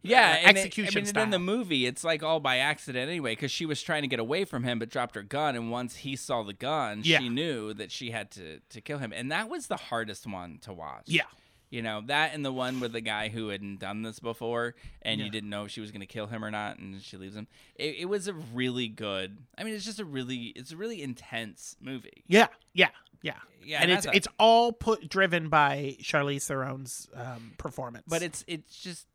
yeah, 0.03 0.31
uh, 0.43 0.47
and 0.47 0.57
it- 0.57 0.61
execution 0.61 0.97
I 0.97 0.99
mean, 1.01 1.05
style. 1.07 1.23
in 1.23 1.29
the 1.31 1.39
movie, 1.39 1.85
it's 1.85 2.03
like 2.03 2.21
all 2.23 2.39
by 2.39 2.57
accident 2.57 3.09
anyway, 3.09 3.31
because 3.33 3.51
she 3.51 3.65
was 3.65 3.81
trying 3.81 4.01
to 4.03 4.07
get 4.07 4.19
away 4.19 4.45
from 4.45 4.63
him, 4.63 4.77
but 4.79 4.89
dropped 4.89 5.15
her 5.15 5.23
gun, 5.23 5.55
and 5.55 5.71
once 5.71 5.97
he 5.97 6.15
saw 6.15 6.43
the 6.43 6.53
gun, 6.53 7.01
Yeah. 7.03 7.19
she 7.19 7.29
knew 7.29 7.73
that 7.73 7.91
she 7.91 8.11
had 8.11 8.29
to 8.31 8.59
to 8.69 8.81
kill 8.81 8.97
him, 8.99 9.11
and 9.13 9.31
that 9.31 9.49
was 9.49 9.67
the 9.67 9.77
hardest 9.77 10.27
one 10.27 10.59
to 10.63 10.73
watch. 10.73 11.03
yeah. 11.07 11.23
You 11.69 11.81
know 11.81 12.03
that 12.05 12.35
and 12.35 12.45
the 12.45 12.51
one 12.53 12.79
with 12.79 12.91
the 12.91 13.01
guy 13.01 13.29
who 13.29 13.47
hadn't 13.47 13.79
done 13.79 14.03
this 14.03 14.19
before, 14.19 14.75
and 15.01 15.17
Yeah. 15.19 15.25
you 15.25 15.31
didn't 15.31 15.49
know 15.49 15.63
if 15.65 15.71
she 15.71 15.81
was 15.81 15.89
going 15.89 16.01
to 16.01 16.05
kill 16.05 16.27
him 16.27 16.45
or 16.45 16.51
not, 16.51 16.77
and 16.77 17.01
she 17.01 17.17
leaves 17.17 17.35
him. 17.35 17.47
It, 17.73 17.95
it 18.01 18.05
was 18.05 18.27
a 18.27 18.33
really 18.33 18.87
good. 18.87 19.39
I 19.57 19.63
mean, 19.63 19.73
it's 19.73 19.83
just 19.85 19.99
a 19.99 20.05
really, 20.05 20.53
it's 20.55 20.71
a 20.71 20.77
really 20.77 21.01
intense 21.01 21.75
movie. 21.81 22.23
Yeah, 22.27 22.49
yeah, 22.73 22.89
yeah. 23.23 23.33
Yeah, 23.65 23.81
and 23.81 23.89
it's 23.89 24.05
thought- 24.05 24.15
it's 24.15 24.27
all 24.37 24.71
put 24.73 25.09
driven 25.09 25.49
by 25.49 25.95
Charlize 26.01 26.45
Theron's 26.45 27.07
um, 27.15 27.53
performance. 27.57 28.03
but 28.07 28.21
it's 28.21 28.43
it's 28.45 28.75
just 28.77 29.07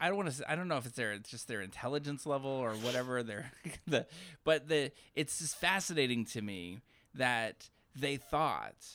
I 0.00 0.08
don't 0.08 0.16
want 0.16 0.32
to 0.32 0.50
I 0.50 0.56
don't 0.56 0.66
know 0.68 0.78
if 0.78 0.86
it's 0.86 0.96
their 0.96 1.12
it's 1.12 1.30
just 1.30 1.46
their 1.46 1.60
intelligence 1.60 2.24
level 2.26 2.50
or 2.50 2.70
whatever 2.72 3.22
their 3.22 3.52
the 3.86 4.06
but 4.44 4.68
the 4.68 4.92
it's 5.14 5.38
just 5.38 5.56
fascinating 5.58 6.24
to 6.26 6.40
me 6.42 6.80
that 7.14 7.68
they 7.94 8.16
thought 8.16 8.86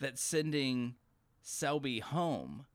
that 0.00 0.18
sending 0.18 0.94
Selby 1.42 1.98
home 1.98 2.66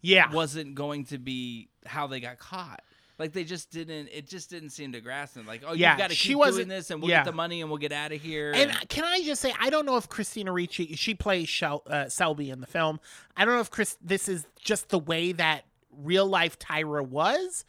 yeah, 0.00 0.32
wasn't 0.32 0.74
going 0.74 1.04
to 1.06 1.18
be 1.18 1.68
how 1.84 2.06
they 2.06 2.20
got 2.20 2.38
caught. 2.38 2.82
Like 3.18 3.32
they 3.32 3.44
just 3.44 3.70
didn't. 3.70 4.08
It 4.12 4.26
just 4.28 4.50
didn't 4.50 4.70
seem 4.70 4.92
to 4.92 5.00
grasp 5.00 5.34
them. 5.34 5.46
Like, 5.46 5.62
oh, 5.66 5.72
Yeah, 5.72 5.92
you 5.92 5.98
got 5.98 6.10
to 6.10 6.16
she 6.16 6.28
keep 6.30 6.38
wasn't- 6.38 6.68
doing 6.68 6.78
this, 6.78 6.90
and 6.90 7.00
we'll 7.00 7.10
yeah. 7.10 7.18
get 7.24 7.30
the 7.30 7.36
money, 7.36 7.60
and 7.62 7.70
we'll 7.70 7.78
get 7.78 7.92
out 7.92 8.12
of 8.12 8.20
here. 8.20 8.52
And 8.54 8.70
can 8.88 9.04
I 9.04 9.22
just 9.22 9.40
say, 9.40 9.54
I 9.58 9.70
don't 9.70 9.86
know 9.86 9.96
if 9.96 10.08
Christina 10.08 10.52
Ricci, 10.52 10.94
she 10.96 11.14
plays 11.14 11.48
Shel, 11.48 11.82
uh, 11.86 12.08
Selby 12.08 12.50
in 12.50 12.60
the 12.60 12.66
film. 12.66 13.00
I 13.36 13.44
don't 13.44 13.54
know 13.54 13.60
if 13.60 13.70
Chris, 13.70 13.96
this 14.02 14.28
is 14.28 14.46
just 14.60 14.90
the 14.90 14.98
way 14.98 15.32
that 15.32 15.62
real 15.90 16.26
life 16.26 16.58
Tyra 16.58 17.06
was, 17.06 17.64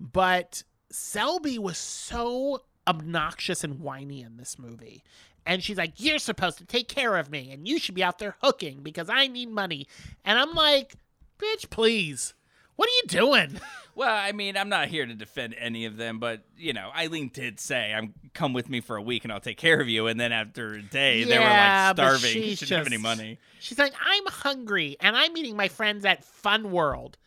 but 0.00 0.64
Selby 0.90 1.58
was 1.58 1.78
so 1.78 2.62
obnoxious 2.88 3.62
and 3.62 3.78
whiny 3.80 4.22
in 4.22 4.36
this 4.36 4.58
movie. 4.58 5.04
And 5.46 5.62
she's 5.62 5.78
like, 5.78 5.92
You're 5.96 6.18
supposed 6.18 6.58
to 6.58 6.64
take 6.64 6.88
care 6.88 7.16
of 7.16 7.30
me, 7.30 7.52
and 7.52 7.66
you 7.68 7.78
should 7.78 7.94
be 7.94 8.02
out 8.02 8.18
there 8.18 8.34
hooking 8.42 8.82
because 8.82 9.08
I 9.08 9.28
need 9.28 9.48
money. 9.50 9.86
And 10.24 10.38
I'm 10.38 10.54
like, 10.54 10.94
Bitch, 11.38 11.70
please. 11.70 12.34
What 12.78 12.88
are 12.88 12.96
you 13.02 13.08
doing? 13.08 13.60
Well, 13.94 14.14
I 14.14 14.30
mean, 14.30 14.56
I'm 14.56 14.68
not 14.68 14.86
here 14.86 15.04
to 15.04 15.12
defend 15.12 15.56
any 15.58 15.84
of 15.84 15.96
them, 15.96 16.20
but 16.20 16.44
you 16.56 16.72
know, 16.72 16.92
Eileen 16.96 17.30
did 17.34 17.58
say, 17.58 17.92
"I'm 17.92 18.14
come 18.32 18.52
with 18.52 18.70
me 18.70 18.80
for 18.80 18.94
a 18.94 19.02
week 19.02 19.24
and 19.24 19.32
I'll 19.32 19.40
take 19.40 19.56
care 19.56 19.80
of 19.80 19.88
you." 19.88 20.06
And 20.06 20.20
then 20.20 20.30
after 20.30 20.74
a 20.74 20.82
day, 20.82 21.24
they 21.24 21.36
were 21.36 21.44
like 21.44 21.96
starving. 21.96 22.30
She 22.30 22.54
didn't 22.54 22.78
have 22.78 22.86
any 22.86 22.96
money. 22.96 23.40
She's 23.58 23.76
like, 23.76 23.92
I'm 24.00 24.22
hungry, 24.26 24.96
and 25.00 25.16
I'm 25.16 25.32
meeting 25.32 25.56
my 25.56 25.66
friends 25.66 26.04
at 26.04 26.22
Fun 26.22 26.70
World. 26.70 27.18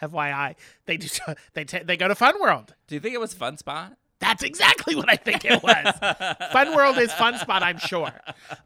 FYI, 0.00 0.54
they 0.86 0.96
do 0.98 1.08
they 1.54 1.64
ta 1.64 1.80
they 1.84 1.96
go 1.96 2.06
to 2.06 2.14
Fun 2.14 2.40
World. 2.40 2.76
Do 2.86 2.94
you 2.94 3.00
think 3.00 3.16
it 3.16 3.20
was 3.20 3.34
Fun 3.34 3.56
Spot? 3.56 3.96
That's 4.20 4.44
exactly 4.44 4.94
what 4.94 5.10
I 5.10 5.16
think 5.16 5.44
it 5.44 5.60
was. 5.60 6.46
Fun 6.52 6.76
World 6.76 6.96
is 6.98 7.12
Fun 7.14 7.38
Spot, 7.38 7.60
I'm 7.60 7.78
sure. 7.78 8.12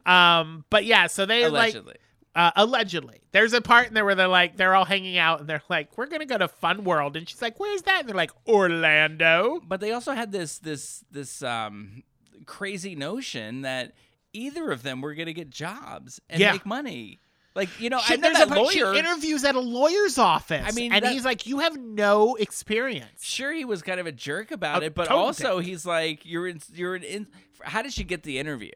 Um, 0.05 0.65
but 0.69 0.85
yeah, 0.85 1.07
so 1.07 1.25
they 1.25 1.47
like 1.47 1.73
Allegedly. 1.73 1.95
Uh, 2.35 2.51
allegedly. 2.55 3.21
There's 3.31 3.53
a 3.53 3.61
part 3.61 3.87
in 3.87 3.93
there 3.93 4.05
where 4.05 4.15
they're 4.15 4.27
like 4.27 4.57
they're 4.57 4.75
all 4.75 4.85
hanging 4.85 5.17
out 5.17 5.39
and 5.39 5.47
they're 5.49 5.63
like, 5.69 5.97
we're 5.97 6.07
gonna 6.07 6.25
go 6.25 6.37
to 6.37 6.47
Fun 6.47 6.83
World, 6.83 7.15
and 7.15 7.27
she's 7.27 7.41
like, 7.41 7.59
where's 7.59 7.83
that? 7.83 8.01
And 8.01 8.09
they're 8.09 8.15
like, 8.15 8.31
Orlando. 8.47 9.61
but 9.65 9.79
they 9.79 9.91
also 9.91 10.13
had 10.13 10.31
this 10.31 10.59
this 10.59 11.03
this 11.11 11.41
um 11.43 12.03
crazy 12.45 12.95
notion 12.95 13.61
that 13.61 13.93
either 14.33 14.69
of 14.71 14.83
them 14.83 15.01
were 15.01 15.13
going 15.15 15.25
to 15.27 15.33
get 15.33 15.49
jobs 15.49 16.19
and 16.29 16.39
Yeah. 16.41 16.51
make 16.51 16.65
money. 16.65 17.19
Like 17.55 17.69
you 17.79 17.89
know, 17.89 17.99
She, 17.99 18.13
I 18.13 18.17
know 18.17 18.33
there's 18.33 18.39
a 18.41 18.47
part, 18.47 18.67
she 18.71 18.83
lawyer. 18.83 18.93
interviews 18.95 19.45
at 19.45 19.55
a 19.55 19.59
lawyer's 19.61 20.17
office. 20.17 20.65
I 20.67 20.71
mean, 20.73 20.91
and 20.91 21.05
that- 21.05 21.13
he's 21.13 21.23
like, 21.23 21.47
you 21.47 21.59
have 21.59 21.77
no 21.77 22.35
experience. 22.35 23.23
Sure, 23.23 23.53
he 23.53 23.63
was 23.63 23.81
kind 23.81 23.97
of 23.99 24.07
a 24.07 24.11
jerk 24.11 24.51
about 24.51 24.83
A 24.83 24.87
it, 24.87 24.93
but 24.95 25.07
also 25.07 25.59
dick. 25.59 25.67
he's 25.67 25.85
like, 25.85 26.25
"You're 26.25 26.47
in, 26.49 26.59
you're 26.73 26.97
in." 26.97 27.27
How 27.61 27.81
did 27.81 27.93
she 27.93 28.03
get 28.03 28.23
the 28.23 28.37
interview? 28.39 28.73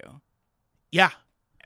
Yeah. 0.94 1.10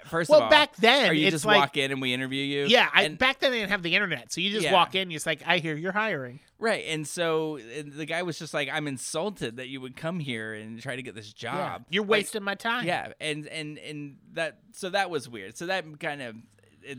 First 0.06 0.30
Well, 0.30 0.40
of 0.40 0.44
all, 0.46 0.50
back 0.50 0.76
then, 0.78 1.10
or 1.10 1.14
you 1.14 1.28
it's 1.28 1.34
just 1.36 1.46
like, 1.46 1.60
walk 1.60 1.78
in 1.78 1.92
and 1.92 2.02
we 2.02 2.14
interview 2.14 2.44
you. 2.44 2.66
Yeah, 2.66 2.90
I, 2.94 3.04
and, 3.04 3.18
back 3.18 3.40
then 3.40 3.52
they 3.52 3.60
didn't 3.60 3.72
have 3.72 3.84
the 3.84 3.96
internet, 3.96 4.32
so 4.32 4.42
you 4.42 4.52
just 4.52 4.64
Yeah. 4.66 4.74
walk 4.74 4.96
in. 4.96 5.10
You're 5.12 5.22
like, 5.26 5.42
I 5.46 5.58
hear 5.60 5.76
you're 5.76 5.92
hiring. 5.92 6.40
right. 6.60 6.84
And 6.88 7.08
so 7.08 7.58
and 7.58 7.94
the 7.94 8.06
guy 8.06 8.24
was 8.24 8.38
just 8.40 8.54
like, 8.54 8.70
"I'm 8.72 8.88
insulted 8.88 9.58
that 9.58 9.68
you 9.68 9.82
would 9.82 9.96
come 9.96 10.20
here 10.20 10.54
and 10.54 10.82
try 10.82 10.96
to 10.96 11.02
get 11.04 11.16
this 11.16 11.34
Yeah. 11.38 11.52
job. 11.52 11.86
You're 11.90 12.04
Like, 12.04 12.10
wasting 12.10 12.44
my 12.44 12.56
time. 12.56 12.86
Yeah, 12.86 13.14
and 13.20 13.48
and 13.48 13.78
and 13.80 14.18
that 14.34 14.60
so 14.74 14.90
that 14.90 15.10
was 15.10 15.28
weird. 15.30 15.58
So 15.58 15.66
that 15.68 15.86
kind 16.00 16.22
of 16.22 16.36
it, 16.84 16.98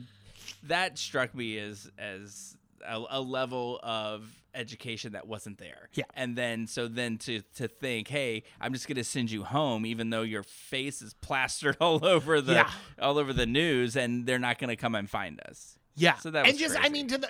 that 0.64 0.98
struck 0.98 1.35
me 1.35 1.59
as 1.59 1.90
as 1.98 2.56
a, 2.86 3.02
a 3.10 3.20
level 3.20 3.81
of 3.82 4.31
education 4.55 5.12
that 5.12 5.26
wasn't 5.26 5.59
there. 5.59 5.89
Yeah. 5.94 6.05
And 6.14 6.36
then 6.36 6.66
so 6.66 6.89
then 6.89 7.18
to 7.18 7.43
to 7.56 7.68
think, 7.68 8.09
hey, 8.09 8.43
I'm 8.60 8.72
just 8.72 8.89
gonna 8.89 9.05
send 9.05 9.31
you 9.31 9.44
home, 9.44 9.85
even 9.86 10.10
though 10.10 10.22
your 10.22 10.43
face 10.43 11.02
is 11.02 11.14
plastered 11.14 11.76
all 11.81 12.05
over 12.05 12.40
the 12.40 12.55
Yeah. 12.55 12.70
all 13.01 13.18
over 13.18 13.32
the 13.32 13.47
news, 13.47 13.97
and 13.97 14.26
they're 14.26 14.39
not 14.39 14.59
gonna 14.59 14.76
come 14.76 14.94
and 14.94 15.09
find 15.09 15.40
us. 15.48 15.78
Yeah. 15.97 16.14
So 16.16 16.31
that 16.31 16.47
and 16.47 16.59
just 16.59 16.76
I 16.78 16.89
mean 16.89 17.09
to 17.09 17.18
the 17.18 17.28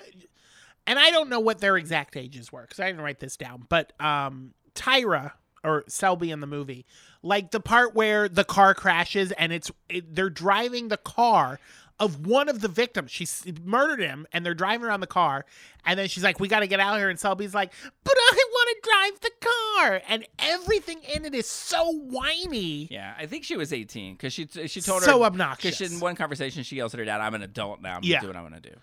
and 0.87 0.99
I 0.99 1.09
don't 1.11 1.29
know 1.29 1.39
what 1.39 1.59
their 1.59 1.77
exact 1.77 2.15
ages 2.15 2.51
were 2.51 2.61
because 2.61 2.79
I 2.79 2.87
didn't 2.87 3.01
write 3.01 3.19
this 3.19 3.37
down, 3.37 3.65
but 3.69 3.93
um 4.01 4.53
Tyra 4.75 5.31
or 5.63 5.83
Selby 5.87 6.29
in 6.29 6.41
the 6.41 6.47
movie, 6.47 6.85
like 7.23 7.49
the 7.49 7.59
part 7.59 7.95
where 7.95 8.29
the 8.29 8.43
car 8.43 8.75
crashes 8.75 9.31
and 9.31 9.51
it's 9.51 9.71
it, 9.89 10.13
they're 10.13 10.29
driving 10.29 10.89
the 10.89 10.97
car 10.97 11.59
of 11.99 12.25
one 12.27 12.49
of 12.49 12.61
the 12.61 12.67
victims. 12.67 13.11
She 13.11 13.25
murdered 13.63 13.99
him 14.01 14.27
and 14.33 14.45
they're 14.45 14.53
driving 14.53 14.85
around 14.85 14.99
the 14.99 15.07
car 15.07 15.45
and 15.85 15.97
then 15.97 16.07
she's 16.07 16.23
like 16.23 16.39
we 16.39 16.47
got 16.47 16.59
to 16.59 16.67
get 16.67 16.79
out 16.79 16.95
of 16.95 16.99
here 16.99 17.09
and 17.09 17.19
Selby's 17.19 17.53
like 17.55 17.71
but 18.03 18.13
I 18.17 18.43
want 18.51 18.69
to 18.69 18.89
drive 18.89 19.19
the 19.21 19.47
car 19.47 20.01
and 20.09 20.27
everything 20.39 20.99
in 21.15 21.25
it 21.25 21.33
is 21.33 21.47
so 21.47 21.91
whiny. 21.91 22.87
Yeah, 22.91 23.13
I 23.17 23.25
think 23.25 23.43
she 23.45 23.55
was 23.55 23.71
18 23.71 24.15
because 24.15 24.33
she 24.33 24.47
she 24.67 24.81
told 24.81 25.03
her 25.03 25.05
so 25.05 25.23
obnoxious. 25.23 25.79
because 25.79 25.93
in 25.93 25.99
one 25.99 26.15
conversation 26.15 26.63
she 26.63 26.75
yells 26.77 26.93
at 26.93 26.99
her 26.99 27.05
dad, 27.05 27.21
"I'm 27.21 27.33
an 27.35 27.43
adult 27.43 27.81
now. 27.81 27.97
I'm 27.97 28.03
Yeah. 28.03 28.21
do 28.21 28.27
what 28.27 28.35
I 28.35 28.41
want 28.41 28.55
to 28.55 28.61
do." 28.61 28.75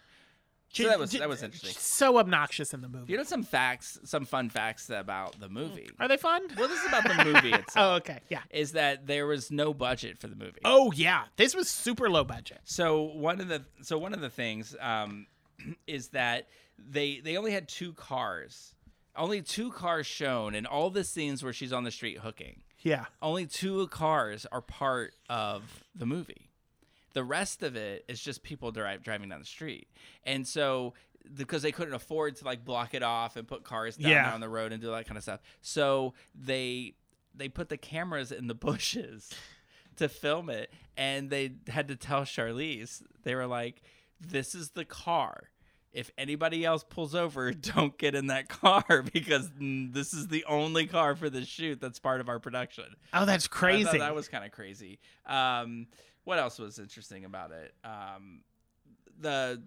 So 0.72 0.84
that 0.88 0.98
was- 0.98 1.12
that 1.12 1.28
was 1.28 1.42
interesting. 1.42 1.72
So 1.78 2.16
obnoxious 2.18 2.72
in 2.72 2.80
the 2.80 2.88
movie. 2.88 3.12
You 3.12 3.18
know 3.18 3.24
some 3.24 3.42
facts, 3.42 3.98
some 4.04 4.24
fun 4.24 4.48
facts 4.48 4.88
about 4.90 5.38
the 5.38 5.48
movie. 5.48 5.90
Are 6.00 6.08
they 6.08 6.16
fun? 6.16 6.42
Well, 6.56 6.68
this 6.68 6.80
is 6.80 6.86
about 6.88 7.04
the 7.04 7.24
movie 7.24 7.52
itself. 7.52 7.76
Oh, 7.76 7.94
okay. 7.96 8.20
Yeah. 8.30 8.40
Is 8.50 8.72
that 8.72 9.06
there 9.06 9.26
was 9.26 9.50
no 9.50 9.74
budget 9.74 10.18
for 10.18 10.28
the 10.28 10.36
movie. 10.36 10.60
Oh 10.64 10.90
yeah, 10.92 11.24
this 11.36 11.54
was 11.54 11.68
super 11.68 12.08
low 12.08 12.24
budget. 12.24 12.60
So 12.64 13.02
one 13.02 13.40
of 13.40 13.48
the 13.48 13.62
so 13.82 13.98
one 13.98 14.14
of 14.14 14.20
the 14.20 14.30
things 14.30 14.74
um, 14.80 15.26
is 15.86 16.08
that 16.08 16.48
they 16.78 17.20
they 17.20 17.36
only 17.36 17.52
had 17.52 17.68
two 17.68 17.92
cars, 17.92 18.74
only 19.14 19.42
two 19.42 19.70
cars 19.72 20.06
shown 20.06 20.54
in 20.54 20.64
all 20.64 20.88
the 20.90 21.04
scenes 21.04 21.42
where 21.44 21.52
she's 21.52 21.72
on 21.72 21.84
the 21.84 21.90
street 21.90 22.18
hooking. 22.18 22.62
Yeah. 22.80 23.04
Only 23.20 23.46
two 23.46 23.86
cars 23.88 24.46
are 24.50 24.60
part 24.62 25.14
of 25.28 25.84
the 25.94 26.06
movie. 26.06 26.48
The 27.14 27.24
rest 27.24 27.62
of 27.62 27.76
it 27.76 28.04
is 28.08 28.20
just 28.20 28.42
people 28.42 28.70
drive, 28.72 29.02
driving 29.02 29.28
down 29.28 29.40
the 29.40 29.46
street, 29.46 29.88
and 30.24 30.46
so 30.46 30.94
because 31.36 31.62
they 31.62 31.70
couldn't 31.72 31.94
afford 31.94 32.36
to 32.36 32.44
like 32.44 32.64
block 32.64 32.94
it 32.94 33.02
off 33.02 33.36
and 33.36 33.46
put 33.46 33.62
cars 33.64 33.96
down 33.96 34.10
Yeah. 34.10 34.34
on 34.34 34.40
the 34.40 34.48
road 34.48 34.72
and 34.72 34.82
do 34.82 34.90
that 34.90 35.06
kind 35.06 35.16
of 35.16 35.22
stuff, 35.22 35.40
so 35.60 36.14
they 36.34 36.94
they 37.34 37.48
put 37.48 37.68
the 37.68 37.76
cameras 37.76 38.32
in 38.32 38.46
the 38.46 38.54
bushes 38.66 39.30
to 39.96 40.08
film 40.08 40.48
it, 40.50 40.72
and 40.96 41.30
they 41.30 41.52
had 41.68 41.88
to 41.88 41.96
tell 41.96 42.22
Charlize 42.22 43.02
they 43.24 43.34
were 43.34 43.46
like, 43.46 43.82
"This 44.20 44.54
is 44.54 44.70
the 44.70 44.84
car." 44.84 45.50
If 45.92 46.10
anybody 46.16 46.64
else 46.64 46.82
pulls 46.88 47.14
over, 47.14 47.52
don't 47.74 47.96
get 47.98 48.14
in 48.14 48.28
that 48.28 48.48
car 48.48 49.04
because 49.12 49.50
mm, 49.50 49.92
this 49.92 50.14
is 50.14 50.28
the 50.28 50.42
only 50.46 50.86
car 50.86 51.14
for 51.14 51.28
the 51.28 51.44
shoot 51.44 51.82
that's 51.82 51.98
part 51.98 52.22
of 52.22 52.30
our 52.30 52.38
production. 52.38 52.86
Oh, 53.12 53.26
that's 53.26 53.46
crazy. 53.46 53.98
that 53.98 54.14
was 54.14 54.26
kind 54.28 54.42
of 54.42 54.52
crazy. 54.52 54.98
Um, 55.26 55.88
what 56.24 56.38
else 56.38 56.58
was 56.58 56.78
interesting 56.78 57.24
about 57.24 57.50
it? 57.52 57.74
Um, 57.84 58.42
the 59.20 59.62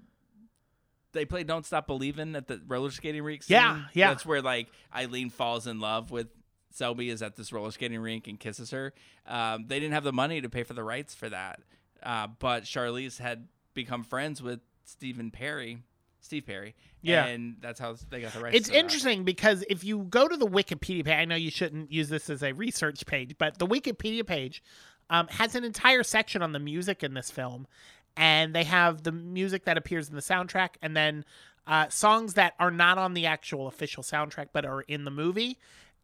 they 1.13 1.25
played 1.25 1.47
"Don't 1.47 1.65
Stop 1.65 1.87
Believing" 1.87 2.35
at 2.35 2.47
the 2.47 2.61
roller 2.67 2.91
skating 2.91 3.23
rink. 3.23 3.43
Scene. 3.43 3.55
Yeah, 3.55 3.83
yeah. 3.93 4.09
That's 4.09 4.25
where 4.25 4.41
like 4.41 4.67
Eileen 4.93 5.29
falls 5.29 5.65
in 5.67 5.79
love 5.79 6.11
with 6.11 6.27
Selby 6.71 7.09
is 7.09 7.21
at 7.21 7.35
this 7.35 7.51
roller 7.53 7.71
skating 7.71 7.99
rink 7.99 8.27
and 8.27 8.39
kisses 8.39 8.71
her. 8.71 8.93
Um, 9.25 9.65
they 9.67 9.79
didn't 9.79 9.93
have 9.93 10.03
the 10.03 10.13
money 10.13 10.41
to 10.41 10.49
pay 10.49 10.63
for 10.63 10.73
the 10.73 10.83
rights 10.83 11.15
for 11.15 11.29
that, 11.29 11.61
uh, 12.03 12.27
but 12.39 12.63
Charlize 12.63 13.17
had 13.19 13.47
become 13.73 14.03
friends 14.03 14.41
with 14.41 14.59
Stephen 14.83 15.31
Perry, 15.31 15.83
Steve 16.19 16.45
Perry. 16.45 16.75
Yeah. 17.01 17.25
and 17.25 17.57
that's 17.61 17.79
how 17.79 17.95
they 18.09 18.19
got 18.19 18.33
the 18.33 18.39
rights. 18.39 18.57
it's 18.57 18.67
to 18.67 18.73
that. 18.73 18.79
interesting 18.79 19.25
because 19.25 19.63
if 19.69 19.83
you 19.83 20.07
go 20.09 20.27
to 20.27 20.35
the 20.35 20.47
Wikipedia 20.47 21.05
page, 21.05 21.15
I 21.15 21.25
know 21.25 21.35
you 21.35 21.51
shouldn't 21.51 21.91
use 21.91 22.09
this 22.09 22.31
as 22.31 22.41
a 22.41 22.51
research 22.51 23.05
page, 23.05 23.35
but 23.37 23.59
the 23.59 23.67
Wikipedia 23.67 24.25
page 24.25 24.63
um, 25.09 25.27
has 25.27 25.55
an 25.55 25.63
entire 25.63 26.03
section 26.03 26.41
on 26.41 26.51
the 26.51 26.59
music 26.59 27.03
in 27.03 27.13
this 27.13 27.31
film, 27.31 27.67
and 28.15 28.55
they 28.55 28.63
have 28.63 29.03
the 29.03 29.11
music 29.11 29.65
that 29.65 29.77
appears 29.77 30.09
in 30.09 30.15
the 30.15 30.21
soundtrack, 30.21 30.75
and 30.81 30.95
then 30.95 31.25
uh, 31.67 31.89
songs 31.89 32.35
that 32.35 32.53
are 32.59 32.71
not 32.71 32.97
on 32.97 33.13
the 33.13 33.25
actual 33.25 33.67
official 33.67 34.03
soundtrack 34.03 34.47
but 34.53 34.65
are 34.65 34.81
in 34.81 35.03
the 35.03 35.11
movie. 35.11 35.57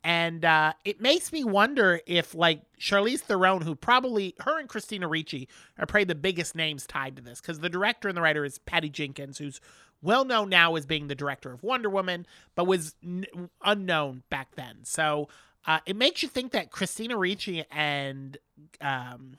And 0.03 0.43
uh, 0.43 0.73
it 0.83 0.99
makes 0.99 1.31
me 1.31 1.43
wonder 1.43 2.01
if, 2.07 2.33
like, 2.33 2.63
Charlize 2.79 3.19
Theron, 3.19 3.61
who 3.61 3.75
probably, 3.75 4.33
her 4.39 4.59
and 4.59 4.67
Christina 4.67 5.07
Ricci 5.07 5.47
are 5.77 5.85
probably 5.85 6.05
the 6.05 6.15
biggest 6.15 6.55
names 6.55 6.87
tied 6.87 7.15
to 7.17 7.21
this, 7.21 7.39
because 7.39 7.59
the 7.59 7.69
director 7.69 8.07
and 8.07 8.17
the 8.17 8.21
writer 8.21 8.43
is 8.43 8.57
Patty 8.57 8.89
Jenkins, 8.89 9.37
who's 9.37 9.61
well 10.01 10.25
known 10.25 10.49
now 10.49 10.75
as 10.75 10.87
being 10.87 11.07
the 11.07 11.13
director 11.13 11.51
of 11.51 11.61
Wonder 11.61 11.87
Woman, 11.87 12.25
but 12.55 12.65
was 12.65 12.95
n- 13.03 13.27
unknown 13.63 14.23
back 14.31 14.55
then. 14.55 14.77
So 14.81 15.29
uh, 15.67 15.79
it 15.85 15.95
makes 15.95 16.23
you 16.23 16.29
think 16.29 16.51
that 16.53 16.71
Christina 16.71 17.17
Ricci 17.17 17.63
and 17.71 18.37
um, 18.81 19.37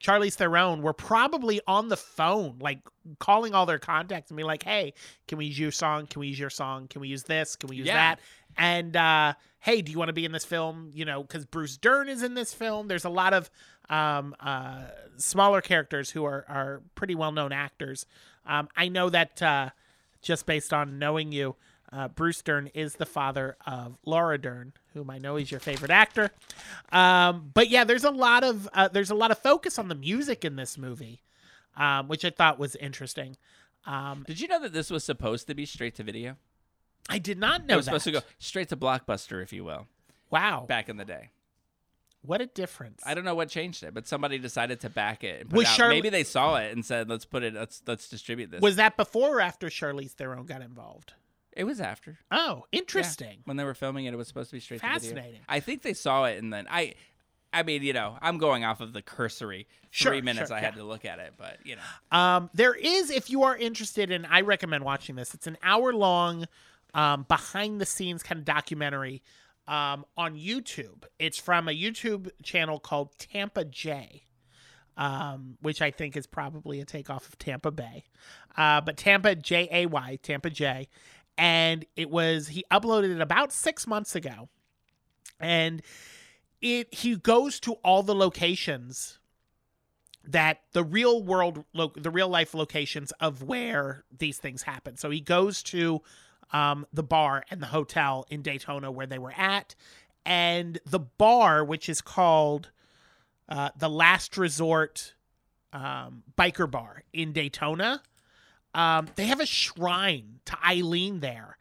Charlize 0.00 0.34
Theron 0.34 0.82
were 0.82 0.92
probably 0.92 1.60
on 1.66 1.88
the 1.88 1.96
phone, 1.96 2.56
like 2.60 2.78
calling 3.18 3.54
all 3.54 3.66
their 3.66 3.78
contacts 3.80 4.30
and 4.30 4.36
be 4.36 4.44
like, 4.44 4.62
"Hey, 4.62 4.94
can 5.26 5.38
we 5.38 5.46
use 5.46 5.58
your 5.58 5.72
song? 5.72 6.06
Can 6.06 6.20
we 6.20 6.28
use 6.28 6.38
your 6.38 6.50
song? 6.50 6.86
Can 6.86 7.00
we 7.00 7.08
use 7.08 7.24
this? 7.24 7.56
Can 7.56 7.68
we 7.68 7.76
use 7.76 7.86
Yeah. 7.86 7.94
that?" 7.94 8.20
And 8.56 8.96
uh, 8.96 9.34
hey, 9.60 9.82
do 9.82 9.90
you 9.90 9.98
want 9.98 10.08
to 10.08 10.12
be 10.12 10.24
in 10.24 10.32
this 10.32 10.44
film? 10.44 10.90
You 10.94 11.04
know, 11.04 11.22
because 11.22 11.46
Bruce 11.46 11.76
Dern 11.76 12.08
is 12.08 12.22
in 12.22 12.34
this 12.34 12.54
film. 12.54 12.86
There's 12.88 13.04
a 13.04 13.10
lot 13.10 13.32
of 13.34 13.50
um, 13.90 14.36
uh, 14.38 14.84
smaller 15.16 15.60
characters 15.60 16.10
who 16.10 16.24
are 16.24 16.44
are 16.48 16.82
pretty 16.94 17.14
well 17.16 17.32
known 17.32 17.50
actors. 17.52 18.06
Um, 18.46 18.68
I 18.76 18.88
know 18.88 19.10
that 19.10 19.42
uh, 19.42 19.70
just 20.22 20.46
based 20.46 20.72
on 20.72 20.98
knowing 21.00 21.32
you, 21.32 21.56
uh, 21.92 22.08
Bruce 22.08 22.42
Dern 22.42 22.66
is 22.68 22.94
the 22.94 23.06
father 23.06 23.56
of 23.66 23.98
Laura 24.04 24.38
Dern, 24.38 24.72
whom 24.94 25.10
I 25.10 25.18
know 25.18 25.36
is 25.36 25.50
your 25.50 25.60
favorite 25.60 25.90
actor. 25.90 26.30
Um, 26.92 27.50
but 27.54 27.68
yeah, 27.70 27.84
there's 27.84 28.04
a 28.04 28.10
lot 28.10 28.44
of 28.44 28.68
uh, 28.74 28.88
there's 28.88 29.10
a 29.10 29.14
lot 29.14 29.30
of 29.30 29.38
focus 29.38 29.78
on 29.78 29.88
the 29.88 29.94
music 29.94 30.44
in 30.44 30.56
this 30.56 30.76
movie, 30.78 31.22
um, 31.76 32.08
which 32.08 32.24
I 32.24 32.30
thought 32.30 32.58
was 32.58 32.76
interesting. 32.76 33.36
Um, 33.86 34.24
Did 34.26 34.40
you 34.40 34.48
know 34.48 34.60
that 34.60 34.72
this 34.72 34.90
was 34.90 35.04
supposed 35.04 35.46
to 35.46 35.54
be 35.54 35.64
straight 35.64 35.94
to 35.96 36.02
video? 36.02 36.36
I 37.08 37.18
did 37.18 37.38
not 37.38 37.66
know. 37.66 37.74
it 37.74 37.76
was 37.78 37.86
that. 37.86 37.90
supposed 38.00 38.04
to 38.04 38.12
go 38.12 38.20
straight 38.38 38.68
to 38.68 38.76
Blockbuster, 38.76 39.42
if 39.42 39.50
you 39.52 39.64
will, 39.64 39.86
Wow, 40.30 40.66
back 40.68 40.90
in 40.90 40.98
the 40.98 41.06
day. 41.06 41.30
what 42.20 42.42
a 42.42 42.46
difference! 42.46 43.02
I 43.06 43.14
don't 43.14 43.24
know 43.24 43.34
what 43.34 43.48
changed 43.48 43.82
it, 43.82 43.94
but 43.94 44.06
somebody 44.06 44.38
decided 44.38 44.80
to 44.80 44.90
back 44.90 45.24
it. 45.24 45.40
And 45.40 45.48
put 45.50 45.56
Was 45.58 45.78
it 45.78 45.88
Maybe 45.88 46.10
they 46.10 46.24
saw 46.24 46.56
it 46.56 46.72
and 46.72 46.84
said, 46.84 47.08
"Let's 47.08 47.24
put 47.24 47.42
it. 47.44 47.54
Let's 47.54 47.82
let's 47.86 48.10
distribute 48.10 48.50
this." 48.50 48.60
was 48.60 48.76
that 48.76 48.98
before 48.98 49.38
or 49.38 49.40
after 49.40 49.68
Charlize 49.68 50.10
Theron 50.10 50.44
got 50.44 50.60
involved? 50.60 51.14
It 51.58 51.64
was 51.64 51.80
after? 51.80 52.18
Oh, 52.30 52.64
Yeah. 52.72 52.78
interesting. 52.78 53.40
When 53.44 53.56
they 53.58 53.64
were 53.64 53.74
filming 53.74 54.06
it, 54.06 54.14
it 54.14 54.16
was 54.16 54.28
supposed 54.28 54.48
to 54.50 54.56
be 54.56 54.60
straight 54.60 54.80
to 54.80 54.86
video. 54.86 55.00
Fascinating. 55.00 55.40
I 55.48 55.60
think 55.60 55.82
they 55.82 55.92
saw 55.94 56.24
it 56.24 56.38
and 56.42 56.52
then 56.52 56.66
I. 56.70 56.94
I 57.50 57.62
mean, 57.62 57.82
you 57.82 57.94
know, 57.94 58.18
I'm 58.20 58.36
going 58.36 58.62
off 58.66 58.82
of 58.82 58.92
the 58.92 59.00
cursory 59.00 59.66
Sure, 59.88 60.12
three 60.12 60.20
minutes 60.20 60.48
sure, 60.48 60.56
I 60.58 60.60
had 60.60 60.74
to 60.74 60.84
look 60.84 61.06
at 61.06 61.18
it, 61.18 61.32
but 61.38 61.56
you 61.64 61.76
know, 61.76 62.16
Um, 62.18 62.50
there 62.52 62.74
is, 62.74 63.10
if 63.10 63.30
you 63.30 63.42
are 63.44 63.56
interested, 63.56 64.10
and 64.12 64.26
I 64.26 64.42
recommend 64.42 64.84
watching 64.84 65.16
this. 65.16 65.32
It's 65.32 65.46
an 65.46 65.56
hour 65.62 65.94
long, 65.94 66.44
um, 66.92 67.24
behind 67.26 67.80
the 67.80 67.86
scenes 67.86 68.22
kind 68.22 68.38
of 68.38 68.44
documentary 68.44 69.22
um, 69.66 70.04
on 70.14 70.36
YouTube. 70.36 71.04
It's 71.18 71.38
from 71.38 71.68
a 71.68 71.72
YouTube 71.72 72.28
channel 72.42 72.78
called 72.78 73.18
Tampa 73.18 73.64
J, 73.64 74.24
um, 74.98 75.56
which 75.62 75.80
I 75.80 75.90
think 75.90 76.18
is 76.18 76.26
probably 76.26 76.80
a 76.80 76.84
takeoff 76.84 77.28
of 77.28 77.38
Tampa 77.38 77.70
Bay, 77.70 78.04
uh, 78.58 78.82
but 78.82 78.98
Tampa 78.98 79.34
J 79.34 79.68
A 79.72 79.86
Y 79.86 80.18
Tampa 80.22 80.50
J, 80.50 80.88
and 81.38 81.86
it 81.96 82.10
was 82.10 82.48
he 82.48 82.64
uploaded 82.70 83.14
it 83.14 83.20
about 83.20 83.52
six 83.52 83.86
months 83.86 84.14
ago, 84.14 84.48
and 85.40 85.80
it 86.60 86.92
he 86.92 87.16
goes 87.16 87.60
to 87.60 87.74
all 87.84 88.02
the 88.02 88.14
locations 88.14 89.18
that 90.24 90.60
the 90.72 90.84
real 90.84 91.22
world 91.22 91.64
lo- 91.72 91.92
the 91.96 92.10
real 92.10 92.28
life 92.28 92.52
locations 92.52 93.12
of 93.12 93.42
where 93.42 94.04
these 94.16 94.38
things 94.38 94.62
happen. 94.62 94.96
So 94.96 95.08
he 95.10 95.20
goes 95.20 95.62
to 95.64 96.02
um, 96.52 96.86
the 96.92 97.04
bar 97.04 97.44
and 97.50 97.62
the 97.62 97.66
hotel 97.66 98.26
in 98.28 98.42
daytona 98.42 98.90
where 98.90 99.06
they 99.06 99.18
were 99.18 99.34
at. 99.36 99.74
And 100.26 100.78
the 100.84 100.98
bar 100.98 101.64
which 101.64 101.88
is 101.88 102.02
called 102.02 102.70
uh, 103.48 103.70
the 103.78 103.88
last 103.88 104.36
resort 104.36 105.14
um, 105.72 106.24
biker 106.36 106.70
bar 106.70 107.04
in 107.12 107.32
daytona 107.32 108.02
um, 108.74 109.08
they 109.16 109.26
have 109.26 109.40
a 109.40 109.46
shrine 109.46 110.40
to 110.44 110.56
eileen 110.66 111.20
there 111.20 111.56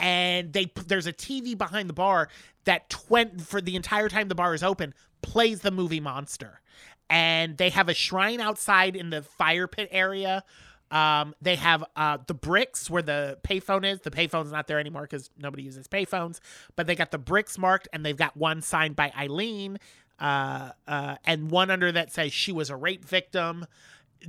and 0.00 0.52
they 0.52 0.70
there's 0.86 1.06
a 1.06 1.12
tv 1.12 1.56
behind 1.56 1.88
the 1.88 1.94
bar 1.94 2.28
that 2.64 2.88
twen- 2.88 3.38
for 3.38 3.60
the 3.60 3.76
entire 3.76 4.08
time 4.08 4.28
the 4.28 4.34
bar 4.34 4.54
is 4.54 4.62
open 4.62 4.94
plays 5.22 5.60
the 5.60 5.70
movie 5.70 6.00
monster 6.00 6.60
and 7.10 7.58
they 7.58 7.70
have 7.70 7.88
a 7.88 7.94
shrine 7.94 8.40
outside 8.40 8.96
in 8.96 9.10
the 9.10 9.22
fire 9.22 9.66
pit 9.66 9.88
area 9.92 10.42
um, 10.92 11.34
they 11.40 11.56
have 11.56 11.82
uh, 11.96 12.18
the 12.26 12.34
bricks 12.34 12.90
where 12.90 13.02
the 13.02 13.38
payphone 13.42 13.90
is. 13.90 14.00
The 14.02 14.10
payphone's 14.10 14.52
not 14.52 14.66
there 14.66 14.78
anymore 14.78 15.02
because 15.02 15.30
nobody 15.38 15.62
uses 15.62 15.88
payphones. 15.88 16.38
But 16.76 16.86
they 16.86 16.94
got 16.94 17.10
the 17.10 17.18
bricks 17.18 17.56
marked, 17.56 17.88
and 17.94 18.04
they've 18.04 18.16
got 18.16 18.36
one 18.36 18.60
signed 18.60 18.94
by 18.94 19.10
Eileen, 19.18 19.78
uh, 20.20 20.72
uh, 20.86 21.16
and 21.24 21.50
one 21.50 21.70
under 21.70 21.90
that 21.92 22.12
says 22.12 22.32
she 22.34 22.52
was 22.52 22.68
a 22.68 22.76
rape 22.76 23.06
victim. 23.06 23.64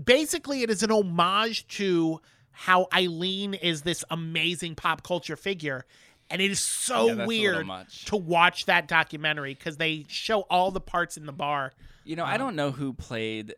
Basically, 0.04 0.64
it 0.64 0.70
is 0.70 0.84
an 0.84 0.92
homage 0.92 1.68
to 1.70 2.22
how 2.52 2.88
Eileen 2.94 3.54
is 3.54 3.82
this 3.82 4.04
amazing 4.10 4.76
pop 4.76 5.04
culture 5.04 5.36
figure, 5.36 5.86
and 6.30 6.42
it 6.42 6.52
is 6.52 6.60
so 6.60 7.08
Yeah, 7.08 7.16
that's 7.16 7.30
a 7.30 7.34
little 7.34 7.66
weird 7.68 7.88
to 8.06 8.16
watch 8.16 8.66
that 8.66 8.88
documentary 8.88 9.54
because 9.54 9.78
they 9.78 10.06
show 10.08 10.42
all 10.42 10.72
the 10.72 10.82
parts 10.82 11.18
in 11.18 11.26
the 11.26 11.34
bar. 11.34 11.74
You 12.04 12.16
know, 12.16 12.26
I 12.26 12.38
don't 12.38 12.56
know 12.56 12.72
who 12.72 12.94
played 12.94 13.56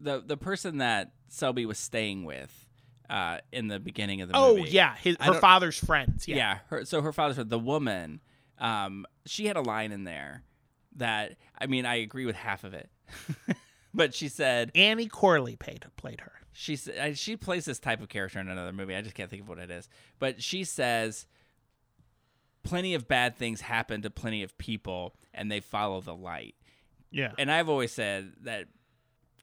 the 0.00 0.22
the 0.24 0.36
person 0.36 0.78
that 0.78 1.12
Selby 1.28 1.66
was 1.66 1.78
staying 1.78 2.24
with 2.24 2.66
uh, 3.08 3.38
in 3.52 3.68
the 3.68 3.80
beginning 3.80 4.20
of 4.22 4.28
the 4.28 4.36
Oh 4.36 4.56
movie. 4.56 4.68
Oh 4.68 4.72
yeah, 4.72 4.96
his 4.96 5.16
her 5.20 5.34
father's 5.34 5.78
friends. 5.78 6.26
yeah. 6.28 6.36
Yeah. 6.36 6.58
her, 6.68 6.84
so 6.84 7.02
her 7.02 7.12
father's 7.12 7.44
the 7.44 7.58
woman. 7.58 8.20
Um, 8.58 9.06
she 9.26 9.46
had 9.46 9.56
a 9.56 9.62
line 9.62 9.90
in 9.92 10.04
there 10.04 10.42
that 10.96 11.36
I 11.58 11.66
mean, 11.66 11.86
I 11.86 11.96
agree 11.96 12.26
with 12.26 12.36
half 12.36 12.64
of 12.64 12.74
it, 12.74 12.90
but 13.94 14.14
she 14.14 14.28
said 14.28 14.70
Annie 14.74 15.06
Corley 15.08 15.56
played 15.56 15.84
played 15.96 16.20
her. 16.20 16.32
she 16.52 16.74
s- 16.74 16.88
uh, 16.88 17.12
she 17.14 17.36
plays 17.36 17.64
this 17.64 17.78
type 17.78 18.00
of 18.00 18.08
character 18.08 18.38
in 18.38 18.48
another 18.48 18.72
movie. 18.72 18.94
I 18.94 19.02
just 19.02 19.14
can't 19.14 19.30
think 19.30 19.42
of 19.42 19.48
what 19.48 19.58
it 19.58 19.70
is. 19.70 19.88
But 20.18 20.42
she 20.42 20.64
says 20.64 21.26
plenty 22.62 22.94
of 22.94 23.08
bad 23.08 23.36
things 23.36 23.62
happen 23.62 24.02
to 24.02 24.10
plenty 24.10 24.42
of 24.42 24.56
people 24.58 25.14
and 25.32 25.50
they 25.50 25.60
follow 25.60 26.00
the 26.00 26.14
light. 26.14 26.54
Yeah. 27.10 27.32
And 27.38 27.50
I've 27.50 27.68
always 27.68 27.90
said 27.92 28.32
that 28.42 28.66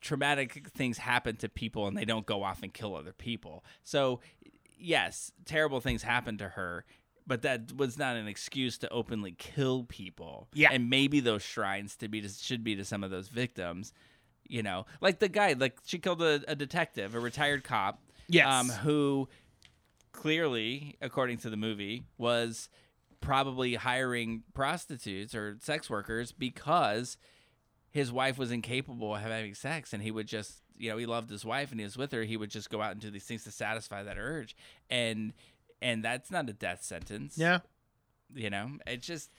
traumatic 0.01 0.67
things 0.69 0.99
happen 0.99 1.35
to 1.37 1.49
people 1.49 1.87
and 1.87 1.97
they 1.97 2.05
don't 2.05 2.25
go 2.25 2.43
off 2.43 2.61
and 2.63 2.73
kill 2.73 2.95
other 2.95 3.11
people. 3.13 3.63
So, 3.83 4.19
yes, 4.77 5.31
terrible 5.45 5.79
things 5.81 6.03
happen 6.03 6.37
to 6.37 6.49
her, 6.49 6.85
but 7.25 7.41
that 7.41 7.75
was 7.75 7.97
not 7.97 8.15
an 8.15 8.27
excuse 8.27 8.77
to 8.79 8.89
openly 8.89 9.31
kill 9.37 9.83
people. 9.85 10.47
Yeah. 10.53 10.69
And 10.71 10.89
maybe 10.89 11.19
those 11.19 11.41
shrines 11.41 11.95
to 11.97 12.07
be 12.07 12.21
to, 12.21 12.29
should 12.29 12.63
be 12.63 12.75
to 12.75 12.85
some 12.85 13.03
of 13.03 13.09
those 13.09 13.27
victims, 13.29 13.91
you 14.49 14.63
know. 14.63 14.85
Like 15.01 15.19
the 15.19 15.29
guy, 15.29 15.53
like 15.53 15.77
she 15.85 15.99
killed 15.99 16.21
a, 16.21 16.41
a 16.47 16.55
detective, 16.55 17.15
a 17.15 17.19
retired 17.19 17.63
cop, 17.63 18.01
Yes. 18.29 18.45
um 18.47 18.69
who 18.69 19.27
clearly, 20.11 20.95
according 21.01 21.37
to 21.39 21.49
the 21.49 21.57
movie, 21.57 22.03
was 22.17 22.69
probably 23.21 23.75
hiring 23.75 24.43
prostitutes 24.53 25.33
or 25.33 25.57
sex 25.61 25.89
workers 25.89 26.31
because 26.31 27.17
his 27.91 28.11
wife 28.11 28.37
was 28.37 28.51
incapable 28.51 29.15
of 29.15 29.21
having 29.21 29.55
sex 29.55 29.91
and 29.91 30.03
he 30.03 30.11
would 30.11 30.27
just 30.27 30.61
you 30.77 30.91
know 30.91 30.97
he 30.97 31.05
loved 31.07 31.29
his 31.31 31.43
wife 31.43 31.71
and 31.71 31.79
he 31.79 31.83
was 31.83 31.97
with 31.97 32.11
her 32.11 32.23
he 32.23 32.37
would 32.37 32.51
just 32.51 32.69
go 32.69 32.79
out 32.79 32.91
and 32.91 33.01
do 33.01 33.09
these 33.09 33.23
things 33.23 33.43
to 33.43 33.49
satisfy 33.49 34.03
that 34.03 34.17
urge 34.19 34.55
and 34.91 35.33
and 35.81 36.05
that's 36.05 36.29
not 36.29 36.47
a 36.47 36.53
death 36.53 36.83
sentence 36.83 37.35
yeah. 37.39 37.57
you 38.35 38.51
know 38.51 38.69
it's 38.85 39.07
just 39.07 39.31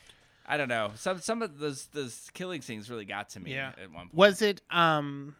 i 0.49 0.57
don't 0.57 0.69
know 0.69 0.91
some 0.97 1.19
some 1.20 1.43
of 1.43 1.59
those 1.59 1.87
those 1.93 2.29
killing 2.35 2.61
scenes 2.62 2.91
really 2.91 3.05
got 3.05 3.29
to 3.31 3.41
me 3.41 3.53
Yeah. 3.55 3.69
at 3.81 3.91
one 3.93 4.07
point 4.09 4.15
Was 4.15 4.43
it 4.43 4.61
um 4.70 5.37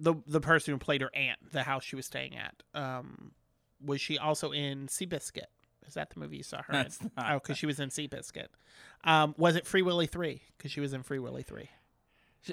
the 0.00 0.14
the 0.26 0.40
person 0.40 0.72
who 0.72 0.78
played 0.78 1.02
her 1.02 1.10
aunt, 1.14 1.38
the 1.52 1.62
house 1.62 1.84
she 1.84 1.94
was 1.94 2.06
staying 2.06 2.34
at? 2.36 2.62
Um 2.74 3.32
was 3.84 4.00
she 4.00 4.18
also 4.18 4.50
in 4.50 4.86
Seabiscuit? 4.88 5.44
Is 5.86 5.94
that 5.94 6.10
the 6.10 6.20
movie 6.20 6.38
you 6.38 6.42
saw 6.42 6.62
her 6.62 6.72
That's 6.72 7.00
in? 7.00 7.10
Oh, 7.18 7.34
because 7.34 7.58
she 7.58 7.66
was 7.66 7.80
in 7.80 7.88
Seabiscuit. 7.90 8.46
Um, 9.04 9.34
was 9.38 9.56
it 9.56 9.66
Free 9.66 9.82
Willy 9.82 10.06
three? 10.06 10.42
Because 10.56 10.70
she 10.70 10.80
was 10.80 10.92
in 10.92 11.02
Free 11.02 11.18
Willy 11.18 11.42
three. 11.42 11.68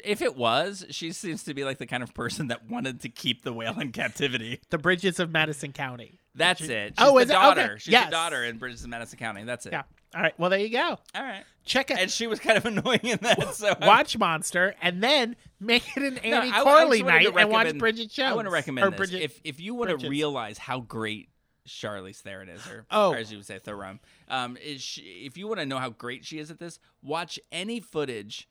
if 0.04 0.22
it 0.22 0.36
was 0.36 0.86
she 0.90 1.12
seems 1.14 1.44
to 1.44 1.54
be 1.54 1.64
like 1.64 1.78
the 1.78 1.86
kind 1.86 2.04
of 2.04 2.14
person 2.14 2.48
that 2.48 2.70
wanted 2.70 3.00
to 3.02 3.10
keep 3.10 3.44
the 3.44 3.54
whale 3.54 3.80
in 3.80 3.92
captivity 3.94 4.60
The 4.70 4.78
Bridges 4.78 5.20
of 5.20 5.32
Madison 5.32 5.72
County. 5.72 6.20
that's 6.36 6.66
She- 6.66 6.72
it 6.74 6.96
she's 6.98 7.08
Oh, 7.08 7.14
the 7.16 7.24
is 7.24 7.30
it? 7.30 7.34
Okay. 7.34 7.42
daughter 7.42 7.80
she's 7.80 7.92
Yes. 7.94 8.06
the 8.08 8.12
daughter 8.12 8.44
in 8.44 8.58
bridges 8.58 8.84
of 8.84 8.90
madison 8.90 9.18
county 9.20 9.44
that's 9.46 9.66
it 9.66 9.72
Yeah. 9.74 9.84
All 10.16 10.22
right. 10.22 10.34
Well, 10.40 10.50
there 10.50 10.60
you 10.60 10.70
go. 10.70 10.98
all 11.16 11.24
right 11.24 11.44
Check 11.66 11.92
it. 11.92 11.98
and 12.00 12.10
she 12.10 12.28
was 12.28 12.40
kind 12.40 12.58
of 12.58 12.66
annoying 12.66 13.02
in 13.04 13.20
that 13.22 13.54
so 13.56 13.76
watch 13.82 14.18
Monster 14.18 14.74
and 14.82 15.04
then 15.04 15.36
make 15.60 15.84
it 15.98 16.04
an 16.04 16.14
No, 16.30 16.38
Annie 16.40 16.52
I 16.54 16.62
Corley 16.64 17.00
just 17.00 17.04
wanted 17.06 17.24
to 17.26 17.32
night 17.34 17.42
and 17.42 17.52
watch 17.52 17.78
Bridget 17.78 18.10
Jones. 18.10 18.32
I 18.32 18.36
want 18.36 18.46
to 18.48 18.52
recommend 18.52 18.94
this. 18.94 18.98
Bridget, 18.98 19.22
if 19.22 19.42
if 19.44 19.60
you 19.60 19.76
want 19.76 20.00
to 20.00 20.08
realize 20.10 20.58
how 20.58 20.80
great 20.80 21.30
Charlize 21.68 22.22
Theron 22.22 22.48
is, 22.48 22.66
or, 22.68 22.86
Oh. 22.90 23.12
or 23.12 23.18
as 23.18 23.30
you 23.30 23.38
would 23.40 23.46
say, 23.46 23.60
Theron, 23.60 24.00
um, 24.30 24.56
is 24.56 24.82
she, 24.82 25.02
if 25.26 25.38
you 25.38 25.48
want 25.50 25.60
to 25.60 25.66
know 25.66 25.78
how 25.78 25.90
great 25.90 26.24
she 26.24 26.40
is 26.40 26.50
at 26.50 26.60
this, 26.60 26.80
watch 27.02 27.38
any 27.52 27.82
footage 27.82 28.48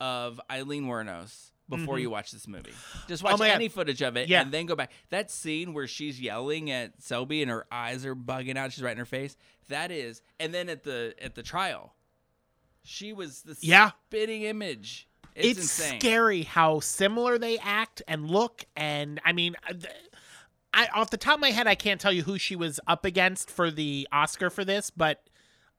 of 0.00 0.38
Eileen 0.52 0.84
Wuornos 0.84 1.52
before 1.68 1.98
you 1.98 2.10
watch 2.10 2.30
this 2.32 2.48
movie. 2.48 2.72
Just 3.08 3.22
watch 3.22 3.34
Mm-hmm. 3.34 3.42
Oh 3.42 3.44
my 3.44 3.48
God. 3.48 3.54
any 3.54 3.68
footage 3.68 4.02
of 4.02 4.16
it, 4.16 4.28
Yeah. 4.28 4.40
and 4.42 4.52
then 4.52 4.66
go 4.66 4.74
back. 4.76 4.90
That 5.10 5.30
scene 5.30 5.74
where 5.74 5.86
she's 5.86 6.20
yelling 6.20 6.70
at 6.70 7.02
Selby 7.02 7.42
and 7.42 7.50
her 7.50 7.66
eyes 7.70 8.04
are 8.06 8.14
bugging 8.16 8.56
out, 8.56 8.72
she's 8.72 8.82
right 8.82 8.92
in 8.92 8.98
her 8.98 9.04
face. 9.04 9.36
That 9.68 9.90
is, 9.90 10.22
and 10.40 10.54
then 10.54 10.68
at 10.68 10.82
the 10.84 11.14
at 11.20 11.34
the 11.34 11.42
trial, 11.42 11.94
she 12.82 13.12
was 13.12 13.42
the 13.42 13.56
Yeah. 13.60 13.90
spitting 14.06 14.42
image. 14.42 15.06
It's, 15.34 15.58
it's, 15.60 15.70
scary 15.70 16.42
how 16.42 16.80
similar 16.80 17.38
they 17.38 17.58
act 17.58 18.02
and 18.08 18.28
look 18.28 18.64
and 18.74 19.20
i 19.24 19.32
mean 19.32 19.54
uh, 19.70 19.74
I, 20.74 20.88
off 20.92 21.10
the 21.10 21.16
top 21.16 21.34
of 21.34 21.40
my 21.40 21.52
head 21.52 21.68
i 21.68 21.76
can't 21.76 22.00
tell 22.00 22.10
you 22.12 22.24
who 22.24 22.38
she 22.38 22.56
was 22.56 22.80
up 22.88 23.04
against 23.04 23.48
for 23.48 23.70
the 23.70 24.08
oscar 24.10 24.50
for 24.50 24.64
this 24.64 24.90
but 24.90 25.22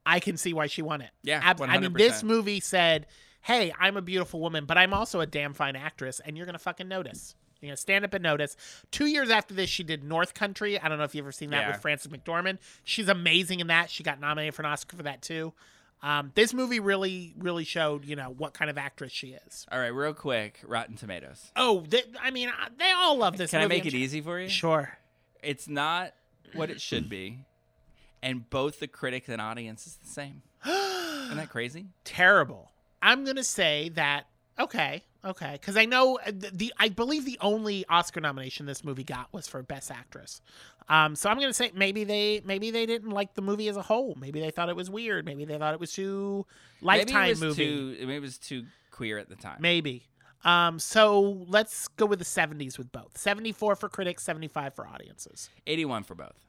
i 0.05 0.21
can 0.21 0.37
see 0.37 0.53
why 0.53 0.67
she 0.67 0.81
won 0.81 1.01
it 1.01 1.09
Yeah, 1.23 1.41
Ab- 1.43 1.61
i 1.63 1.77
mean 1.77 1.91
this 1.91 2.23
movie 2.23 2.61
said 2.61 3.05
hey, 3.41 3.73
I'm 3.79 3.97
a 3.97 4.01
beautiful 4.01 4.39
woman, 4.39 4.65
but 4.65 4.77
I'm 4.77 4.93
also 4.93 5.19
a 5.21 5.25
damn 5.25 5.53
fine 5.53 5.75
actress, 5.75 6.19
and 6.25 6.35
you're 6.37 6.45
gonna 6.45 6.59
fucking 6.59 6.87
notice. 6.87 7.35
You're 7.61 7.69
gonna 7.69 7.77
stand 7.77 8.05
up 8.05 8.13
and 8.13 8.23
notice. 8.23 8.55
Two 8.91 9.05
years 9.05 9.29
after 9.29 9.53
this, 9.53 9.69
she 9.69 9.83
did 9.83 10.03
North 10.03 10.33
Country. 10.33 10.79
I 10.79 10.87
don't 10.87 10.97
know 10.97 11.03
if 11.03 11.13
you've 11.13 11.25
ever 11.25 11.31
seen 11.31 11.49
that 11.49 11.61
Yeah. 11.61 11.71
with 11.71 11.81
Frances 11.81 12.11
McDormand. 12.11 12.59
She's 12.83 13.09
amazing 13.09 13.59
in 13.59 13.67
that. 13.67 13.89
She 13.89 14.03
got 14.03 14.19
nominated 14.19 14.55
for 14.55 14.61
an 14.61 14.67
Oscar 14.67 14.95
for 14.97 15.03
that 15.03 15.21
too. 15.21 15.53
Um, 16.01 16.31
this 16.35 16.53
movie 16.53 16.79
really, 16.79 17.33
really 17.37 17.65
showed, 17.65 18.05
you 18.05 18.15
know, 18.15 18.29
what 18.29 18.53
kind 18.53 18.69
of 18.69 18.77
actress 18.77 19.11
she 19.11 19.33
is. 19.45 19.67
All 19.69 19.77
right, 19.79 19.87
real 19.87 20.13
quick, 20.13 20.61
Rotten 20.65 20.95
Tomatoes. 20.95 21.51
Oh, 21.57 21.83
they, 21.89 22.03
I 22.21 22.31
mean, 22.31 22.47
uh, 22.47 22.69
they 22.77 22.89
all 22.91 23.17
love 23.17 23.35
this. 23.35 23.51
Can 23.51 23.59
I 23.59 23.63
movie, 23.63 23.75
make 23.75 23.83
I'm 23.83 23.87
it 23.89 23.93
easy 23.95 24.21
for 24.21 24.39
you? 24.39 24.47
Sure. 24.47 24.97
It's 25.43 25.67
not 25.67 26.13
what 26.53 26.69
it 26.69 26.79
should 26.79 27.09
be, 27.09 27.39
and 28.23 28.49
both 28.49 28.79
the 28.79 28.87
critics 28.87 29.27
and 29.27 29.41
audience 29.41 29.85
is 29.87 29.95
the 29.95 30.07
same. 30.07 30.41
Isn't 30.65 31.35
that 31.35 31.49
crazy? 31.49 31.87
terrible. 32.05 32.71
I'm 33.01 33.23
gonna 33.25 33.43
say 33.43 33.89
that 33.95 34.27
okay, 34.59 35.03
okay, 35.23 35.53
because 35.53 35.77
I 35.77 35.85
know 35.85 36.19
uh, 36.25 36.31
the, 36.31 36.51
the 36.53 36.73
I 36.77 36.89
believe 36.89 37.25
the 37.25 37.37
only 37.41 37.85
Oscar 37.89 38.21
nomination 38.21 38.65
this 38.65 38.83
movie 38.83 39.03
got 39.03 39.31
was 39.33 39.47
for 39.47 39.61
Best 39.63 39.91
Actress. 39.91 40.41
Um, 40.87 41.15
so 41.15 41.29
I'm 41.29 41.39
gonna 41.39 41.53
say 41.53 41.71
maybe 41.73 42.03
they 42.03 42.41
maybe 42.45 42.71
they 42.71 42.85
didn't 42.85 43.11
like 43.11 43.35
the 43.35 43.41
movie 43.41 43.69
as 43.69 43.77
a 43.77 43.81
whole. 43.81 44.15
Maybe 44.19 44.39
they 44.39 44.51
thought 44.51 44.69
it 44.69 44.75
was 44.75 44.89
weird. 44.89 45.25
Maybe 45.25 45.45
they 45.45 45.57
thought 45.57 45.73
it 45.73 45.79
was 45.79 45.91
too 45.93 46.45
lifetime 46.81 47.15
maybe 47.15 47.27
it 47.27 47.31
was 47.31 47.41
movie. 47.41 47.65
too. 47.65 47.95
Maybe 47.99 48.15
it 48.15 48.21
was 48.21 48.37
too 48.37 48.65
queer 48.91 49.17
at 49.17 49.29
the 49.29 49.35
time. 49.35 49.57
Maybe. 49.59 50.07
Um, 50.43 50.79
so 50.79 51.45
let's 51.49 51.89
go 51.89 52.05
with 52.05 52.19
the 52.19 52.25
70s 52.25 52.77
with 52.77 52.91
both. 52.93 53.17
74 53.17 53.75
for 53.75 53.89
critics, 53.89 54.23
75 54.23 54.73
for 54.73 54.87
audiences. 54.87 55.49
Eighty-one 55.67 56.03
for 56.03 56.15
both. 56.15 56.45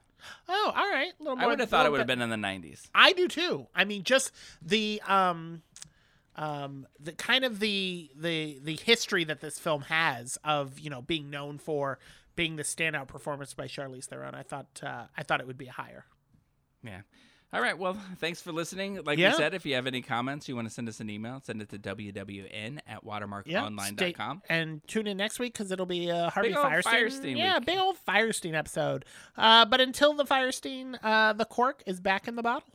Oh, 0.47 0.73
all 0.75 0.89
right. 0.89 1.11
A 1.19 1.23
little 1.23 1.35
more. 1.35 1.45
I 1.45 1.47
would 1.47 1.59
have 1.59 1.69
thought 1.69 1.85
it 1.85 1.91
would 1.91 1.99
have 1.99 2.07
been 2.07 2.21
in 2.21 2.29
the 2.29 2.37
nineties. 2.37 2.87
I 2.93 3.13
do 3.13 3.27
too. 3.27 3.67
I 3.75 3.85
mean, 3.85 4.03
just 4.03 4.31
the 4.61 5.01
um, 5.07 5.61
um, 6.41 6.87
the 6.99 7.11
kind 7.13 7.45
of 7.45 7.59
the 7.59 8.09
the 8.15 8.59
the 8.63 8.75
history 8.75 9.23
that 9.25 9.41
this 9.41 9.59
film 9.59 9.81
has 9.83 10.37
of 10.43 10.79
you 10.79 10.89
know 10.89 11.01
being 11.01 11.29
known 11.29 11.57
for 11.59 11.99
being 12.35 12.55
the 12.55 12.63
standout 12.63 13.07
performance 13.07 13.53
by 13.53 13.67
Charlize 13.67 14.05
Theron. 14.05 14.33
I 14.35 14.43
thought 14.43 14.81
uh, 14.83 15.05
I 15.17 15.23
thought 15.23 15.39
it 15.39 15.47
would 15.47 15.57
be 15.57 15.65
higher. 15.67 16.05
Yeah. 16.83 17.01
All 17.53 17.61
right. 17.61 17.77
Well, 17.77 17.97
thanks 18.19 18.41
for 18.41 18.53
listening. 18.53 19.01
Like 19.03 19.19
Yeah. 19.19 19.31
we 19.31 19.35
said, 19.35 19.53
if 19.53 19.65
you 19.65 19.75
have 19.75 19.85
any 19.85 20.01
comments, 20.01 20.47
you 20.47 20.55
want 20.55 20.67
to 20.69 20.73
send 20.73 20.87
us 20.87 21.01
an 21.01 21.09
email, 21.09 21.41
send 21.43 21.61
it 21.61 21.69
to 21.71 21.77
wwn 21.77 22.79
at 22.87 23.03
watermarkonline.com. 23.05 24.41
Stay- 24.45 24.55
and 24.55 24.81
tune 24.87 25.05
in 25.05 25.17
next 25.17 25.37
week 25.37 25.53
because 25.53 25.69
it'll 25.71 25.85
be 25.85 26.07
a 26.09 26.29
Harvey 26.29 26.55
old 26.55 26.65
Fierstein. 26.65 26.83
Fierstein 27.07 27.37
yeah, 27.37 27.57
week. 27.57 27.65
big 27.67 27.77
old 27.77 27.97
Fierstein 28.07 28.53
episode. 28.55 29.03
Uh, 29.37 29.65
but 29.65 29.81
until 29.81 30.13
the 30.13 30.23
Fierstein, 30.23 30.97
uh, 31.03 31.33
the 31.33 31.45
cork 31.45 31.83
is 31.85 31.99
back 31.99 32.27
in 32.27 32.35
the 32.35 32.41
bottle. 32.43 32.69